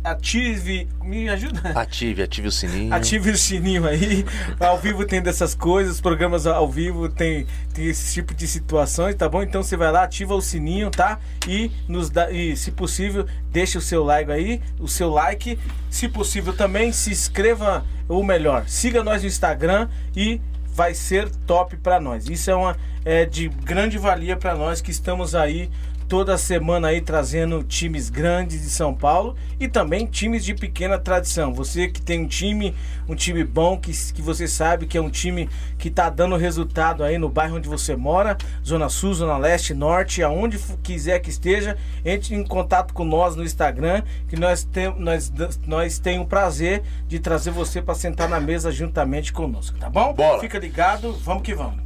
ative, 0.07 0.89
me 1.03 1.29
ajuda. 1.29 1.73
Ative, 1.75 2.23
ative 2.23 2.49
o 2.49 2.53
sininho. 2.53 2.95
Ative 2.95 3.31
o 3.31 3.37
sininho 3.37 3.87
aí. 3.87 4.25
Ao 4.61 4.79
vivo 4.79 5.05
tem 5.05 5.21
dessas 5.21 5.55
coisas, 5.55 6.01
programas 6.01 6.47
ao 6.47 6.69
vivo 6.69 7.09
tem, 7.09 7.47
tem 7.75 7.87
esse 7.87 8.15
tipo 8.15 8.33
de 8.33 8.47
situações, 8.47 9.17
tá 9.17 9.29
bom? 9.29 9.43
Então 9.43 9.63
você 9.63 9.77
vai 9.77 9.91
lá, 9.91 10.05
ativa 10.05 10.35
o 10.35 10.41
sininho, 10.41 10.91
tá? 10.91 11.19
E 11.47 11.73
nos 11.89 12.09
dá, 12.09 12.31
e 12.31 12.57
se 12.57 12.71
possível, 12.71 13.27
deixa 13.51 13.79
o 13.79 13.83
seu 13.83 14.05
like 14.05 14.31
aí, 14.31 14.63
o 14.79 14.87
seu 14.87 15.11
like. 15.11 15.59
Se 15.91 16.09
possível 16.09 16.53
também, 16.53 16.93
se 16.93 17.11
inscreva, 17.11 17.85
ou 18.09 18.23
melhor, 18.23 18.69
siga 18.69 19.03
nós 19.03 19.23
no 19.23 19.29
Instagram 19.29 19.89
e 20.15 20.41
vai 20.69 20.95
ser 20.95 21.29
top 21.47 21.77
pra 21.79 21.99
nós. 21.99 22.29
Isso 22.29 22.51
é 22.51 22.55
uma 22.55 22.77
é 23.05 23.25
de 23.25 23.49
grande 23.49 23.99
valia 23.99 24.37
pra 24.37 24.55
nós 24.55 24.81
que 24.81 24.91
estamos 24.91 25.35
aí 25.35 25.71
toda 26.09 26.39
semana 26.39 26.89
aí 26.89 27.01
trazendo 27.01 27.63
times 27.63 28.09
grandes 28.09 28.63
de 28.63 28.71
São 28.71 28.95
Paulo 28.95 29.37
e 29.59 29.69
também 29.69 30.07
times 30.07 30.45
de 30.45 30.55
pequena 30.55 30.99
tradição. 30.99 31.53
Você 31.53 31.89
que 31.89 32.01
tem 32.01 32.21
um 32.21 32.27
time, 32.27 32.75
um 33.09 33.15
time 33.15 33.45
bom, 33.45 33.77
que, 33.77 33.93
que 34.13 34.23
você 34.23 34.47
sabe 34.47 34.87
que 34.87 34.97
é 34.97 35.01
um 35.01 35.11
time 35.11 35.49
que 35.79 35.91
tá 35.91 36.09
dando 36.09 36.37
resultado 36.37 37.03
aí 37.03 37.19
no 37.19 37.29
bairro 37.29 37.57
onde 37.57 37.69
você 37.69 37.97
mora, 37.97 38.37
Zona 38.65 38.89
Sul, 38.89 39.15
Zona 39.15 39.37
Leste, 39.37 39.75
Norte, 39.75 40.23
aonde 40.23 40.59
quiser 40.83 41.19
que 41.21 41.31
esteja, 41.31 41.77
entre 42.05 42.35
em 42.35 42.45
contato 42.45 42.95
com 42.95 43.05
nós 43.05 43.35
no 43.35 43.45
Instagram, 43.45 44.03
que 44.29 44.37
nós 44.37 44.65
temos 44.65 44.99
nós, 44.99 45.33
nós 45.67 45.99
tem 45.99 46.19
o 46.19 46.27
prazer 46.27 46.83
de 47.07 47.19
trazer 47.19 47.51
você 47.51 47.83
para 47.83 47.95
sentar 47.95 48.29
na 48.29 48.41
mesa 48.41 48.71
juntamente 48.71 49.33
conosco, 49.33 49.77
tá 49.79 49.91
bom? 49.91 50.13
Bola. 50.15 50.41
Fica 50.41 50.59
ligado, 50.59 51.13
vamos 51.13 51.43
que 51.43 51.55
vamos. 51.55 51.85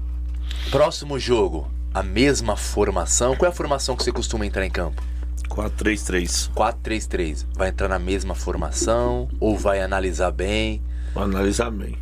Próximo 0.70 1.18
jogo, 1.18 1.68
a 1.92 2.02
mesma 2.02 2.56
formação. 2.56 3.34
Qual 3.36 3.48
é 3.48 3.52
a 3.52 3.54
formação 3.56 3.96
que 3.96 4.02
você 4.04 4.12
costuma 4.12 4.46
entrar 4.46 4.64
em 4.64 4.70
campo? 4.70 5.02
4-3-3. 5.48 6.50
4-3-3. 6.54 7.46
Vai 7.54 7.68
entrar 7.70 7.88
na 7.88 7.98
mesma 7.98 8.34
formação 8.34 9.28
ou 9.40 9.56
vai 9.58 9.82
analisar 9.82 10.30
bem? 10.30 10.80
Vou 11.14 11.22
analisar 11.24 11.70
bem. 11.70 11.96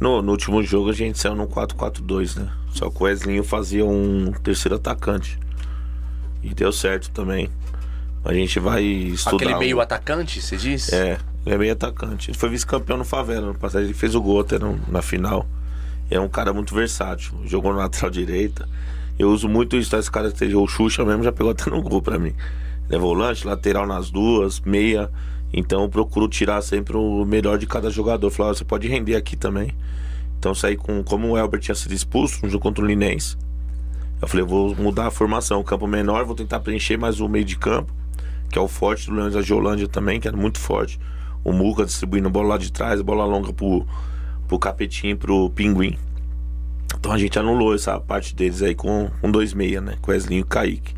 No, 0.00 0.22
no 0.22 0.32
último 0.32 0.62
jogo 0.62 0.90
a 0.90 0.92
gente 0.92 1.18
saiu 1.18 1.34
no 1.34 1.46
4-4-2, 1.46 2.36
né? 2.40 2.48
Só 2.72 2.88
que 2.90 3.02
o 3.02 3.04
Wesleyinho 3.04 3.44
fazia 3.44 3.84
um 3.84 4.32
terceiro 4.42 4.76
atacante. 4.76 5.38
E 6.42 6.54
deu 6.54 6.72
certo 6.72 7.10
também. 7.10 7.50
A 8.24 8.32
gente 8.32 8.58
vai 8.60 8.82
estudar. 8.84 9.36
Aquele 9.36 9.58
meio 9.58 9.80
atacante, 9.80 10.40
você 10.40 10.56
disse? 10.56 10.94
É, 10.94 11.18
ele 11.44 11.54
é 11.54 11.58
meio 11.58 11.72
atacante. 11.72 12.30
Ele 12.30 12.38
foi 12.38 12.48
vice-campeão 12.48 12.96
no 12.96 13.04
Favela 13.04 13.48
no 13.48 13.54
passado. 13.54 13.84
Ele 13.84 13.94
fez 13.94 14.14
o 14.14 14.20
gol 14.20 14.40
até 14.40 14.58
no- 14.58 14.78
na 14.88 15.02
final. 15.02 15.46
É 16.10 16.18
um 16.18 16.28
cara 16.28 16.52
muito 16.52 16.74
versátil. 16.74 17.32
Jogou 17.44 17.72
na 17.72 17.80
lateral 17.80 18.10
direita. 18.10 18.68
Eu 19.18 19.30
uso 19.30 19.48
muito 19.48 19.76
isso, 19.76 19.90
tá? 19.90 19.98
esse 19.98 20.10
cara 20.10 20.32
o 20.54 20.66
Xuxa 20.66 21.04
mesmo 21.04 21.24
já 21.24 21.32
pegou 21.32 21.50
até 21.50 21.68
no 21.70 21.82
gol 21.82 22.00
pra 22.00 22.18
mim. 22.18 22.34
É 22.88 22.96
volante, 22.96 23.46
lateral 23.46 23.86
nas 23.86 24.10
duas, 24.10 24.60
meia. 24.60 25.10
Então 25.52 25.82
eu 25.82 25.88
procuro 25.88 26.28
tirar 26.28 26.62
sempre 26.62 26.96
o 26.96 27.24
melhor 27.24 27.58
de 27.58 27.66
cada 27.66 27.90
jogador. 27.90 28.30
Falar, 28.30 28.54
você 28.54 28.64
pode 28.64 28.86
render 28.86 29.16
aqui 29.16 29.36
também. 29.36 29.74
Então 30.38 30.54
saí 30.54 30.76
com. 30.76 31.02
Como 31.02 31.28
o 31.28 31.38
Elber 31.38 31.58
tinha 31.58 31.74
sido 31.74 31.92
expulso 31.92 32.38
no 32.42 32.50
jogo 32.50 32.62
contra 32.62 32.84
o 32.84 32.86
Linense. 32.86 33.36
Eu 34.20 34.28
falei, 34.28 34.44
vou 34.44 34.74
mudar 34.76 35.06
a 35.06 35.10
formação. 35.10 35.62
Campo 35.62 35.86
menor, 35.86 36.24
vou 36.24 36.34
tentar 36.34 36.60
preencher 36.60 36.96
mais 36.96 37.20
o 37.20 37.28
meio 37.28 37.44
de 37.44 37.56
campo. 37.56 37.92
Que 38.50 38.58
é 38.58 38.62
o 38.62 38.68
forte 38.68 39.06
do 39.06 39.14
Leões 39.14 39.34
da 39.34 39.42
Geolândia 39.42 39.88
também, 39.88 40.20
que 40.20 40.28
era 40.28 40.36
muito 40.36 40.58
forte. 40.58 40.98
O 41.44 41.52
Muca 41.52 41.84
distribuindo 41.84 42.30
bola 42.30 42.48
lá 42.48 42.58
de 42.58 42.72
trás, 42.72 43.00
bola 43.00 43.24
longa 43.24 43.52
pro, 43.52 43.86
pro 44.46 44.58
Capetinho 44.58 45.12
e 45.12 45.16
pro 45.16 45.50
Pinguim. 45.50 45.98
Então 46.96 47.12
a 47.12 47.18
gente 47.18 47.38
anulou 47.38 47.74
essa 47.74 47.98
parte 48.00 48.34
deles 48.34 48.62
aí 48.62 48.74
com, 48.74 49.10
com 49.20 49.30
dois 49.30 49.52
meia, 49.52 49.80
né? 49.80 49.94
Com 50.00 50.10
Wesley 50.10 50.38
e 50.38 50.42
o 50.42 50.46
Kaique. 50.46 50.94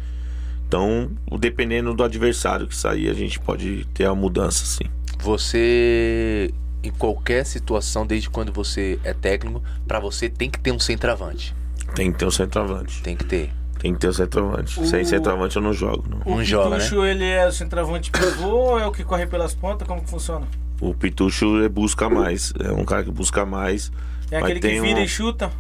Então, 0.67 1.11
dependendo 1.39 1.93
do 1.95 2.05
adversário 2.05 2.67
que 2.69 2.77
sair, 2.77 3.09
a 3.09 3.15
gente 3.15 3.41
pode 3.41 3.85
ter 3.93 4.05
a 4.05 4.15
mudança, 4.15 4.65
sim. 4.65 4.85
Você, 5.21 6.51
em 6.83 6.91
qualquer 6.91 7.45
situação, 7.45 8.07
desde 8.07 8.31
quando 8.31 8.53
você 8.53 8.99
é 9.03 9.13
técnico, 9.13 9.63
pra 9.87 9.99
você 9.99 10.29
tem 10.29 10.49
que 10.49 10.61
ter 10.61 10.71
um 10.73 10.79
centroavante. 10.79 11.55
Tem 11.95 12.13
que 12.13 12.19
ter 12.19 12.25
um 12.27 12.31
centroavante. 12.31 13.03
Tem 13.03 13.17
que 13.17 13.25
ter. 13.25 13.51
Tem 13.81 13.93
que 13.95 13.99
ter 13.99 14.09
um 14.09 14.13
centroavante. 14.13 14.79
O- 14.81 14.87
Sem 14.87 15.05
centroavante 15.05 15.57
eu 15.57 15.63
não 15.63 15.73
jogo, 15.73 16.05
não. 16.09 16.19
O 16.25 16.37
Não 16.37 16.45
joga, 16.45 16.71
né? 16.71 16.77
Pitucho, 16.85 17.05
ele 17.05 17.25
é 17.25 17.47
o 17.49 17.53
centroavante 17.53 18.11
pivô 18.11 18.49
ou 18.49 18.79
é 18.79 18.87
o 18.87 18.93
que 18.93 19.03
corre 19.03 19.27
pelas 19.27 19.55
pontas? 19.55 19.89
Como 19.89 20.03
que 20.03 20.09
funciona? 20.11 20.47
O 20.81 20.95
Pitucho 20.95 21.57
ele 21.59 21.69
busca 21.69 22.09
mais. 22.09 22.53
É 22.61 22.71
um 22.73 22.85
cara 22.85 23.03
que 23.03 23.11
busca 23.11 23.45
mais. 23.45 23.91
É 24.31 24.41
Mas 24.41 24.51
aquele 24.51 24.61
que 24.61 24.81
vira 24.81 25.01
um- 25.01 25.03
e 25.05 25.09
chuta? 25.09 25.51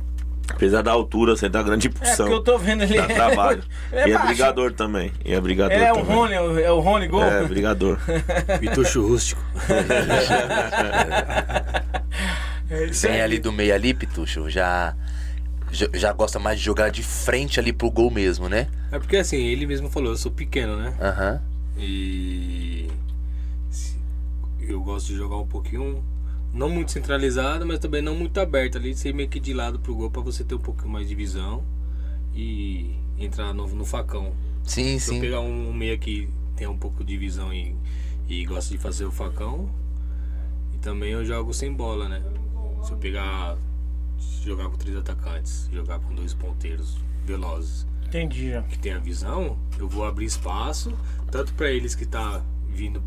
Apesar 0.50 0.82
da 0.82 0.90
altura, 0.92 1.34
você 1.36 1.48
dá 1.48 1.62
grande 1.62 1.86
É, 1.86 1.90
impulsão. 1.90 2.26
porque 2.26 2.34
eu 2.34 2.40
tô 2.42 2.58
vendo 2.58 2.82
ele. 2.82 2.96
Dá 2.96 3.06
trabalho. 3.14 3.62
ele 3.92 4.00
é 4.00 4.08
e 4.08 4.10
é 4.10 4.14
baixo. 4.14 4.26
brigador 4.28 4.72
também. 4.72 5.12
E 5.24 5.32
é 5.32 5.40
brigador 5.40 5.76
É 5.76 5.92
o 5.92 5.96
também. 5.96 6.14
Rony, 6.16 6.34
é 6.34 6.40
o- 6.42 6.58
é 6.58 6.70
o 6.72 6.80
Rony 6.80 7.08
Gol? 7.08 7.22
É, 7.24 7.44
brigador. 7.44 7.98
Pitucho 8.60 9.06
rústico. 9.06 9.42
É 12.70 13.08
aí. 13.12 13.20
ali 13.20 13.38
do 13.40 13.50
meio 13.52 13.74
ali, 13.74 13.92
Pitucho, 13.92 14.48
já 14.48 14.94
já, 15.72 15.88
já 15.92 16.12
gosta 16.12 16.38
mais 16.38 16.58
de 16.58 16.64
jogar 16.64 16.88
de 16.90 17.02
frente 17.02 17.58
ali 17.58 17.72
pro 17.72 17.90
gol 17.90 18.10
mesmo, 18.10 18.48
né? 18.48 18.68
É 18.92 18.98
porque 18.98 19.16
assim, 19.16 19.38
ele 19.44 19.66
mesmo 19.66 19.88
falou, 19.90 20.10
eu 20.12 20.16
sou 20.16 20.30
pequeno, 20.30 20.76
né? 20.76 20.94
Aham. 21.00 21.40
E 21.76 22.88
se- 23.70 23.96
eu 24.60 24.80
gosto 24.82 25.06
de 25.08 25.16
jogar 25.16 25.36
um 25.38 25.46
pouquinho, 25.46 26.02
não 26.52 26.68
muito 26.68 26.90
centralizado, 26.92 27.64
mas 27.66 27.78
também 27.78 28.02
não 28.02 28.14
muito 28.16 28.38
aberto 28.38 28.76
ali, 28.76 28.94
ser 28.94 29.14
meio 29.14 29.28
que 29.28 29.38
de 29.38 29.52
lado 29.54 29.78
pro 29.78 29.94
gol 29.94 30.10
pra 30.10 30.20
você 30.20 30.42
ter 30.44 30.54
um 30.54 30.58
pouquinho 30.60 30.88
mais 30.90 31.08
de 31.08 31.14
visão 31.14 31.62
e 32.34 32.94
entrar 33.18 33.52
no, 33.52 33.66
no 33.68 33.84
facão. 33.84 34.32
Sim, 34.64 34.98
Se 34.98 35.10
eu 35.10 35.14
sim. 35.14 35.20
pegar 35.20 35.40
um 35.40 35.72
meia 35.72 35.96
que 35.96 36.28
tem 36.56 36.66
um 36.66 36.76
pouco 36.76 37.04
de 37.04 37.16
visão 37.16 37.52
e, 37.52 37.74
e 38.28 38.44
gosta 38.44 38.70
de 38.74 38.78
fazer 38.78 39.04
o 39.04 39.10
facão, 39.10 39.70
e 40.74 40.78
também 40.78 41.10
eu 41.12 41.24
jogo 41.24 41.52
sem 41.54 41.72
bola, 41.72 42.08
né? 42.08 42.22
Se 42.82 42.92
eu 42.92 42.96
pegar, 42.96 43.56
jogar 44.42 44.68
com 44.68 44.76
três 44.76 44.96
atacantes, 44.96 45.68
jogar 45.72 45.98
com 46.00 46.14
dois 46.14 46.34
ponteiros 46.34 46.96
velozes 47.24 47.86
Entendi. 48.06 48.52
que 48.68 48.78
tem 48.78 48.92
a 48.92 48.98
visão, 48.98 49.56
eu 49.78 49.88
vou 49.88 50.04
abrir 50.04 50.24
espaço, 50.24 50.92
tanto 51.30 51.52
pra 51.54 51.70
eles 51.70 51.94
que 51.94 52.04
tá 52.06 52.42
vindo 52.68 53.02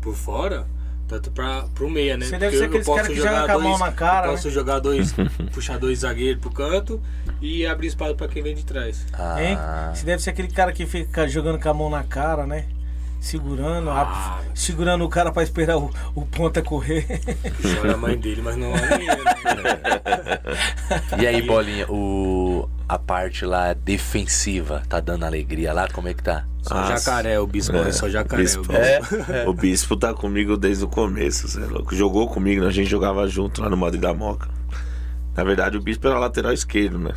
por 0.00 0.14
fora, 0.14 0.66
tanto 1.06 1.30
para 1.30 1.62
pro 1.74 1.88
meia, 1.90 2.16
né? 2.16 2.26
Você 2.26 2.38
deve 2.38 2.56
Porque 2.58 2.78
ser 2.78 2.84
posso 2.84 2.96
cara 2.96 3.08
que 3.08 3.14
jogar 3.16 3.40
joga 3.42 3.52
com 3.52 3.58
a 3.58 3.62
mão 3.62 3.78
na 3.78 3.92
cara, 3.92 4.26
Eu 4.26 4.30
posso 4.32 4.48
né? 4.48 4.54
jogar 4.54 4.78
dois, 4.80 5.14
puxar 5.52 5.78
dois 5.78 5.98
zagueiros 6.00 6.40
pro 6.40 6.50
canto 6.50 7.00
e 7.40 7.66
abrir 7.66 7.88
espaço 7.88 8.14
pra 8.14 8.26
quem 8.28 8.42
vem 8.42 8.54
de 8.54 8.64
trás. 8.64 9.04
Hein? 9.38 9.56
Ah, 9.58 9.92
Você 9.94 10.04
deve 10.04 10.22
ser 10.22 10.30
aquele 10.30 10.48
cara 10.48 10.72
que 10.72 10.86
fica 10.86 11.28
jogando 11.28 11.60
com 11.60 11.68
a 11.68 11.74
mão 11.74 11.90
na 11.90 12.02
cara, 12.02 12.46
né? 12.46 12.66
Segurando, 13.20 13.88
Ah. 13.90 14.02
a- 14.02 14.40
segurando 14.54 15.02
o 15.04 15.08
cara 15.08 15.32
pra 15.32 15.42
esperar 15.42 15.78
o, 15.78 15.90
o 16.14 16.26
ponta 16.26 16.60
correr. 16.62 17.20
Olha 17.82 17.94
a 17.94 17.96
mãe 17.96 18.18
dele, 18.18 18.42
mas 18.42 18.54
não 18.56 18.74
é 18.74 18.98
minha, 18.98 19.14
né? 19.16 19.24
E 21.20 21.26
aí, 21.26 21.40
Bolinha, 21.42 21.86
o... 21.90 22.68
a 22.88 22.98
parte 22.98 23.44
lá 23.44 23.72
defensiva, 23.72 24.82
tá 24.88 25.00
dando 25.00 25.24
alegria 25.24 25.72
lá? 25.72 25.88
Como 25.88 26.08
é 26.08 26.14
que 26.14 26.22
tá? 26.22 26.44
Só 26.62 26.74
Nossa. 26.74 26.96
jacaré, 26.96 27.38
o 27.38 27.46
bispo 27.46 27.76
é, 27.76 27.92
só 27.92 28.08
jacaré. 28.08 28.42
Bispo. 28.42 28.60
o 28.60 28.66
bispo. 28.66 29.32
É, 29.32 29.44
O 29.48 29.52
Bispo 29.52 29.96
tá 29.96 30.14
comigo 30.14 30.56
desde 30.56 30.84
o 30.84 30.88
começo, 30.88 31.48
você 31.48 31.62
é 31.62 31.66
louco. 31.66 31.94
Jogou 31.94 32.28
comigo, 32.28 32.62
né? 32.62 32.68
a 32.68 32.72
gente 32.72 32.88
jogava 32.88 33.26
junto 33.28 33.62
lá 33.62 33.68
no 33.68 33.76
Madrid 33.76 34.00
da 34.00 34.14
Moca. 34.14 34.48
Na 35.36 35.44
verdade, 35.44 35.76
o 35.76 35.80
Bispo 35.80 36.06
era 36.06 36.18
lateral 36.18 36.52
esquerdo, 36.52 36.98
né? 36.98 37.12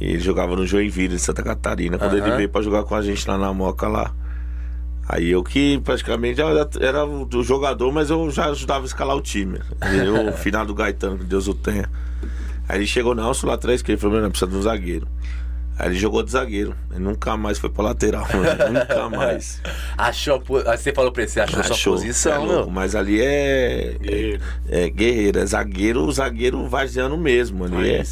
E 0.00 0.04
ele 0.04 0.18
jogava 0.20 0.56
no 0.56 0.66
Joinville, 0.66 1.14
de 1.14 1.18
Santa 1.18 1.42
Catarina. 1.42 1.96
Quando 1.96 2.16
ele 2.16 2.26
Aham. 2.26 2.36
veio 2.36 2.48
pra 2.48 2.60
jogar 2.60 2.82
com 2.82 2.94
a 2.94 3.02
gente 3.02 3.26
lá 3.28 3.38
na 3.38 3.52
Moca 3.52 3.86
lá. 3.86 4.12
Aí 5.08 5.30
eu 5.30 5.42
que 5.42 5.80
praticamente 5.80 6.40
era, 6.40 6.68
era 6.80 7.04
o 7.04 7.24
do 7.24 7.42
jogador, 7.42 7.92
mas 7.92 8.10
eu 8.10 8.30
já 8.30 8.46
ajudava 8.46 8.84
a 8.84 8.86
escalar 8.86 9.16
o 9.16 9.20
time. 9.20 9.60
Eu, 10.04 10.28
o 10.28 10.32
final 10.32 10.64
do 10.64 10.74
Gaetano, 10.74 11.18
que 11.18 11.24
Deus 11.24 11.48
o 11.48 11.54
tenha. 11.54 11.88
Aí 12.72 12.78
ele 12.78 12.86
chegou, 12.86 13.14
não, 13.14 13.28
eu 13.28 13.34
sou 13.34 13.50
lateral 13.50 13.74
esquerdo. 13.74 13.96
Ele 13.96 14.00
falou, 14.00 14.14
meu, 14.14 14.22
não, 14.22 14.30
precisa 14.30 14.50
de 14.50 14.56
um 14.56 14.62
zagueiro. 14.62 15.06
Aí 15.78 15.88
ele 15.88 15.94
jogou 15.94 16.22
de 16.22 16.30
zagueiro. 16.30 16.74
Ele 16.90 17.00
nunca 17.00 17.36
mais 17.36 17.58
foi 17.58 17.68
pra 17.68 17.84
lateral, 17.84 18.26
mano. 18.32 18.72
nunca 18.80 19.10
mais. 19.10 19.60
Achou 19.98 20.42
Você 20.42 20.90
falou 20.90 21.12
pra 21.12 21.22
ele, 21.22 21.30
você 21.30 21.40
achou, 21.40 21.62
sua 21.62 21.74
Achou, 21.74 21.92
posição, 21.92 22.32
é 22.32 22.38
louco? 22.38 22.70
Mas 22.70 22.94
ali 22.96 23.20
é. 23.20 23.94
Guerreiro. 24.00 24.42
É 24.70 24.88
guerreiro, 24.88 25.38
é 25.38 25.44
zagueiro, 25.44 26.10
zagueiro 26.10 26.66
varziano 26.66 27.18
mesmo. 27.18 27.66
Ali 27.66 27.90
é. 27.90 28.02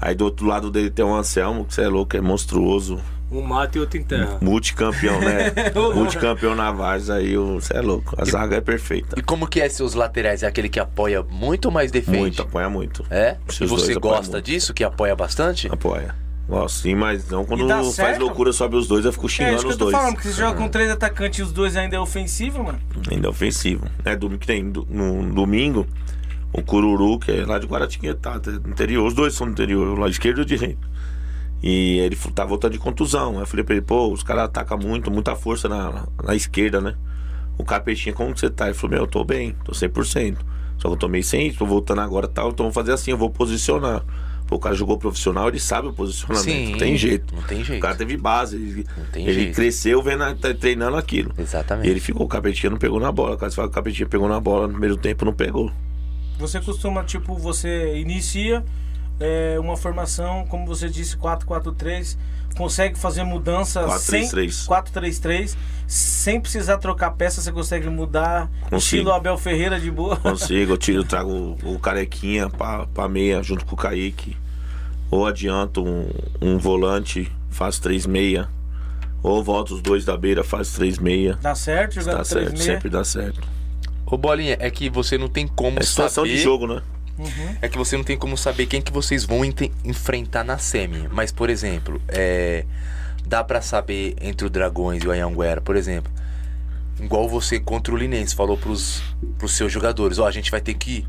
Aí 0.00 0.16
do 0.16 0.24
outro 0.24 0.46
lado 0.46 0.68
dele 0.68 0.90
tem 0.90 1.04
um 1.04 1.14
Anselmo, 1.14 1.64
que 1.64 1.74
você 1.74 1.82
é 1.82 1.88
louco, 1.88 2.16
é 2.16 2.20
monstruoso. 2.20 3.00
Um 3.30 3.42
mata 3.42 3.76
e 3.76 3.80
outro 3.80 3.98
enterra. 3.98 4.38
Multicampeão, 4.40 5.20
né? 5.20 5.52
Multicampeão 5.94 6.54
na 6.54 6.72
Várzea, 6.72 7.16
aí 7.16 7.36
você 7.36 7.76
é 7.76 7.80
louco. 7.80 8.14
A 8.16 8.24
zaga 8.24 8.56
é 8.56 8.60
perfeita. 8.60 9.16
E 9.18 9.22
como 9.22 9.46
que 9.46 9.60
é 9.60 9.68
seus 9.68 9.92
laterais? 9.94 10.42
É 10.42 10.46
aquele 10.46 10.68
que 10.68 10.80
apoia 10.80 11.22
muito 11.22 11.66
ou 11.66 11.70
mais 11.70 11.90
defende? 11.90 12.18
Muito, 12.18 12.42
apoia 12.42 12.70
muito. 12.70 13.04
É? 13.10 13.36
E 13.60 13.66
você 13.66 13.94
gosta 13.94 14.32
muito. 14.32 14.44
disso, 14.44 14.72
que 14.72 14.82
apoia 14.82 15.14
bastante? 15.14 15.68
Apoia. 15.70 16.14
Gosto 16.48 16.76
sim, 16.80 16.94
mas 16.94 17.28
não 17.28 17.44
quando 17.44 17.66
E 17.66 17.68
faz 17.68 17.86
certo? 17.94 18.20
loucura 18.22 18.54
sobre 18.54 18.78
os 18.78 18.88
dois, 18.88 19.04
eu 19.04 19.12
fico 19.12 19.26
É 19.26 19.28
xingando 19.28 19.56
isso 19.56 19.64
que 19.66 19.68
os 19.68 19.74
eu 19.74 19.78
tô 19.78 19.84
dois. 19.84 19.96
falando, 19.98 20.14
porque 20.14 20.28
você 20.28 20.34
joga 20.34 20.56
com 20.56 20.66
três 20.66 20.90
atacantes 20.90 21.40
e 21.40 21.42
os 21.42 21.52
dois 21.52 21.76
ainda 21.76 21.96
é 21.96 22.00
ofensivo, 22.00 22.64
mano. 22.64 22.78
Ainda 23.10 23.26
é 23.26 23.30
ofensivo. 23.30 23.84
É 24.02 24.16
domingo 24.16 24.40
que 24.40 24.46
tem 24.46 24.62
no 24.62 25.30
domingo, 25.34 25.86
o 26.50 26.62
Cururu, 26.62 27.18
que 27.18 27.30
é 27.30 27.44
lá 27.44 27.58
de 27.58 27.66
Guaratinguetá, 27.66 28.40
tá, 28.40 28.50
do 28.50 28.70
interior. 28.70 29.06
Os 29.06 29.12
dois 29.12 29.34
são 29.34 29.46
do 29.46 29.52
interior, 29.52 29.88
o 29.88 30.00
lado 30.00 30.10
esquerdo 30.10 30.38
e 30.38 30.40
o 30.40 30.46
direito. 30.46 30.88
E 31.62 31.98
ele 31.98 32.16
tá 32.34 32.44
voltando 32.44 32.72
de 32.72 32.78
contusão. 32.78 33.34
Aí 33.34 33.40
eu 33.42 33.46
falei 33.46 33.64
pra 33.64 33.74
ele, 33.74 33.84
pô, 33.84 34.12
os 34.12 34.22
caras 34.22 34.44
atacam 34.44 34.78
muito, 34.78 35.10
muita 35.10 35.34
força 35.34 35.68
na, 35.68 36.06
na 36.22 36.34
esquerda, 36.34 36.80
né? 36.80 36.94
O 37.56 37.64
capetinha, 37.64 38.14
como 38.14 38.32
que 38.32 38.40
você 38.40 38.48
tá? 38.50 38.66
Ele 38.66 38.74
falou, 38.74 38.90
meu, 38.92 39.02
eu 39.04 39.06
tô 39.08 39.24
bem, 39.24 39.56
tô 39.64 39.72
100%. 39.72 40.36
Só 40.78 40.88
que 40.88 40.94
eu 40.94 40.96
tô 40.96 41.08
meio 41.08 41.24
sem 41.24 41.48
isso, 41.48 41.58
tô 41.58 41.66
voltando 41.66 42.00
agora 42.00 42.26
e 42.26 42.28
tal, 42.28 42.50
então 42.50 42.66
vou 42.66 42.72
fazer 42.72 42.92
assim, 42.92 43.10
eu 43.10 43.18
vou 43.18 43.28
posicionar. 43.30 44.04
Pô, 44.46 44.54
o 44.54 44.58
cara 44.60 44.74
jogou 44.76 44.96
profissional, 44.96 45.48
ele 45.48 45.58
sabe 45.58 45.88
o 45.88 45.92
posicionamento, 45.92 46.44
Sim, 46.44 46.70
não 46.70 46.78
tem 46.78 46.96
jeito. 46.96 47.34
não 47.34 47.42
tem 47.42 47.60
O 47.60 47.64
jeito. 47.64 47.82
cara 47.82 47.96
teve 47.96 48.16
base, 48.16 48.54
ele, 48.56 48.86
Não 48.96 49.04
tem 49.06 49.24
ele 49.24 49.32
jeito. 49.40 49.56
cresceu 49.56 50.00
vendo, 50.00 50.22
tá 50.36 50.54
treinando 50.54 50.96
aquilo. 50.96 51.34
Exatamente. 51.36 51.88
E 51.88 51.90
ele 51.90 51.98
ficou, 52.00 52.24
o 52.24 52.28
capetinha 52.28 52.70
não 52.70 52.78
pegou 52.78 53.00
na 53.00 53.10
bola. 53.12 53.36
Caso 53.36 53.56
fala 53.56 53.66
que 53.68 53.72
o 53.72 53.74
capetinha 53.74 54.08
pegou 54.08 54.28
na 54.28 54.40
bola 54.40 54.66
no 54.68 54.72
primeiro 54.72 54.96
tempo, 54.96 55.24
não 55.24 55.34
pegou. 55.34 55.70
Você 56.38 56.60
costuma, 56.60 57.02
tipo, 57.02 57.34
você 57.34 57.98
inicia 57.98 58.64
é, 59.20 59.56
uma 59.58 59.76
formação, 59.76 60.46
como 60.48 60.66
você 60.66 60.88
disse, 60.88 61.16
4-4-3, 61.16 62.16
consegue 62.56 62.98
fazer 62.98 63.24
mudança 63.24 63.84
4-3-3. 63.86 64.50
sem 64.50 64.68
4-3-3, 64.68 65.56
sem 65.86 66.40
precisar 66.40 66.78
trocar 66.78 67.10
peça, 67.12 67.40
você 67.40 67.52
consegue 67.52 67.88
mudar 67.88 68.48
Consigo. 68.62 68.76
estilo 68.76 69.12
Abel 69.12 69.36
Ferreira 69.38 69.78
de 69.80 69.90
boa. 69.90 70.16
Consigo, 70.16 70.72
eu 70.72 70.76
tiro, 70.78 70.98
eu 71.00 71.04
trago 71.06 71.30
o, 71.30 71.74
o 71.74 71.78
carequinha 71.78 72.48
pra, 72.48 72.86
pra 72.86 73.08
meia 73.08 73.42
junto 73.42 73.64
com 73.64 73.74
o 73.74 73.78
Kaique. 73.78 74.36
Ou 75.10 75.26
adianto 75.26 75.82
um, 75.82 76.08
um 76.40 76.58
volante, 76.58 77.30
faz 77.50 77.78
três 77.78 78.04
meia. 78.06 78.48
Ou 79.22 79.42
volto 79.42 79.74
os 79.74 79.80
dois 79.82 80.04
da 80.04 80.16
beira, 80.16 80.44
faz 80.44 80.72
três 80.72 80.98
meia. 80.98 81.38
Dá 81.40 81.54
certo 81.54 81.94
jogando 81.94 82.18
Dá 82.18 82.24
certo, 82.24 82.52
3-6? 82.54 82.58
sempre 82.58 82.88
dá 82.90 83.02
certo. 83.04 83.40
Ô 84.06 84.16
Bolinha, 84.16 84.56
é 84.60 84.70
que 84.70 84.88
você 84.90 85.16
não 85.18 85.28
tem 85.28 85.46
como 85.48 85.78
É 85.78 85.82
situação 85.82 86.24
saber... 86.24 86.36
de 86.36 86.42
jogo, 86.42 86.66
né? 86.66 86.82
É 87.60 87.68
que 87.68 87.76
você 87.76 87.96
não 87.96 88.04
tem 88.04 88.16
como 88.16 88.36
saber 88.36 88.66
quem 88.66 88.80
que 88.80 88.92
vocês 88.92 89.24
vão 89.24 89.44
enfrentar 89.84 90.44
na 90.44 90.58
semi. 90.58 91.08
Mas, 91.10 91.32
por 91.32 91.50
exemplo, 91.50 92.00
é... 92.08 92.64
dá 93.26 93.42
pra 93.42 93.60
saber 93.60 94.16
entre 94.20 94.46
o 94.46 94.50
Dragões 94.50 95.02
e 95.02 95.08
o 95.08 95.10
Anhanguera, 95.10 95.60
por 95.60 95.76
exemplo. 95.76 96.10
Igual 97.00 97.28
você 97.28 97.60
contra 97.60 97.94
o 97.94 97.96
Linense 97.96 98.34
falou 98.34 98.56
pros, 98.56 99.02
pros 99.38 99.52
seus 99.52 99.72
jogadores, 99.72 100.18
ó, 100.18 100.26
a 100.26 100.30
gente 100.32 100.50
vai 100.50 100.60
ter 100.60 100.74
que 100.74 101.06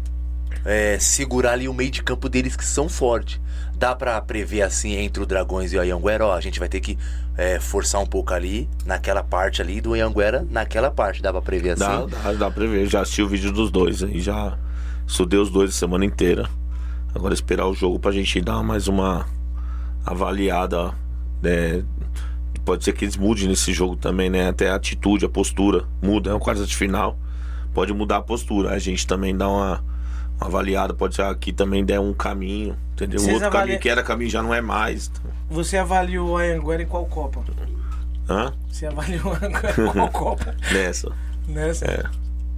é, 0.63 0.99
segurar 0.99 1.53
ali 1.53 1.67
o 1.67 1.73
meio 1.73 1.89
de 1.89 2.03
campo 2.03 2.29
deles 2.29 2.55
que 2.55 2.63
são 2.63 2.87
fortes. 2.87 3.39
Dá 3.75 3.95
pra 3.95 4.19
prever 4.21 4.61
assim 4.61 4.95
entre 4.97 5.23
o 5.23 5.25
Dragões 5.25 5.73
e 5.73 5.77
o 5.77 5.81
Anhanguera, 5.81 6.25
ó, 6.25 6.35
a 6.35 6.41
gente 6.41 6.59
vai 6.59 6.67
ter 6.67 6.79
que 6.79 6.97
é, 7.37 7.59
forçar 7.59 8.01
um 8.01 8.05
pouco 8.05 8.33
ali, 8.33 8.69
naquela 8.85 9.23
parte 9.23 9.61
ali 9.61 9.79
do 9.81 9.93
Anhanguera, 9.93 10.45
naquela 10.49 10.91
parte. 10.91 11.21
Dá 11.21 11.31
pra 11.31 11.41
prever 11.41 11.71
assim? 11.71 11.79
Dá, 11.79 12.05
dá, 12.05 12.33
dá 12.33 12.51
pra 12.51 12.67
ver. 12.67 12.85
Já 12.87 13.01
assisti 13.01 13.21
o 13.21 13.27
vídeo 13.27 13.51
dos 13.51 13.71
dois 13.71 14.03
aí, 14.03 14.19
já 14.19 14.57
estudei 15.09 15.39
os 15.39 15.49
dois 15.49 15.71
a 15.71 15.73
semana 15.73 16.05
inteira. 16.05 16.47
Agora 17.13 17.33
esperar 17.33 17.65
o 17.67 17.73
jogo 17.73 17.99
pra 17.99 18.11
gente 18.11 18.39
dar 18.39 18.61
mais 18.63 18.87
uma 18.87 19.25
avaliada. 20.05 20.93
né? 21.41 21.83
Pode 22.65 22.83
ser 22.83 22.93
que 22.93 23.05
eles 23.05 23.17
mudem 23.17 23.47
nesse 23.47 23.73
jogo 23.73 23.95
também, 23.95 24.29
né? 24.29 24.47
Até 24.49 24.69
a 24.69 24.75
atitude, 24.75 25.25
a 25.25 25.29
postura 25.29 25.85
muda. 26.01 26.29
É 26.29 26.35
um 26.35 26.39
quarto 26.39 26.65
de 26.65 26.75
final. 26.75 27.17
Pode 27.73 27.91
mudar 27.93 28.17
a 28.17 28.21
postura. 28.21 28.71
A 28.71 28.79
gente 28.79 29.07
também 29.07 29.35
dá 29.35 29.47
uma, 29.49 29.83
uma 30.39 30.47
avaliada. 30.47 30.93
Pode 30.93 31.15
ser 31.15 31.23
que 31.23 31.29
aqui 31.31 31.53
também 31.53 31.83
der 31.83 31.99
um 31.99 32.13
caminho. 32.13 32.75
Entendeu? 32.93 33.19
O 33.19 33.23
Vocês 33.23 33.33
outro 33.35 33.47
avalia- 33.47 33.65
caminho 33.65 33.79
que 33.79 33.89
era 33.89 34.03
caminho 34.03 34.29
já 34.29 34.43
não 34.43 34.53
é 34.53 34.61
mais. 34.61 35.11
Você 35.49 35.77
avaliou 35.77 36.29
o 36.31 36.37
Anhanguera 36.37 36.83
em 36.83 36.85
qual 36.85 37.05
Copa? 37.05 37.41
Hã? 38.29 38.53
Você 38.69 38.85
avaliou 38.85 39.25
o 39.25 39.29
Anhanguera 39.33 39.81
em 39.81 39.91
qual 39.91 40.09
Copa? 40.13 40.55
Nessa. 40.71 41.11
Nessa? 41.47 41.85
É. 41.85 42.03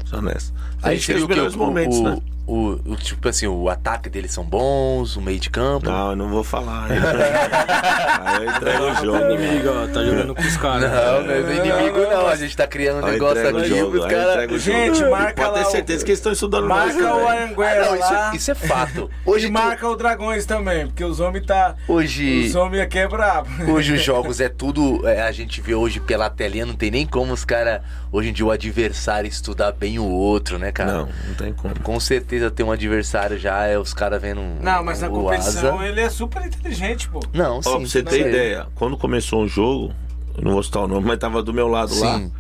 Só 0.06 0.22
nessa. 0.22 0.52
A 0.82 0.90
Aí 0.90 0.96
gente 0.98 1.06
fez 1.06 1.18
viu 1.20 1.26
os 1.28 1.30
melhores 1.30 1.56
o, 1.56 1.58
momentos, 1.58 1.98
o, 2.00 2.04
né? 2.04 2.22
O, 2.54 2.80
o- 2.92 2.96
tipo 2.96 3.28
assim, 3.30 3.48
o 3.48 3.70
ataque 3.70 4.10
deles 4.10 4.32
são 4.32 4.44
bons, 4.44 5.16
o 5.16 5.22
meio 5.22 5.40
de 5.40 5.50
campo. 5.50 5.90
Não, 5.90 6.10
eu 6.12 6.16
não 6.16 6.30
vou 6.30 6.44
falar. 6.44 6.88
Aí 6.90 8.44
eu 8.46 8.52
entrego 8.52 8.84
o 8.84 8.96
jogo. 8.96 9.32
Inimigo, 9.34 9.70
ó, 9.70 9.88
tá 9.88 10.04
jogando 10.04 10.36
com 10.36 10.42
os 10.42 10.58
caras. 10.58 10.92
Não, 10.92 11.24
não 11.24 11.32
é 11.34 11.42
do 11.42 11.52
inimigo 11.54 12.00
não, 12.10 12.28
a 12.28 12.36
gente 12.36 12.56
tá 12.58 12.68
criando 12.68 13.02
um 13.02 13.06
Aí 13.06 13.14
negócio 13.14 13.38
entrega 13.40 13.58
o 13.58 13.60
aqui 13.62 13.70
jogo, 13.70 13.92
pros 13.92 14.06
caras. 14.06 14.32
entrega 14.34 14.54
o. 14.54 14.60
Gente, 14.60 15.04
marca 15.06 15.34
Pode 15.44 15.48
lá 15.58 15.60
ter 15.64 15.68
o- 15.68 15.72
certeza 15.72 16.06
que 16.06 16.12
eles 16.12 16.20
estão 16.20 16.32
estudando 16.32 16.68
mais. 16.68 16.96
Marca 16.96 17.16
o 17.16 17.30
né? 17.30 17.56
Ah, 17.58 17.96
isso, 17.98 18.14
lá. 18.14 18.32
isso 18.36 18.52
é 18.52 18.56
fato. 18.56 19.10
E 19.26 19.30
Hoje, 19.30 19.48
tu- 19.48 19.54
marca 19.54 19.88
o 19.88 19.96
Dragões 19.96 20.46
também, 20.46 20.88
porque 20.88 21.04
os 21.04 21.20
homens 21.20 21.46
tá. 21.46 21.76
hoje, 21.88 22.48
Os 22.48 22.56
homens 22.56 22.82
aqui 22.84 23.00
é 23.00 23.08
brabo. 23.08 23.50
hoje 23.72 23.94
os 23.94 24.02
jogos 24.04 24.40
é 24.40 24.50
tudo. 24.50 25.08
é, 25.08 25.22
a 25.22 25.32
gente 25.32 25.62
vê 25.62 25.74
hoje 25.76 26.00
pela 26.00 26.30
telinha, 26.30 26.66
não 26.66 26.74
tem 26.76 26.92
nem 26.92 27.06
como 27.06 27.34
os 27.34 27.46
caras. 27.46 27.82
Hoje 28.12 28.30
em 28.30 28.34
dia 28.34 28.46
o 28.46 28.52
adversário 28.52 29.28
estudar 29.28 29.72
bem 29.72 29.98
o 29.98 30.04
outro, 30.06 30.60
né, 30.60 30.70
cara? 30.72 30.92
Não, 30.92 31.10
não 31.28 31.34
tem 31.38 31.54
como. 31.54 31.80
Com 31.80 31.98
certeza 32.00 32.41
tem 32.50 32.66
um 32.66 32.72
adversário 32.72 33.38
já, 33.38 33.66
é 33.68 33.78
os 33.78 33.94
caras 33.94 34.22
vendo. 34.22 34.42
Não, 34.62 34.84
mas 34.84 35.02
na 35.02 35.10
o 35.10 35.12
competição 35.12 35.76
asa. 35.80 35.88
ele 35.88 36.02
é 36.02 36.10
super 36.10 36.46
inteligente, 36.46 37.08
pô. 37.10 37.20
Não, 37.34 37.58
Ó, 37.58 37.62
sim. 37.62 37.70
pra 37.70 37.80
você 37.80 38.02
ter 38.02 38.28
ideia, 38.28 38.68
quando 38.76 38.98
começou 38.98 39.44
o 39.44 39.48
jogo, 39.48 39.94
eu 40.38 40.44
não 40.44 40.54
vou 40.54 40.64
citar 40.64 40.84
o 40.84 40.88
nome, 40.88 41.06
mas 41.06 41.20
tava 41.20 41.44
do 41.44 41.54
meu 41.54 41.68
lado 41.68 41.94
lá. 42.00 42.18
Sim. 42.18 42.32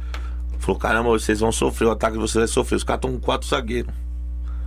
Falou, 0.59 0.79
caramba, 0.79 1.09
vocês 1.09 1.39
vão 1.39 1.51
sofrer, 1.51 1.87
o 1.87 1.91
ataque 1.91 2.13
de 2.13 2.19
vocês 2.19 2.35
vai 2.41 2.47
sofrer. 2.47 2.75
Os 2.77 2.83
caras 2.83 2.99
estão 2.99 3.11
com 3.13 3.19
quatro 3.19 3.47
zagueiros. 3.47 3.93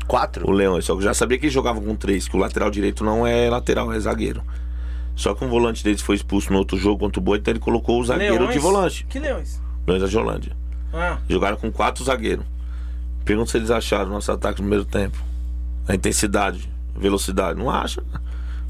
Quatro? 0.06 0.46
O 0.48 0.52
Leões. 0.52 0.84
Só 0.84 0.92
que 0.94 0.98
eu 0.98 1.04
já 1.04 1.14
sabia 1.14 1.38
que 1.38 1.44
eles 1.46 1.54
jogavam 1.54 1.82
com 1.82 1.94
três, 1.96 2.28
que 2.28 2.36
o 2.36 2.38
lateral 2.38 2.70
direito 2.70 3.02
não 3.04 3.26
é 3.26 3.48
lateral, 3.48 3.92
é 3.92 3.98
zagueiro. 3.98 4.42
Só 5.16 5.32
que 5.34 5.44
um 5.44 5.48
volante 5.48 5.82
deles 5.84 6.02
foi 6.02 6.16
expulso 6.16 6.52
no 6.52 6.58
outro 6.58 6.76
jogo 6.76 6.98
contra 6.98 7.20
o 7.20 7.22
Boa, 7.22 7.36
então 7.38 7.52
ele 7.52 7.60
colocou 7.60 8.00
o 8.00 8.04
zagueiro 8.04 8.34
Leões? 8.34 8.52
de 8.52 8.58
volante. 8.58 9.06
Que 9.08 9.18
leões? 9.20 9.62
Leões 9.86 10.02
da 10.02 10.08
Jolândia. 10.08 10.52
Ah, 10.92 11.18
Jogaram 11.28 11.56
com 11.56 11.70
quatro 11.70 12.02
zagueiros. 12.04 12.44
Pergunta 13.24 13.50
se 13.50 13.56
eles 13.56 13.70
acharam 13.70 14.10
nosso 14.10 14.30
ataque 14.30 14.60
no 14.60 14.68
primeiro 14.68 14.84
tempo. 14.84 15.16
A 15.88 15.94
intensidade, 15.94 16.68
a 16.94 16.98
velocidade. 16.98 17.58
Não 17.58 17.70
acha? 17.70 18.02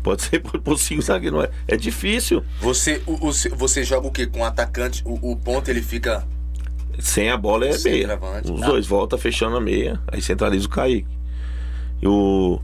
Pode 0.03 0.23
ser 0.23 0.41
por, 0.41 0.61
por 0.61 0.79
cinco 0.79 1.03
zagueiros. 1.03 1.39
Não 1.39 1.45
é. 1.45 1.51
é 1.67 1.77
difícil. 1.77 2.45
Você, 2.61 3.03
o- 3.07 3.29
o- 3.29 3.33
você 3.57 3.83
joga 3.83 4.07
o 4.07 4.11
quê? 4.11 4.27
Com 4.27 4.41
o 4.41 4.45
atacante, 4.45 5.03
o, 5.05 5.33
o 5.33 5.37
ponto 5.37 5.69
ele 5.71 5.83
fica. 5.83 6.25
Sem 6.99 7.29
a 7.31 7.37
bola 7.37 7.67
é 7.67 7.73
Sem 7.73 7.93
meia. 7.93 8.07
travante, 8.07 8.53
Os 8.53 8.61
tá. 8.61 8.67
dois 8.69 8.87
volta 8.87 9.19
fechando 9.19 9.57
a 9.57 9.61
meia. 9.61 10.01
Aí 10.07 10.21
centraliza 10.23 10.67
o 10.67 10.71
Kaique. 10.71 11.09
E 12.01 12.07
o. 12.07 12.61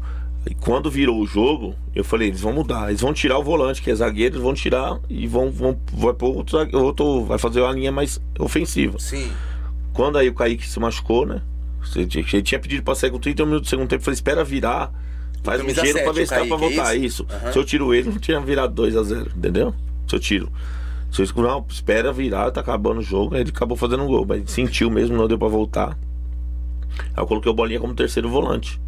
e 0.49 0.55
quando 0.55 0.89
virou 0.91 1.19
o 1.21 1.27
jogo, 1.27 1.75
eu 1.95 2.05
falei, 2.05 2.29
eles 2.29 2.41
vão 2.41 2.53
mudar. 2.53 2.89
Eles 2.91 3.01
vão 3.01 3.13
tirar 3.13 3.39
o 3.39 3.43
volante, 3.43 3.83
que 3.83 3.91
é 3.91 3.95
zagueiro, 3.95 4.35
eles 4.37 4.43
vão 4.45 4.55
tirar 4.55 5.01
e 5.09 5.27
vão, 5.27 5.51
vão 5.51 5.77
vai 5.93 6.13
pôr 6.15 6.37
outro, 6.37 6.59
outro. 6.79 7.25
Vai 7.25 7.39
fazer 7.39 7.61
uma 7.61 7.73
linha 7.73 7.91
mais 7.91 8.21
ofensiva. 8.39 8.99
Sim. 9.01 9.33
Quando 9.93 10.19
aí 10.19 10.29
o 10.29 10.35
Kaique 10.35 10.69
se 10.69 10.79
machucou, 10.79 11.27
né? 11.27 11.41
Você 11.83 12.07
tinha- 12.07 12.25
Ele 12.33 12.43
tinha 12.43 12.59
pedido 12.59 12.83
pra 12.83 12.95
sair 12.95 13.11
com 13.11 13.19
30 13.19 13.45
minutos 13.45 13.67
do 13.69 13.71
segundo 13.71 13.89
tempo. 13.89 14.01
Eu 14.01 14.05
falei, 14.05 14.15
espera 14.15 14.45
virar. 14.45 14.93
Faz 15.43 15.61
um 15.61 15.65
camisa 15.65 15.87
giro 15.87 16.03
pra 16.03 16.13
ver 16.13 16.27
se 16.27 16.35
dá 16.35 16.45
pra 16.47 16.57
voltar. 16.57 16.95
isso? 16.97 17.27
Aham. 17.31 17.53
Se 17.53 17.59
eu 17.59 17.65
tiro 17.65 17.95
ele, 17.95 18.11
não 18.11 18.19
tinha 18.19 18.39
virado 18.41 18.75
2x0, 18.75 19.29
entendeu? 19.37 19.75
Se 20.07 20.15
eu 20.17 20.21
tiro. 20.21 20.53
Se 21.11 21.23
eu 21.23 21.43
não, 21.43 21.65
espera 21.69 22.13
virar, 22.13 22.51
tá 22.51 22.61
acabando 22.61 22.99
o 22.99 23.03
jogo. 23.03 23.35
Aí 23.35 23.41
ele 23.41 23.51
acabou 23.51 23.77
fazendo 23.77 24.03
um 24.03 24.07
gol. 24.07 24.25
Mas 24.29 24.51
sentiu 24.51 24.91
mesmo, 24.91 25.17
não 25.17 25.27
deu 25.27 25.39
pra 25.39 25.49
voltar. 25.49 25.97
Aí 26.99 27.23
eu 27.23 27.27
coloquei 27.27 27.51
o 27.51 27.55
Bolinha 27.55 27.81
como 27.81 27.95
terceiro 27.95 28.29
volante. 28.29 28.81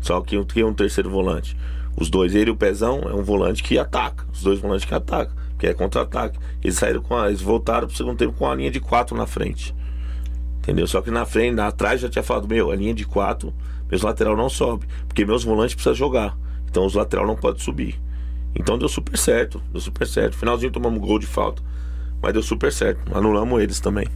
Só 0.00 0.20
que 0.20 0.42
que 0.44 0.60
é 0.60 0.66
um 0.66 0.74
terceiro 0.74 1.08
volante? 1.08 1.56
Os 1.96 2.10
dois, 2.10 2.34
ele 2.34 2.50
e 2.50 2.52
o 2.52 2.56
Pezão, 2.56 3.00
é 3.08 3.14
um 3.14 3.22
volante 3.22 3.62
que 3.62 3.78
ataca. 3.78 4.24
Os 4.32 4.42
dois 4.42 4.58
volantes 4.58 4.84
que 4.84 4.92
atacam, 4.94 5.34
que 5.58 5.66
é 5.66 5.72
contra-ataque. 5.72 6.38
Eles 6.62 6.76
saíram 6.76 7.00
com 7.00 7.16
a, 7.16 7.28
eles 7.28 7.40
voltaram 7.40 7.86
pro 7.86 7.96
segundo 7.96 8.18
tempo 8.18 8.32
com 8.32 8.50
a 8.50 8.54
linha 8.54 8.70
de 8.70 8.80
quatro 8.80 9.16
na 9.16 9.26
frente. 9.26 9.74
Entendeu? 10.64 10.86
Só 10.86 11.02
que 11.02 11.10
na 11.10 11.26
frente, 11.26 11.54
na 11.54 11.68
atrás 11.68 12.00
já 12.00 12.08
tinha 12.08 12.22
falado, 12.22 12.48
meu, 12.48 12.70
a 12.70 12.74
linha 12.74 12.94
de 12.94 13.04
quatro, 13.04 13.52
meus 13.90 14.00
lateral 14.00 14.34
não 14.34 14.48
sobe. 14.48 14.86
Porque 15.06 15.22
meus 15.24 15.44
volantes 15.44 15.74
precisam 15.74 15.94
jogar. 15.94 16.34
Então 16.70 16.86
os 16.86 16.94
lateral 16.94 17.26
não 17.26 17.36
podem 17.36 17.60
subir. 17.60 18.00
Então 18.54 18.78
deu 18.78 18.88
super 18.88 19.18
certo, 19.18 19.60
deu 19.70 19.80
super 19.80 20.06
certo. 20.06 20.38
Finalzinho 20.38 20.72
tomamos 20.72 20.98
gol 21.00 21.18
de 21.18 21.26
falta. 21.26 21.62
Mas 22.22 22.32
deu 22.32 22.42
super 22.42 22.72
certo. 22.72 23.14
Anulamos 23.14 23.62
eles 23.62 23.78
também. 23.78 24.08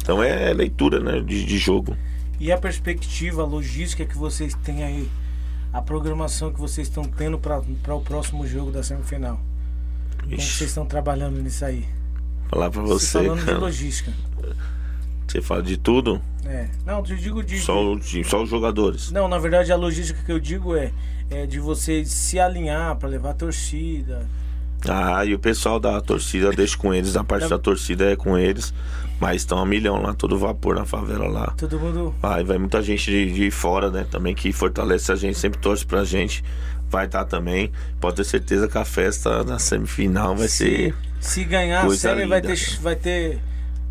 Então 0.00 0.22
é 0.22 0.52
leitura, 0.52 1.00
né? 1.00 1.20
De, 1.20 1.44
de 1.44 1.58
jogo. 1.58 1.96
e 2.38 2.52
a 2.52 2.58
perspectiva, 2.58 3.42
a 3.42 3.44
logística 3.44 4.04
que 4.04 4.16
vocês 4.16 4.54
têm 4.62 4.84
aí? 4.84 5.10
A 5.72 5.82
programação 5.82 6.52
que 6.52 6.60
vocês 6.60 6.86
estão 6.86 7.02
tendo 7.02 7.38
para 7.40 7.94
o 7.94 8.00
próximo 8.00 8.46
jogo 8.46 8.70
da 8.70 8.84
semifinal? 8.84 9.40
Como 10.22 10.32
Ixi, 10.34 10.58
vocês 10.58 10.70
estão 10.70 10.86
trabalhando 10.86 11.42
nisso 11.42 11.64
aí? 11.64 11.84
falar 12.48 12.72
Se 12.72 12.78
você. 12.78 13.22
falando 13.24 13.40
de 13.40 13.46
cara, 13.46 13.58
logística. 13.58 14.12
Você 15.36 15.42
fala 15.42 15.62
de 15.62 15.76
tudo, 15.76 16.20
É. 16.46 16.68
Não, 16.86 16.98
eu 16.98 17.16
digo 17.16 17.42
de. 17.42 17.58
só, 17.58 17.94
de- 17.96 18.24
só 18.24 18.42
os 18.42 18.48
jogadores. 18.48 19.10
Não, 19.10 19.28
na 19.28 19.38
verdade 19.38 19.70
a 19.72 19.76
logística 19.76 20.22
que 20.24 20.30
eu 20.32 20.38
digo 20.40 20.74
é, 20.76 20.92
é 21.30 21.44
de 21.44 21.58
vocês 21.60 22.08
se 22.08 22.38
alinhar 22.40 22.96
para 22.96 23.08
levar 23.08 23.30
a 23.30 23.34
torcida. 23.34 24.26
Ah, 24.88 25.24
e 25.24 25.34
o 25.34 25.38
pessoal 25.38 25.78
da 25.80 26.00
torcida 26.00 26.50
deixa 26.52 26.76
com 26.78 26.94
eles, 26.94 27.16
a 27.16 27.24
parte 27.24 27.48
da 27.48 27.58
torcida 27.58 28.12
é 28.12 28.16
com 28.16 28.38
eles. 28.38 28.72
Mas 29.20 29.36
estão 29.42 29.58
a 29.58 29.66
milhão 29.66 30.00
lá, 30.00 30.14
todo 30.14 30.38
vapor 30.38 30.76
na 30.76 30.84
favela 30.84 31.26
lá. 31.26 31.52
Todo 31.56 31.80
mundo. 31.80 32.14
Vai, 32.20 32.44
vai 32.44 32.58
muita 32.58 32.80
gente 32.82 33.10
de, 33.10 33.32
de 33.32 33.50
fora, 33.50 33.90
né? 33.90 34.06
Também 34.10 34.34
que 34.34 34.52
fortalece 34.52 35.10
a 35.10 35.16
gente, 35.16 35.36
sempre 35.38 35.58
torce 35.58 35.84
pra 35.84 36.04
gente. 36.04 36.44
Vai 36.88 37.06
estar 37.06 37.24
também. 37.24 37.72
Pode 38.00 38.16
ter 38.16 38.24
certeza 38.24 38.68
que 38.68 38.78
a 38.78 38.84
festa 38.84 39.42
na 39.42 39.58
semifinal 39.58 40.36
vai 40.36 40.48
ser 40.48 40.94
Se 41.18 41.42
ganhar 41.44 41.84
a 41.84 41.90
série 41.96 42.26
vai 42.26 42.40
ter, 42.40 42.56
vai 42.80 42.94
ter. 42.94 43.40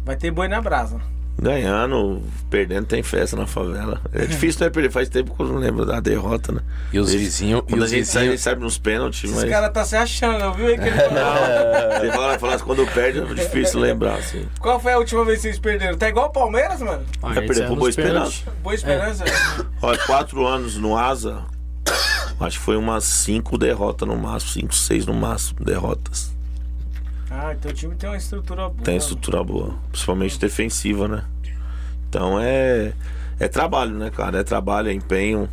Vai 0.06 0.16
ter 0.16 0.30
boi 0.32 0.48
na 0.48 0.62
brasa. 0.62 1.02
Ganhando, 1.38 2.22
perdendo, 2.50 2.86
tem 2.86 3.04
festa 3.04 3.36
na 3.36 3.46
favela. 3.46 4.02
É 4.14 4.26
difícil, 4.26 4.64
né? 4.66 4.70
Perder 4.70 4.92
faz 4.92 5.10
tempo 5.10 5.36
que 5.36 5.42
eu 5.42 5.48
não 5.48 5.58
lembro 5.58 5.86
da 5.86 6.00
derrota, 6.00 6.52
né? 6.52 6.62
E 6.94 7.00
os 7.00 7.14
vizinhos. 7.14 7.62
E 7.68 7.72
Quando 7.72 7.82
a 7.82 7.86
os 7.86 7.92
gente 7.92 8.06
sai, 8.08 8.22
a 8.22 8.26
gente 8.26 8.32
vizinhos. 8.38 8.42
sai 8.42 8.56
nos 8.56 8.78
pênaltis, 8.78 9.24
Esse 9.30 9.34
mas. 9.42 9.50
cara 9.50 9.70
tá 9.70 9.84
se 9.84 9.96
achando, 9.96 10.54
viu? 10.54 10.68
Aí 10.68 10.78
que 10.78 10.88
ele 10.88 10.92
falou. 10.98 12.00
Você 12.00 12.12
fala, 12.12 12.40
fala 12.40 12.56
assim, 12.56 12.64
quando 12.64 12.88
perde 12.94 13.20
é 13.20 13.34
difícil 13.34 13.80
lembrar, 13.80 14.16
assim. 14.16 14.46
Qual 14.60 14.80
foi 14.80 14.94
a 14.94 14.98
última 14.98 15.24
vez 15.26 15.38
que 15.38 15.44
vocês 15.44 15.60
perderam? 15.60 15.98
Tá 15.98 16.08
igual 16.10 16.28
o 16.28 16.32
Palmeiras, 16.32 16.80
mano? 16.82 17.04
Ah, 17.22 17.34
gente 17.34 17.48
perder 17.48 17.66
pro 17.68 17.76
Boa 17.76 17.92
pênaltis. 17.92 18.36
Esperança. 18.38 18.58
Boa 18.64 18.76
esperança. 18.76 19.24
Olha, 19.82 19.98
quatro 20.00 20.46
anos 20.48 20.78
no 20.78 20.98
Asa, 20.98 21.44
acho 22.40 22.58
que 22.60 22.66
foi 22.66 22.78
umas 22.78 23.04
cinco 23.04 23.58
derrotas 23.58 24.08
no 24.08 24.16
máximo, 24.18 24.52
cinco, 24.52 24.74
seis 24.76 25.06
no 25.06 25.14
máximo 25.14 25.64
derrotas. 25.64 26.35
Ah, 27.38 27.54
então 27.54 27.70
o 27.70 27.74
time 27.74 27.96
tem 27.96 28.10
uma 28.10 28.16
estrutura 28.16 28.70
boa. 28.70 28.84
Tem 28.84 28.96
estrutura 28.96 29.44
boa, 29.44 29.76
principalmente 29.92 30.40
defensiva, 30.40 31.08
né? 31.08 31.26
Então 32.08 32.40
é, 32.40 32.94
é 33.38 33.48
trabalho, 33.50 33.94
né, 33.94 34.10
cara? 34.10 34.40
É 34.40 34.44
trabalho, 34.44 34.90
é 34.90 34.94
empenho. 34.94 35.50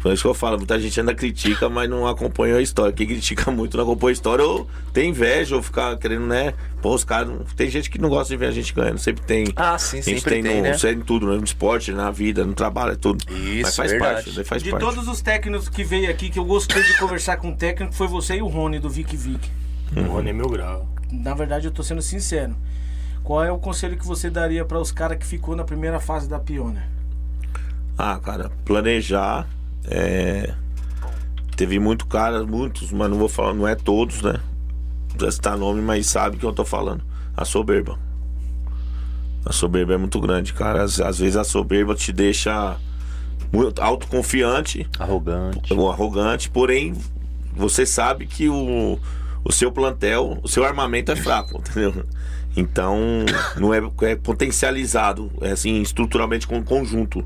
Por 0.00 0.12
isso 0.12 0.20
que 0.20 0.28
eu 0.28 0.34
falo, 0.34 0.58
muita 0.58 0.78
gente 0.78 1.00
ainda 1.00 1.14
critica, 1.14 1.66
mas 1.70 1.88
não 1.88 2.06
acompanha 2.06 2.56
a 2.56 2.60
história. 2.60 2.92
Quem 2.92 3.06
critica 3.06 3.50
muito 3.50 3.74
não 3.74 3.84
acompanha 3.84 4.10
a 4.10 4.12
história 4.12 4.44
ou 4.44 4.68
tem 4.92 5.08
inveja 5.08 5.56
ou 5.56 5.62
ficar 5.62 5.96
querendo, 5.96 6.26
né? 6.26 6.52
Pô, 6.82 6.94
os 6.94 7.04
caras. 7.04 7.32
Tem 7.56 7.70
gente 7.70 7.88
que 7.88 7.98
não 7.98 8.10
gosta 8.10 8.34
de 8.34 8.36
ver 8.36 8.48
a 8.48 8.50
gente 8.50 8.74
ganhando. 8.74 8.98
Sempre 8.98 9.24
tem. 9.24 9.46
Ah, 9.56 9.78
sim, 9.78 10.00
a 10.00 10.02
gente 10.02 10.20
sempre 10.20 10.30
tem, 10.30 10.42
tem, 10.42 10.56
no, 10.56 10.62
né? 10.68 10.76
é 10.84 10.92
em 10.92 11.00
tudo, 11.00 11.26
né? 11.26 11.38
no 11.38 11.44
esporte, 11.44 11.90
na 11.90 12.10
vida, 12.10 12.44
no 12.44 12.52
trabalho, 12.52 12.92
é 12.92 12.96
tudo. 12.96 13.24
Isso, 13.32 13.62
mas 13.62 13.76
faz 13.76 13.90
verdade. 13.92 14.14
parte, 14.14 14.30
daí 14.32 14.44
faz 14.44 14.62
De 14.62 14.70
parte. 14.72 14.84
todos 14.84 15.08
os 15.08 15.22
técnicos 15.22 15.70
que 15.70 15.82
veio 15.82 16.10
aqui, 16.10 16.28
que 16.28 16.38
eu 16.38 16.44
gostei 16.44 16.82
de 16.82 16.98
conversar 16.98 17.38
com 17.38 17.48
o 17.48 17.56
técnico, 17.56 17.94
foi 17.94 18.06
você 18.06 18.36
e 18.36 18.42
o 18.42 18.46
Rony, 18.46 18.78
do 18.78 18.90
Vic 18.90 19.16
Vic. 19.16 19.50
O 19.96 20.02
Rony 20.02 20.28
é 20.28 20.32
meu 20.34 20.50
grau. 20.50 20.93
Na 21.22 21.34
verdade, 21.34 21.66
eu 21.66 21.70
tô 21.72 21.82
sendo 21.82 22.02
sincero. 22.02 22.56
Qual 23.22 23.42
é 23.42 23.50
o 23.50 23.58
conselho 23.58 23.96
que 23.96 24.06
você 24.06 24.28
daria 24.28 24.64
para 24.64 24.78
os 24.78 24.92
caras 24.92 25.18
que 25.18 25.26
ficou 25.26 25.56
na 25.56 25.64
primeira 25.64 25.98
fase 26.00 26.28
da 26.28 26.38
Pioneer? 26.38 26.86
Ah, 27.96 28.18
cara, 28.22 28.50
planejar. 28.64 29.46
É... 29.84 30.52
Teve 31.56 31.78
muito 31.78 32.06
cara, 32.06 32.44
muitos, 32.44 32.90
mas 32.92 33.08
não 33.08 33.16
vou 33.16 33.28
falar, 33.28 33.54
não 33.54 33.66
é 33.66 33.74
todos, 33.74 34.20
né? 34.22 34.32
Não 34.32 35.16
precisa 35.16 35.32
citar 35.32 35.56
nome, 35.56 35.80
mas 35.80 36.06
sabe 36.06 36.36
o 36.36 36.38
que 36.38 36.44
eu 36.44 36.52
tô 36.52 36.64
falando. 36.64 37.02
A 37.36 37.44
soberba. 37.44 37.98
A 39.46 39.52
soberba 39.52 39.94
é 39.94 39.96
muito 39.96 40.20
grande, 40.20 40.52
cara. 40.52 40.82
Às, 40.82 41.00
às 41.00 41.18
vezes 41.18 41.36
a 41.36 41.44
soberba 41.44 41.94
te 41.94 42.12
deixa 42.12 42.76
muito 43.52 43.80
autoconfiante, 43.80 44.88
Arrogante. 44.98 45.72
ou 45.72 45.90
arrogante, 45.90 46.50
porém 46.50 46.94
você 47.54 47.86
sabe 47.86 48.26
que 48.26 48.48
o, 48.48 48.98
o 49.44 49.52
seu 49.52 49.70
plantel, 49.70 50.38
o 50.42 50.48
seu 50.48 50.64
armamento 50.64 51.12
é 51.12 51.16
fraco, 51.16 51.58
entendeu? 51.68 52.04
Então 52.56 52.98
não 53.56 53.74
é, 53.74 53.80
é 54.02 54.16
potencializado, 54.16 55.30
é 55.40 55.50
assim, 55.50 55.82
estruturalmente 55.82 56.46
com 56.46 56.62
conjunto, 56.62 57.24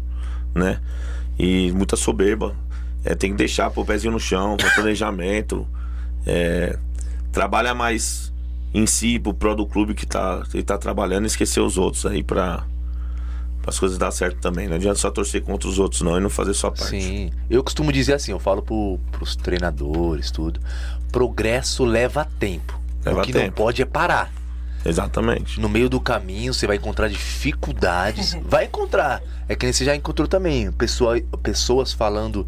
né? 0.55 0.81
E 1.39 1.71
muita 1.73 1.97
soberba. 1.97 2.57
É, 3.05 3.15
tem 3.15 3.31
que 3.31 3.37
deixar 3.37 3.71
pôr 3.71 3.83
o 3.83 3.85
pezinho 3.85 4.13
no 4.13 4.19
chão, 4.19 4.57
com 4.57 4.69
planejamento. 4.75 5.67
É, 6.27 6.77
trabalha 7.31 7.75
mais 7.75 8.33
em 8.75 8.87
si, 8.87 9.19
pro 9.19 9.33
pró 9.33 9.55
do 9.55 9.67
clube 9.67 9.95
que 9.95 10.05
tá, 10.05 10.43
que 10.51 10.63
tá 10.63 10.77
trabalhando 10.77 11.27
esquecer 11.27 11.61
os 11.61 11.79
outros 11.79 12.05
aí 12.05 12.23
pra 12.23 12.65
as 13.67 13.79
coisas 13.79 13.99
dar 13.99 14.11
certo 14.11 14.39
também. 14.41 14.67
Não 14.69 14.77
adianta 14.77 14.99
só 14.99 15.11
torcer 15.11 15.43
contra 15.43 15.69
os 15.69 15.79
outros, 15.79 16.03
não, 16.03 16.17
e 16.17 16.21
não 16.21 16.31
fazer 16.31 16.55
sua 16.55 16.71
parte. 16.71 16.91
Sim. 16.91 17.31
Eu 17.51 17.63
costumo 17.63 17.93
dizer 17.93 18.15
assim, 18.15 18.33
eu 18.33 18.39
falo 18.39 18.63
pro, 18.63 18.99
pros 19.13 19.37
treinadores, 19.37 20.31
tudo. 20.31 20.61
Progresso 21.13 21.85
leva 21.85 22.27
tempo. 22.39 22.79
Leva 23.05 23.21
o 23.21 23.23
que 23.23 23.33
não 23.33 23.41
tempo. 23.41 23.57
pode 23.57 23.83
é 23.83 23.85
parar. 23.85 24.33
Exatamente. 24.85 25.61
No 25.61 25.69
meio 25.69 25.89
do 25.89 26.01
caminho 26.01 26.55
você 26.55 26.67
vai 26.67 26.77
encontrar 26.77 27.09
dificuldades. 27.09 28.37
vai 28.45 28.65
encontrar. 28.65 29.23
É 29.49 29.55
que 29.55 29.67
nem 29.67 29.73
você 29.73 29.85
já 29.85 29.95
encontrou 29.95 30.29
também. 30.29 30.71
Pessoa, 30.73 31.21
pessoas 31.43 31.93
falando 31.93 32.47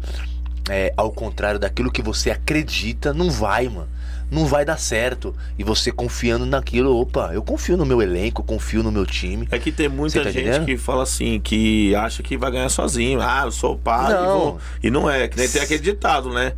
é, 0.69 0.93
ao 0.95 1.11
contrário 1.11 1.59
daquilo 1.59 1.91
que 1.91 2.01
você 2.01 2.31
acredita. 2.31 3.13
Não 3.13 3.29
vai, 3.29 3.67
mano. 3.67 3.89
Não 4.31 4.45
vai 4.45 4.63
dar 4.63 4.77
certo. 4.79 5.35
E 5.59 5.63
você 5.63 5.91
confiando 5.91 6.45
naquilo. 6.45 6.97
Opa, 6.97 7.31
eu 7.33 7.43
confio 7.43 7.75
no 7.75 7.85
meu 7.85 8.01
elenco, 8.01 8.41
confio 8.41 8.81
no 8.81 8.89
meu 8.91 9.05
time. 9.05 9.45
É 9.51 9.59
que 9.59 9.73
tem 9.73 9.89
muita 9.89 10.23
tá 10.23 10.31
gente 10.31 10.39
entendendo? 10.41 10.65
que 10.65 10.77
fala 10.77 11.03
assim, 11.03 11.37
que 11.39 11.93
acha 11.95 12.23
que 12.23 12.37
vai 12.37 12.49
ganhar 12.49 12.69
sozinho. 12.69 13.19
Ah, 13.21 13.41
eu 13.43 13.51
sou 13.51 13.73
o 13.73 13.77
pai. 13.77 14.11
e 14.11 14.15
Não. 14.15 14.39
vou- 14.39 14.59
E 14.81 14.89
não 14.89 15.09
é, 15.09 15.27
que 15.27 15.37
nem 15.37 15.49
tem 15.49 15.61
aquele 15.61 15.81
ditado, 15.83 16.29
né? 16.33 16.53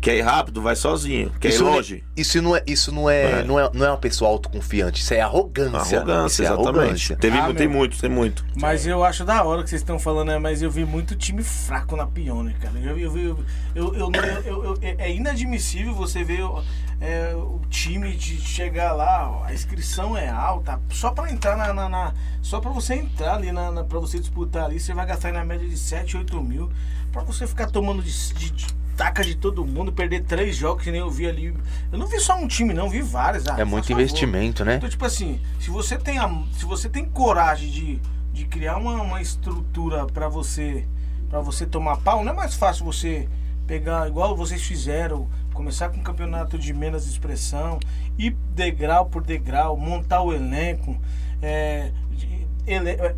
Quer 0.00 0.16
ir 0.18 0.20
rápido, 0.22 0.62
vai 0.62 0.76
sozinho. 0.76 1.32
Quer 1.40 1.48
Isso 1.48 1.62
ir 1.62 1.64
não 1.64 1.72
é- 1.72 1.76
longe? 1.76 2.04
Isso 2.16 2.42
não 2.42 2.56
é, 2.56 2.62
isso 2.66 2.92
não 2.92 3.10
é, 3.10 3.40
É. 3.40 3.42
não 3.44 3.58
é, 3.58 3.70
não 3.72 3.86
é 3.86 3.90
uma 3.90 3.96
pessoa 3.96 4.30
autoconfiante, 4.30 5.02
isso 5.02 5.12
é 5.14 5.20
arrogância. 5.20 5.98
Arrogância, 5.98 6.26
isso 6.34 6.42
é 6.42 6.44
exatamente. 6.44 6.78
arrogância. 6.78 7.16
Teve, 7.16 7.38
Ah, 7.38 7.52
tem 7.54 7.66
meu. 7.66 7.78
muito, 7.78 8.00
tem 8.00 8.10
muito. 8.10 8.44
Mas 8.56 8.86
eu 8.86 9.02
acho 9.02 9.24
da 9.24 9.42
hora 9.42 9.64
que 9.64 9.70
vocês 9.70 9.82
estão 9.82 9.98
falando, 9.98 10.28
né? 10.28 10.38
Mas 10.38 10.62
eu 10.62 10.70
vi 10.70 10.84
muito 10.84 11.16
time 11.16 11.42
fraco 11.42 11.96
na 11.96 12.06
Pioneer, 12.06 12.56
cara. 12.60 12.78
Eu, 12.78 12.96
eu, 12.98 13.16
eu, 13.18 13.38
eu, 13.74 13.94
eu, 13.94 14.10
não- 14.10 14.20
eu- 14.20 14.64
eu- 14.64 14.64
eu- 14.64 14.78
é 14.98 15.12
inadmissível 15.12 15.92
você 15.94 16.22
ver 16.22 16.42
o- 16.44 16.62
é, 17.00 17.34
o 17.34 17.60
time 17.68 18.14
de 18.14 18.40
chegar 18.40 18.92
lá, 18.92 19.28
ó, 19.30 19.44
a 19.44 19.52
inscrição 19.52 20.16
é 20.16 20.28
alta, 20.28 20.80
só 20.90 21.10
pra 21.10 21.30
entrar 21.32 21.56
na. 21.56 21.72
na- 21.72 21.88
na- 21.88 22.14
só 22.42 22.60
pra 22.60 22.70
você 22.70 22.94
entrar 22.94 23.34
ali, 23.34 23.50
na, 23.50 23.72
na, 23.72 23.82
pra 23.82 23.98
você 23.98 24.20
disputar 24.20 24.66
ali, 24.66 24.78
você 24.78 24.94
vai 24.94 25.04
gastar 25.04 25.28
aí 25.28 25.34
na 25.34 25.44
média 25.44 25.68
de 25.68 25.76
7, 25.76 26.16
8 26.16 26.40
mil. 26.40 26.70
Pra 27.12 27.22
você 27.22 27.44
ficar 27.46 27.66
tomando 27.66 28.02
de, 28.02 28.34
de- 28.34 28.50
de 28.50 28.66
taca 28.96 29.22
de 29.22 29.34
todo 29.34 29.64
mundo, 29.64 29.92
perder 29.92 30.22
três 30.24 30.56
jogos 30.56 30.82
que 30.82 30.90
nem 30.90 31.00
eu 31.00 31.10
vi 31.10 31.26
ali. 31.26 31.54
Eu 31.92 31.98
não 31.98 32.06
vi 32.06 32.18
só 32.20 32.36
um 32.36 32.48
time, 32.48 32.72
não, 32.72 32.88
vi 32.88 33.02
vários. 33.02 33.46
Ah, 33.46 33.56
É 33.58 33.64
muito 33.64 33.84
faz 33.84 33.86
favor. 33.88 34.00
investimento, 34.02 34.64
né? 34.64 34.76
Então, 34.76 34.88
tipo 34.88 35.04
assim, 35.04 35.40
se 35.60 35.70
você 35.70 35.96
tem, 35.98 36.18
a, 36.18 36.28
se 36.58 36.64
você 36.64 36.88
tem 36.88 37.04
coragem 37.04 37.68
de, 37.70 38.00
de 38.32 38.44
criar 38.46 38.76
uma, 38.78 39.00
uma 39.02 39.20
estrutura 39.20 40.06
pra 40.06 40.28
você 40.28 40.86
para 41.28 41.40
você 41.40 41.66
tomar 41.66 41.96
pau, 41.98 42.24
não 42.24 42.32
é 42.32 42.34
mais 42.36 42.54
fácil 42.54 42.84
você 42.84 43.28
pegar, 43.66 44.06
igual 44.06 44.36
vocês 44.36 44.62
fizeram, 44.62 45.28
começar 45.52 45.88
com 45.88 45.98
um 45.98 46.02
campeonato 46.02 46.56
de 46.56 46.72
menos 46.72 47.04
expressão, 47.08 47.80
ir 48.16 48.30
degrau 48.54 49.06
por 49.06 49.22
degrau, 49.24 49.76
montar 49.76 50.22
o 50.22 50.32
elenco. 50.32 50.96
É, 51.42 51.90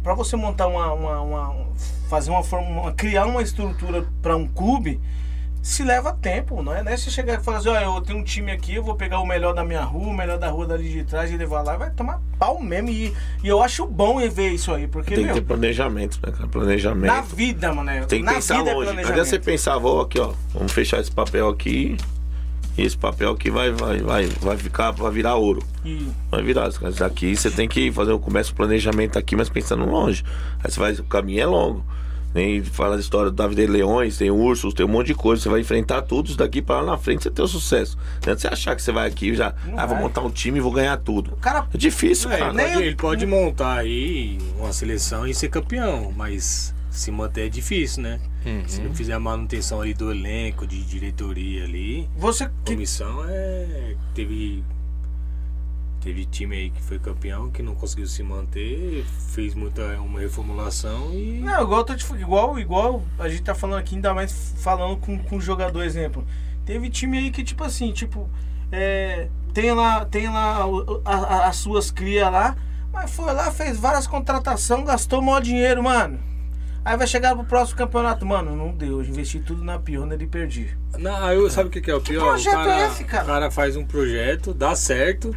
para 0.03 0.15
você 0.15 0.37
montar 0.37 0.67
uma, 0.67 0.93
uma, 0.93 1.21
uma- 1.21 1.67
fazer 2.09 2.31
uma 2.31 2.43
forma, 2.43 2.93
criar 2.93 3.27
uma 3.27 3.43
estrutura 3.43 4.07
para 4.23 4.37
um 4.37 4.47
clube, 4.47 4.99
se 5.63 5.83
leva 5.85 6.13
tempo, 6.13 6.63
não 6.63 6.75
é? 6.75 6.83
Não 6.83 6.91
é 6.93 6.97
você 6.97 7.11
chegar 7.11 7.39
e 7.41 7.43
falar 7.45 7.59
assim, 7.59 7.69
ó, 7.69 7.79
eu 7.79 8.01
tenho 8.01 8.19
um 8.19 8.25
time 8.25 8.51
aqui, 8.51 8.75
eu 8.77 8.83
vou 8.83 8.95
pegar 8.95 9.21
o 9.21 9.27
melhor 9.27 9.53
da 9.53 9.63
minha 9.65 9.83
rua, 9.83 10.09
o 10.09 10.15
melhor 10.17 10.39
da 10.39 10.49
rua 10.49 10.67
dali 10.67 10.89
de 10.91 11.05
trás 11.05 11.31
e 11.31 11.37
levar 11.37 11.63
lá, 11.63 11.77
vai 11.77 11.91
tomar 11.91 12.21
pau 12.39 12.63
mesmo. 12.63 12.89
E, 12.89 13.13
e 13.43 13.49
eu 13.49 13.63
acho 13.63 13.87
bom 13.87 14.19
ver 14.31 14.51
isso 14.51 14.73
aí, 14.73 14.87
porque, 14.87 15.15
Tem 15.15 15.25
que 15.25 15.27
meu, 15.27 15.35
ter 15.35 15.43
planejamento, 15.43 16.19
né, 16.25 16.33
cara? 16.33 16.49
Planejamento. 16.49 17.07
na 17.13 17.21
vida, 17.21 17.73
mano, 17.75 17.91
é- 17.91 18.01
Tem 18.07 18.21
que 18.21 18.25
na 18.25 18.35
pensar 18.35 18.59
vida 18.59 18.71
é 18.71 18.75
longe. 18.75 18.87
Cadê 18.87 19.03
planejamento. 19.03 19.29
você 19.29 19.39
pensar, 19.39 19.79
vou 19.79 20.01
aqui, 20.01 20.19
ó. 20.21 20.33
Vamos 20.55 20.73
fechar 20.73 21.01
esse 21.01 21.11
papel 21.13 21.49
aqui. 21.49 21.97
E 22.77 22.83
esse 22.83 22.97
papel 22.97 23.33
aqui 23.33 23.51
vai, 23.51 23.73
vai, 23.73 23.99
vai, 23.99 24.27
vai 24.41 24.57
ficar, 24.57 24.93
vai 24.93 25.11
virar 25.11 25.35
ouro. 25.35 25.61
E- 25.85 26.09
Vai 26.31 26.43
virar. 26.43 26.71
Mas 26.81 26.95
Daqui 26.97 27.35
você 27.37 27.51
tem 27.51 27.69
que 27.69 27.91
fazer, 27.91 28.13
o 28.13 28.21
planejamento 28.55 29.19
aqui, 29.19 29.35
mas 29.35 29.49
pensando 29.49 29.85
longe. 29.85 30.25
Aí 30.63 30.71
você 30.71 30.79
vai, 30.79 30.93
o 30.93 31.03
caminho 31.05 31.43
é 31.43 31.47
longo. 31.47 31.85
Nem 32.39 32.63
fala 32.63 32.95
da 32.95 33.01
história 33.01 33.33
do 33.33 33.37
David 33.37 33.67
Leões, 33.67 34.17
tem 34.17 34.31
ursos, 34.31 34.73
tem 34.73 34.87
um 34.87 34.89
monte 34.89 35.09
de 35.09 35.15
coisa. 35.15 35.43
Você 35.43 35.49
vai 35.49 35.61
enfrentar 35.61 36.03
tudo 36.03 36.29
isso 36.29 36.39
daqui 36.39 36.63
para 36.63 36.81
lá 36.81 36.93
na 36.93 36.97
frente 36.99 37.25
você 37.25 37.31
ter 37.31 37.43
o 37.43 37.49
sucesso. 37.49 37.99
Não 38.25 38.33
é 38.33 38.37
você 38.37 38.47
achar 38.47 38.77
que 38.77 38.83
você 38.83 38.93
vai 38.93 39.09
aqui 39.09 39.31
e 39.31 39.35
já, 39.35 39.53
Não 39.67 39.79
ah, 39.79 39.87
vou 39.87 39.97
montar 39.97 40.21
um 40.23 40.31
time 40.31 40.59
e 40.59 40.61
vou 40.61 40.71
ganhar 40.71 40.97
tudo. 40.99 41.33
O 41.33 41.37
cara 41.37 41.67
É 41.75 41.77
difícil, 41.77 42.31
É, 42.31 42.39
cara. 42.39 42.53
ele, 42.53 42.73
pode, 42.73 42.83
ele 42.87 42.97
pode 42.97 43.27
montar 43.27 43.79
aí 43.79 44.39
uma 44.57 44.73
seleção 44.73 45.27
e 45.27 45.35
ser 45.35 45.49
campeão, 45.49 46.13
mas 46.17 46.73
se 46.91 47.11
manter 47.11 47.47
é 47.47 47.49
difícil, 47.49 48.03
né? 48.03 48.21
Se 48.67 48.81
não 48.81 48.95
fizer 48.95 49.13
a 49.13 49.21
manutenção 49.21 49.81
ali 49.83 49.93
do 49.93 50.11
elenco, 50.11 50.67
de 50.67 50.83
diretoria 50.85 51.65
ali, 51.65 52.09
Você 52.17 52.47
que 52.65 52.73
comissão 52.75 53.25
é. 53.29 53.95
Teve. 54.15 54.63
Teve 56.01 56.25
time 56.27 56.57
aí 56.57 56.71
que 56.71 56.81
foi 56.83 56.99
campeão, 56.99 57.51
que 57.51 57.63
não 57.63 57.75
conseguiu 57.75 58.07
se 58.07 58.23
manter, 58.23 59.05
fez 59.33 59.55
muita 59.55 59.83
uma 60.01 60.21
reformulação 60.21 61.13
e. 61.13 61.41
Não, 61.41 61.63
igual, 61.63 61.85
igual, 62.19 62.59
igual 62.59 63.03
a 63.19 63.29
gente 63.29 63.43
tá 63.43 63.55
falando 63.55 63.79
aqui, 63.81 63.97
ainda 63.97 64.15
mais 64.15 64.55
falando 64.59 64.97
com, 64.99 65.19
com 65.19 65.41
jogador, 65.41 65.83
exemplo. 65.83 66.25
Teve 66.65 66.89
time 66.89 67.19
aí 67.19 67.31
que, 67.31 67.43
tipo 67.43 67.65
assim, 67.65 67.93
tipo, 67.93 68.29
é, 68.71 69.29
tem 69.53 69.73
lá, 69.73 70.05
tem 70.05 70.29
lá 70.29 70.67
o- 70.67 71.03
a- 71.05 71.15
a- 71.17 71.47
as 71.49 71.57
suas 71.57 71.91
crias 71.91 72.31
lá, 72.31 72.57
mas 72.93 73.11
foi 73.11 73.33
lá, 73.33 73.51
fez 73.51 73.79
várias 73.79 74.07
contratações, 74.07 74.87
gastou 74.87 75.21
maior 75.21 75.41
dinheiro, 75.41 75.83
mano. 75.83 76.21
Aí 76.85 76.97
vai 76.97 77.07
chegar 77.07 77.35
pro 77.35 77.45
próximo 77.45 77.77
campeonato, 77.77 78.25
mano, 78.25 78.55
não 78.57 78.71
deu, 78.73 79.03
eu 79.03 79.05
investi 79.09 79.41
tudo 79.41 79.63
na 79.65 79.79
Pioneer 79.79 80.23
e 80.23 80.27
perdi. 80.27 80.77
Não, 80.97 81.33
eu, 81.33 81.51
sabe 81.51 81.69
o 81.69 81.73
que, 81.73 81.81
que 81.81 81.91
é 81.91 81.95
o 81.95 82.01
pior? 82.01 82.21
projeto 82.29 82.53
o, 82.55 82.65
cara, 82.65 82.81
é 82.83 82.87
esse, 82.87 83.05
cara? 83.05 83.25
o 83.25 83.27
cara 83.27 83.51
faz 83.51 83.77
um 83.77 83.85
projeto, 83.85 84.55
dá 84.55 84.75
certo, 84.77 85.35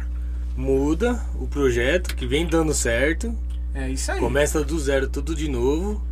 muda 0.56 1.20
o 1.40 1.46
projeto, 1.46 2.14
que 2.14 2.26
vem 2.26 2.46
dando 2.46 2.74
certo, 2.74 3.34
É 3.74 3.88
isso 3.88 4.10
aí. 4.12 4.18
começa 4.20 4.62
do 4.62 4.78
zero 4.78 5.08
tudo 5.08 5.34
de 5.34 5.48
novo 5.48 6.02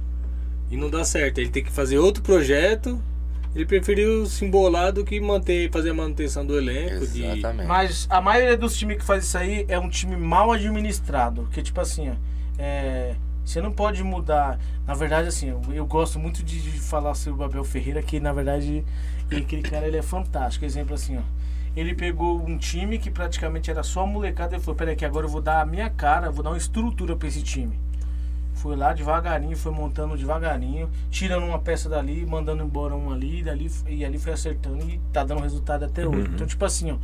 e 0.70 0.76
não 0.76 0.88
dá 0.90 1.04
certo. 1.04 1.38
Ele 1.38 1.50
tem 1.50 1.62
que 1.64 1.70
fazer 1.70 1.98
outro 1.98 2.22
projeto. 2.22 3.00
Ele 3.54 3.66
preferiu 3.66 4.24
se 4.26 4.44
embolar 4.44 4.92
do 4.92 5.04
que 5.04 5.20
manter, 5.20 5.70
fazer 5.72 5.90
a 5.90 5.94
manutenção 5.94 6.46
do 6.46 6.56
elenco. 6.56 7.04
De... 7.06 7.24
Exatamente. 7.24 7.66
Mas 7.66 8.06
a 8.08 8.20
maioria 8.20 8.56
dos 8.56 8.76
times 8.78 8.98
que 8.98 9.04
faz 9.04 9.24
isso 9.24 9.36
aí 9.36 9.64
é 9.68 9.78
um 9.78 9.88
time 9.88 10.16
mal 10.16 10.52
administrado. 10.52 11.48
Que 11.52 11.60
tipo 11.60 11.80
assim, 11.80 12.10
ó, 12.10 12.12
é, 12.56 13.16
você 13.44 13.60
não 13.60 13.72
pode 13.72 14.04
mudar. 14.04 14.58
Na 14.86 14.94
verdade, 14.94 15.26
assim, 15.28 15.48
eu, 15.48 15.60
eu 15.72 15.84
gosto 15.84 16.16
muito 16.18 16.44
de, 16.44 16.60
de 16.60 16.70
falar 16.78 17.14
sobre 17.14 17.42
o 17.42 17.44
Abel 17.44 17.64
Ferreira, 17.64 18.00
que 18.02 18.20
na 18.20 18.32
verdade 18.32 18.84
ele- 19.30 19.42
aquele 19.42 19.62
cara 19.62 19.86
ele 19.88 19.96
é 19.96 20.02
fantástico. 20.02 20.64
Exemplo 20.64 20.94
assim, 20.94 21.18
ó. 21.18 21.22
Ele 21.80 21.94
pegou 21.94 22.40
um 22.44 22.58
time 22.58 22.98
que 22.98 23.10
praticamente 23.10 23.70
era 23.70 23.82
só 23.82 24.04
molecada 24.06 24.56
e 24.56 24.60
falou, 24.60 24.74
peraí, 24.76 24.94
que 24.96 25.04
agora 25.04 25.24
eu 25.26 25.30
vou 25.30 25.40
dar 25.40 25.60
a 25.62 25.64
minha 25.66 25.88
cara, 25.88 26.30
vou 26.30 26.42
dar 26.44 26.50
uma 26.50 26.58
estrutura 26.58 27.16
pra 27.16 27.26
esse 27.28 27.42
time. 27.42 27.78
Foi 28.54 28.76
lá 28.76 28.92
devagarinho, 28.92 29.56
foi 29.56 29.72
montando 29.72 30.16
devagarinho, 30.18 30.90
tirando 31.10 31.46
uma 31.46 31.58
peça 31.58 31.88
dali, 31.88 32.26
mandando 32.26 32.62
embora 32.62 32.94
uma 32.94 33.14
ali, 33.14 33.38
e, 33.38 33.42
dali, 33.42 33.70
e 33.88 34.04
ali 34.04 34.18
foi 34.18 34.32
acertando 34.34 34.84
e 34.90 35.00
tá 35.12 35.24
dando 35.24 35.40
resultado 35.40 35.84
até 35.84 36.06
hoje. 36.06 36.28
Então, 36.34 36.46
tipo 36.46 36.62
assim, 36.64 36.90
ó, 36.90 36.96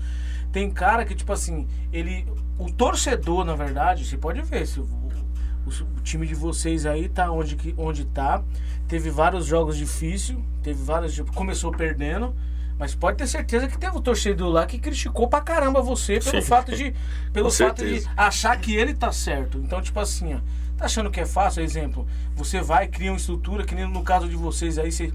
tem 0.53 0.71
cara 0.71 1.05
que, 1.07 1.15
tipo 1.15 1.33
assim, 1.33 1.67
ele. 1.93 2.27
O 2.59 2.71
torcedor, 2.71 3.45
na 3.45 3.55
verdade, 3.55 4.05
você 4.05 4.19
pode 4.19 4.43
ver, 4.43 4.67
se 4.67 4.81
o, 4.81 4.83
o- 4.83 5.97
o 5.99 6.01
time 6.03 6.27
de 6.27 6.35
vocês 6.35 6.85
aí 6.85 7.09
tá 7.09 7.31
onde, 7.31 7.57
que- 7.57 7.75
onde 7.79 8.05
tá. 8.05 8.43
Teve 8.87 9.09
vários 9.11 9.47
jogos 9.47 9.77
difíceis, 9.79 10.39
teve 10.63 10.83
vários. 10.83 11.15
tipo, 11.15 11.33
Começou 11.33 11.73
perdendo. 11.73 12.35
Mas 12.79 12.95
pode 12.95 13.17
ter 13.17 13.27
certeza 13.27 13.69
que 13.69 13.79
teve 13.79 13.97
um 13.97 14.03
torcedor 14.03 14.51
lá 14.51 14.67
que 14.67 14.79
criticou 14.79 15.29
pra 15.29 15.41
caramba 15.41 15.81
você 15.81 16.21
pelo 16.21 16.43
Sim. 16.43 16.47
fato 16.47 16.77
de. 16.77 16.95
Pelo 17.33 17.49
Com 17.49 17.55
fato 17.55 17.83
de 17.85 18.01
certeza. 18.01 18.11
achar 18.17 18.57
que 18.59 18.75
ele 18.75 18.95
tá 18.95 19.11
certo. 19.13 19.59
Então, 19.59 19.81
tipo 19.81 19.99
assim, 19.99 20.35
ó. 20.35 20.39
Tá 20.77 20.85
achando 20.85 21.11
que 21.11 21.21
é 21.21 21.25
fácil? 21.27 21.63
Exemplo, 21.63 22.07
você 22.35 22.61
vai, 22.61 22.87
cria 22.87 23.11
uma 23.11 23.17
estrutura, 23.17 23.65
que 23.65 23.75
nem 23.75 23.89
no 23.89 24.03
caso 24.03 24.29
de 24.29 24.37
vocês 24.37 24.79
aí, 24.79 24.93
você. 24.93 25.13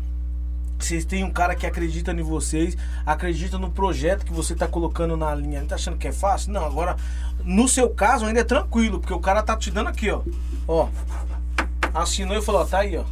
Vocês 0.80 1.06
têm 1.06 1.24
um 1.24 1.30
cara 1.32 1.54
que 1.54 1.68
acredita 1.68 2.12
em 2.12 2.24
vocês, 2.24 2.76
acredita 3.06 3.60
no 3.60 3.70
projeto 3.70 4.26
que 4.26 4.34
você 4.34 4.56
tá 4.56 4.68
colocando 4.68 5.16
na 5.16 5.34
linha. 5.36 5.60
Ele 5.60 5.68
tá 5.68 5.76
achando 5.76 5.96
que 5.96 6.08
é 6.08 6.12
fácil? 6.12 6.52
Não, 6.52 6.66
agora, 6.66 6.96
no 7.44 7.68
seu 7.68 7.88
caso, 7.92 8.26
ainda 8.26 8.40
é 8.40 8.44
tranquilo, 8.44 9.00
porque 9.00 9.14
o 9.14 9.20
cara 9.20 9.44
tá 9.44 9.56
te 9.56 9.70
dando 9.70 9.90
aqui, 9.90 10.10
ó. 10.10 10.24
Ó. 10.68 10.90
Assinou 11.94 12.36
e 12.36 12.42
falou, 12.42 12.62
ó, 12.62 12.66
tá 12.66 12.80
aí, 12.80 12.98
ó. 12.98 13.04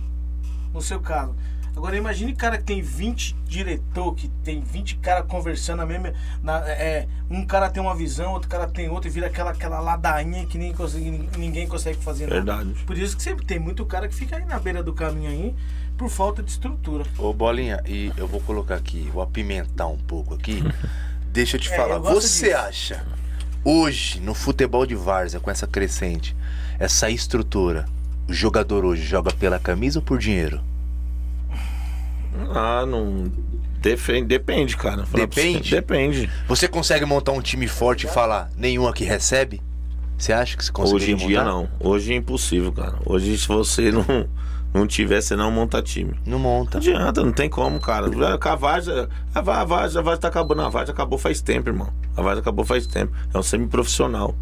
No 0.74 0.82
seu 0.82 1.00
caso. 1.00 1.36
Agora 1.76 1.96
imagine 1.96 2.34
cara 2.36 2.58
que 2.58 2.64
tem 2.64 2.82
20 2.82 3.36
diretor, 3.46 4.14
que 4.16 4.28
tem 4.44 4.62
20 4.62 4.98
cara 4.98 5.24
conversando 5.24 5.82
a 5.82 5.86
mesma. 5.86 6.14
Na, 6.44 6.60
é, 6.70 7.08
um 7.30 7.46
cara 7.46 7.70
tem 7.70 7.82
uma 7.82 7.96
visão, 7.96 8.34
outro 8.34 8.50
cara 8.50 8.68
tem 8.68 8.90
outra, 8.90 9.10
e 9.10 9.14
vira 9.14 9.28
aquela, 9.28 9.52
aquela 9.52 9.80
ladainha 9.80 10.46
que 10.46 10.58
nem 10.58 10.74
consegue, 10.74 11.30
ninguém 11.38 11.68
consegue 11.68 11.98
fazer 12.04 12.28
nada. 12.28 12.36
Verdade. 12.36 12.84
Por 12.86 12.98
isso 12.98 13.16
que 13.16 13.24
sempre 13.24 13.46
tem 13.46 13.60
muito 13.60 13.86
cara 13.86 14.08
que 14.08 14.16
fica 14.16 14.36
aí 14.38 14.46
na 14.46 14.60
beira 14.60 14.84
do 14.84 14.94
caminho 14.94 15.30
aí 15.30 15.56
por 15.98 16.10
falta 16.10 16.42
de 16.44 16.52
estrutura. 16.52 17.06
Ô 17.18 17.34
Bolinha, 17.34 17.82
e 17.86 18.12
eu 18.18 18.28
vou 18.28 18.40
colocar 18.42 18.76
aqui, 18.76 19.10
vou 19.14 19.22
apimentar 19.22 19.88
um 19.88 19.98
pouco 19.98 20.34
aqui. 20.34 20.64
Deixa 21.32 21.58
eu 21.58 21.62
te 21.62 21.72
É, 21.72 21.76
falar, 21.76 21.96
eu 21.96 22.02
você 22.04 22.48
disso. 22.48 22.58
acha 22.58 23.06
hoje 23.64 24.20
no 24.20 24.34
futebol 24.34 24.86
de 24.86 24.96
várzea 24.96 25.40
com 25.40 25.52
essa 25.52 25.68
crescente, 25.68 26.36
essa 26.80 27.10
estrutura, 27.10 27.86
o 28.28 28.34
jogador 28.34 28.86
hoje 28.86 29.04
joga 29.04 29.32
pela 29.34 29.60
camisa 29.60 30.00
ou 30.00 30.06
por 30.06 30.18
dinheiro? 30.18 30.62
Ah, 32.54 32.86
não. 32.86 33.32
Defende, 33.82 34.26
depende, 34.28 34.76
cara. 34.76 35.06
Falar 35.06 35.26
pra 35.28 35.36
você, 35.36 35.42
Depende? 35.42 35.72
Depende. 35.72 36.30
Você 36.48 36.68
consegue 36.68 37.06
montar 37.06 37.32
um 37.32 37.42
time 37.42 37.68
forte 37.68 38.06
e 38.06 38.10
falar 38.10 38.50
nenhum 38.58 38.88
aqui 38.88 39.04
recebe? 39.06 39.62
Você 40.18 40.34
acha 40.34 40.58
que 40.58 40.66
você 40.66 40.72
consegue 40.72 40.96
Hoje 40.98 41.12
em 41.14 41.16
dia 41.16 41.44
não. 41.44 41.70
Hoje 41.80 42.12
é 42.14 42.16
impossível, 42.18 42.74
cara. 42.74 42.98
Hoje 43.06 43.38
se 43.38 43.48
você 43.48 43.90
não, 43.90 44.04
não 44.74 44.86
tiver, 44.86 45.22
você 45.22 45.34
não 45.34 45.50
monta 45.50 45.82
time. 45.82 46.12
Não 46.26 46.34
Não 46.34 46.40
monta. 46.40 46.78
adianta, 46.78 47.24
não 47.24 47.32
tem 47.32 47.50
como, 47.50 47.80
cara. 47.80 48.08
A 48.42 48.56
Varsa, 48.56 49.08
a 49.34 49.40
Va- 49.42 49.62
a 49.62 49.64
Varsa, 49.64 50.02
a 50.02 50.18
tá 50.18 50.28
acabando. 50.28 50.62
A 50.62 50.68
Varsa 50.70 50.92
acabou 50.92 51.18
faz 51.18 51.40
tempo, 51.40 51.70
irmão. 51.70 51.88
A 52.18 52.22
Varsa 52.22 52.42
acabou 52.42 52.66
faz 52.66 52.86
tempo. 52.86 53.14
É 53.34 53.38
um 53.38 53.44
semi-profissional. 53.44 54.36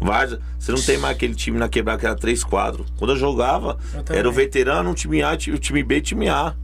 Varsa, 0.00 0.40
você 0.58 0.72
não 0.72 0.80
tem 0.80 0.96
mais 0.96 1.14
aquele 1.14 1.34
time 1.34 1.58
na 1.58 1.68
quebrada 1.68 1.98
que 2.00 2.06
era 2.06 2.14
3 2.14 2.42
quadros. 2.42 2.86
Quando 2.96 3.10
eu 3.10 3.16
jogava, 3.18 3.76
Eu 3.92 4.02
também. 4.02 4.20
era 4.20 4.28
o 4.28 4.32
veterano, 4.32 4.88
um 4.88 4.94
time 4.94 5.22
A, 5.22 5.32
o 5.34 5.36
time 5.58 5.82
B, 5.82 6.00
time 6.00 6.28
A. 6.30 6.54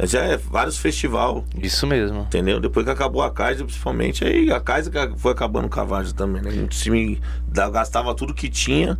Já 0.00 0.22
é 0.24 0.36
vários 0.36 0.76
festival, 0.76 1.44
Isso 1.60 1.86
mesmo. 1.86 2.20
entendeu? 2.22 2.60
Depois 2.60 2.84
que 2.84 2.92
acabou 2.92 3.22
a 3.22 3.30
Kaiser, 3.30 3.64
principalmente, 3.64 4.24
aí 4.24 4.50
a 4.52 4.60
Kaiser 4.60 4.92
que 4.92 5.18
foi 5.18 5.32
acabando 5.32 5.68
com 5.68 5.80
a 5.80 5.84
Varsa 5.84 6.14
também, 6.14 6.42
né? 6.42 6.50
O 6.50 6.68
time 6.68 7.20
gastava 7.70 8.14
tudo 8.14 8.34
que 8.34 8.48
tinha 8.50 8.98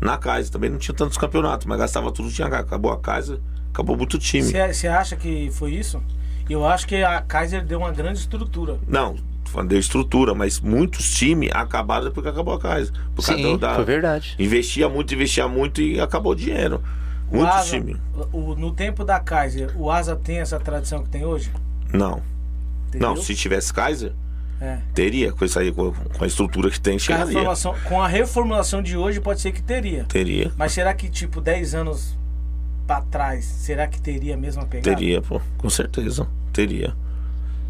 na 0.00 0.18
Kaiser. 0.18 0.52
Também 0.52 0.68
não 0.68 0.78
tinha 0.78 0.94
tantos 0.94 1.16
campeonatos, 1.16 1.66
mas 1.66 1.78
gastava 1.78 2.12
tudo 2.12 2.28
que 2.28 2.34
tinha. 2.34 2.46
Acabou 2.48 2.92
a 2.92 2.98
Kaiser, 2.98 3.38
acabou 3.72 3.96
muito 3.96 4.18
time. 4.18 4.42
Você 4.72 4.86
acha 4.86 5.16
que 5.16 5.50
foi 5.50 5.72
isso? 5.72 6.02
Eu 6.48 6.66
acho 6.66 6.86
que 6.86 7.02
a 7.02 7.22
Kaiser 7.22 7.64
deu 7.64 7.78
uma 7.78 7.90
grande 7.90 8.18
estrutura. 8.18 8.76
Não, 8.86 9.14
tô 9.14 9.50
falando 9.50 9.70
de 9.70 9.78
estrutura, 9.78 10.34
mas 10.34 10.60
muitos 10.60 11.10
times 11.14 11.50
acabaram 11.54 12.04
depois 12.04 12.22
que 12.22 12.30
acabou 12.30 12.52
a 12.52 12.58
casa. 12.60 12.92
Por 13.14 13.24
causa 13.24 13.40
Sim, 13.42 13.56
da- 13.56 13.74
foi 13.76 13.84
verdade. 13.84 14.36
Investia 14.38 14.90
muito, 14.90 15.14
investia 15.14 15.48
muito 15.48 15.80
e 15.80 15.98
acabou 15.98 16.32
o 16.32 16.36
dinheiro. 16.36 16.82
O 17.30 17.36
Muitos 17.38 17.54
Asa, 17.56 17.70
times. 17.70 17.96
o- 18.32 18.54
no 18.54 18.72
tempo 18.72 19.04
da 19.04 19.18
Kaiser, 19.18 19.72
o 19.76 19.90
Asa 19.90 20.14
tem 20.14 20.38
essa 20.38 20.58
tradição 20.60 21.02
que 21.02 21.08
tem 21.08 21.24
hoje? 21.24 21.50
Não. 21.92 22.22
Entendeu? 22.88 23.08
Não, 23.08 23.16
se 23.16 23.34
tivesse 23.34 23.72
Kaiser, 23.72 24.12
É. 24.60 24.78
teria. 24.94 25.32
Com 25.32 25.44
isso 25.44 25.58
aí, 25.58 25.72
com, 25.72 25.92
a 26.20 26.26
estrutura 26.26 26.70
que 26.70 26.80
tem, 26.80 26.92
Com 26.94 26.96
a, 26.96 27.26
chegaria. 27.26 27.44
com 27.88 28.00
a 28.02 28.06
reformulação 28.06 28.82
de 28.82 28.96
hoje, 28.96 29.20
pode 29.20 29.40
ser 29.40 29.52
que 29.52 29.62
teria. 29.62 30.04
Teria. 30.04 30.52
Mas 30.56 30.72
será 30.72 30.94
que, 30.94 31.08
tipo, 31.08 31.40
10 31.40 31.74
anos 31.74 32.16
pra 32.86 33.00
trás, 33.00 33.44
será 33.44 33.86
que 33.88 34.00
teria 34.00 34.34
a 34.34 34.36
mesma 34.36 34.64
pegada? 34.66 34.94
Teria, 34.96 35.20
pô. 35.22 35.40
Com 35.58 35.68
certeza. 35.70 36.26
Teria. 36.52 36.94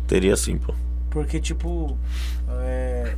Teria 0.06 0.36
sim, 0.36 0.58
pô. 0.58 0.74
Porque, 1.08 1.40
tipo, 1.40 1.96
é, 2.60 3.14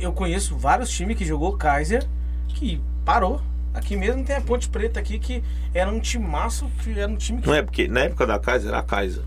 eu 0.00 0.12
conheço 0.12 0.56
vários 0.56 0.90
times 0.90 1.16
que 1.16 1.24
jogou 1.24 1.56
Kaiser 1.56 2.06
que 2.48 2.80
parou. 3.04 3.40
Aqui 3.74 3.96
mesmo 3.96 4.22
tem 4.24 4.36
a 4.36 4.40
Ponte 4.40 4.68
Preta 4.68 5.00
aqui 5.00 5.18
que 5.18 5.42
era 5.72 5.90
um 5.90 5.98
timaço, 5.98 6.66
que 6.82 6.98
era 6.98 7.10
um 7.10 7.16
time 7.16 7.40
que 7.40 7.46
Não 7.46 7.54
é 7.54 7.62
porque 7.62 7.88
na 7.88 8.00
época 8.00 8.26
da 8.26 8.38
Kaiser 8.38 8.68
era 8.68 8.78
a 8.78 8.82
Kaiser. 8.82 9.22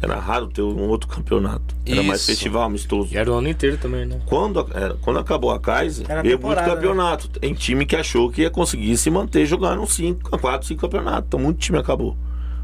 Era 0.00 0.16
raro 0.20 0.46
ter 0.46 0.62
um 0.62 0.88
outro 0.88 1.08
campeonato. 1.08 1.74
Era 1.84 2.02
mais 2.04 2.20
Isso. 2.20 2.30
festival 2.30 2.62
amistoso. 2.62 3.12
E 3.12 3.16
era 3.18 3.30
o 3.32 3.34
ano 3.34 3.48
inteiro 3.48 3.76
também, 3.78 4.06
né? 4.06 4.20
Quando, 4.26 4.64
era- 4.72 4.94
quando 5.02 5.18
acabou 5.18 5.50
a 5.50 5.58
Kaiser, 5.58 6.06
Era 6.08 6.22
veio 6.22 6.38
muito 6.40 6.56
né? 6.56 6.64
campeonato. 6.64 7.28
Tem 7.28 7.52
time 7.52 7.84
que 7.84 7.96
achou 7.96 8.30
que 8.30 8.42
ia 8.42 8.50
conseguir 8.50 8.96
se 8.96 9.10
manter 9.10 9.44
jogando 9.44 9.84
5, 9.86 10.38
4, 10.38 10.68
5 10.68 10.80
campeonatos. 10.80 11.24
Então 11.26 11.40
muito 11.40 11.58
time 11.58 11.78
acabou. 11.78 12.16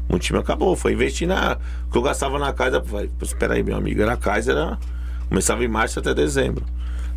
Muito 0.09 0.21
time 0.23 0.39
acabou. 0.39 0.75
Foi 0.77 0.93
investir 0.93 1.27
na. 1.27 1.57
O 1.87 1.91
que 1.91 1.97
eu 1.97 2.01
gastava 2.01 2.39
na 2.39 2.53
Kaiser. 2.53 2.81
Falei, 2.85 3.09
"Pô, 3.19 3.25
espera 3.25 3.55
aí, 3.55 3.63
meu 3.63 3.75
amigo. 3.75 4.01
Era 4.01 4.13
a 4.13 4.17
Kaiser, 4.17 4.55
era... 4.55 4.77
começava 5.27 5.61
em 5.63 5.67
março 5.67 5.99
até 5.99 6.13
dezembro. 6.13 6.63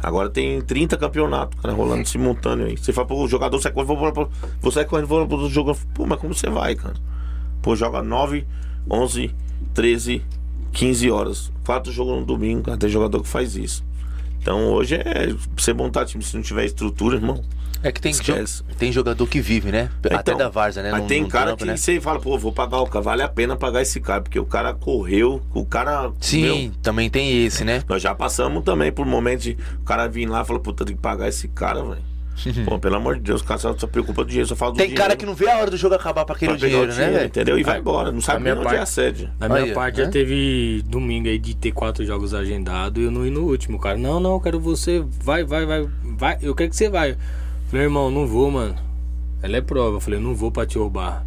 Agora 0.00 0.30
tem 0.30 0.60
30 0.60 0.96
campeonatos, 0.96 1.60
cara, 1.60 1.74
rolando 1.74 2.08
simultâneo 2.08 2.66
aí. 2.66 2.76
Você 2.76 2.92
fala, 2.92 3.06
pô, 3.06 3.24
o 3.24 3.28
jogador 3.28 3.60
sai 3.60 3.72
correndo, 3.72 3.96
vou, 3.96 4.12
vou, 4.12 4.30
vou 4.60 4.72
sair 4.72 4.84
correndo, 4.84 5.08
vou 5.08 5.26
pro 5.26 5.48
jogo. 5.48 5.76
Pô, 5.94 6.06
mas 6.06 6.18
como 6.20 6.32
você 6.34 6.48
vai, 6.48 6.74
cara? 6.74 6.94
Pô, 7.60 7.74
joga 7.74 8.02
9, 8.02 8.46
11, 8.88 9.34
13, 9.74 10.22
15 10.72 11.10
horas. 11.10 11.52
Quatro 11.64 11.92
jogos 11.92 12.20
no 12.20 12.24
domingo, 12.24 12.62
cara. 12.62 12.78
Tem 12.78 12.88
jogador 12.88 13.22
que 13.22 13.28
faz 13.28 13.56
isso. 13.56 13.84
Então 14.40 14.72
hoje 14.72 14.94
é 14.96 15.34
você 15.56 15.72
montar 15.72 16.04
time, 16.06 16.22
se 16.22 16.34
não 16.36 16.42
tiver 16.42 16.64
estrutura, 16.64 17.16
irmão. 17.16 17.42
É 17.80 17.92
que 17.92 18.00
tem, 18.00 18.12
jo- 18.12 18.34
tem 18.76 18.90
jogador 18.90 19.24
que 19.28 19.40
vive, 19.40 19.70
né? 19.70 19.88
Até 20.04 20.16
Então, 20.32 20.36
da 20.36 20.48
Varsa, 20.48 20.82
né? 20.82 20.90
Mas 20.90 21.06
tem 21.06 21.24
cara 21.28 21.46
trampa, 21.46 21.58
que 21.58 21.64
né? 21.64 21.76
você 21.76 22.00
fala, 22.00 22.18
pô, 22.18 22.36
vou 22.36 22.52
pagar 22.52 22.80
o 22.80 22.86
cara, 22.88 23.00
vale 23.02 23.22
a 23.22 23.28
pena 23.28 23.54
pagar 23.54 23.82
esse 23.82 24.00
cara, 24.00 24.20
porque 24.20 24.38
o 24.38 24.44
cara 24.44 24.74
correu, 24.74 25.40
o 25.54 25.64
cara. 25.64 26.10
Sim, 26.20 26.42
meu, 26.42 26.72
também 26.82 27.08
tem 27.08 27.44
esse, 27.44 27.64
né? 27.64 27.84
nós 27.88 28.02
já 28.02 28.12
passamos 28.16 28.64
também 28.64 28.90
por 28.90 29.06
momentos 29.06 29.44
de 29.44 29.56
o 29.80 29.84
cara 29.84 30.08
vir 30.08 30.28
lá 30.28 30.42
e 30.42 30.44
falar, 30.44 30.58
puta, 30.58 30.84
tem 30.84 30.96
que 30.96 31.00
pagar 31.02 31.28
esse 31.28 31.46
cara, 31.46 31.80
velho. 31.84 32.07
Pô, 32.64 32.78
pelo 32.78 32.96
amor 32.96 33.16
de 33.16 33.22
Deus, 33.22 33.40
o 33.40 33.44
cara 33.44 33.58
só, 33.58 33.76
só 33.76 33.86
preocupa 33.86 34.22
do 34.24 34.28
dinheiro, 34.28 34.48
só 34.48 34.54
fala 34.56 34.72
do 34.72 34.76
Tem 34.76 34.86
dinheiro. 34.86 35.02
cara 35.02 35.16
que 35.16 35.26
não 35.26 35.34
vê 35.34 35.48
a 35.50 35.58
hora 35.58 35.70
do 35.70 35.76
jogo 35.76 35.94
acabar 35.94 36.24
pra 36.24 36.34
aquele 36.36 36.52
pra 36.52 36.60
pegar 36.60 36.70
dinheiro, 36.70 36.92
o 36.92 36.96
né, 36.96 37.10
velho? 37.10 37.26
Entendeu? 37.26 37.58
E 37.58 37.62
vai 37.62 37.78
embora, 37.78 38.12
não 38.12 38.20
sabe 38.20 38.42
minha 38.42 38.54
nem 38.54 38.64
onde 38.64 38.74
é 38.74 38.78
a 38.78 38.86
sede. 38.86 39.30
Na 39.38 39.48
minha 39.48 39.64
Aí, 39.64 39.72
parte 39.72 39.98
né? 39.98 40.04
já 40.04 40.10
teve 40.10 40.82
domingo 40.86 41.28
aí 41.28 41.38
de 41.38 41.54
ter 41.56 41.72
quatro 41.72 42.04
jogos 42.04 42.34
agendados 42.34 43.02
e 43.02 43.06
eu 43.06 43.10
não 43.10 43.26
ir 43.26 43.30
no 43.30 43.42
último, 43.42 43.78
cara. 43.78 43.96
Não, 43.98 44.20
não, 44.20 44.34
eu 44.34 44.40
quero 44.40 44.60
você. 44.60 45.04
Vai, 45.22 45.44
vai, 45.44 45.66
vai, 45.66 45.88
vai. 46.04 46.38
Eu 46.40 46.54
quero 46.54 46.70
que 46.70 46.76
você 46.76 46.88
vai. 46.88 47.16
Falei, 47.68 47.86
irmão, 47.86 48.10
não 48.10 48.26
vou, 48.26 48.50
mano. 48.50 48.74
Ela 49.42 49.56
é 49.56 49.60
prova. 49.60 49.96
Eu 49.96 50.00
falei, 50.00 50.18
não 50.18 50.34
vou 50.34 50.50
pra 50.50 50.64
te 50.66 50.78
roubar. 50.78 51.24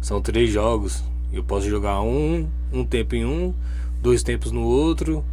São 0.00 0.20
três 0.20 0.50
jogos. 0.50 1.02
Eu 1.32 1.42
posso 1.42 1.68
jogar 1.68 2.00
um, 2.02 2.46
um 2.72 2.84
tempo 2.84 3.14
em 3.14 3.24
um, 3.24 3.54
dois 4.02 4.22
tempos 4.22 4.52
no 4.52 4.62
outro. 4.62 5.24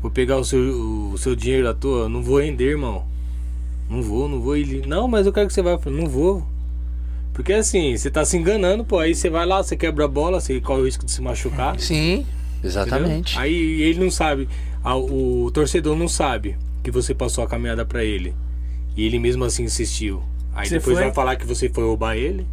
Vou 0.00 0.10
pegar 0.10 0.36
o 0.36 0.44
seu, 0.44 0.60
o 1.12 1.18
seu 1.18 1.34
dinheiro 1.34 1.68
à 1.68 1.74
toa. 1.74 2.08
Não 2.08 2.22
vou 2.22 2.40
render, 2.40 2.70
irmão. 2.70 3.04
Não 3.88 4.02
vou, 4.02 4.28
não 4.28 4.40
vou. 4.40 4.56
Ele, 4.56 4.86
não, 4.86 5.08
mas 5.08 5.26
eu 5.26 5.32
quero 5.32 5.46
que 5.48 5.52
você 5.54 5.62
vá. 5.62 5.70
Eu 5.70 5.78
falei, 5.78 5.98
não 6.00 6.08
vou. 6.08 6.46
Porque 7.32 7.52
assim, 7.52 7.96
você 7.96 8.10
tá 8.10 8.24
se 8.24 8.36
enganando, 8.36 8.84
pô. 8.84 8.98
Aí 8.98 9.14
você 9.14 9.30
vai 9.30 9.46
lá, 9.46 9.62
você 9.62 9.76
quebra 9.76 10.04
a 10.04 10.08
bola, 10.08 10.40
você 10.40 10.60
corre 10.60 10.80
o 10.82 10.84
risco 10.84 11.04
de 11.04 11.10
se 11.12 11.20
machucar. 11.22 11.78
Sim, 11.78 12.12
entendeu? 12.14 12.26
exatamente. 12.64 13.38
Aí 13.38 13.54
ele 13.82 14.00
não 14.00 14.10
sabe, 14.10 14.48
a- 14.82 14.96
o 14.96 15.50
torcedor 15.52 15.96
não 15.96 16.08
sabe 16.08 16.56
que 16.82 16.90
você 16.90 17.14
passou 17.14 17.44
a 17.44 17.46
caminhada 17.46 17.84
pra 17.84 18.04
ele. 18.04 18.34
E 18.96 19.04
ele 19.06 19.18
mesmo 19.20 19.44
assim 19.44 19.62
insistiu. 19.64 20.22
Aí 20.52 20.66
Você 20.66 20.78
depois 20.78 20.96
foi? 20.96 21.04
vai 21.06 21.14
falar 21.14 21.36
que 21.36 21.46
você 21.46 21.68
foi 21.68 21.84
roubar 21.84 22.16
ele. 22.16 22.44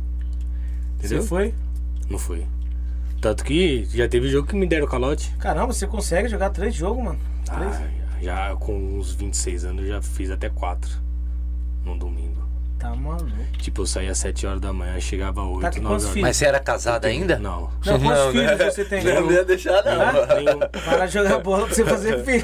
Você 0.99 1.07
Entendeu? 1.07 1.23
foi? 1.23 1.53
Não 2.09 2.19
foi. 2.19 2.45
Tanto 3.19 3.43
que 3.43 3.85
já 3.91 4.07
teve 4.07 4.29
jogo 4.29 4.47
que 4.47 4.55
me 4.55 4.67
deram 4.67 4.85
calote. 4.85 5.31
Caramba, 5.39 5.73
você 5.73 5.87
consegue 5.87 6.27
jogar 6.29 6.51
três 6.51 6.75
jogos, 6.75 7.03
mano. 7.03 7.19
Três? 7.43 7.75
Ah, 7.75 7.87
já 8.21 8.55
com 8.57 8.77
uns 8.99 9.13
26 9.15 9.65
anos 9.65 9.81
eu 9.83 9.89
já 9.89 10.01
fiz 10.03 10.29
até 10.29 10.47
quatro. 10.49 10.91
Num 11.85 11.97
domingo. 11.97 12.35
Tá 12.79 12.89
maluco. 12.93 13.25
Tipo, 13.57 13.81
eu 13.83 13.85
saía 13.85 14.11
às 14.11 14.17
7 14.17 14.45
horas 14.45 14.59
da 14.61 14.73
manhã, 14.73 14.99
chegava 14.99 15.41
às 15.41 15.47
8, 15.47 15.61
Tá 15.61 15.71
com 15.71 15.75
9 15.77 15.87
quantos 15.87 16.03
horas. 16.03 16.13
filhos? 16.13 16.27
Mas 16.27 16.37
você 16.37 16.45
era 16.45 16.59
casado 16.59 17.05
ainda? 17.05 17.39
Não. 17.39 17.61
Não, 17.85 17.99
quantos 17.99 18.01
Não, 18.25 18.31
filhos 18.31 18.57
né? 18.57 18.69
você 18.69 18.85
tem? 18.85 19.03
Não 19.03 19.31
ia 19.31 19.45
deixar, 19.45 19.81
não. 19.83 20.35
Nenhum. 20.35 20.59
Para 20.83 21.07
jogar 21.07 21.39
bola 21.39 21.65
pra 21.65 21.73
você 21.73 21.85
fazer 21.85 22.19
filho. 22.25 22.43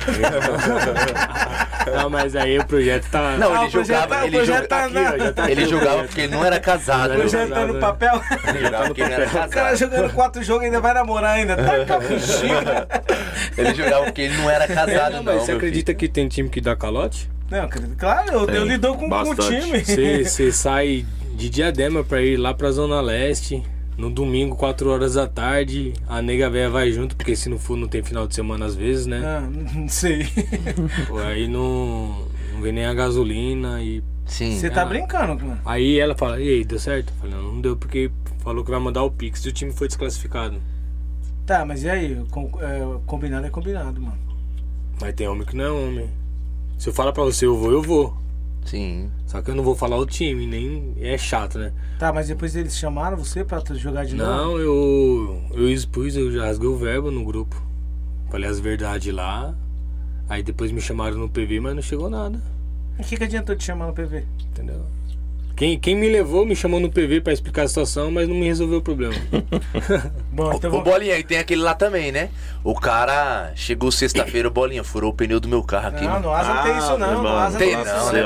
Não, 1.93 2.09
mas 2.09 2.35
aí 2.35 2.57
o 2.57 2.65
projeto 2.65 3.07
tá. 3.11 3.37
Não, 3.37 3.53
Ah, 3.53 3.61
ele 3.63 3.71
projeto 3.71 3.87
jogava, 3.87 4.15
tá- 4.15 4.25
ele, 4.25 4.35
o 4.35 4.39
projeto 4.39 4.55
joga- 4.55 4.67
tá 4.67 4.85
aqui, 4.85 5.33
tá 5.33 5.51
ele 5.51 5.65
jogava 5.67 6.03
porque 6.03 6.21
ele 6.21 6.33
não 6.35 6.45
era 6.45 6.59
casado. 6.59 7.09
O 7.09 7.13
Ele 7.13 7.19
projeto 7.21 7.49
tá 7.49 7.65
no 7.67 7.79
papel. 7.79 8.21
Ele 8.47 8.59
jogava 8.65 8.85
porque 8.85 9.01
ele 9.01 9.09
não 9.09 9.15
era 9.17 9.27
O 9.27 9.31
cara 9.31 9.47
casado. 9.49 9.77
jogando 9.77 10.13
quatro 10.13 10.43
jogos 10.43 10.63
ainda 10.65 10.79
vai 10.79 10.93
namorar 10.93 11.31
ainda. 11.35 11.55
Tá 11.57 11.71
a. 11.73 13.61
Ele 13.61 13.75
jogava 13.75 14.05
porque 14.05 14.21
ele 14.21 14.37
não 14.37 14.49
era 14.49 14.67
casado, 14.67 15.13
Não, 15.17 15.23
não. 15.23 15.33
mas 15.35 15.43
você 15.43 15.51
acredita 15.51 15.93
que 15.93 16.07
tem 16.07 16.27
time 16.27 16.49
que 16.49 16.61
dá 16.61 16.75
calote? 16.75 17.29
Não, 17.51 17.67
claro, 17.97 18.31
eu, 18.31 18.45
eu 18.49 18.65
lido 18.65 18.93
com, 18.95 19.09
com 19.09 19.29
o 19.31 19.35
time. 19.35 19.83
Você 20.25 20.51
sai 20.53 21.05
de 21.35 21.49
Diadema 21.49 22.03
pra 22.03 22.21
ir 22.21 22.37
lá 22.37 22.53
pra 22.53 22.71
Zona 22.71 23.01
Leste. 23.01 23.61
No 23.97 24.09
domingo, 24.09 24.55
4 24.55 24.89
horas 24.89 25.13
da 25.15 25.27
tarde, 25.27 25.93
a 26.07 26.21
nega 26.21 26.49
véia 26.49 26.69
vai 26.69 26.91
junto, 26.91 27.15
porque 27.15 27.35
se 27.35 27.49
não 27.49 27.59
for, 27.59 27.77
não 27.77 27.87
tem 27.87 28.01
final 28.01 28.25
de 28.25 28.33
semana 28.33 28.65
às 28.65 28.73
vezes, 28.73 29.05
né? 29.05 29.21
Ah, 29.23 29.41
não 29.75 29.87
sei. 29.89 30.25
Pô, 31.07 31.19
aí 31.19 31.47
não, 31.47 32.25
não 32.53 32.61
vem 32.61 32.71
nem 32.71 32.85
a 32.85 32.93
gasolina 32.93 33.81
e. 33.83 34.01
Sim. 34.25 34.57
Você 34.57 34.69
tá 34.69 34.83
Ah. 34.83 34.85
brincando, 34.85 35.45
mano. 35.45 35.59
Aí 35.65 35.99
ela 35.99 36.15
fala, 36.15 36.39
e 36.41 36.47
aí, 36.49 36.63
deu 36.63 36.79
certo? 36.79 37.09
Eu 37.11 37.15
falei, 37.19 37.35
não, 37.35 37.53
não 37.53 37.61
deu 37.61 37.75
porque 37.75 38.09
falou 38.39 38.63
que 38.63 38.71
vai 38.71 38.79
mandar 38.79 39.03
o 39.03 39.11
Pix 39.11 39.43
e 39.45 39.49
o 39.49 39.51
time 39.51 39.71
foi 39.73 39.87
desclassificado. 39.87 40.55
Tá, 41.45 41.65
mas 41.65 41.83
e 41.83 41.89
aí? 41.89 42.23
Com- 42.31 42.49
é, 42.61 42.79
combinado 43.05 43.45
é 43.45 43.49
combinado, 43.49 44.01
mano. 44.01 44.17
Mas 44.99 45.13
tem 45.13 45.27
homem 45.27 45.45
que 45.45 45.55
não 45.55 45.65
é 45.65 45.69
homem. 45.71 46.09
Se 46.81 46.89
eu 46.89 46.93
falar 46.93 47.11
pra 47.11 47.23
você, 47.23 47.45
eu 47.45 47.55
vou, 47.55 47.71
eu 47.71 47.79
vou. 47.79 48.17
Sim. 48.65 49.11
Só 49.27 49.39
que 49.39 49.51
eu 49.51 49.55
não 49.55 49.63
vou 49.63 49.75
falar 49.75 49.97
o 49.97 50.05
time, 50.07 50.47
nem. 50.47 50.95
É 50.99 51.15
chato, 51.15 51.59
né? 51.59 51.71
Tá, 51.99 52.11
mas 52.11 52.27
depois 52.27 52.55
eles 52.55 52.75
chamaram 52.75 53.15
você 53.15 53.43
pra 53.43 53.61
tu 53.61 53.75
jogar 53.75 54.03
de 54.03 54.15
novo? 54.15 54.31
Não, 54.31 54.57
eu. 54.57 55.43
Eu 55.51 55.69
expus, 55.69 56.15
eu 56.15 56.31
já 56.31 56.45
rasguei 56.45 56.67
o 56.67 56.75
verbo 56.75 57.11
no 57.11 57.23
grupo. 57.23 57.55
Falei 58.31 58.49
as 58.49 58.59
verdades 58.59 59.13
lá. 59.13 59.53
Aí 60.27 60.41
depois 60.41 60.71
me 60.71 60.81
chamaram 60.81 61.19
no 61.19 61.29
PV, 61.29 61.59
mas 61.59 61.75
não 61.75 61.83
chegou 61.83 62.09
nada. 62.09 62.41
O 62.97 63.03
que, 63.03 63.15
que 63.15 63.25
adiantou 63.25 63.55
te 63.55 63.63
chamar 63.63 63.85
no 63.85 63.93
PV? 63.93 64.25
Entendeu? 64.49 64.83
Quem, 65.61 65.77
quem 65.77 65.95
me 65.95 66.09
levou 66.09 66.43
me 66.43 66.55
chamou 66.55 66.79
no 66.79 66.89
PV 66.89 67.21
pra 67.21 67.31
explicar 67.31 67.61
a 67.65 67.67
situação, 67.67 68.09
mas 68.09 68.27
não 68.27 68.33
me 68.33 68.47
resolveu 68.47 68.79
o 68.79 68.81
problema. 68.81 69.13
Bom, 70.33 70.51
então 70.53 70.71
o 70.71 70.73
vamos. 70.73 70.89
Bolinha, 70.89 71.15
e 71.19 71.23
tem 71.23 71.37
aquele 71.37 71.61
lá 71.61 71.75
também, 71.75 72.11
né? 72.11 72.29
O 72.63 72.73
cara 72.73 73.51
chegou 73.53 73.91
sexta-feira, 73.91 74.47
o 74.47 74.51
Bolinha, 74.51 74.83
furou 74.83 75.11
o 75.11 75.13
pneu 75.13 75.39
do 75.39 75.47
meu 75.47 75.61
carro 75.61 75.89
aqui. 75.89 76.03
Não, 76.03 76.13
mano. 76.13 76.29
no 76.29 76.33
Asa 76.33 76.53
não 76.55 76.63
tem 76.63 76.77
isso 76.79 76.87
meu 76.87 76.97
não. 76.97 77.07
No 77.07 77.13
irmão, 77.13 77.37
Asa 77.37 77.57
Tem 77.59 77.75
não 77.75 77.83
tem 77.83 77.93
não, 77.93 78.11
né? 78.11 78.21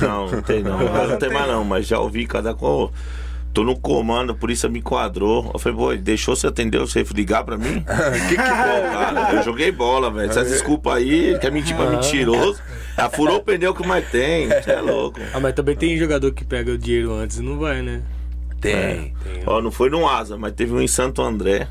Não, 0.00 0.30
não 0.30 0.42
tem 0.42 0.62
não. 0.62 0.78
Não, 0.78 0.86
Agora 0.88 1.06
não 1.08 1.18
tem 1.18 1.30
mais 1.30 1.46
não, 1.46 1.62
mas 1.62 1.86
já 1.86 1.98
ouvi 1.98 2.26
cada 2.26 2.54
com. 2.54 2.90
Tô 3.52 3.64
no 3.64 3.78
comando, 3.78 4.32
a 4.32 4.34
polícia 4.34 4.66
me 4.66 4.78
enquadrou. 4.78 5.50
Eu 5.52 5.58
falei, 5.58 5.76
pô, 5.76 5.94
deixou 5.94 6.34
você 6.34 6.46
atender 6.46 6.78
você 6.78 7.02
ligar 7.14 7.44
pra 7.44 7.58
mim? 7.58 7.84
que 7.84 8.34
que 8.34 8.36
Pô, 8.36 8.42
cara, 8.42 9.34
eu 9.34 9.42
joguei 9.42 9.70
bola, 9.70 10.10
velho. 10.10 10.30
Essas 10.30 10.48
desculpas 10.48 10.94
aí, 10.94 11.38
quer 11.38 11.52
mentir 11.52 11.76
pra 11.76 11.90
mentiroso. 11.90 12.62
Ela 12.98 13.08
furou 13.14 13.36
o 13.36 13.42
pneu 13.42 13.72
que 13.74 13.86
mais 13.86 14.08
tem. 14.10 14.48
Você 14.48 14.72
é 14.72 14.80
louco. 14.80 15.20
ah, 15.32 15.40
mas 15.40 15.54
também 15.54 15.76
tem 15.76 15.96
jogador 15.96 16.32
que 16.32 16.44
pega 16.44 16.72
o 16.72 16.78
dinheiro 16.78 17.12
antes 17.14 17.38
e 17.38 17.42
não 17.42 17.58
vai, 17.58 17.80
né? 17.82 18.02
Tem. 18.60 19.14
Tem. 19.22 19.42
Ó, 19.46 19.60
não 19.62 19.70
foi 19.70 19.88
no 19.88 20.08
Asa, 20.08 20.36
mas 20.36 20.52
teve 20.52 20.72
um 20.72 20.80
em 20.80 20.88
Santo 20.88 21.22
André. 21.22 21.68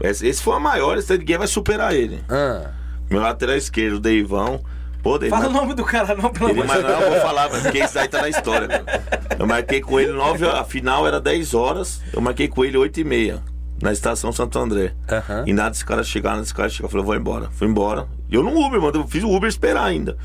Esse, 0.00 0.26
esse 0.26 0.42
foi 0.42 0.56
o 0.56 0.60
maior, 0.60 0.96
esse 0.98 1.16
ninguém 1.16 1.38
vai 1.38 1.46
superar 1.46 1.94
ele. 1.94 2.20
Ah, 2.28 2.70
Meu 3.10 3.20
lateral 3.20 3.56
esquerdo, 3.56 3.96
o 3.96 4.00
Deivão. 4.00 4.60
Pô, 5.02 5.18
Deivão. 5.18 5.38
Fala 5.38 5.50
o 5.50 5.52
nome 5.52 5.74
do 5.74 5.84
cara 5.84 6.14
não, 6.16 6.30
pelo 6.30 6.50
amor 6.50 6.62
de 6.62 6.68
mas 6.68 6.82
não, 6.82 7.10
vou 7.10 7.20
falar, 7.20 7.50
mas 7.50 7.62
porque 7.62 7.78
isso 7.84 7.94
daí 7.94 8.08
tá 8.08 8.22
na 8.22 8.28
história, 8.30 8.66
cara. 8.66 9.02
Eu 9.38 9.46
marquei 9.46 9.80
com 9.82 10.00
ele 10.00 10.12
9 10.12 10.44
horas, 10.46 10.60
a 10.60 10.64
final 10.64 11.06
era 11.06 11.20
10 11.20 11.52
horas, 11.54 12.00
eu 12.12 12.22
marquei 12.22 12.48
com 12.48 12.64
ele 12.64 12.78
8 12.78 13.00
e 13.00 13.04
meia, 13.04 13.42
na 13.82 13.92
estação 13.92 14.32
Santo 14.32 14.58
André. 14.58 14.94
Aham. 15.10 15.44
E 15.46 15.52
nada 15.52 15.70
desse 15.70 15.84
cara 15.84 16.02
chegar, 16.02 16.30
nada 16.30 16.42
desse 16.42 16.54
cara 16.54 16.70
chegar, 16.70 16.86
eu 16.86 16.90
falei, 16.90 17.04
vou 17.04 17.14
embora. 17.14 17.50
Fui 17.52 17.68
embora. 17.68 18.06
E 18.30 18.34
eu 18.34 18.42
no 18.42 18.50
Uber, 18.58 18.80
mano, 18.80 19.00
eu 19.00 19.06
fiz 19.06 19.22
o 19.22 19.28
Uber 19.30 19.46
esperar 19.48 19.84
ainda. 19.84 20.16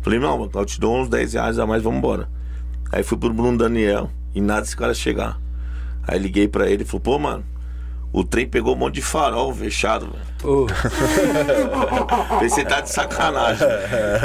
Falei, 0.00 0.18
não, 0.18 0.50
eu 0.54 0.64
te 0.64 0.80
dou 0.80 0.96
uns 0.96 1.08
10 1.08 1.34
reais 1.34 1.58
a 1.58 1.66
mais, 1.66 1.82
vamos 1.82 1.98
embora. 1.98 2.28
Aí 2.92 3.02
fui 3.02 3.18
pro 3.18 3.32
Bruno 3.32 3.58
Daniel, 3.58 4.10
e 4.34 4.40
nada 4.40 4.62
desse 4.62 4.76
cara 4.76 4.94
chegar. 4.94 5.38
Aí 6.02 6.18
liguei 6.18 6.48
pra 6.48 6.68
ele 6.70 6.82
e 6.82 6.86
falou, 6.86 7.00
pô, 7.00 7.18
mano, 7.18 7.44
O 8.10 8.24
trem 8.24 8.48
pegou 8.48 8.74
um 8.74 8.78
monte 8.78 8.94
de 8.94 9.02
farol 9.02 9.54
fechado. 9.54 10.08
Falei, 10.38 12.48
Você 12.52 12.64
tá 12.64 12.80
de 12.80 12.90
sacanagem. 12.90 13.66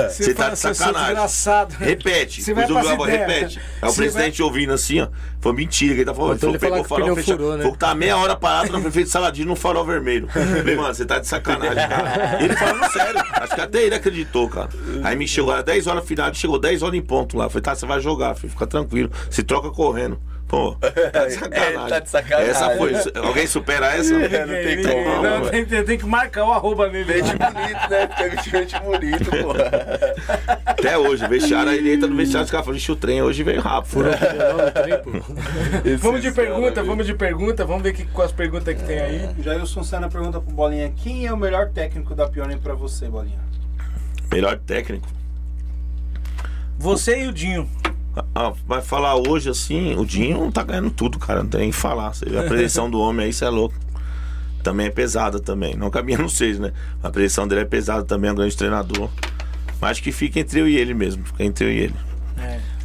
Você 0.09 0.33
tá 0.33 0.49
de 0.49 0.59
"Seu 0.59 0.73
sacanagem. 0.73 1.07
desgraçado." 1.09 1.75
Repete. 1.75 2.41
Você 2.41 2.53
vai 2.53 2.67
Gabo 2.67 3.05
ideias. 3.07 3.27
repete. 3.27 3.61
Aí 3.81 3.89
o 3.89 3.93
presidente 3.93 4.41
ouvindo 4.43 4.73
assim, 4.73 5.01
ó. 5.01 5.07
Foi 5.41 5.53
mentira 5.53 5.93
que 5.95 5.99
ele 6.01 6.05
tá 6.05 6.13
falando. 6.13 6.39
Faltou 6.39 6.49
Ele 6.49 6.57
ele 6.57 6.69
falou, 6.69 6.83
falar 6.85 7.01
pegou 7.01 7.07
farol 7.07 7.15
fechado. 7.17 7.37
furou, 7.37 7.51
né? 7.51 7.57
Falou 7.63 7.73
que 7.73 7.79
tá 7.79 7.95
meia 7.95 8.17
hora 8.17 8.35
parado 8.35 8.71
na 8.71 8.79
prefeito 8.79 9.09
Saladino 9.09 9.49
no 9.49 9.55
farol 9.55 9.85
vermelho. 9.85 10.27
Falei, 10.31 10.75
mano, 10.75 10.93
você 10.93 11.05
tá 11.05 11.19
de 11.19 11.27
sacanagem, 11.27 11.87
cara. 11.87 12.37
E 12.41 12.45
ele 12.45 12.55
falando 12.55 12.91
sério. 12.91 13.21
Acho 13.33 13.55
que 13.55 13.61
até 13.61 13.83
ele 13.83 13.95
acreditou, 13.95 14.47
cara. 14.47 14.69
Aí 15.03 15.15
me 15.17 15.27
chegou, 15.27 15.51
era 15.51 15.63
10 15.63 15.87
horas 15.87 16.05
final, 16.05 16.27
ele 16.27 16.35
chegou 16.35 16.57
10 16.57 16.83
horas 16.83 16.97
em 16.97 17.01
ponto 17.01 17.37
lá. 17.37 17.49
Falei, 17.49 17.61
tá, 17.61 17.75
você 17.75 17.85
vai 17.85 17.99
jogar, 17.99 18.35
filho, 18.35 18.51
fica 18.51 18.65
tranquilo. 18.65 19.11
Se 19.29 19.43
troca 19.43 19.69
correndo. 19.69 20.19
Pô, 20.53 20.75
tá 20.75 21.25
de 21.25 21.33
sacanagem. 21.33 21.89
tá 21.89 21.99
de 21.99 22.09
sacanagem. 22.11 22.51
Essa 22.51 22.69
foi. 22.77 22.93
Alguém 23.25 23.47
supera 23.47 23.87
essa? 23.95 24.13
não 24.21 24.27
tem 24.29 24.83
como, 24.83 25.03
não, 25.15 25.21
mano. 25.39 25.49
tem, 25.49 25.65
tem- 25.65 25.83
tem 25.83 25.97
que 25.97 26.05
marcar 26.05 26.45
o 26.45 26.51
arroba 26.53 26.89
nele. 26.89 27.11
Mente 27.11 27.35
bonito, 27.35 27.89
né? 27.89 28.37
Fica 28.43 28.59
mente 28.59 28.79
bonito, 28.79 29.31
pô. 29.31 29.53
Até 30.63 30.95
hoje, 30.95 31.27
vestiário, 31.27 31.71
aí 31.71 31.79
ele 31.79 31.95
entra 31.95 32.07
no 32.07 32.15
vestiário, 32.15 32.45
os 32.45 32.51
caras 32.51 32.67
falam, 32.67 32.77
"Ixi, 32.77 32.91
o 32.91 32.95
trem 32.95 33.23
hoje 33.23 33.41
veio 33.41 33.61
rápido. 33.61 34.03
Vamos 35.99 36.21
de 36.21 36.31
pergunta, 36.31 36.83
vamos 36.83 37.05
de 37.07 37.13
pergunta, 37.15 37.65
vamos 37.65 37.81
ver 37.81 37.93
que, 37.93 38.05
quais 38.05 38.31
perguntas 38.31 38.75
que 38.75 38.83
tem 38.83 38.99
aí. 38.99 39.29
Jailson 39.39 39.83
Senna 39.83 40.07
pergunta 40.07 40.39
pro 40.39 40.53
Bolinha: 40.53 40.93
quem 40.95 41.25
é 41.25 41.33
o 41.33 41.37
melhor 41.37 41.69
técnico 41.69 42.13
da 42.13 42.27
Pioneer 42.27 42.59
pra 42.59 42.75
você, 42.75 43.07
Bolinha? 43.07 43.39
Melhor 44.31 44.59
técnico. 44.59 45.07
Você 46.77 47.23
e 47.23 47.27
o 47.27 47.31
Dinho. 47.33 47.67
Ah, 48.35 48.53
vai 48.67 48.81
falar 48.81 49.15
hoje 49.15 49.49
assim, 49.49 49.95
o 49.95 50.05
Dinho 50.05 50.51
tá 50.51 50.63
ganhando 50.63 50.91
tudo, 50.91 51.17
cara. 51.17 51.41
Não 51.41 51.49
tem 51.49 51.61
nem 51.61 51.69
que 51.71 51.75
falar. 51.75 52.13
Você 52.13 52.25
vê 52.25 52.37
a 52.39 52.43
predição 52.43 52.89
do 52.89 52.99
homem 52.99 53.25
aí, 53.25 53.33
você 53.33 53.45
é 53.45 53.49
louco. 53.49 53.75
Também 54.61 54.87
é 54.87 54.89
pesada 54.89 55.39
também. 55.39 55.75
Não 55.75 55.89
cabia 55.89 56.17
no 56.17 56.29
seis, 56.29 56.59
né? 56.59 56.71
A 57.01 57.09
predição 57.09 57.47
dele 57.47 57.61
é 57.61 57.65
pesada 57.65 58.03
também, 58.03 58.29
é 58.29 58.33
um 58.33 58.35
grande 58.35 58.55
treinador. 58.55 59.09
Mas 59.81 59.91
acho 59.91 60.03
que 60.03 60.11
fica 60.11 60.39
entre 60.39 60.59
eu 60.59 60.67
e 60.67 60.77
ele 60.77 60.93
mesmo. 60.93 61.25
Fica 61.25 61.43
entre 61.43 61.65
eu 61.65 61.71
e 61.71 61.77
ele. 61.79 61.95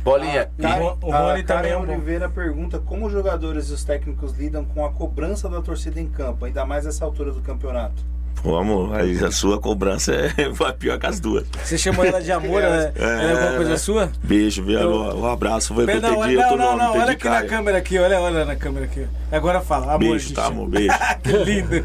Bolinha, 0.02 0.48
O 0.58 0.66
Ron- 0.66 0.98
o 1.02 1.10
Rony 1.12 1.40
a 1.40 1.44
também 1.44 1.70
é 1.72 1.74
Karen 1.74 1.76
um. 1.76 1.82
Oliveira 1.82 2.28
pergunta 2.28 2.78
como 2.78 3.06
os 3.06 3.12
jogadores 3.12 3.68
e 3.68 3.72
os 3.74 3.84
técnicos 3.84 4.32
lidam 4.36 4.64
com 4.64 4.84
a 4.84 4.90
cobrança 4.90 5.48
da 5.48 5.60
torcida 5.60 6.00
em 6.00 6.06
campo, 6.06 6.44
ainda 6.46 6.64
mais 6.64 6.84
nessa 6.86 7.04
altura 7.04 7.32
do 7.32 7.40
campeonato. 7.42 8.02
Pô, 8.42 8.56
amor, 8.56 8.94
aí 8.94 9.18
a 9.24 9.30
sua 9.30 9.58
cobrança 9.58 10.12
é 10.12 10.48
vai 10.54 10.72
pior 10.72 10.98
que 10.98 11.06
as 11.06 11.18
duas. 11.20 11.44
Você 11.64 11.76
chamou 11.76 12.04
ela 12.04 12.20
de 12.22 12.30
amor, 12.32 12.62
né? 12.62 12.92
É, 12.98 13.04
é 13.26 13.32
alguma 13.32 13.56
coisa 13.56 13.76
sua? 13.76 14.10
Beijo, 14.22 14.62
viu? 14.64 14.78
Um 14.80 15.26
abraço. 15.26 15.74
Foi 15.74 15.84
que 15.86 15.90
eu 15.92 16.00
Não, 16.00 16.10
entendi 16.24 16.36
não, 16.36 16.42
outro 16.42 16.56
não, 16.56 16.76
nome, 16.76 16.82
não, 16.82 17.02
olha 17.02 17.12
aqui 17.12 17.24
na 17.28 17.42
câmera 17.44 17.78
aqui, 17.78 17.98
olha, 17.98 18.20
olha 18.20 18.44
na 18.44 18.56
câmera 18.56 18.84
aqui. 18.86 19.06
Agora 19.30 19.60
fala, 19.60 19.86
amor. 19.94 19.98
Beijo, 19.98 20.18
gente. 20.28 20.34
tá, 20.34 20.46
amor? 20.46 20.68
Beijo. 20.68 20.94
que 21.22 21.32
lindo. 21.44 21.84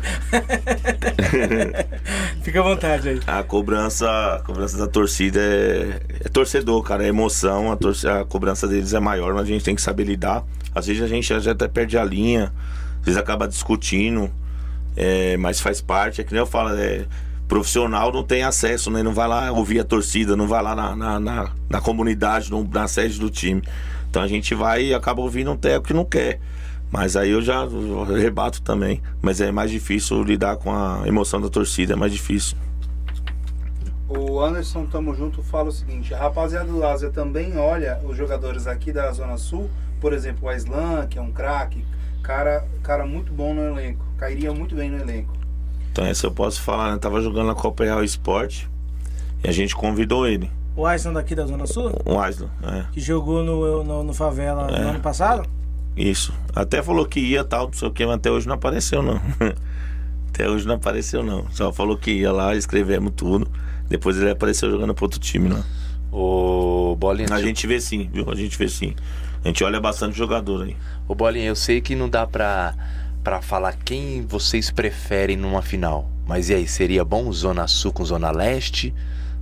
Fica 2.43 2.59
à 2.59 2.63
vontade 2.63 3.09
aí. 3.09 3.19
A 3.27 3.43
cobrança, 3.43 4.07
a 4.35 4.39
cobrança 4.39 4.77
da 4.77 4.87
torcida 4.87 5.39
é, 5.41 5.99
é 6.25 6.29
torcedor, 6.29 6.81
cara, 6.83 7.03
é 7.03 7.07
emoção. 7.07 7.71
A, 7.71 7.75
torce- 7.75 8.07
a 8.07 8.23
cobrança 8.25 8.67
deles 8.67 8.93
é 8.93 8.99
maior, 8.99 9.33
mas 9.33 9.43
a 9.43 9.47
gente 9.47 9.63
tem 9.63 9.75
que 9.75 9.81
saber 9.81 10.03
lidar. 10.05 10.43
Às 10.73 10.87
vezes 10.87 11.01
a 11.03 11.07
gente 11.07 11.27
já 11.39 11.51
até 11.51 11.67
perde 11.67 11.97
a 11.97 12.03
linha, 12.03 12.51
às 12.99 13.05
vezes 13.05 13.19
acaba 13.19 13.47
discutindo, 13.47 14.29
é, 14.95 15.37
mas 15.37 15.59
faz 15.59 15.81
parte. 15.81 16.21
É 16.21 16.23
que 16.23 16.31
nem 16.31 16.39
eu 16.39 16.45
falo, 16.45 16.69
é, 16.77 17.05
profissional 17.47 18.11
não 18.11 18.23
tem 18.23 18.43
acesso, 18.43 18.89
né? 18.89 19.03
Não 19.03 19.13
vai 19.13 19.27
lá 19.27 19.51
ouvir 19.51 19.79
a 19.79 19.83
torcida, 19.83 20.35
não 20.35 20.47
vai 20.47 20.61
lá 20.63 20.75
na, 20.75 20.95
na, 20.95 21.19
na- 21.19 21.51
na 21.69 21.81
comunidade, 21.81 22.49
no- 22.51 22.67
na 22.71 22.87
sede 22.87 23.19
do 23.19 23.29
time. 23.29 23.61
Então 24.09 24.21
a 24.21 24.27
gente 24.27 24.53
vai 24.55 24.85
e 24.85 24.93
acaba 24.93 25.21
ouvindo 25.21 25.51
um 25.51 25.57
técnico 25.57 25.87
que 25.87 25.93
não 25.93 26.05
quer. 26.05 26.39
Mas 26.91 27.15
aí 27.15 27.31
eu 27.31 27.41
já 27.41 27.65
rebato 28.15 28.61
também. 28.61 29.01
Mas 29.21 29.41
é 29.41 29.51
mais 29.51 29.71
difícil 29.71 30.21
lidar 30.23 30.57
com 30.57 30.71
a 30.71 31.01
emoção 31.07 31.41
da 31.41 31.49
torcida, 31.49 31.93
é 31.93 31.95
mais 31.95 32.11
difícil. 32.11 32.55
O 34.07 34.39
Anderson 34.39 34.85
Tamo 34.85 35.15
Junto 35.15 35.41
fala 35.41 35.69
o 35.69 35.71
seguinte: 35.71 36.13
a 36.13 36.17
rapaziada 36.19 36.65
do 36.71 36.85
Ásia 36.85 37.09
também 37.09 37.57
olha 37.57 37.99
os 38.03 38.15
jogadores 38.15 38.67
aqui 38.67 38.91
da 38.91 39.11
Zona 39.11 39.37
Sul, 39.37 39.69
por 39.99 40.13
exemplo, 40.13 40.45
o 40.45 40.49
Aislan, 40.49 41.07
que 41.07 41.17
é 41.17 41.21
um 41.21 41.31
craque, 41.31 41.83
cara, 42.23 42.65
cara 42.81 43.05
muito 43.05 43.31
bom 43.31 43.53
no 43.53 43.61
elenco, 43.61 44.03
cairia 44.17 44.51
muito 44.51 44.73
bem 44.75 44.89
no 44.89 44.97
elenco. 44.97 45.33
Então 45.91 46.05
essa 46.05 46.25
eu 46.25 46.31
posso 46.31 46.59
falar, 46.61 46.91
né? 46.93 46.97
Tava 46.97 47.21
jogando 47.21 47.47
na 47.47 47.53
Copa 47.55 47.83
Real 47.83 48.03
Esporte 48.03 48.67
e 49.43 49.47
a 49.47 49.51
gente 49.51 49.75
convidou 49.75 50.25
ele, 50.25 50.49
O 50.75 50.87
Ayson 50.87 51.13
daqui 51.13 51.35
da 51.35 51.45
Zona 51.45 51.67
Sul, 51.67 51.91
o 52.05 52.19
Aslan, 52.19 52.49
é, 52.63 52.85
que 52.91 52.99
jogou 52.99 53.43
no, 53.43 53.83
no, 53.83 54.03
no 54.03 54.13
Favela 54.13 54.67
É. 54.71 54.81
no 54.81 54.89
ano 54.89 54.99
passado. 55.01 55.47
isso. 55.95 56.33
Até 56.55 56.81
falou 56.81 57.05
que 57.05 57.19
ia 57.19 57.43
tal, 57.43 57.67
não 57.67 57.73
sei 57.73 57.87
o 57.87 57.91
que, 57.91 58.03
mas 58.05 58.15
até 58.15 58.31
hoje 58.31 58.47
não 58.47 58.55
apareceu 58.55 59.03
não. 59.03 59.21
até 60.29 60.49
hoje 60.49 60.65
não 60.67 60.75
apareceu 60.75 61.21
não. 61.23 61.45
Só 61.51 61.71
falou 61.71 61.95
que 61.97 62.09
ia 62.11 62.31
lá, 62.31 62.55
escrevemos 62.55 63.13
tudo. 63.15 63.47
Depois 63.87 64.17
ele 64.17 64.31
apareceu 64.31 64.71
jogando 64.71 64.95
pro 64.95 65.05
outro 65.05 65.19
time 65.19 65.49
lá. 65.49 65.63
Ô, 66.11 66.95
Bolinha, 66.97 67.27
A 67.31 67.41
gente 67.41 67.67
vê 67.67 67.79
sim, 67.79 68.09
viu? 68.11 68.29
A 68.31 68.35
gente 68.35 68.57
vê 68.57 68.67
sim. 68.67 68.95
A 69.43 69.47
gente 69.47 69.63
olha 69.63 69.79
bastante 69.79 70.17
jogador 70.17 70.63
aí. 70.63 70.75
Ô, 71.07 71.13
Bolinha, 71.13 71.47
eu 71.47 71.55
sei 71.55 71.81
que 71.81 71.95
não 71.95 72.07
dá 72.07 72.25
pra, 72.25 72.73
pra 73.23 73.41
falar 73.41 73.73
quem 73.73 74.25
vocês 74.25 74.71
preferem 74.71 75.35
numa 75.35 75.61
final. 75.61 76.09
Mas 76.25 76.49
e 76.49 76.55
aí, 76.55 76.67
seria 76.67 77.03
bom 77.03 77.31
Zona 77.31 77.67
Sul 77.67 77.91
com 77.91 78.05
Zona 78.05 78.31
Leste? 78.31 78.93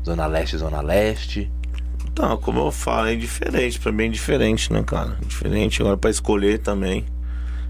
Zona 0.03 0.25
Leste, 0.25 0.57
Zona 0.57 0.81
Leste? 0.81 1.51
Então, 2.11 2.35
como 2.37 2.59
eu 2.59 2.71
falo, 2.71 3.07
é 3.07 3.15
diferente, 3.15 3.79
pra 3.79 3.91
mim 3.91 4.05
é 4.05 4.09
diferente, 4.09 4.73
né, 4.73 4.83
cara? 4.83 5.17
Diferente 5.25 5.81
agora 5.81 5.97
pra 5.97 6.09
escolher 6.09 6.57
também. 6.59 7.05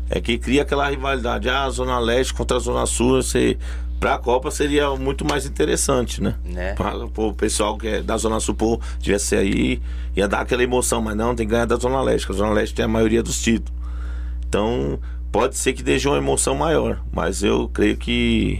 É 0.09 0.19
que 0.19 0.37
cria 0.37 0.61
aquela 0.61 0.89
rivalidade, 0.89 1.49
ah, 1.49 1.69
Zona 1.69 1.99
Leste 1.99 2.33
contra 2.33 2.57
a 2.57 2.59
Zona 2.59 2.85
Sul, 2.85 3.21
você, 3.21 3.57
pra 4.01 4.17
Copa 4.17 4.49
seria 4.49 4.89
muito 4.95 5.23
mais 5.23 5.45
interessante, 5.45 6.21
né? 6.23 6.33
Né? 6.43 6.75
Pô, 7.13 7.27
o 7.27 7.33
pessoal 7.35 7.77
que 7.77 7.87
é 7.87 8.01
da 8.01 8.17
Zona 8.17 8.39
Sul, 8.39 8.55
pô, 8.55 8.81
tivesse 8.99 9.35
aí, 9.35 9.79
ia 10.15 10.27
dar 10.27 10.41
aquela 10.41 10.63
emoção, 10.63 11.03
mas 11.03 11.15
não, 11.15 11.35
tem 11.35 11.45
que 11.45 11.51
ganhar 11.51 11.65
da 11.65 11.75
Zona 11.75 12.01
Leste, 12.01 12.25
que 12.25 12.33
a 12.33 12.35
Zona 12.35 12.51
Leste 12.51 12.73
tem 12.73 12.83
a 12.83 12.87
maioria 12.87 13.21
dos 13.21 13.39
títulos. 13.39 13.79
Então, 14.49 14.99
pode 15.31 15.55
ser 15.55 15.73
que 15.73 15.83
deixe 15.83 16.07
uma 16.07 16.17
emoção 16.17 16.55
maior, 16.55 16.99
mas 17.13 17.43
eu 17.43 17.69
creio 17.69 17.95
que. 17.95 18.59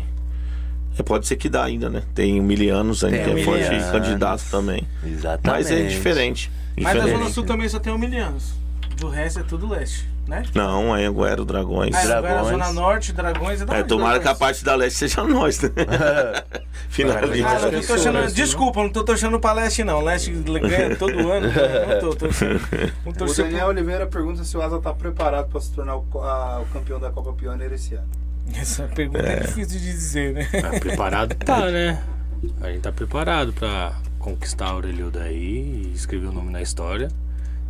é, 0.97 1.01
pode 1.01 1.25
ser 1.25 1.37
que 1.37 1.49
dá 1.49 1.63
ainda, 1.63 1.89
né? 1.89 2.03
Tem 2.13 2.39
o 2.39 2.43
Milianos 2.43 3.03
ainda, 3.03 3.17
Tem 3.17 3.25
que 3.25 3.31
o 3.31 3.37
é 3.39 3.43
forte 3.43 3.63
Milianos. 3.63 3.91
candidato 3.91 4.43
também. 4.51 4.87
Exatamente. 5.03 5.47
Mas 5.47 5.71
é 5.71 5.83
diferente. 5.87 6.51
Mas 6.77 6.85
a 6.85 6.99
diferente. 6.99 7.17
Zona 7.17 7.29
Sul 7.31 7.43
também 7.45 7.67
só 7.67 7.79
tem 7.79 7.91
um 7.91 7.97
milhanos. 7.97 8.53
Do 8.95 9.09
resto 9.09 9.39
é 9.39 9.43
tudo 9.43 9.67
leste, 9.67 10.07
né? 10.31 10.43
Não, 10.55 10.95
é 10.95 11.05
Anguera, 11.05 11.43
Dragões. 11.45 11.93
Ah, 11.95 11.99
agora 11.99 12.17
a 12.17 12.21
Dragões. 12.21 12.47
Zona 12.51 12.73
Norte, 12.73 13.13
Dragões 13.13 13.61
e 13.61 13.65
da 13.65 13.77
É, 13.77 13.83
tomara 13.83 14.13
que 14.19 14.27
a 14.27 14.31
Dragões? 14.33 14.39
parte 14.39 14.63
da 14.65 14.75
leste 14.75 14.97
seja 14.97 15.23
nós, 15.23 15.61
né? 15.61 15.69
Finaliza. 16.89 17.47
Ah, 17.47 17.59
não 17.59 17.71
tô 17.81 17.87
torcendo, 17.87 18.19
Leste, 18.19 18.35
desculpa, 18.35 18.81
não 18.83 18.89
tô 18.89 19.03
torcendo 19.03 19.39
pra 19.39 19.53
leste 19.53 19.83
não. 19.83 20.01
Leste 20.01 20.31
ganha 20.31 20.95
todo 20.95 21.31
ano. 21.31 21.47
Não 21.47 21.99
tô 21.99 22.15
torcendo. 22.15 22.59
Não 23.05 23.11
O 23.11 23.15
torcendo 23.15 23.45
Daniel 23.47 23.67
Oliveira 23.67 24.07
pergunta 24.07 24.43
se 24.43 24.57
o 24.57 24.61
Asa 24.61 24.79
tá 24.79 24.93
preparado 24.93 25.49
para 25.49 25.61
se 25.61 25.71
tornar 25.71 25.95
o, 25.97 26.05
a- 26.21 26.59
o 26.61 26.65
campeão 26.73 26.99
da 26.99 27.09
Copa 27.11 27.31
Pioneer 27.33 27.71
esse 27.73 27.95
ano. 27.95 28.07
Essa 28.55 28.83
pergunta 28.83 29.19
é. 29.25 29.39
difícil 29.41 29.79
de 29.79 29.85
dizer, 29.91 30.33
né? 30.33 30.47
Ah, 30.63 30.79
preparado 30.79 31.35
tá, 31.35 31.67
né? 31.69 32.01
A 32.61 32.67
gente 32.71 32.81
tá 32.81 32.91
preparado 32.91 33.53
pra 33.53 33.93
conquistar 34.19 34.65
a 34.65 34.69
Aurelio 34.71 35.09
daí 35.11 35.89
e 35.89 35.93
escrever 35.95 36.27
o 36.27 36.31
nome 36.33 36.51
na 36.51 36.61
história. 36.61 37.07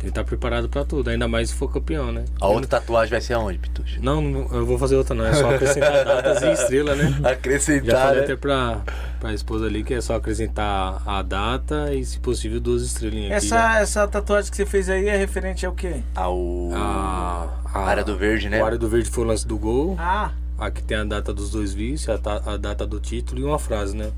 Tem 0.02 0.10
que 0.10 0.18
estar 0.18 0.24
preparado 0.24 0.68
pra 0.68 0.84
tudo, 0.84 1.10
ainda 1.10 1.28
mais 1.28 1.50
se 1.50 1.54
for 1.54 1.72
campeão, 1.72 2.10
né? 2.10 2.24
A 2.40 2.48
outra 2.48 2.66
tatuagem 2.66 3.12
vai 3.12 3.20
ser 3.20 3.34
aonde, 3.34 3.56
Pitucha? 3.58 4.00
Não, 4.02 4.20
não, 4.20 4.48
eu 4.52 4.66
vou 4.66 4.76
fazer 4.76 4.96
outra 4.96 5.14
não, 5.14 5.24
é 5.24 5.32
só 5.32 5.54
acrescentar 5.54 5.92
datas 6.04 6.42
e 6.42 6.50
estrela, 6.50 6.96
né? 6.96 7.16
Já 7.22 7.30
Acrescentar, 7.30 8.06
falei 8.06 8.18
né? 8.18 8.24
até 8.24 8.34
pra, 8.34 8.80
pra 9.20 9.32
esposa 9.32 9.66
ali 9.66 9.84
que 9.84 9.94
é 9.94 10.00
só 10.00 10.16
acrescentar 10.16 11.00
a 11.06 11.22
data 11.22 11.94
e, 11.94 12.04
se 12.04 12.18
possível, 12.18 12.58
duas 12.58 12.82
estrelinhas 12.82 13.36
aqui. 13.36 13.46
Essa, 13.46 13.78
essa 13.78 14.08
tatuagem 14.08 14.50
que 14.50 14.56
você 14.56 14.66
fez 14.66 14.90
aí 14.90 15.08
é 15.08 15.16
referente 15.16 15.64
ao 15.64 15.72
quê? 15.72 16.02
Ao... 16.16 16.36
A, 16.74 17.60
a 17.72 17.78
Área 17.84 18.02
do 18.02 18.16
Verde, 18.16 18.48
né? 18.48 18.60
O 18.60 18.64
área 18.66 18.78
do 18.78 18.88
verde 18.88 19.08
foi 19.08 19.22
o 19.22 19.26
lance 19.28 19.46
do 19.46 19.56
gol. 19.56 19.94
Ah, 20.00 20.32
Aqui 20.66 20.82
tem 20.82 20.96
a 20.96 21.04
data 21.04 21.32
dos 21.34 21.50
dois 21.50 21.74
vice, 21.74 22.10
a, 22.10 22.18
ta- 22.18 22.42
a 22.46 22.56
data 22.56 22.86
do 22.86 22.98
título 23.00 23.40
e 23.40 23.44
uma 23.44 23.58
frase, 23.58 23.96
né? 23.96 24.10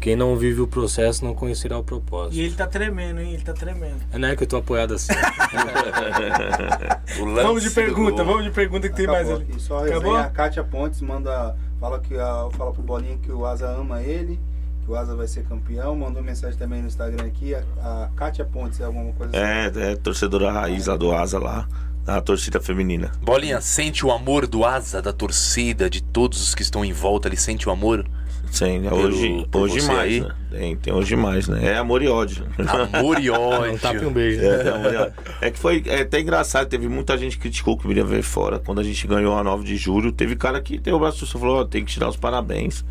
Quem 0.00 0.16
não 0.16 0.36
vive 0.36 0.60
o 0.60 0.66
processo 0.66 1.24
não 1.24 1.34
conhecerá 1.34 1.78
o 1.78 1.84
propósito. 1.84 2.36
e 2.36 2.40
ele 2.42 2.54
tá 2.54 2.66
tremendo, 2.66 3.20
hein? 3.20 3.34
Ele 3.34 3.42
tá 3.42 3.52
tremendo. 3.52 4.00
É 4.12 4.18
né, 4.18 4.36
que 4.36 4.42
eu 4.42 4.46
tô 4.46 4.56
apoiado 4.56 4.94
assim. 4.94 5.12
O 7.20 7.24
lance 7.24 7.42
Vamos 7.46 7.62
de 7.62 7.70
pergunta, 7.70 8.24
vamos 8.24 8.44
de 8.44 8.50
pergunta 8.50 8.88
que 8.88 8.96
tem 8.96 9.06
mais 9.06 9.28
Acabou 9.28 9.46
ali. 9.50 9.60
Só 9.60 9.86
Acabou? 9.86 10.16
A 10.16 10.24
Kátia 10.24 10.64
Pontes 10.64 11.00
manda. 11.00 11.56
Fala, 11.80 12.00
que 12.00 12.16
a, 12.16 12.48
fala 12.52 12.72
pro 12.72 12.82
Bolinha 12.82 13.18
que 13.18 13.30
o 13.30 13.44
Asa 13.44 13.68
ama 13.68 14.00
ele, 14.02 14.40
que 14.84 14.90
o 14.90 14.96
Asa 14.96 15.14
vai 15.14 15.26
ser 15.26 15.44
campeão. 15.44 15.94
Mandou 15.94 16.22
mensagem 16.22 16.58
também 16.58 16.80
no 16.80 16.88
Instagram 16.88 17.26
aqui. 17.26 17.54
A, 17.54 17.62
a 17.82 18.08
Kátia 18.16 18.44
Pontes 18.44 18.80
é 18.80 18.84
alguma 18.84 19.12
coisa 19.12 19.32
assim. 19.36 19.78
É, 19.80 19.92
é 19.92 19.96
torcedora 19.96 20.50
raiz 20.50 20.86
lá 20.86 20.96
do 20.96 21.12
Asa 21.12 21.38
lá, 21.38 21.68
da 22.04 22.20
torcida 22.20 22.60
feminina. 22.60 23.12
Bolinha, 23.22 23.60
sente 23.60 24.04
o 24.04 24.10
amor 24.12 24.46
do 24.46 24.64
asa, 24.64 25.00
da 25.00 25.12
torcida, 25.12 25.88
de 25.88 26.02
todos 26.02 26.40
os 26.42 26.54
que 26.54 26.62
estão 26.62 26.84
em 26.84 26.92
volta 26.92 27.28
ali, 27.28 27.36
sente 27.36 27.68
o 27.68 27.72
amor? 27.72 28.04
Sim, 28.52 28.82
Pelo- 28.82 28.96
hoje, 29.08 29.46
por 29.50 29.62
hoje 29.62 29.80
você 29.80 29.86
mais, 29.92 30.12
aí? 30.12 30.20
né? 30.20 30.28
Tem, 30.50 30.76
tem 30.76 30.92
hoje 30.92 31.16
mais, 31.16 31.48
né? 31.48 31.72
É 31.72 31.76
amor 31.78 32.02
e 32.02 32.08
ódio. 32.08 32.46
Amor 32.94 33.18
e 33.18 33.28
Um 33.32 33.78
tapa 33.78 33.94
e 33.94 33.98
um 33.98 34.00
ódio. 34.02 34.10
beijo. 34.10 34.40
É, 34.42 34.64
e 34.92 34.96
ódio. 34.96 35.12
É 35.40 35.50
que 35.50 35.58
foi 35.58 35.82
é 35.86 36.02
até 36.02 36.20
engraçado, 36.20 36.68
teve 36.68 36.86
muita 36.88 37.18
gente 37.18 37.36
que 37.36 37.42
criticou 37.42 37.76
que 37.76 37.88
viria 37.88 38.04
ver 38.04 38.22
fora. 38.22 38.60
Quando 38.60 38.80
a 38.80 38.84
gente 38.84 39.04
ganhou 39.08 39.36
a 39.36 39.42
9 39.42 39.64
de 39.64 39.76
julho, 39.76 40.12
teve 40.12 40.36
cara 40.36 40.60
que 40.60 40.78
teve 40.78 40.94
o 40.94 41.00
braço 41.00 41.24
e 41.24 41.26
falou, 41.28 41.62
ó, 41.62 41.64
tem 41.64 41.84
que 41.84 41.92
tirar 41.92 42.08
os 42.08 42.16
parabéns. 42.16 42.84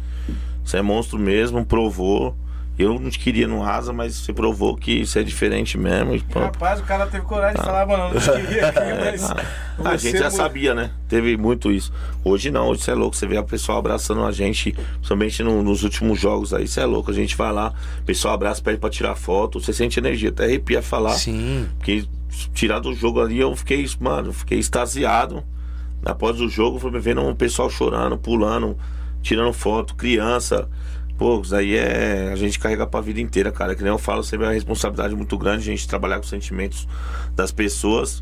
Você 0.65 0.77
é 0.77 0.81
monstro 0.81 1.17
mesmo, 1.17 1.63
provou. 1.65 2.35
Eu 2.77 2.99
não 2.99 3.11
queria 3.11 3.47
no 3.47 3.63
asa, 3.63 3.93
mas 3.93 4.15
você 4.15 4.33
provou 4.33 4.75
que 4.75 4.91
isso 4.91 5.19
é 5.19 5.23
diferente 5.23 5.77
mesmo. 5.77 6.15
E, 6.15 6.21
pô, 6.21 6.39
Rapaz, 6.39 6.79
o 6.79 6.83
cara 6.83 7.05
teve 7.05 7.23
coragem 7.23 7.55
de 7.59 7.63
falar, 7.63 7.85
mano, 7.85 8.05
eu 8.05 8.13
não 8.19 8.45
queria 8.45 8.67
aqui, 8.67 8.79
mas. 8.99 9.29
Ah. 9.29 9.35
a 9.85 9.95
gente 9.95 10.17
já 10.17 10.25
mu- 10.25 10.35
sabia, 10.35 10.73
né? 10.73 10.89
Teve 11.07 11.37
muito 11.37 11.71
isso. 11.71 11.93
Hoje 12.23 12.49
não, 12.49 12.67
hoje 12.69 12.81
você 12.81 12.89
é 12.91 12.95
louco. 12.95 13.15
Você 13.15 13.27
vê 13.27 13.37
o 13.37 13.43
pessoal 13.43 13.77
abraçando 13.77 14.23
a 14.25 14.31
gente, 14.31 14.75
somente 15.03 15.43
no- 15.43 15.61
nos 15.61 15.83
últimos 15.83 16.19
jogos 16.19 16.51
aí. 16.51 16.67
Você 16.67 16.79
é 16.81 16.85
louco. 16.85 17.11
A 17.11 17.13
gente 17.13 17.35
vai 17.37 17.51
lá, 17.51 17.73
o 17.99 18.03
pessoal 18.05 18.33
abraça, 18.33 18.59
pede 18.59 18.79
pra 18.79 18.89
tirar 18.89 19.13
foto. 19.13 19.59
Você 19.61 19.71
sente 19.71 19.99
energia, 19.99 20.29
até 20.29 20.45
arrepia 20.45 20.81
falar. 20.81 21.11
Sim. 21.13 21.67
Porque 21.77 22.05
tirar 22.55 22.79
do 22.79 22.91
jogo 22.95 23.21
ali, 23.21 23.39
eu 23.39 23.55
fiquei, 23.55 23.87
mano, 23.99 24.33
fiquei 24.33 24.57
extasiado. 24.57 25.43
Após 26.03 26.41
o 26.41 26.49
jogo, 26.49 26.79
fui 26.79 26.89
vendo 26.99 27.21
o 27.21 27.35
pessoal 27.35 27.69
chorando, 27.69 28.17
pulando, 28.17 28.75
tirando 29.21 29.53
foto, 29.53 29.93
criança. 29.95 30.67
Pô, 31.23 31.39
isso 31.39 31.55
aí 31.55 31.77
é. 31.77 32.31
A 32.33 32.35
gente 32.35 32.59
carrega 32.59 32.85
pra 32.85 32.99
vida 32.99 33.21
inteira, 33.21 33.49
cara. 33.49 33.73
Que 33.75 33.81
nem 33.81 33.89
eu 33.89 33.97
falo, 33.97 34.21
sempre 34.25 34.45
é 34.45 34.49
uma 34.49 34.53
responsabilidade 34.53 35.15
muito 35.15 35.37
grande 35.37 35.61
a 35.61 35.71
gente 35.71 35.87
trabalhar 35.87 36.17
com 36.17 36.23
os 36.23 36.29
sentimentos 36.29 36.85
das 37.33 37.49
pessoas. 37.49 38.21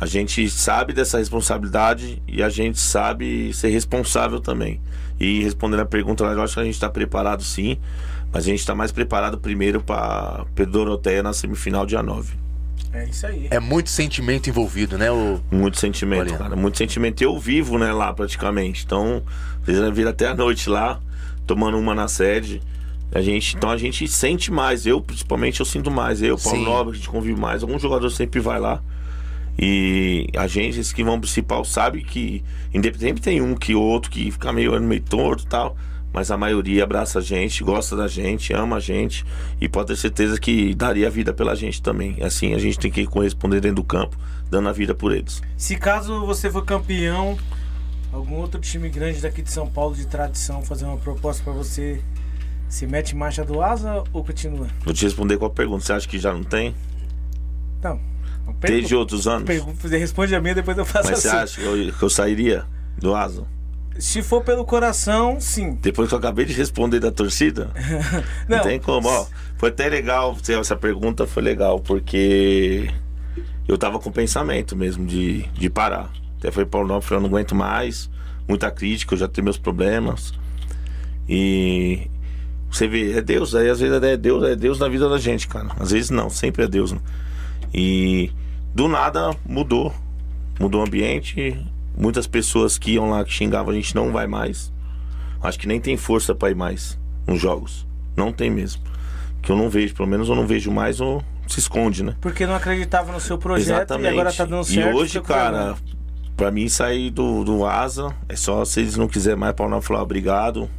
A 0.00 0.06
gente 0.06 0.48
sabe 0.48 0.94
dessa 0.94 1.18
responsabilidade 1.18 2.22
e 2.26 2.42
a 2.42 2.48
gente 2.48 2.80
sabe 2.80 3.52
ser 3.52 3.68
responsável 3.68 4.40
também. 4.40 4.80
E 5.20 5.42
respondendo 5.42 5.80
a 5.80 5.84
pergunta, 5.84 6.24
eu 6.24 6.42
acho 6.42 6.54
que 6.54 6.60
a 6.60 6.64
gente 6.64 6.72
está 6.72 6.88
preparado 6.88 7.42
sim, 7.42 7.76
mas 8.32 8.44
a 8.44 8.46
gente 8.46 8.60
está 8.60 8.74
mais 8.74 8.90
preparado 8.90 9.36
primeiro 9.36 9.82
para 9.82 10.46
Pedro 10.54 10.72
Doroteia 10.72 11.22
na 11.22 11.34
semifinal 11.34 11.84
dia 11.84 12.02
9. 12.02 12.32
É 12.90 13.04
isso 13.04 13.26
aí. 13.26 13.48
É 13.50 13.60
muito 13.60 13.90
sentimento 13.90 14.48
envolvido, 14.48 14.96
né? 14.96 15.10
O... 15.12 15.42
Muito 15.50 15.78
sentimento, 15.78 16.30
Olha. 16.30 16.38
cara. 16.38 16.56
Muito 16.56 16.78
sentimento. 16.78 17.20
Eu 17.20 17.38
vivo, 17.38 17.76
né, 17.76 17.92
lá 17.92 18.14
praticamente. 18.14 18.82
Então, 18.86 19.22
vocês 19.62 19.78
viram 19.90 20.08
até 20.08 20.28
a 20.28 20.34
noite 20.34 20.70
lá, 20.70 20.98
tomando 21.50 21.76
uma 21.76 21.96
na 21.96 22.06
sede. 22.06 22.62
A 23.12 23.20
gente, 23.20 23.56
então 23.56 23.70
a 23.70 23.76
gente 23.76 24.06
sente 24.06 24.52
mais. 24.52 24.86
Eu, 24.86 25.00
principalmente, 25.00 25.58
eu 25.58 25.66
sinto 25.66 25.90
mais. 25.90 26.22
Eu, 26.22 26.38
Paulo 26.38 26.58
Sim. 26.58 26.64
Nobre, 26.64 26.92
a 26.92 26.96
gente 26.96 27.08
convive 27.08 27.40
mais. 27.40 27.64
Algum 27.64 27.76
jogador 27.76 28.08
sempre 28.10 28.38
vai 28.38 28.60
lá. 28.60 28.80
E 29.58 30.28
a 30.36 30.46
gente, 30.46 30.78
esses 30.78 30.92
que 30.92 31.02
vão 31.02 31.18
principal, 31.18 31.64
sabe 31.64 32.04
que 32.04 32.44
independente 32.72 33.20
tem 33.20 33.40
um 33.40 33.56
que 33.56 33.74
outro 33.74 34.12
que 34.12 34.30
fica 34.30 34.52
meio, 34.52 34.80
meio 34.80 35.02
torto 35.02 35.42
e 35.42 35.46
tal. 35.48 35.76
Mas 36.12 36.30
a 36.30 36.36
maioria 36.36 36.84
abraça 36.84 37.18
a 37.18 37.22
gente, 37.22 37.64
gosta 37.64 37.96
da 37.96 38.06
gente, 38.06 38.52
ama 38.52 38.76
a 38.76 38.80
gente. 38.80 39.24
E 39.60 39.68
pode 39.68 39.88
ter 39.88 39.96
certeza 39.96 40.38
que 40.38 40.72
daria 40.72 41.08
a 41.08 41.10
vida 41.10 41.32
pela 41.32 41.56
gente 41.56 41.82
também. 41.82 42.16
Assim, 42.22 42.54
a 42.54 42.58
gente 42.58 42.78
tem 42.78 42.92
que 42.92 43.04
corresponder 43.06 43.60
dentro 43.60 43.76
do 43.76 43.84
campo, 43.84 44.16
dando 44.48 44.68
a 44.68 44.72
vida 44.72 44.94
por 44.94 45.10
eles. 45.12 45.42
Se 45.56 45.74
caso 45.76 46.24
você 46.24 46.48
for 46.48 46.64
campeão, 46.64 47.36
algum 48.12 48.36
outro 48.36 48.60
time 48.60 48.88
grande 48.88 49.20
daqui 49.20 49.42
de 49.42 49.50
São 49.50 49.66
Paulo 49.68 49.94
de 49.94 50.06
tradição 50.06 50.62
fazer 50.62 50.84
uma 50.84 50.96
proposta 50.96 51.42
pra 51.44 51.52
você, 51.52 52.00
se 52.68 52.86
mete 52.86 53.14
marcha 53.16 53.44
do 53.44 53.62
asa 53.62 54.02
ou 54.12 54.24
continua? 54.24 54.66
Vou 54.84 54.92
te 54.94 55.04
responder 55.04 55.36
qual 55.38 55.50
a 55.50 55.54
pergunta. 55.54 55.84
Você 55.84 55.92
acha 55.92 56.08
que 56.08 56.18
já 56.18 56.32
não 56.32 56.42
tem? 56.44 56.74
Não. 57.82 58.00
Uma 58.44 58.54
Desde 58.60 58.94
outros 58.94 59.26
anos? 59.26 59.44
pergunta- 59.46 59.88
Você 59.88 59.96
responde 59.98 60.34
a 60.34 60.40
minha, 60.40 60.54
depois 60.54 60.76
eu 60.76 60.84
faço 60.84 61.10
Mas 61.10 61.20
você 61.20 61.28
assim. 61.28 61.36
acha 61.36 61.60
que 61.60 61.66
eu, 61.66 61.92
que 61.92 62.02
eu 62.02 62.10
sairia 62.10 62.64
do 62.98 63.14
Asa? 63.14 63.44
Se 63.98 64.22
for 64.22 64.42
pelo 64.42 64.64
coração, 64.64 65.38
sim. 65.40 65.74
Depois 65.82 66.08
que 66.08 66.14
eu 66.14 66.18
acabei 66.18 66.44
de 66.46 66.52
responder 66.54 67.00
da 67.00 67.10
torcida? 67.10 67.70
Não, 68.48 68.58
Não. 68.58 68.64
tem 68.64 68.78
como, 68.80 69.08
ó. 69.08 69.26
Foi 69.58 69.68
até 69.68 69.88
legal, 69.88 70.34
você- 70.34 70.54
essa 70.54 70.74
pergunta 70.76 71.26
foi 71.26 71.42
legal, 71.42 71.78
porque 71.80 72.88
eu 73.68 73.76
tava 73.76 73.98
com 73.98 74.10
pensamento 74.10 74.74
mesmo 74.74 75.04
de, 75.06 75.42
de 75.48 75.68
parar. 75.68 76.10
Até 76.40 76.50
foi 76.50 76.64
Paulo 76.64 76.88
Nobre, 76.88 77.06
falei, 77.06 77.18
eu 77.18 77.28
não 77.28 77.36
aguento 77.36 77.54
mais, 77.54 78.10
muita 78.48 78.70
crítica, 78.70 79.12
eu 79.12 79.18
já 79.18 79.28
tenho 79.28 79.44
meus 79.44 79.58
problemas. 79.58 80.32
E 81.28 82.10
você 82.70 82.88
vê, 82.88 83.12
é 83.12 83.20
Deus, 83.20 83.54
aí 83.54 83.68
às 83.68 83.78
vezes 83.78 84.02
é 84.02 84.16
Deus, 84.16 84.42
é 84.44 84.56
Deus 84.56 84.78
na 84.78 84.88
vida 84.88 85.06
da 85.06 85.18
gente, 85.18 85.46
cara. 85.46 85.68
Às 85.78 85.90
vezes 85.90 86.08
não, 86.08 86.30
sempre 86.30 86.64
é 86.64 86.66
Deus. 86.66 86.92
Né? 86.92 86.98
E 87.74 88.32
do 88.74 88.88
nada 88.88 89.36
mudou. 89.44 89.94
Mudou 90.58 90.80
o 90.80 90.86
ambiente. 90.86 91.62
Muitas 91.96 92.26
pessoas 92.26 92.78
que 92.78 92.92
iam 92.92 93.10
lá 93.10 93.22
que 93.22 93.32
xingavam 93.32 93.72
a 93.72 93.74
gente 93.74 93.94
não 93.94 94.10
vai 94.10 94.26
mais. 94.26 94.72
Acho 95.42 95.58
que 95.58 95.68
nem 95.68 95.78
tem 95.78 95.96
força 95.98 96.34
pra 96.34 96.50
ir 96.50 96.56
mais 96.56 96.98
nos 97.26 97.38
jogos. 97.38 97.86
Não 98.16 98.32
tem 98.32 98.50
mesmo. 98.50 98.82
Que 99.42 99.52
eu 99.52 99.56
não 99.56 99.68
vejo, 99.68 99.94
pelo 99.94 100.08
menos 100.08 100.28
eu 100.28 100.34
não 100.34 100.46
vejo 100.46 100.70
mais 100.70 101.00
ou 101.00 101.22
se 101.46 101.60
esconde, 101.60 102.02
né? 102.02 102.14
Porque 102.20 102.46
não 102.46 102.54
acreditava 102.54 103.12
no 103.12 103.20
seu 103.20 103.36
projeto 103.36 103.94
e 104.00 104.06
agora 104.06 104.32
tá 104.32 104.44
dando 104.44 104.64
certo. 104.64 104.90
E 104.90 104.94
hoje, 104.94 105.20
cara. 105.20 105.76
Pra 106.40 106.50
mim 106.50 106.70
sair 106.70 107.10
do, 107.10 107.44
do 107.44 107.66
asa, 107.66 108.16
é 108.26 108.34
só 108.34 108.64
se 108.64 108.80
eles 108.80 108.96
não 108.96 109.06
quiserem 109.06 109.38
mais, 109.38 109.54
Paulo 109.54 109.74
não 109.74 109.82
falar 109.82 110.02
obrigado, 110.02 110.70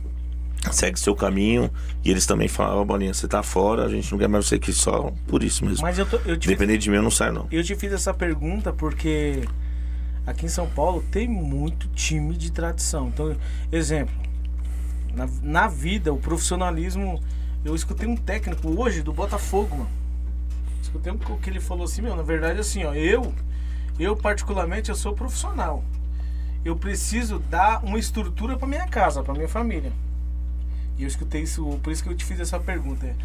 segue 0.71 0.99
seu 0.99 1.15
caminho. 1.15 1.69
E 2.03 2.09
eles 2.09 2.25
também 2.25 2.47
falam, 2.47 2.79
ó, 2.79 2.83
Bolinha, 2.83 3.13
você 3.13 3.27
tá 3.27 3.43
fora, 3.43 3.85
a 3.85 3.88
gente 3.88 4.11
não 4.11 4.17
quer 4.17 4.27
mais 4.27 4.47
você 4.47 4.55
aqui 4.55 4.73
só 4.73 5.13
por 5.27 5.43
isso 5.43 5.63
mesmo. 5.63 5.83
Mas 5.83 5.99
eu, 5.99 6.05
tô, 6.07 6.17
eu, 6.25 6.35
te 6.35 6.47
fiz, 6.47 6.57
Depender 6.57 6.79
de 6.79 6.89
mim, 6.89 6.95
eu 6.95 7.03
não 7.03 7.11
saio, 7.11 7.33
não. 7.33 7.47
eu 7.51 7.63
te 7.63 7.75
fiz 7.75 7.93
essa 7.93 8.11
pergunta 8.11 8.73
porque 8.73 9.43
aqui 10.25 10.47
em 10.47 10.49
São 10.49 10.65
Paulo 10.65 11.05
tem 11.11 11.27
muito 11.27 11.88
time 11.89 12.35
de 12.35 12.51
tradição. 12.51 13.09
Então, 13.09 13.38
exemplo, 13.71 14.15
na, 15.13 15.29
na 15.43 15.67
vida, 15.67 16.11
o 16.11 16.17
profissionalismo. 16.17 17.21
Eu 17.63 17.75
escutei 17.75 18.09
um 18.09 18.15
técnico 18.15 18.81
hoje 18.81 19.03
do 19.03 19.13
Botafogo, 19.13 19.77
mano. 19.77 19.89
Escutei 20.81 21.13
um 21.13 21.17
que 21.17 21.49
ele 21.51 21.59
falou 21.59 21.83
assim, 21.83 22.01
meu, 22.01 22.15
na 22.15 22.23
verdade, 22.23 22.59
assim, 22.59 22.83
ó, 22.83 22.95
eu, 22.95 23.31
eu 24.02 24.15
particularmente, 24.15 24.90
eu 24.90 24.95
sou 24.95 25.14
profissional. 25.14 25.84
Eu 26.64 26.76
preciso 26.76 27.40
dar 27.40 27.84
uma 27.84 27.99
estrutura 27.99 28.57
pra 28.57 28.68
minha 28.68 28.88
casa, 28.88 29.23
pra 29.23 29.34
minha 29.34 29.49
família. 29.49 29.91
E 30.98 31.03
eu 31.03 31.07
escutei 31.07 31.41
isso, 31.41 31.80
por 31.82 31.91
isso 31.91 32.03
que 32.03 32.10
eu 32.10 32.15
te 32.15 32.26
fiz 32.26 32.40
essa 32.40 32.60
pergunta. 32.60 33.15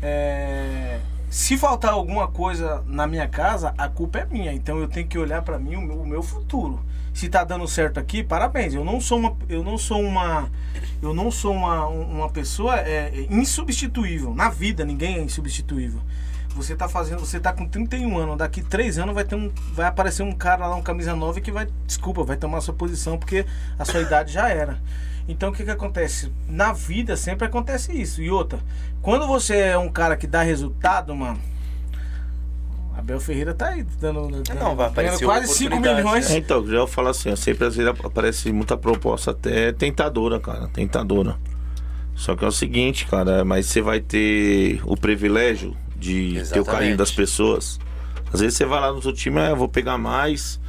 É, 0.00 1.00
se 1.28 1.56
faltar 1.56 1.92
alguma 1.92 2.28
coisa 2.28 2.82
na 2.86 3.06
minha 3.06 3.28
casa, 3.28 3.74
a 3.76 3.88
culpa 3.88 4.20
é 4.20 4.26
minha. 4.26 4.52
Então 4.52 4.78
eu 4.78 4.88
tenho 4.88 5.06
que 5.06 5.18
olhar 5.18 5.42
pra 5.42 5.58
mim 5.58 5.76
o 5.76 5.80
meu, 5.80 6.00
o 6.00 6.06
meu 6.06 6.22
futuro. 6.22 6.80
Se 7.12 7.28
tá 7.28 7.42
dando 7.42 7.66
certo 7.66 7.98
aqui, 7.98 8.22
parabéns. 8.22 8.74
Eu 8.74 8.84
não 8.84 9.00
sou 9.00 9.18
uma, 9.18 9.36
eu 9.48 9.64
não 9.64 9.76
sou 9.76 10.00
uma, 10.00 10.48
eu 11.02 11.12
não 11.12 11.30
sou 11.30 11.52
uma, 11.52 11.86
uma 11.86 12.30
pessoa 12.30 12.76
é 12.78 13.26
insubstituível. 13.28 14.34
Na 14.34 14.48
vida 14.48 14.84
ninguém 14.84 15.16
é 15.16 15.20
insubstituível. 15.20 16.00
Você 16.58 16.74
tá 16.74 16.88
fazendo, 16.88 17.20
você 17.20 17.38
tá 17.38 17.52
com 17.52 17.66
31 17.66 18.18
anos, 18.18 18.36
daqui 18.36 18.62
3 18.62 18.98
anos 18.98 19.14
vai 19.14 19.24
ter 19.24 19.36
um 19.36 19.50
vai 19.72 19.86
aparecer 19.86 20.24
um 20.24 20.32
cara 20.32 20.66
lá 20.66 20.74
um 20.74 20.82
camisa 20.82 21.14
9 21.14 21.40
que 21.40 21.52
vai, 21.52 21.68
desculpa, 21.86 22.24
vai 22.24 22.36
tomar 22.36 22.60
sua 22.60 22.74
posição 22.74 23.16
porque 23.16 23.46
a 23.78 23.84
sua 23.84 24.00
idade 24.00 24.32
já 24.32 24.48
era. 24.48 24.78
Então 25.28 25.50
o 25.50 25.52
que 25.52 25.62
que 25.62 25.70
acontece? 25.70 26.32
Na 26.48 26.72
vida 26.72 27.16
sempre 27.16 27.46
acontece 27.46 27.92
isso. 27.92 28.20
E 28.20 28.28
outra, 28.28 28.58
quando 29.00 29.26
você 29.26 29.56
é 29.56 29.78
um 29.78 29.88
cara 29.88 30.16
que 30.16 30.26
dá 30.26 30.42
resultado, 30.42 31.14
mano, 31.14 31.38
Abel 32.96 33.20
Ferreira 33.20 33.54
tá 33.54 33.68
aí 33.68 33.84
dando, 34.00 34.42
dando 34.42 34.58
Não, 34.58 34.74
vai 34.74 34.88
aparecer 34.88 35.24
quase 35.24 35.46
5 35.46 35.66
oportunidades, 35.66 36.04
milhões. 36.04 36.30
É, 36.30 36.38
então, 36.38 36.66
já 36.66 36.78
eu 36.78 36.86
falo 36.88 37.08
assim, 37.08 37.34
sempre 37.36 37.66
às 37.66 37.76
vezes 37.76 37.94
aparece 38.04 38.52
muita 38.52 38.76
proposta 38.76 39.30
até 39.30 39.70
tentadora, 39.70 40.40
cara, 40.40 40.66
tentadora. 40.66 41.36
Só 42.16 42.34
que 42.34 42.44
é 42.44 42.48
o 42.48 42.52
seguinte, 42.52 43.06
cara, 43.06 43.44
mas 43.44 43.66
você 43.66 43.80
vai 43.80 44.00
ter 44.00 44.80
o 44.84 44.96
privilégio 44.96 45.76
de 45.98 46.32
ter 46.32 46.38
o 46.38 46.40
Exatamente. 46.40 46.70
carinho 46.70 46.96
das 46.96 47.10
pessoas. 47.10 47.78
Às 48.32 48.40
vezes 48.40 48.56
você 48.56 48.64
vai 48.64 48.80
lá 48.80 48.92
no 48.92 49.00
seu 49.02 49.12
time, 49.12 49.40
ah, 49.40 49.50
eu 49.50 49.56
vou 49.56 49.68
pegar 49.68 49.96
mais, 49.98 50.60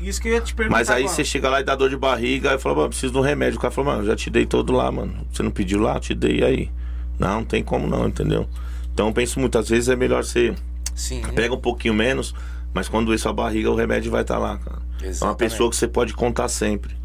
Isso 0.00 0.20
que 0.20 0.28
eu 0.28 0.34
ia 0.34 0.40
te 0.40 0.54
perguntar. 0.54 0.78
mas 0.78 0.88
aí 0.88 1.02
agora. 1.02 1.14
você 1.16 1.24
chega 1.24 1.48
lá 1.50 1.60
e 1.60 1.64
dá 1.64 1.74
dor 1.74 1.90
de 1.90 1.96
barriga, 1.96 2.52
aí 2.52 2.58
fala, 2.58 2.76
mano, 2.76 2.88
preciso 2.90 3.12
de 3.12 3.18
um 3.18 3.22
remédio. 3.22 3.58
O 3.58 3.60
cara 3.60 3.72
fala, 3.72 3.88
mano, 3.88 4.02
eu 4.02 4.06
já 4.06 4.16
te 4.16 4.30
dei 4.30 4.46
todo 4.46 4.72
lá, 4.72 4.90
mano. 4.90 5.14
Você 5.32 5.42
não 5.42 5.50
pediu 5.50 5.80
lá? 5.80 5.94
Eu 5.96 6.00
te 6.00 6.14
dei 6.14 6.42
aí. 6.44 6.70
Não, 7.18 7.38
não 7.38 7.44
tem 7.44 7.62
como 7.64 7.86
não, 7.86 8.06
entendeu? 8.06 8.48
Então 8.94 9.08
eu 9.08 9.12
penso 9.12 9.40
muitas 9.40 9.68
vezes 9.68 9.88
é 9.88 9.96
melhor 9.96 10.24
você 10.24 10.54
Sim. 10.94 11.22
pega 11.34 11.52
um 11.54 11.60
pouquinho 11.60 11.94
menos, 11.94 12.34
mas 12.72 12.88
quando 12.88 13.06
doer 13.06 13.18
sua 13.18 13.32
barriga, 13.32 13.70
o 13.70 13.74
remédio 13.74 14.10
vai 14.10 14.22
estar 14.22 14.38
lá, 14.38 14.56
cara. 14.58 14.78
É 15.00 15.04
uma 15.04 15.08
Exatamente. 15.10 15.38
pessoa 15.38 15.70
que 15.70 15.76
você 15.76 15.88
pode 15.88 16.14
contar 16.14 16.48
sempre. 16.48 16.96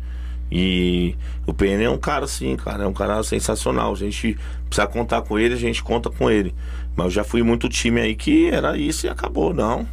E 0.51 1.15
o 1.47 1.53
PN 1.53 1.81
é 1.83 1.89
um 1.89 1.97
cara 1.97 2.25
assim, 2.25 2.55
cara, 2.55 2.83
é 2.83 2.87
um 2.87 2.93
cara 2.93 3.23
sensacional. 3.23 3.91
A 3.91 3.95
gente 3.95 4.37
precisa 4.69 4.85
contar 4.85 5.23
com 5.23 5.39
ele, 5.39 5.55
a 5.55 5.57
gente 5.57 5.81
conta 5.83 6.11
com 6.11 6.29
ele. 6.29 6.53
Mas 6.95 7.05
eu 7.05 7.11
já 7.11 7.23
fui 7.23 7.41
muito 7.41 7.67
time 7.69 8.01
aí 8.01 8.15
que 8.15 8.49
era 8.49 8.77
isso 8.77 9.05
e 9.05 9.09
acabou, 9.09 9.53
não. 9.53 9.87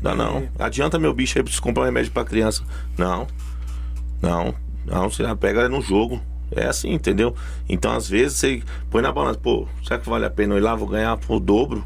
Não, 0.00 0.14
não. 0.14 0.48
Adianta 0.58 0.98
meu 0.98 1.12
bicho 1.12 1.38
aí 1.38 1.44
pra 1.44 1.52
comprar 1.60 1.82
um 1.82 1.86
remédio 1.86 2.12
pra 2.12 2.24
criança. 2.24 2.62
Não. 2.96 3.26
Não. 4.22 4.54
Não, 4.86 5.10
você 5.10 5.22
já 5.22 5.34
pega 5.34 5.68
no 5.68 5.80
jogo. 5.80 6.20
É 6.50 6.66
assim, 6.66 6.92
entendeu? 6.92 7.34
Então, 7.68 7.92
às 7.92 8.08
vezes, 8.08 8.38
você 8.38 8.62
põe 8.90 9.02
na 9.02 9.10
balança, 9.10 9.38
pô, 9.40 9.66
será 9.82 9.98
que 9.98 10.08
vale 10.08 10.24
a 10.24 10.30
pena 10.30 10.54
eu 10.54 10.58
ir 10.58 10.60
lá? 10.60 10.74
Vou 10.74 10.86
ganhar 10.86 11.18
o 11.28 11.40
dobro. 11.40 11.84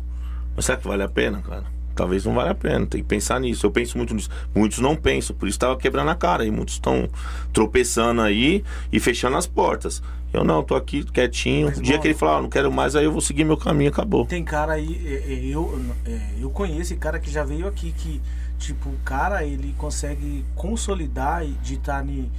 Mas 0.54 0.66
será 0.66 0.76
que 0.76 0.86
vale 0.86 1.02
a 1.02 1.08
pena, 1.08 1.40
cara? 1.40 1.64
Talvez 1.98 2.24
não 2.24 2.32
valha 2.34 2.52
a 2.52 2.54
pena. 2.54 2.86
Tem 2.86 3.02
que 3.02 3.06
pensar 3.08 3.40
nisso. 3.40 3.66
Eu 3.66 3.70
penso 3.70 3.98
muito 3.98 4.14
nisso. 4.14 4.30
Muitos 4.54 4.78
não 4.78 4.94
pensam, 4.96 5.34
por 5.36 5.48
isso 5.48 5.58
tava 5.58 5.76
quebrando 5.76 6.10
a 6.10 6.14
cara. 6.14 6.44
E 6.46 6.50
muitos 6.50 6.74
estão 6.74 7.08
tropeçando 7.52 8.20
aí 8.22 8.64
e 8.92 9.00
fechando 9.00 9.36
as 9.36 9.46
portas. 9.46 10.02
Eu 10.32 10.44
não, 10.44 10.62
tô 10.62 10.74
aqui 10.76 11.02
quietinho. 11.04 11.66
Mas, 11.68 11.78
o 11.78 11.82
dia 11.82 11.98
que 11.98 12.06
ele 12.06 12.14
falar, 12.14 12.38
ah, 12.38 12.42
não 12.42 12.48
quero 12.50 12.70
mais, 12.70 12.94
aí 12.94 13.04
eu 13.04 13.12
vou 13.12 13.20
seguir 13.20 13.44
meu 13.44 13.56
caminho, 13.56 13.90
acabou. 13.90 14.26
Tem 14.26 14.44
cara 14.44 14.74
aí, 14.74 15.00
é, 15.06 15.32
é, 15.32 15.46
eu, 15.46 15.80
é, 16.06 16.20
eu 16.38 16.50
conheço 16.50 16.80
esse 16.82 16.96
cara 16.96 17.18
que 17.18 17.30
já 17.30 17.42
veio 17.44 17.66
aqui, 17.66 17.92
que, 17.92 18.20
tipo, 18.58 18.90
o 18.90 18.96
cara, 19.04 19.42
ele 19.44 19.74
consegue 19.78 20.44
consolidar 20.54 21.44
e 21.44 21.52
de 21.62 21.74
estar 21.74 22.04
ni- 22.04 22.30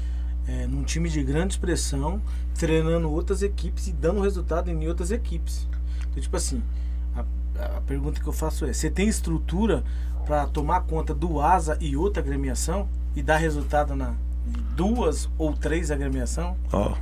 é, 0.48 0.68
num 0.68 0.84
time 0.84 1.10
de 1.10 1.24
grande 1.24 1.54
expressão, 1.54 2.22
treinando 2.58 3.10
outras 3.12 3.42
equipes 3.42 3.88
e 3.88 3.92
dando 3.92 4.22
resultado 4.22 4.70
em 4.70 4.88
outras 4.88 5.10
equipes. 5.12 5.68
Então, 6.12 6.22
tipo 6.22 6.38
assim, 6.38 6.62
a, 7.78 7.82
pergunta 7.82 8.20
que 8.22 8.28
eu 8.28 8.34
faço 8.34 8.66
é, 8.66 8.74
você 8.74 8.90
tem 8.90 9.08
estrutura 9.08 9.84
para 10.26 10.46
tomar 10.48 10.82
conta 10.82 11.14
do 11.14 11.42
asa 11.42 11.78
e 11.82 11.96
outra 11.98 12.22
agremiação 12.22 12.88
e 13.16 13.22
dar 13.24 13.38
resultado 13.38 13.96
na 13.96 14.14
duas 14.76 15.30
ou 15.38 15.54
três 15.54 15.92
agremiação? 15.92 16.56
Ó, 16.72 16.94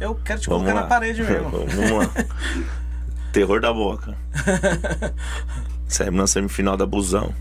Eu 0.00 0.14
quero 0.14 0.40
te 0.40 0.48
vamos 0.48 0.64
colocar 0.64 0.74
lá. 0.74 0.82
na 0.82 0.86
parede 0.86 1.22
mesmo. 1.24 1.50
vamos 1.50 1.90
lá. 1.90 2.24
Terror 3.32 3.60
da 3.60 3.72
boca. 3.72 4.16
Saímos 5.88 6.18
na 6.20 6.26
semifinal 6.26 6.76
da 6.76 6.86
Busão. 6.86 7.32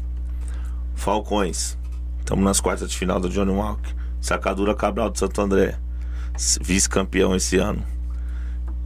Falcões. 0.95 1.77
Estamos 2.19 2.43
nas 2.43 2.59
quartas 2.59 2.89
de 2.89 2.97
final 2.97 3.19
do 3.19 3.29
Johnny 3.29 3.51
Walker. 3.51 3.93
Sacadura 4.21 4.73
Cabral 4.75 5.09
de 5.09 5.19
Santo 5.19 5.41
André. 5.41 5.77
Vice-campeão 6.61 7.35
esse 7.35 7.57
ano. 7.57 7.83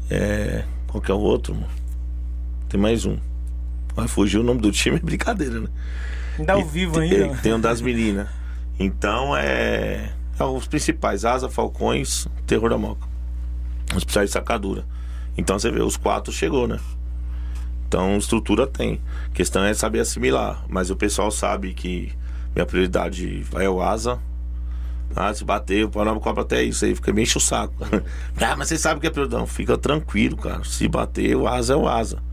É. 0.09 0.63
Qual 0.87 1.01
que 1.01 1.11
é 1.11 1.13
o 1.13 1.19
outro, 1.19 1.53
mano? 1.53 1.67
Tem 2.69 2.79
mais 2.79 3.05
um. 3.05 3.17
Vai 3.97 4.07
fugir 4.07 4.37
o 4.37 4.43
nome 4.43 4.61
do 4.61 4.71
time, 4.71 4.97
é 4.97 4.99
brincadeira, 4.99 5.59
né? 5.59 5.67
Ainda 6.37 6.53
ao 6.53 6.63
vivo 6.63 6.99
ainda. 6.99 7.35
Tem 7.41 7.51
um 7.51 7.59
das 7.59 7.81
meninas. 7.81 8.29
Então 8.79 9.35
é. 9.35 10.13
é 10.39 10.43
os 10.43 10.67
principais: 10.67 11.25
Asa, 11.25 11.49
Falcões, 11.49 12.27
Terror 12.45 12.69
da 12.69 12.77
Moca. 12.77 13.07
Os 13.95 14.03
principais 14.03 14.29
de 14.29 14.33
sacadura. 14.33 14.85
Então 15.35 15.57
você 15.57 15.71
vê, 15.71 15.81
os 15.81 15.97
quatro 15.97 16.31
chegou, 16.31 16.67
né? 16.67 16.79
Então 17.87 18.15
estrutura 18.17 18.67
tem. 18.67 19.01
A 19.31 19.33
questão 19.33 19.63
é 19.63 19.73
saber 19.73 20.01
assimilar. 20.01 20.63
Mas 20.69 20.91
o 20.91 20.95
pessoal 20.95 21.31
sabe 21.31 21.73
que 21.73 22.13
minha 22.53 22.67
prioridade 22.67 23.41
vai 23.49 23.65
ao 23.65 23.81
Asa. 23.81 24.19
Ah, 25.15 25.33
se 25.33 25.43
bater, 25.43 25.85
o 25.85 25.89
Panamá 25.89 26.19
cobra 26.19 26.43
até 26.43 26.61
isso 26.61 26.85
aí, 26.85 26.93
fica 26.93 27.11
meio 27.11 27.23
enche 27.23 27.37
o 27.37 27.41
saco. 27.41 27.73
ah, 28.39 28.55
mas 28.55 28.67
você 28.67 28.77
sabe 28.77 28.99
que 29.01 29.07
é 29.07 29.09
prioridade. 29.09 29.39
Não, 29.39 29.47
fica 29.47 29.75
tranquilo, 29.75 30.37
cara. 30.37 30.63
Se 30.63 30.87
bater, 30.87 31.35
o 31.35 31.47
Asa 31.47 31.73
é 31.73 31.75
o 31.75 31.87
Asa. 31.87 32.26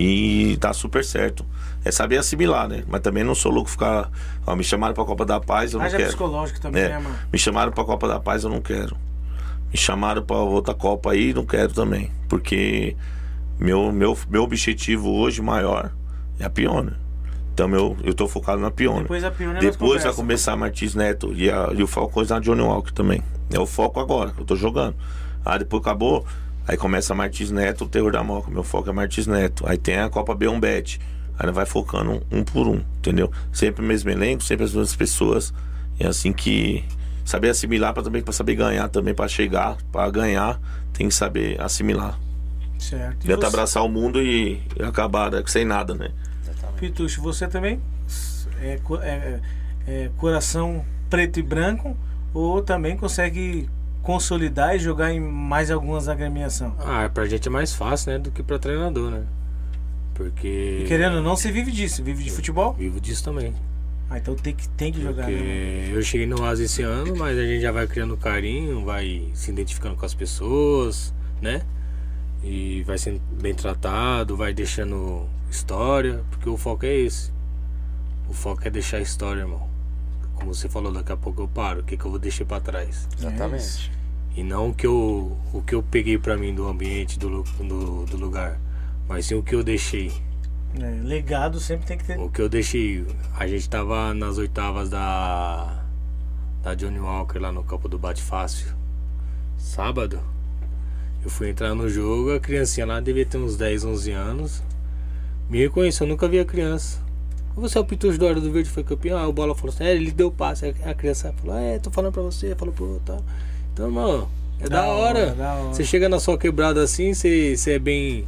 E 0.00 0.56
tá 0.60 0.72
super 0.72 1.04
certo. 1.04 1.44
É 1.84 1.90
saber 1.90 2.18
assimilar, 2.18 2.68
né? 2.68 2.84
Mas 2.86 3.00
também 3.00 3.24
não 3.24 3.34
sou 3.34 3.50
louco 3.50 3.68
ficar. 3.68 4.08
Ó, 4.46 4.54
me 4.54 4.62
chamaram 4.62 4.94
pra 4.94 5.04
Copa 5.04 5.24
da 5.26 5.40
Paz, 5.40 5.72
eu 5.72 5.78
não 5.80 5.86
Haja 5.86 5.96
quero. 5.96 6.08
psicológico 6.10 6.60
também, 6.60 6.82
É, 6.84 6.88
né, 6.90 6.98
mano? 7.00 7.16
me 7.32 7.38
chamaram 7.38 7.72
pra 7.72 7.84
Copa 7.84 8.06
da 8.06 8.20
Paz, 8.20 8.44
eu 8.44 8.50
não 8.50 8.60
quero. 8.60 8.96
Me 9.72 9.76
chamaram 9.76 10.22
pra 10.22 10.36
outra 10.36 10.72
Copa 10.72 11.10
aí, 11.10 11.34
não 11.34 11.44
quero 11.44 11.72
também. 11.72 12.10
Porque 12.28 12.96
meu, 13.58 13.90
meu, 13.90 14.16
meu 14.30 14.42
objetivo 14.44 15.10
hoje 15.10 15.42
maior 15.42 15.90
é 16.38 16.44
a 16.44 16.50
Pioneer. 16.50 16.94
Então 17.52 17.66
meu, 17.66 17.96
eu 18.04 18.14
tô 18.14 18.28
focado 18.28 18.60
na 18.62 18.70
Pioneer. 18.70 19.02
Depois 19.02 19.24
a 19.24 19.30
Pioneer 19.32 19.62
nós 19.62 19.72
Depois 19.72 20.04
vai 20.04 20.12
começar 20.14 20.52
a 20.52 20.56
Martins 20.56 20.94
Neto 20.94 21.32
e, 21.34 21.50
a, 21.50 21.70
e 21.74 21.82
o 21.82 21.88
Falcões 21.88 22.28
na 22.28 22.38
Johnny 22.38 22.62
Walker 22.62 22.92
também. 22.92 23.20
É 23.52 23.58
o 23.58 23.66
foco 23.66 23.98
agora, 23.98 24.32
eu 24.38 24.44
tô 24.44 24.54
jogando. 24.54 24.94
Ah, 25.44 25.58
depois 25.58 25.80
acabou, 25.82 26.24
aí 26.68 26.76
começa 26.76 27.12
a 27.12 27.16
Martins 27.16 27.50
Neto, 27.50 27.84
o 27.84 27.88
terror 27.88 28.12
da 28.12 28.22
Moca. 28.22 28.50
Meu 28.50 28.62
foco 28.62 28.88
é 28.90 28.92
Martins 28.92 29.26
Neto. 29.26 29.66
Aí 29.66 29.78
tem 29.78 29.98
a 29.98 30.08
Copa 30.08 30.36
B1 30.36 30.60
Bet. 30.60 31.00
Aí 31.38 31.46
nós 31.46 31.54
vai 31.54 31.66
focando 31.66 32.22
um, 32.30 32.38
um 32.38 32.44
por 32.44 32.68
um, 32.68 32.80
entendeu? 32.98 33.30
Sempre 33.52 33.82
o 33.84 33.88
mesmo 33.88 34.10
elenco, 34.10 34.42
sempre 34.42 34.64
as 34.64 34.72
mesmas 34.72 34.94
pessoas. 34.94 35.52
E 35.98 36.04
é 36.04 36.08
assim 36.08 36.32
que 36.32 36.84
saber 37.24 37.50
assimilar 37.50 37.92
para 37.94 38.02
também 38.02 38.22
para 38.22 38.32
saber 38.32 38.54
ganhar 38.54 38.88
também 38.88 39.14
para 39.14 39.28
chegar, 39.28 39.76
para 39.90 40.08
ganhar, 40.10 40.60
tem 40.92 41.08
que 41.08 41.14
saber 41.14 41.60
assimilar. 41.60 42.18
Certo. 42.78 43.26
Tenta 43.26 43.40
você, 43.40 43.46
abraçar 43.46 43.84
o 43.84 43.88
mundo 43.88 44.22
e, 44.22 44.62
e 44.78 44.82
acabar 44.82 45.30
né, 45.30 45.42
sem 45.46 45.64
nada, 45.64 45.94
né? 45.94 46.10
Pitucho, 46.78 47.20
você 47.20 47.48
também 47.48 47.80
é, 48.60 48.78
é- 49.02 49.40
é 49.86 50.10
coração 50.16 50.84
preto 51.10 51.40
e 51.40 51.42
branco 51.42 51.96
ou 52.32 52.62
também 52.62 52.96
consegue 52.96 53.68
consolidar 54.08 54.74
e 54.74 54.78
jogar 54.78 55.12
em 55.12 55.20
mais 55.20 55.70
algumas 55.70 56.08
agremiações? 56.08 56.72
Ah, 56.78 57.10
pra 57.12 57.26
gente 57.26 57.46
é 57.46 57.50
mais 57.50 57.74
fácil, 57.74 58.12
né? 58.12 58.18
Do 58.18 58.30
que 58.30 58.42
pra 58.42 58.58
treinador, 58.58 59.10
né? 59.10 59.26
Porque. 60.14 60.86
Querendo 60.88 61.16
ou 61.16 61.22
não, 61.22 61.36
você 61.36 61.52
vive 61.52 61.70
disso, 61.70 62.02
vive 62.02 62.24
de 62.24 62.30
futebol? 62.30 62.72
Vivo 62.72 62.98
disso 63.02 63.22
também. 63.22 63.52
Ah, 64.08 64.16
então 64.16 64.34
tem 64.34 64.54
que, 64.54 64.66
tem 64.70 64.90
que 64.90 65.02
jogar. 65.02 65.26
Porque 65.26 65.38
né? 65.38 65.90
eu 65.92 66.00
cheguei 66.00 66.26
no 66.26 66.42
Asa 66.42 66.64
esse 66.64 66.82
ano, 66.82 67.14
mas 67.18 67.36
a 67.36 67.44
gente 67.44 67.60
já 67.60 67.70
vai 67.70 67.86
criando 67.86 68.16
carinho, 68.16 68.82
vai 68.82 69.28
se 69.34 69.50
identificando 69.50 69.94
com 69.94 70.06
as 70.06 70.14
pessoas, 70.14 71.12
né? 71.42 71.60
E 72.42 72.82
vai 72.84 72.96
sendo 72.96 73.20
bem 73.38 73.52
tratado, 73.52 74.38
vai 74.38 74.54
deixando 74.54 75.28
história, 75.50 76.24
porque 76.30 76.48
o 76.48 76.56
foco 76.56 76.86
é 76.86 76.94
esse. 76.94 77.30
O 78.26 78.32
foco 78.32 78.62
é 78.64 78.70
deixar 78.70 79.00
história, 79.00 79.40
irmão. 79.40 79.68
Como 80.34 80.54
você 80.54 80.66
falou, 80.66 80.90
daqui 80.90 81.12
a 81.12 81.16
pouco 81.16 81.42
eu 81.42 81.48
paro, 81.48 81.80
o 81.80 81.84
que, 81.84 81.94
que 81.94 82.06
eu 82.06 82.10
vou 82.10 82.18
deixar 82.18 82.46
pra 82.46 82.58
trás. 82.58 83.06
Exatamente. 83.18 83.97
E 84.38 84.42
não 84.44 84.68
o 84.68 84.72
que 84.72 84.86
eu, 84.86 85.36
o 85.52 85.60
que 85.62 85.74
eu 85.74 85.82
peguei 85.82 86.16
pra 86.16 86.36
mim 86.36 86.54
do 86.54 86.68
ambiente, 86.68 87.18
do, 87.18 87.42
do, 87.42 88.06
do 88.06 88.16
lugar, 88.16 88.60
mas 89.08 89.26
sim 89.26 89.34
o 89.34 89.42
que 89.42 89.52
eu 89.52 89.64
deixei. 89.64 90.12
É, 90.80 91.00
legado 91.02 91.58
sempre 91.58 91.88
tem 91.88 91.98
que 91.98 92.04
ter. 92.04 92.20
O 92.20 92.30
que 92.30 92.40
eu 92.40 92.48
deixei, 92.48 93.04
a 93.36 93.48
gente 93.48 93.68
tava 93.68 94.14
nas 94.14 94.38
oitavas 94.38 94.88
da 94.88 95.82
da 96.62 96.72
Johnny 96.72 97.00
Walker 97.00 97.40
lá 97.40 97.50
no 97.50 97.64
campo 97.64 97.88
do 97.88 97.98
Bate 97.98 98.22
Fácil. 98.22 98.68
Sábado. 99.56 100.20
Eu 101.24 101.28
fui 101.28 101.50
entrar 101.50 101.74
no 101.74 101.88
jogo, 101.88 102.32
a 102.32 102.38
criancinha 102.38 102.86
lá 102.86 103.00
devia 103.00 103.26
ter 103.26 103.38
uns 103.38 103.56
10, 103.56 103.86
11 103.86 104.12
anos. 104.12 104.62
Me 105.50 105.58
reconheceu, 105.58 106.06
eu 106.06 106.10
nunca 106.10 106.28
vi 106.28 106.38
a 106.38 106.44
criança. 106.44 107.00
Você 107.56 107.76
é 107.76 107.80
o 107.80 107.84
Pitucho 107.84 108.16
do 108.16 108.24
Hora 108.24 108.40
do 108.40 108.52
Verde, 108.52 108.70
foi 108.70 108.84
campeão. 108.84 109.18
Aí 109.18 109.26
o 109.26 109.32
Bola 109.32 109.52
falou 109.52 109.74
assim, 109.74 109.82
é, 109.82 109.96
ele 109.96 110.12
deu 110.12 110.30
passe. 110.30 110.64
Aí 110.64 110.74
A 110.84 110.94
criança 110.94 111.34
falou, 111.38 111.58
é, 111.58 111.80
tô 111.80 111.90
falando 111.90 112.12
pra 112.12 112.22
você, 112.22 112.54
falou 112.54 112.72
pro 112.72 112.84
outro, 112.84 113.16
tá. 113.16 113.22
Então, 113.78 113.86
irmão, 113.86 114.28
é 114.58 114.68
da, 114.68 114.80
Da 114.80 114.86
hora. 114.88 115.18
hora, 115.20 115.34
da 115.36 115.54
hora. 115.54 115.68
Você 115.72 115.84
chega 115.84 116.08
na 116.08 116.18
sua 116.18 116.36
quebrada 116.36 116.82
assim, 116.82 117.14
você, 117.14 117.56
você 117.56 117.74
é 117.74 117.78
bem 117.78 118.24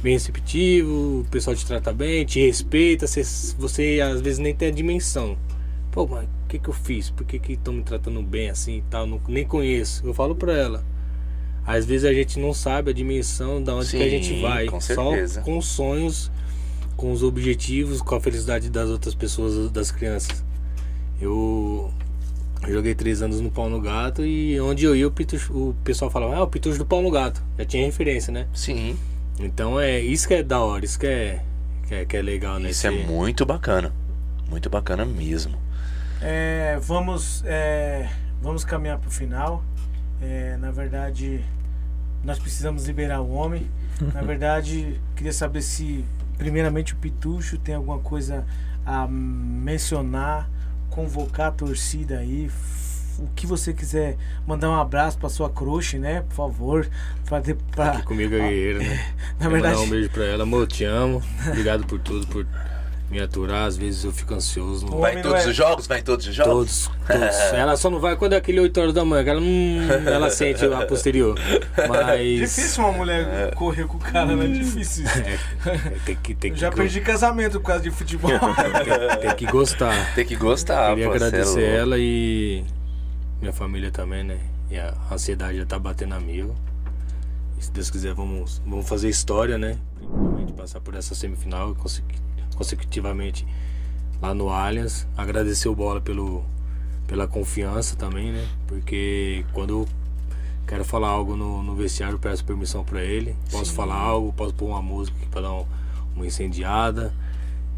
bem 0.00 0.12
receptivo, 0.12 1.22
o 1.22 1.26
pessoal 1.28 1.56
te 1.56 1.66
trata 1.66 1.92
bem, 1.92 2.24
te 2.24 2.38
respeita, 2.46 3.04
você, 3.08 3.22
você 3.58 3.98
às 4.00 4.20
vezes 4.20 4.38
nem 4.38 4.54
tem 4.54 4.68
a 4.68 4.70
dimensão. 4.70 5.36
Pô, 5.90 6.06
mas 6.06 6.22
o 6.24 6.48
que 6.48 6.60
que 6.60 6.68
eu 6.68 6.72
fiz? 6.72 7.10
Por 7.10 7.26
que 7.26 7.40
que 7.40 7.54
estão 7.54 7.74
me 7.74 7.82
tratando 7.82 8.22
bem 8.22 8.48
assim 8.48 8.76
e 8.76 8.82
tal? 8.82 9.08
Não, 9.08 9.20
nem 9.26 9.44
conheço. 9.44 10.06
Eu 10.06 10.14
falo 10.14 10.36
pra 10.36 10.52
ela. 10.56 10.84
Às 11.66 11.84
vezes 11.84 12.04
a 12.08 12.12
gente 12.14 12.38
não 12.38 12.54
sabe 12.54 12.92
a 12.92 12.94
dimensão 12.94 13.60
da 13.60 13.74
onde 13.74 13.90
que 13.90 13.96
a 13.96 14.04
Sim, 14.04 14.10
gente 14.10 14.40
vai. 14.40 14.66
com 14.66 14.80
Só 14.80 15.10
com 15.42 15.58
os 15.58 15.66
sonhos, 15.66 16.30
com 16.96 17.10
os 17.10 17.24
objetivos, 17.24 18.00
com 18.00 18.14
a 18.14 18.20
felicidade 18.20 18.70
das 18.70 18.88
outras 18.88 19.16
pessoas, 19.16 19.68
das 19.72 19.90
crianças. 19.90 20.44
Eu 21.20 21.92
eu 22.62 22.72
joguei 22.72 22.94
três 22.94 23.22
anos 23.22 23.40
no 23.40 23.50
Pau 23.50 23.68
no 23.68 23.80
Gato 23.80 24.24
e 24.24 24.58
onde 24.60 24.84
eu 24.84 24.96
ia 24.96 25.06
o, 25.06 25.10
pitucho, 25.10 25.52
o 25.52 25.74
pessoal 25.84 26.10
falava, 26.10 26.36
ah, 26.36 26.42
o 26.42 26.48
Pitucho 26.48 26.78
do 26.78 26.86
Pau 26.86 27.02
no 27.02 27.10
Gato. 27.10 27.42
Já 27.58 27.64
tinha 27.64 27.84
referência, 27.84 28.32
né? 28.32 28.46
Sim, 28.54 28.96
Então 29.38 29.78
é 29.78 30.00
isso 30.00 30.26
que 30.26 30.34
é 30.34 30.42
da 30.42 30.60
hora, 30.60 30.84
isso 30.84 30.98
que 30.98 31.06
é, 31.06 31.42
que 31.86 31.94
é, 31.94 32.04
que 32.04 32.16
é 32.16 32.22
legal, 32.22 32.58
né? 32.58 32.70
isso 32.70 32.86
é 32.86 32.90
muito 32.90 33.44
bacana. 33.44 33.92
Muito 34.48 34.70
bacana 34.70 35.04
mesmo. 35.04 35.56
É, 36.20 36.78
vamos, 36.80 37.42
é, 37.44 38.08
vamos 38.40 38.64
caminhar 38.64 38.98
pro 38.98 39.10
final. 39.10 39.62
É, 40.20 40.56
na 40.56 40.70
verdade, 40.70 41.44
nós 42.24 42.38
precisamos 42.38 42.86
liberar 42.86 43.20
o 43.20 43.30
homem. 43.30 43.68
Na 44.14 44.22
verdade, 44.22 45.00
queria 45.14 45.32
saber 45.32 45.62
se, 45.62 46.04
primeiramente, 46.38 46.94
o 46.94 46.96
Pitucho 46.96 47.58
tem 47.58 47.74
alguma 47.74 47.98
coisa 47.98 48.44
a 48.84 49.06
mencionar, 49.06 50.48
convocar 50.96 51.48
a 51.48 51.52
torcida 51.52 52.18
aí. 52.18 52.50
O 53.18 53.28
que 53.34 53.46
você 53.46 53.72
quiser 53.72 54.16
mandar 54.46 54.68
um 54.70 54.74
abraço 54.74 55.16
pra 55.18 55.28
sua 55.28 55.48
crush, 55.48 55.94
né? 55.98 56.22
Por 56.28 56.34
favor. 56.34 56.88
Pra, 57.24 57.40
pra- 57.70 57.90
Aqui 57.92 58.02
comigo 58.02 58.34
a 58.34 58.38
guerreira, 58.38 58.78
né? 58.80 59.14
na 59.40 59.48
verdade, 59.48 59.74
mandar 59.76 59.86
um 59.86 59.90
beijo 59.90 60.10
pra 60.10 60.24
ela, 60.24 60.42
amor, 60.42 60.66
te 60.66 60.84
amo. 60.84 61.22
Obrigado 61.48 61.86
por 61.86 61.98
tudo, 62.00 62.26
por 62.26 62.46
me 63.10 63.20
aturar. 63.20 63.66
Às 63.66 63.76
vezes 63.76 64.04
eu 64.04 64.12
fico 64.12 64.34
ansioso. 64.34 64.86
Não... 64.86 64.98
Vai 64.98 65.18
em 65.18 65.22
todos 65.22 65.44
é- 65.44 65.48
os 65.48 65.56
jogos? 65.56 65.86
Vai 65.86 66.00
em 66.00 66.02
todos 66.02 66.26
os 66.26 66.34
jogos? 66.34 66.52
Todos, 66.52 66.90
todos. 67.06 67.36
Ela 67.52 67.76
só 67.76 67.90
não 67.90 68.00
vai 68.00 68.16
quando 68.16 68.34
é 68.34 68.36
aquele 68.36 68.60
8 68.60 68.80
horas 68.80 68.94
da 68.94 69.04
manhã, 69.04 69.24
que 69.24 69.30
ela, 69.30 69.40
hum, 69.40 69.88
ela 70.06 70.30
sente 70.30 70.64
a 70.64 70.86
posterior. 70.86 71.38
Mas. 71.88 72.40
difícil 72.40 72.84
uma 72.84 72.92
mulher 72.92 73.54
correr 73.54 73.86
com 73.86 73.96
o 73.96 74.00
cara, 74.00 74.34
né? 74.34 74.46
Difícil 74.46 75.04
isso. 75.04 75.18
É, 75.18 75.78
tem 76.04 76.16
que, 76.16 76.34
tem 76.34 76.52
que, 76.52 76.58
já 76.58 76.70
perdi 76.70 77.00
casamento 77.00 77.60
por 77.60 77.66
causa 77.68 77.82
de 77.82 77.90
futebol. 77.90 78.30
tem, 78.38 79.28
tem 79.28 79.36
que 79.36 79.46
gostar. 79.46 80.14
Tem 80.14 80.26
que 80.26 80.36
gostar, 80.36 80.90
Queria 80.90 81.06
pô, 81.06 81.12
é 81.12 81.16
agradecer 81.16 81.62
ela 81.62 81.96
e 81.98 82.64
minha 83.40 83.52
família 83.52 83.90
também, 83.90 84.24
né? 84.24 84.38
E 84.70 84.78
a 84.78 84.94
ansiedade 85.10 85.58
já 85.58 85.66
tá 85.66 85.78
batendo 85.78 86.14
a 86.14 86.20
mil. 86.20 86.54
E 87.58 87.64
se 87.64 87.70
Deus 87.70 87.90
quiser, 87.90 88.12
vamos, 88.14 88.60
vamos 88.66 88.88
fazer 88.88 89.08
história, 89.08 89.56
né? 89.56 89.78
Principalmente 89.98 90.52
passar 90.52 90.80
por 90.80 90.94
essa 90.94 91.14
semifinal 91.14 91.72
e 91.72 91.74
consecu- 91.74 92.08
consecutivamente 92.56 93.46
lá 94.20 94.34
no 94.34 94.48
Allianz. 94.48 95.06
Agradecer 95.16 95.68
o 95.68 95.74
Bola 95.74 96.00
pelo, 96.00 96.44
pela 97.06 97.28
confiança 97.28 97.94
também, 97.96 98.32
né? 98.32 98.48
Porque 98.66 99.44
quando 99.52 99.70
eu 99.70 99.88
quero 100.66 100.84
falar 100.84 101.08
algo 101.08 101.36
no, 101.36 101.62
no 101.62 101.74
vestiário, 101.76 102.14
eu 102.14 102.18
peço 102.18 102.44
permissão 102.44 102.82
para 102.84 103.02
ele. 103.04 103.36
Posso 103.50 103.66
Sim. 103.70 103.76
falar 103.76 103.94
algo, 103.96 104.32
posso 104.32 104.54
pôr 104.54 104.66
uma 104.66 104.82
música 104.82 105.16
pra 105.30 105.40
dar 105.42 105.52
um- 105.52 105.66
uma 106.16 106.26
incendiada. 106.26 107.14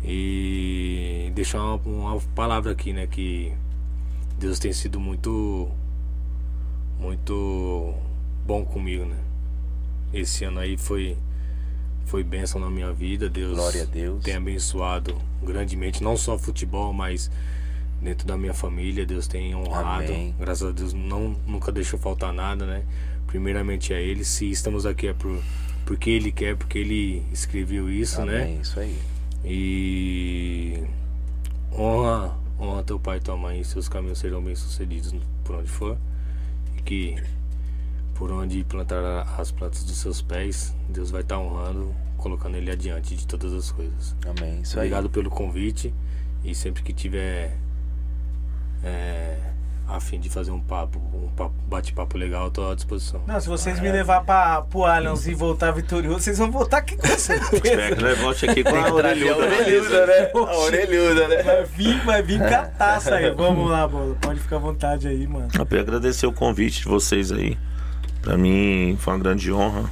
E 0.05 1.31
deixar 1.35 1.61
uma, 1.61 1.75
uma 1.85 2.21
palavra 2.35 2.71
aqui, 2.73 2.93
né? 2.93 3.07
Que 3.09 3.53
Deus 4.39 4.59
tem 4.61 4.73
sido 4.73 5.01
muito, 5.01 5.69
muito 7.01 7.95
bom 8.47 8.65
comigo, 8.65 9.05
né? 9.05 9.17
Esse 10.13 10.45
ano 10.45 10.61
aí 10.61 10.77
foi, 10.77 11.17
foi 12.09 12.24
bênção 12.24 12.60
na 12.60 12.70
minha 12.70 12.93
vida. 12.93 13.28
Deus 13.28 13.55
Glória 13.55 13.82
a 13.82 13.86
Deus. 13.86 14.24
tem 14.24 14.35
abençoado 14.35 15.16
grandemente, 15.43 16.02
não 16.02 16.16
só 16.16 16.39
futebol, 16.39 16.93
mas 16.93 17.30
dentro 18.01 18.26
da 18.26 18.36
minha 18.36 18.55
família. 18.55 19.05
Deus 19.05 19.26
tem 19.26 19.55
honrado. 19.55 20.12
Amém. 20.12 20.35
Graças 20.39 20.68
a 20.68 20.72
Deus 20.72 20.93
não, 20.93 21.36
nunca 21.47 21.70
deixou 21.70 21.98
faltar 21.98 22.32
nada, 22.32 22.66
né? 22.66 22.82
Primeiramente 23.26 23.93
é 23.93 24.02
Ele. 24.02 24.24
Se 24.24 24.51
estamos 24.51 24.86
aqui 24.86 25.09
é 25.09 25.12
por, 25.12 25.39
porque 25.85 26.10
Ele 26.10 26.32
quer, 26.32 26.56
porque 26.56 26.78
Ele 26.78 27.22
escreveu 27.32 27.90
isso, 27.90 28.24
né? 28.24 28.43
Amém, 28.43 28.60
isso 28.60 28.80
aí. 28.80 28.98
E 29.44 30.82
honra, 31.72 32.36
honra 32.59 32.82
teu 32.82 32.98
pai 32.98 33.18
e 33.18 33.20
tua 33.20 33.36
mãe, 33.36 33.62
seus 33.62 33.89
caminhos 33.89 34.18
serão 34.18 34.43
bem 34.43 34.55
sucedidos 34.55 35.14
por 35.44 35.56
onde 35.56 35.68
for. 35.68 35.97
E 36.76 36.82
que 36.82 37.16
por 38.19 38.32
onde 38.32 38.65
plantar 38.65 39.27
as 39.39 39.51
plantas 39.53 39.85
dos 39.85 39.97
seus 39.97 40.20
pés, 40.20 40.74
Deus 40.89 41.11
vai 41.11 41.20
estar 41.23 41.39
honrando, 41.39 41.95
colocando 42.16 42.57
ele 42.57 42.69
adiante 42.70 43.15
de 43.15 43.24
todas 43.27 43.53
as 43.55 43.70
coisas. 43.70 44.15
Amém, 44.27 44.61
isso 44.62 44.74
aí. 44.78 44.86
Obrigado 44.89 45.09
pelo 45.09 45.31
convite 45.31 45.95
e 46.45 46.53
sempre 46.55 46.82
que 46.82 46.93
tiver 46.93 47.57
é, 48.85 49.36
a 49.89 50.01
fim 50.01 50.19
de 50.20 50.28
fazer 50.28 50.51
um 50.51 50.61
papo, 50.61 50.99
um 51.15 51.28
papo- 51.28 51.55
bate-papo 51.69 52.19
legal, 52.19 52.47
eu 52.47 52.51
tô 52.51 52.69
à 52.70 52.74
disposição. 52.74 53.23
Não, 53.27 53.40
se 53.40 53.49
vocês 53.49 53.78
me 53.81 53.90
levar 53.90 54.23
pra, 54.24 54.62
pro 54.62 54.85
Allianz 54.85 55.27
e 55.27 55.35
voltar 55.35 55.70
vitorioso, 55.70 56.20
vocês 56.20 56.39
vão 56.39 56.51
voltar 56.51 56.78
aqui 56.78 56.97
com 56.97 57.07
certeza. 57.16 57.97
nós 58.01 58.19
volte 58.19 58.51
aqui 58.51 58.62
com 58.65 58.74
a 58.74 58.89
A 58.89 58.93
orelhuda. 58.95 59.36
orelhuda, 59.47 60.07
né? 60.07 60.31
A 60.35 60.59
orelhuda, 60.59 61.28
né? 61.28 61.43
Vai 61.43 61.65
vir, 61.65 62.05
vai 62.05 62.23
vir 62.23 62.40
cataça 62.40 63.15
aí. 63.15 63.31
Vamos 63.35 63.70
lá, 63.70 63.86
bola. 63.89 64.15
Pode 64.20 64.40
ficar 64.40 64.57
à 64.57 64.59
vontade 64.61 65.07
aí, 65.09 65.27
mano. 65.27 65.49
Eu 65.57 65.65
queria 65.66 65.82
agradecer 65.82 66.27
o 66.27 66.32
convite 66.32 66.82
de 66.82 66.89
vocês 66.89 67.32
aí. 67.32 67.57
Pra 68.29 68.37
mim 68.37 68.95
foi 69.01 69.15
uma 69.15 69.21
grande 69.21 69.51
honra. 69.51 69.91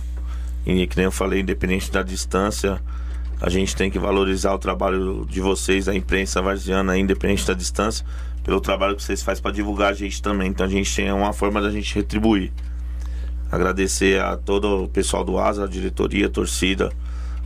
E 0.67 0.87
que 0.87 0.95
nem 0.99 1.07
eu 1.07 1.11
falei, 1.11 1.41
independente 1.41 1.91
da 1.91 2.03
distância, 2.03 2.83
a 3.41 3.49
gente 3.49 3.75
tem 3.75 3.91
que 3.91 3.99
valorizar 3.99 4.53
o 4.53 4.59
trabalho 4.59 5.27
de 5.27 5.41
vocês, 5.41 5.87
da 5.87 5.95
imprensa 5.95 6.43
varziana, 6.43 6.99
independente 6.99 7.47
da 7.47 7.55
distância, 7.55 8.05
pelo 8.45 8.61
trabalho 8.61 8.95
que 8.95 9.03
vocês 9.03 9.23
fazem 9.23 9.43
pra 9.43 9.51
divulgar 9.51 9.93
a 9.93 9.95
gente 9.95 10.21
também. 10.21 10.51
Então 10.51 10.67
a 10.67 10.69
gente 10.69 10.95
tem 10.95 11.11
uma 11.11 11.33
forma 11.33 11.63
da 11.63 11.71
gente 11.71 11.95
retribuir. 11.95 12.53
Agradecer 13.51 14.21
a 14.21 14.37
todo 14.37 14.85
o 14.85 14.89
pessoal 14.89 15.25
do 15.25 15.39
ASA, 15.39 15.65
a 15.65 15.67
diretoria, 15.67 16.27
a 16.27 16.29
torcida, 16.29 16.93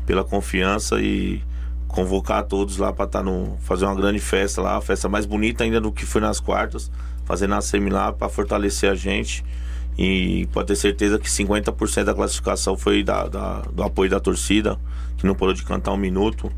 pela 0.05 0.25
confiança 0.25 1.01
e 1.01 1.41
convocar 1.87 2.43
todos 2.43 2.79
lá 2.79 2.93
para 2.93 3.05
estar 3.05 3.23
no 3.23 3.57
fazer 3.61 3.85
uma 3.85 3.95
grande 3.95 4.19
festa 4.19 4.61
lá, 4.61 4.77
a 4.77 4.81
festa 4.81 5.09
mais 5.09 5.25
bonita 5.25 5.63
ainda 5.63 5.81
do 5.81 5.93
que 5.93 6.05
foi 6.05 6.21
nas 6.21 6.41
quartas, 6.41 6.91
fazer 7.25 7.47
na 7.47 7.61
semi 7.61 7.91
lá 7.91 8.13
para 8.13 8.29
fortalecer 8.29 8.91
a 8.91 8.97
gente. 8.97 9.45
E 9.99 10.47
pode 10.53 10.69
ter 10.69 10.77
certeza 10.77 11.19
que 11.19 11.29
50% 11.29 12.05
da 12.05 12.15
classificação 12.15 12.77
foi 12.77 13.03
da, 13.03 13.27
da- 13.29 13.61
do 13.73 13.83
apoio 13.83 14.09
da 14.11 14.19
torcida, 14.21 14.79
que 15.19 15.27
não 15.27 15.35
parou 15.35 15.53
de 15.55 15.63
cantar 15.63 15.93
um 15.93 15.97
minuto. 15.97 16.51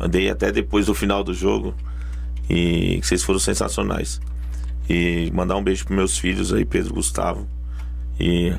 Andei 0.00 0.28
até 0.28 0.50
depois 0.50 0.86
do 0.86 0.94
final 0.94 1.22
do 1.22 1.32
jogo. 1.32 1.74
E 2.50 2.98
que 3.00 3.06
vocês 3.06 3.22
foram 3.22 3.38
sensacionais. 3.38 4.20
E 4.88 5.30
mandar 5.34 5.56
um 5.56 5.62
beijo 5.64 5.84
pros 5.84 5.96
meus 5.96 6.18
filhos 6.18 6.52
aí, 6.52 6.64
Pedro 6.64 6.90
e 6.92 6.94
Gustavo. 6.94 7.46
E 8.20 8.52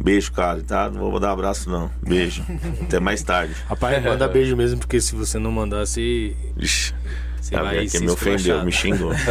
beijo, 0.00 0.32
cara, 0.32 0.62
tá? 0.62 0.90
Não 0.90 1.10
vou 1.10 1.18
dar 1.20 1.32
abraço, 1.32 1.68
não. 1.70 1.90
Beijo. 2.06 2.44
Até 2.82 2.98
mais 3.00 3.22
tarde. 3.22 3.54
Rapaz, 3.68 4.02
manda 4.04 4.26
beijo 4.28 4.56
mesmo, 4.56 4.78
porque 4.80 5.00
se 5.00 5.14
você 5.14 5.38
não 5.38 5.50
mandar, 5.52 5.86
você, 5.86 6.36
Ixi, 6.56 6.94
você 7.42 7.56
a 7.56 7.62
vai 7.62 7.80
que 7.80 7.88
se 7.88 8.00
me 8.00 8.08
ofendeu, 8.08 8.64
me 8.64 8.70
xingou. 8.70 9.12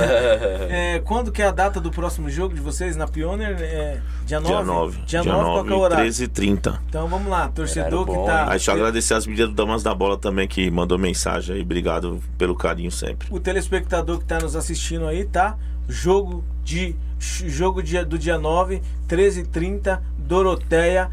É, 0.69 0.99
quando 0.99 1.31
que 1.31 1.41
é 1.41 1.47
a 1.47 1.51
data 1.51 1.79
do 1.79 1.89
próximo 1.91 2.29
jogo 2.29 2.53
de 2.53 2.59
vocês 2.59 2.95
na 2.95 3.07
Pioneer? 3.07 3.57
É, 3.61 4.01
dia 4.25 4.39
9? 4.39 4.53
Dia 4.53 4.63
9. 4.63 5.01
Dia 5.05 5.23
9, 5.23 5.43
qual 5.43 5.63
que 5.63 5.71
é 5.71 5.75
o 5.75 5.79
horário? 5.79 6.03
13 6.03 6.23
e 6.23 6.27
30. 6.27 6.81
Então 6.89 7.07
vamos 7.07 7.29
lá, 7.29 7.47
torcedor 7.49 8.05
que 8.05 8.25
tá. 8.25 8.43
Aí 8.43 8.49
deixa 8.51 8.71
eu 8.71 8.75
agradecer 8.75 9.13
as 9.13 9.25
meninas 9.25 9.49
do 9.49 9.55
Damas 9.55 9.81
da 9.81 9.93
Bola 9.95 10.17
também 10.17 10.47
que 10.47 10.69
mandou 10.69 10.97
mensagem 10.97 11.55
aí. 11.55 11.61
Obrigado 11.61 12.21
pelo 12.38 12.55
carinho 12.55 12.91
sempre. 12.91 13.27
o 13.31 13.39
telespectador 13.39 14.17
que 14.17 14.23
está 14.23 14.39
nos 14.39 14.55
assistindo 14.55 15.07
aí, 15.07 15.23
tá? 15.25 15.57
Jogo 15.88 16.43
de 16.63 16.95
jogo 17.19 17.81
dia, 17.81 18.03
do 18.03 18.17
dia 18.17 18.38
9, 18.38 18.81
13h30, 19.07 19.99
Doroteia. 20.17 21.09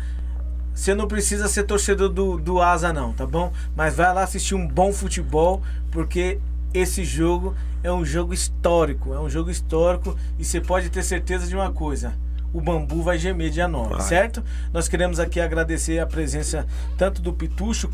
Você 0.75 0.95
não 0.95 1.07
precisa 1.09 1.49
ser 1.49 1.65
torcedor 1.65 2.09
do, 2.09 2.39
do 2.39 2.63
Asa, 2.63 2.93
não, 2.93 3.13
tá 3.13 3.27
bom? 3.27 3.53
Mas 3.77 3.95
vai 3.95 4.13
lá 4.15 4.23
assistir 4.23 4.55
um 4.55 4.67
bom 4.67 4.93
futebol, 4.93 5.63
porque 5.91 6.39
esse 6.73 7.05
jogo 7.05 7.55
é 7.83 7.93
um 7.93 8.05
jogo 8.05 8.33
histórico. 8.33 9.15
É 9.15 9.21
um 9.21 9.29
jogo 9.29 9.51
histórico 9.51 10.17
e 10.39 10.45
você 10.45 10.61
pode 10.61 10.91
ter 10.91 11.03
certeza 11.03 11.47
de 11.47 11.55
uma 11.55 11.71
coisa. 11.73 12.15
O 12.53 12.61
bambu 12.61 13.03
vai 13.03 13.19
gemer 13.19 13.51
dia 13.51 13.69
9, 13.69 13.95
Vai. 13.95 14.01
certo? 14.01 14.43
Nós 14.73 14.89
queremos 14.89 15.21
aqui 15.21 15.39
agradecer 15.39 15.99
a 15.99 16.07
presença 16.07 16.67
tanto 16.97 17.21
do 17.21 17.33
Pitucho 17.33 17.91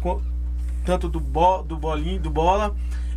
tanto 0.85 1.09
do, 1.09 1.19
bo, 1.19 1.63
do 1.63 1.77
Bolinho, 1.77 2.21
do 2.21 2.31
Bola. 2.31 2.75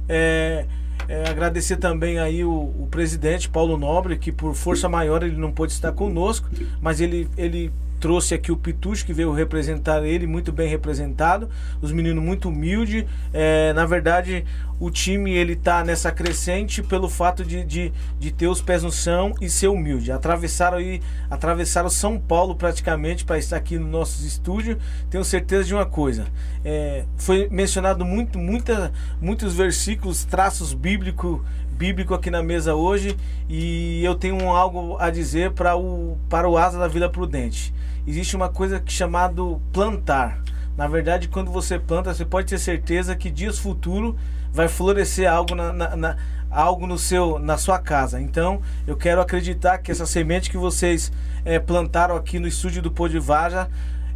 É, 0.10 0.66
é, 1.08 1.30
agradecer 1.30 1.78
também 1.78 2.18
aí 2.18 2.44
o, 2.44 2.52
o 2.52 2.88
presidente 2.90 3.50
Paulo 3.50 3.78
Nobre, 3.78 4.18
que 4.18 4.32
por 4.32 4.56
força 4.56 4.90
maior 4.90 5.22
ele 5.22 5.38
não 5.38 5.52
pôde 5.52 5.74
estar 5.74 5.92
conosco, 5.92 6.50
mas 6.82 7.00
ele, 7.00 7.30
ele 7.38 7.72
trouxe 8.00 8.34
aqui 8.34 8.52
o 8.52 8.58
Pitucho, 8.58 9.06
que 9.06 9.14
veio 9.14 9.32
representar 9.34 10.04
ele, 10.04 10.28
muito 10.28 10.52
bem 10.52 10.70
representado. 10.70 11.50
Os 11.82 11.92
meninos 11.92 12.24
muito 12.24 12.50
humildes. 12.50 13.06
É, 13.34 13.74
na 13.74 13.86
verdade, 13.86 14.46
o 14.80 14.92
time 14.92 15.32
ele 15.32 15.56
tá 15.56 15.84
nessa 15.84 16.12
crescente 16.12 16.84
pelo 16.84 17.10
fato 17.10 17.44
de, 17.44 17.64
de, 17.64 17.92
de 18.20 18.32
ter 18.32 18.48
os 18.48 18.62
pés 18.62 18.84
no 18.84 18.92
chão 18.92 19.34
e 19.42 19.50
ser 19.50 19.68
humilde. 19.68 20.12
Atravessaram 20.12 20.78
aí, 20.78 21.02
atravessaram 21.30 21.90
São 21.90 22.20
Paulo 22.20 22.56
praticamente 22.56 23.26
para 23.26 23.38
estar 23.38 23.58
aqui 23.58 23.78
no 23.78 23.88
nosso 23.88 24.26
estúdio. 24.26 24.78
Tenho 25.10 25.24
certeza 25.24 25.64
de 25.64 25.74
uma 25.74 25.86
coisa. 25.86 26.28
É, 26.64 27.06
foi 27.18 27.48
mencionado 27.50 28.06
muito, 28.06 28.38
muita, 28.38 28.92
muitos 29.22 29.54
versículos, 29.56 30.24
traços 30.24 30.74
bíblicos 30.74 31.42
bíblico 31.78 32.14
aqui 32.14 32.32
na 32.32 32.42
mesa 32.42 32.74
hoje 32.76 33.16
e 33.48 34.04
eu 34.04 34.16
tenho 34.16 34.50
algo 34.50 34.98
a 35.00 35.10
dizer 35.10 35.52
para 35.52 35.76
o 35.78 36.18
para 36.30 36.50
o 36.50 36.58
asa 36.58 36.80
da 36.80 36.88
Vila 36.88 37.10
Prudente. 37.10 37.74
Existe 38.06 38.36
uma 38.36 38.50
coisa 38.50 38.80
que 38.80 38.92
chamado 38.92 39.62
plantar. 39.72 40.42
Na 40.76 40.88
verdade, 40.88 41.28
quando 41.28 41.52
você 41.52 41.78
planta, 41.80 42.14
você 42.14 42.26
pode 42.26 42.48
ter 42.48 42.58
certeza 42.58 43.16
que 43.16 43.30
dias 43.30 43.60
futuro 43.60 44.16
vai 44.52 44.68
florescer 44.68 45.32
algo 45.32 45.54
na, 45.56 45.72
na- 45.74 45.96
na- 45.96 46.18
algo 46.50 46.88
no 46.88 46.98
seu 46.98 47.38
na 47.40 47.58
sua 47.58 47.78
casa. 47.78 48.20
Então, 48.22 48.62
eu 48.88 48.96
quero 48.96 49.22
acreditar 49.22 49.78
que 49.80 49.92
essa 49.92 50.06
semente 50.06 50.50
que 50.50 50.58
vocês 50.58 51.12
eh, 51.46 51.60
plantaram 51.60 52.16
aqui 52.16 52.40
no 52.40 52.48
estúdio 52.48 52.82
do 52.82 52.90
Pô 52.92 53.08
de 53.08 53.20
Vaja 53.20 53.68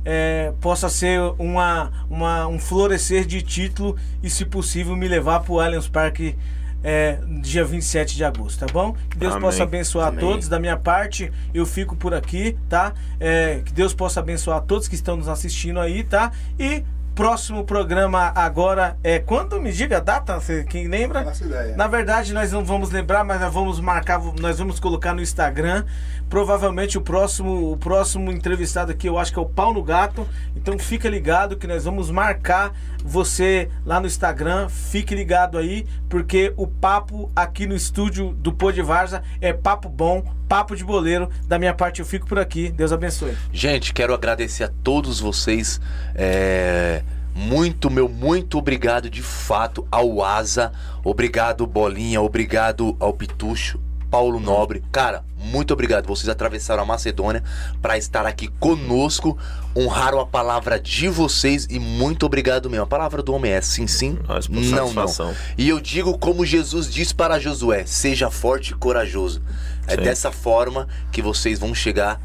é, 0.04 0.52
possa 0.60 0.90
ser 0.90 1.20
uma, 1.38 1.92
uma- 2.10 2.48
um 2.48 2.58
florescer 2.58 3.24
de 3.26 3.42
título 3.44 3.96
e, 4.24 4.30
se 4.32 4.46
possível, 4.46 4.96
me 4.96 5.08
levar 5.08 5.42
para 5.42 5.54
o 5.54 5.60
Allianz 5.60 5.88
Parque 5.88 6.36
é, 6.84 7.20
dia 7.42 7.64
27 7.64 8.16
de 8.16 8.24
agosto, 8.24 8.66
tá 8.66 8.72
bom? 8.72 8.96
Que 9.10 9.18
Deus 9.18 9.34
Amém. 9.34 9.42
possa 9.44 9.64
abençoar 9.64 10.08
Amém. 10.08 10.18
a 10.18 10.22
todos. 10.22 10.48
Da 10.48 10.60
minha 10.60 10.78
parte, 10.78 11.32
eu 11.54 11.66
fico 11.66 11.96
por 11.96 12.14
aqui, 12.14 12.58
tá? 12.68 12.94
É, 13.20 13.62
que 13.64 13.72
Deus 13.74 13.94
possa 13.94 14.20
abençoar 14.20 14.58
a 14.58 14.62
todos 14.62 14.88
que 14.88 14.96
estão 14.96 15.16
nos 15.18 15.28
assistindo 15.28 15.80
aí, 15.80 16.04
tá? 16.04 16.32
E 16.60 16.84
próximo 17.16 17.64
programa 17.64 18.32
agora 18.36 18.98
é 19.04 19.20
quando? 19.20 19.60
Me 19.60 19.72
diga 19.72 19.98
a 19.98 20.00
data, 20.00 20.40
você- 20.40 20.64
quem 20.64 20.88
lembra? 20.88 21.32
Ideia. 21.42 21.76
Na 21.76 21.88
verdade, 21.88 22.34
nós 22.34 22.52
não 22.52 22.64
vamos 22.64 22.90
lembrar, 22.92 23.24
mas 23.24 23.40
nós 23.42 23.54
vamos 23.54 23.80
marcar, 23.80 24.20
nós 24.40 24.58
vamos 24.60 24.80
colocar 24.80 25.14
no 25.14 25.22
Instagram. 25.22 25.84
Provavelmente 26.30 26.98
o 26.98 27.02
próximo, 27.02 27.72
o 27.74 27.78
próximo 27.78 28.32
entrevistado 28.32 28.92
aqui, 28.92 29.08
eu 29.08 29.18
acho 29.20 29.34
que 29.34 29.40
é 29.40 29.42
o 29.42 29.46
Pau 29.46 29.74
no 29.74 29.84
Gato. 29.84 30.26
Então 30.56 30.80
fica 30.80 31.10
ligado 31.10 31.58
que 31.58 31.68
nós 31.68 31.84
vamos 31.84 32.10
marcar 32.10 32.72
você 33.04 33.70
lá 33.86 34.00
no 34.00 34.08
Instagram. 34.08 34.70
Fique 34.70 35.14
ligado 35.14 35.58
aí, 35.58 35.86
porque 36.08 36.54
o 36.56 36.66
papo 36.66 37.30
aqui 37.36 37.68
no 37.68 37.76
estúdio 37.76 38.34
do 38.34 38.54
Pô 38.54 38.72
de 38.72 38.82
Varza 38.82 39.22
é 39.42 39.52
papo 39.52 39.90
bom, 39.90 40.24
papo 40.52 40.76
de 40.76 40.84
boleiro. 40.84 41.30
Da 41.48 41.58
minha 41.58 41.74
parte, 41.74 42.02
eu 42.02 42.06
fico 42.06 42.28
por 42.28 42.38
aqui. 42.38 42.70
Deus 42.70 42.92
abençoe. 42.92 43.38
Gente, 43.54 43.94
quero 43.94 44.14
agradecer 44.14 44.66
a 44.66 44.72
todos 44.84 45.18
vocês. 45.18 45.80
é, 46.14 47.04
Muito, 47.34 47.90
meu, 47.90 48.10
muito 48.10 48.58
obrigado 48.58 49.10
de 49.10 49.22
fato 49.22 49.88
ao 49.90 50.22
Asa. 50.22 50.74
Obrigado, 51.06 51.66
Bolinha. 51.66 52.22
Obrigado 52.22 52.98
ao 53.00 53.14
Pitucho. 53.14 53.80
Paulo 54.10 54.42
Nobre. 54.42 54.84
Cara, 54.92 55.24
muito 55.38 55.72
obrigado. 55.72 56.06
Vocês 56.06 56.28
atravessaram 56.28 56.84
a 56.84 56.86
Macedônia 56.86 57.42
para 57.82 57.98
estar 57.98 58.26
aqui 58.26 58.50
conosco, 58.60 59.38
honraram 59.74 60.20
a 60.20 60.26
palavra 60.26 60.78
de 60.78 61.08
vocês 61.08 61.66
e 61.70 61.80
muito 61.80 62.26
obrigado 62.26 62.70
mesmo. 62.70 62.84
A 62.84 62.88
palavra 62.88 63.24
do 63.24 63.34
homem 63.34 63.54
é 63.54 63.62
sim, 63.62 63.88
sim, 63.88 64.20
não, 64.76 64.92
não. 64.92 65.34
E 65.58 65.70
eu 65.70 65.80
digo 65.80 66.18
como 66.18 66.46
Jesus 66.46 66.92
disse 66.92 67.16
para 67.16 67.40
Josué: 67.40 67.86
seja 67.86 68.30
forte 68.30 68.72
e 68.72 68.76
corajoso. 68.76 69.42
É 69.88 69.96
Sim. 69.96 70.02
dessa 70.02 70.32
forma 70.32 70.88
que 71.12 71.22
vocês 71.22 71.60
vão 71.60 71.74
chegar 71.74 72.20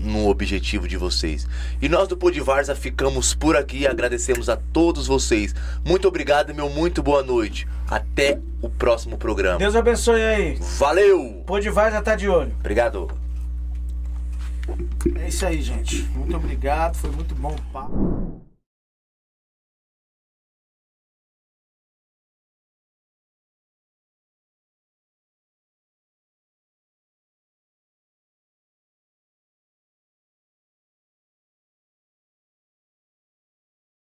no 0.00 0.28
objetivo 0.28 0.88
de 0.88 0.96
vocês. 0.96 1.46
E 1.80 1.88
nós 1.88 2.08
do 2.08 2.16
Pod 2.16 2.38
Varza 2.40 2.74
ficamos 2.74 3.34
por 3.34 3.56
aqui 3.56 3.80
e 3.80 3.86
agradecemos 3.86 4.48
a 4.48 4.56
todos 4.56 5.06
vocês. 5.06 5.54
Muito 5.84 6.08
obrigado, 6.08 6.54
meu 6.54 6.68
muito 6.68 7.02
boa 7.02 7.22
noite. 7.22 7.66
Até 7.88 8.40
o 8.60 8.68
próximo 8.68 9.16
programa. 9.16 9.58
Deus 9.58 9.76
abençoe 9.76 10.20
aí. 10.20 10.58
Valeu! 10.78 11.44
Já 11.92 12.02
tá 12.02 12.16
de 12.16 12.28
olho. 12.28 12.52
Obrigado. 12.58 13.08
É 15.16 15.28
isso 15.28 15.46
aí, 15.46 15.62
gente. 15.62 16.02
Muito 16.14 16.36
obrigado. 16.36 16.96
Foi 16.96 17.10
muito 17.10 17.34
bom 17.34 17.54
o 17.54 17.72
papo. 17.72 18.47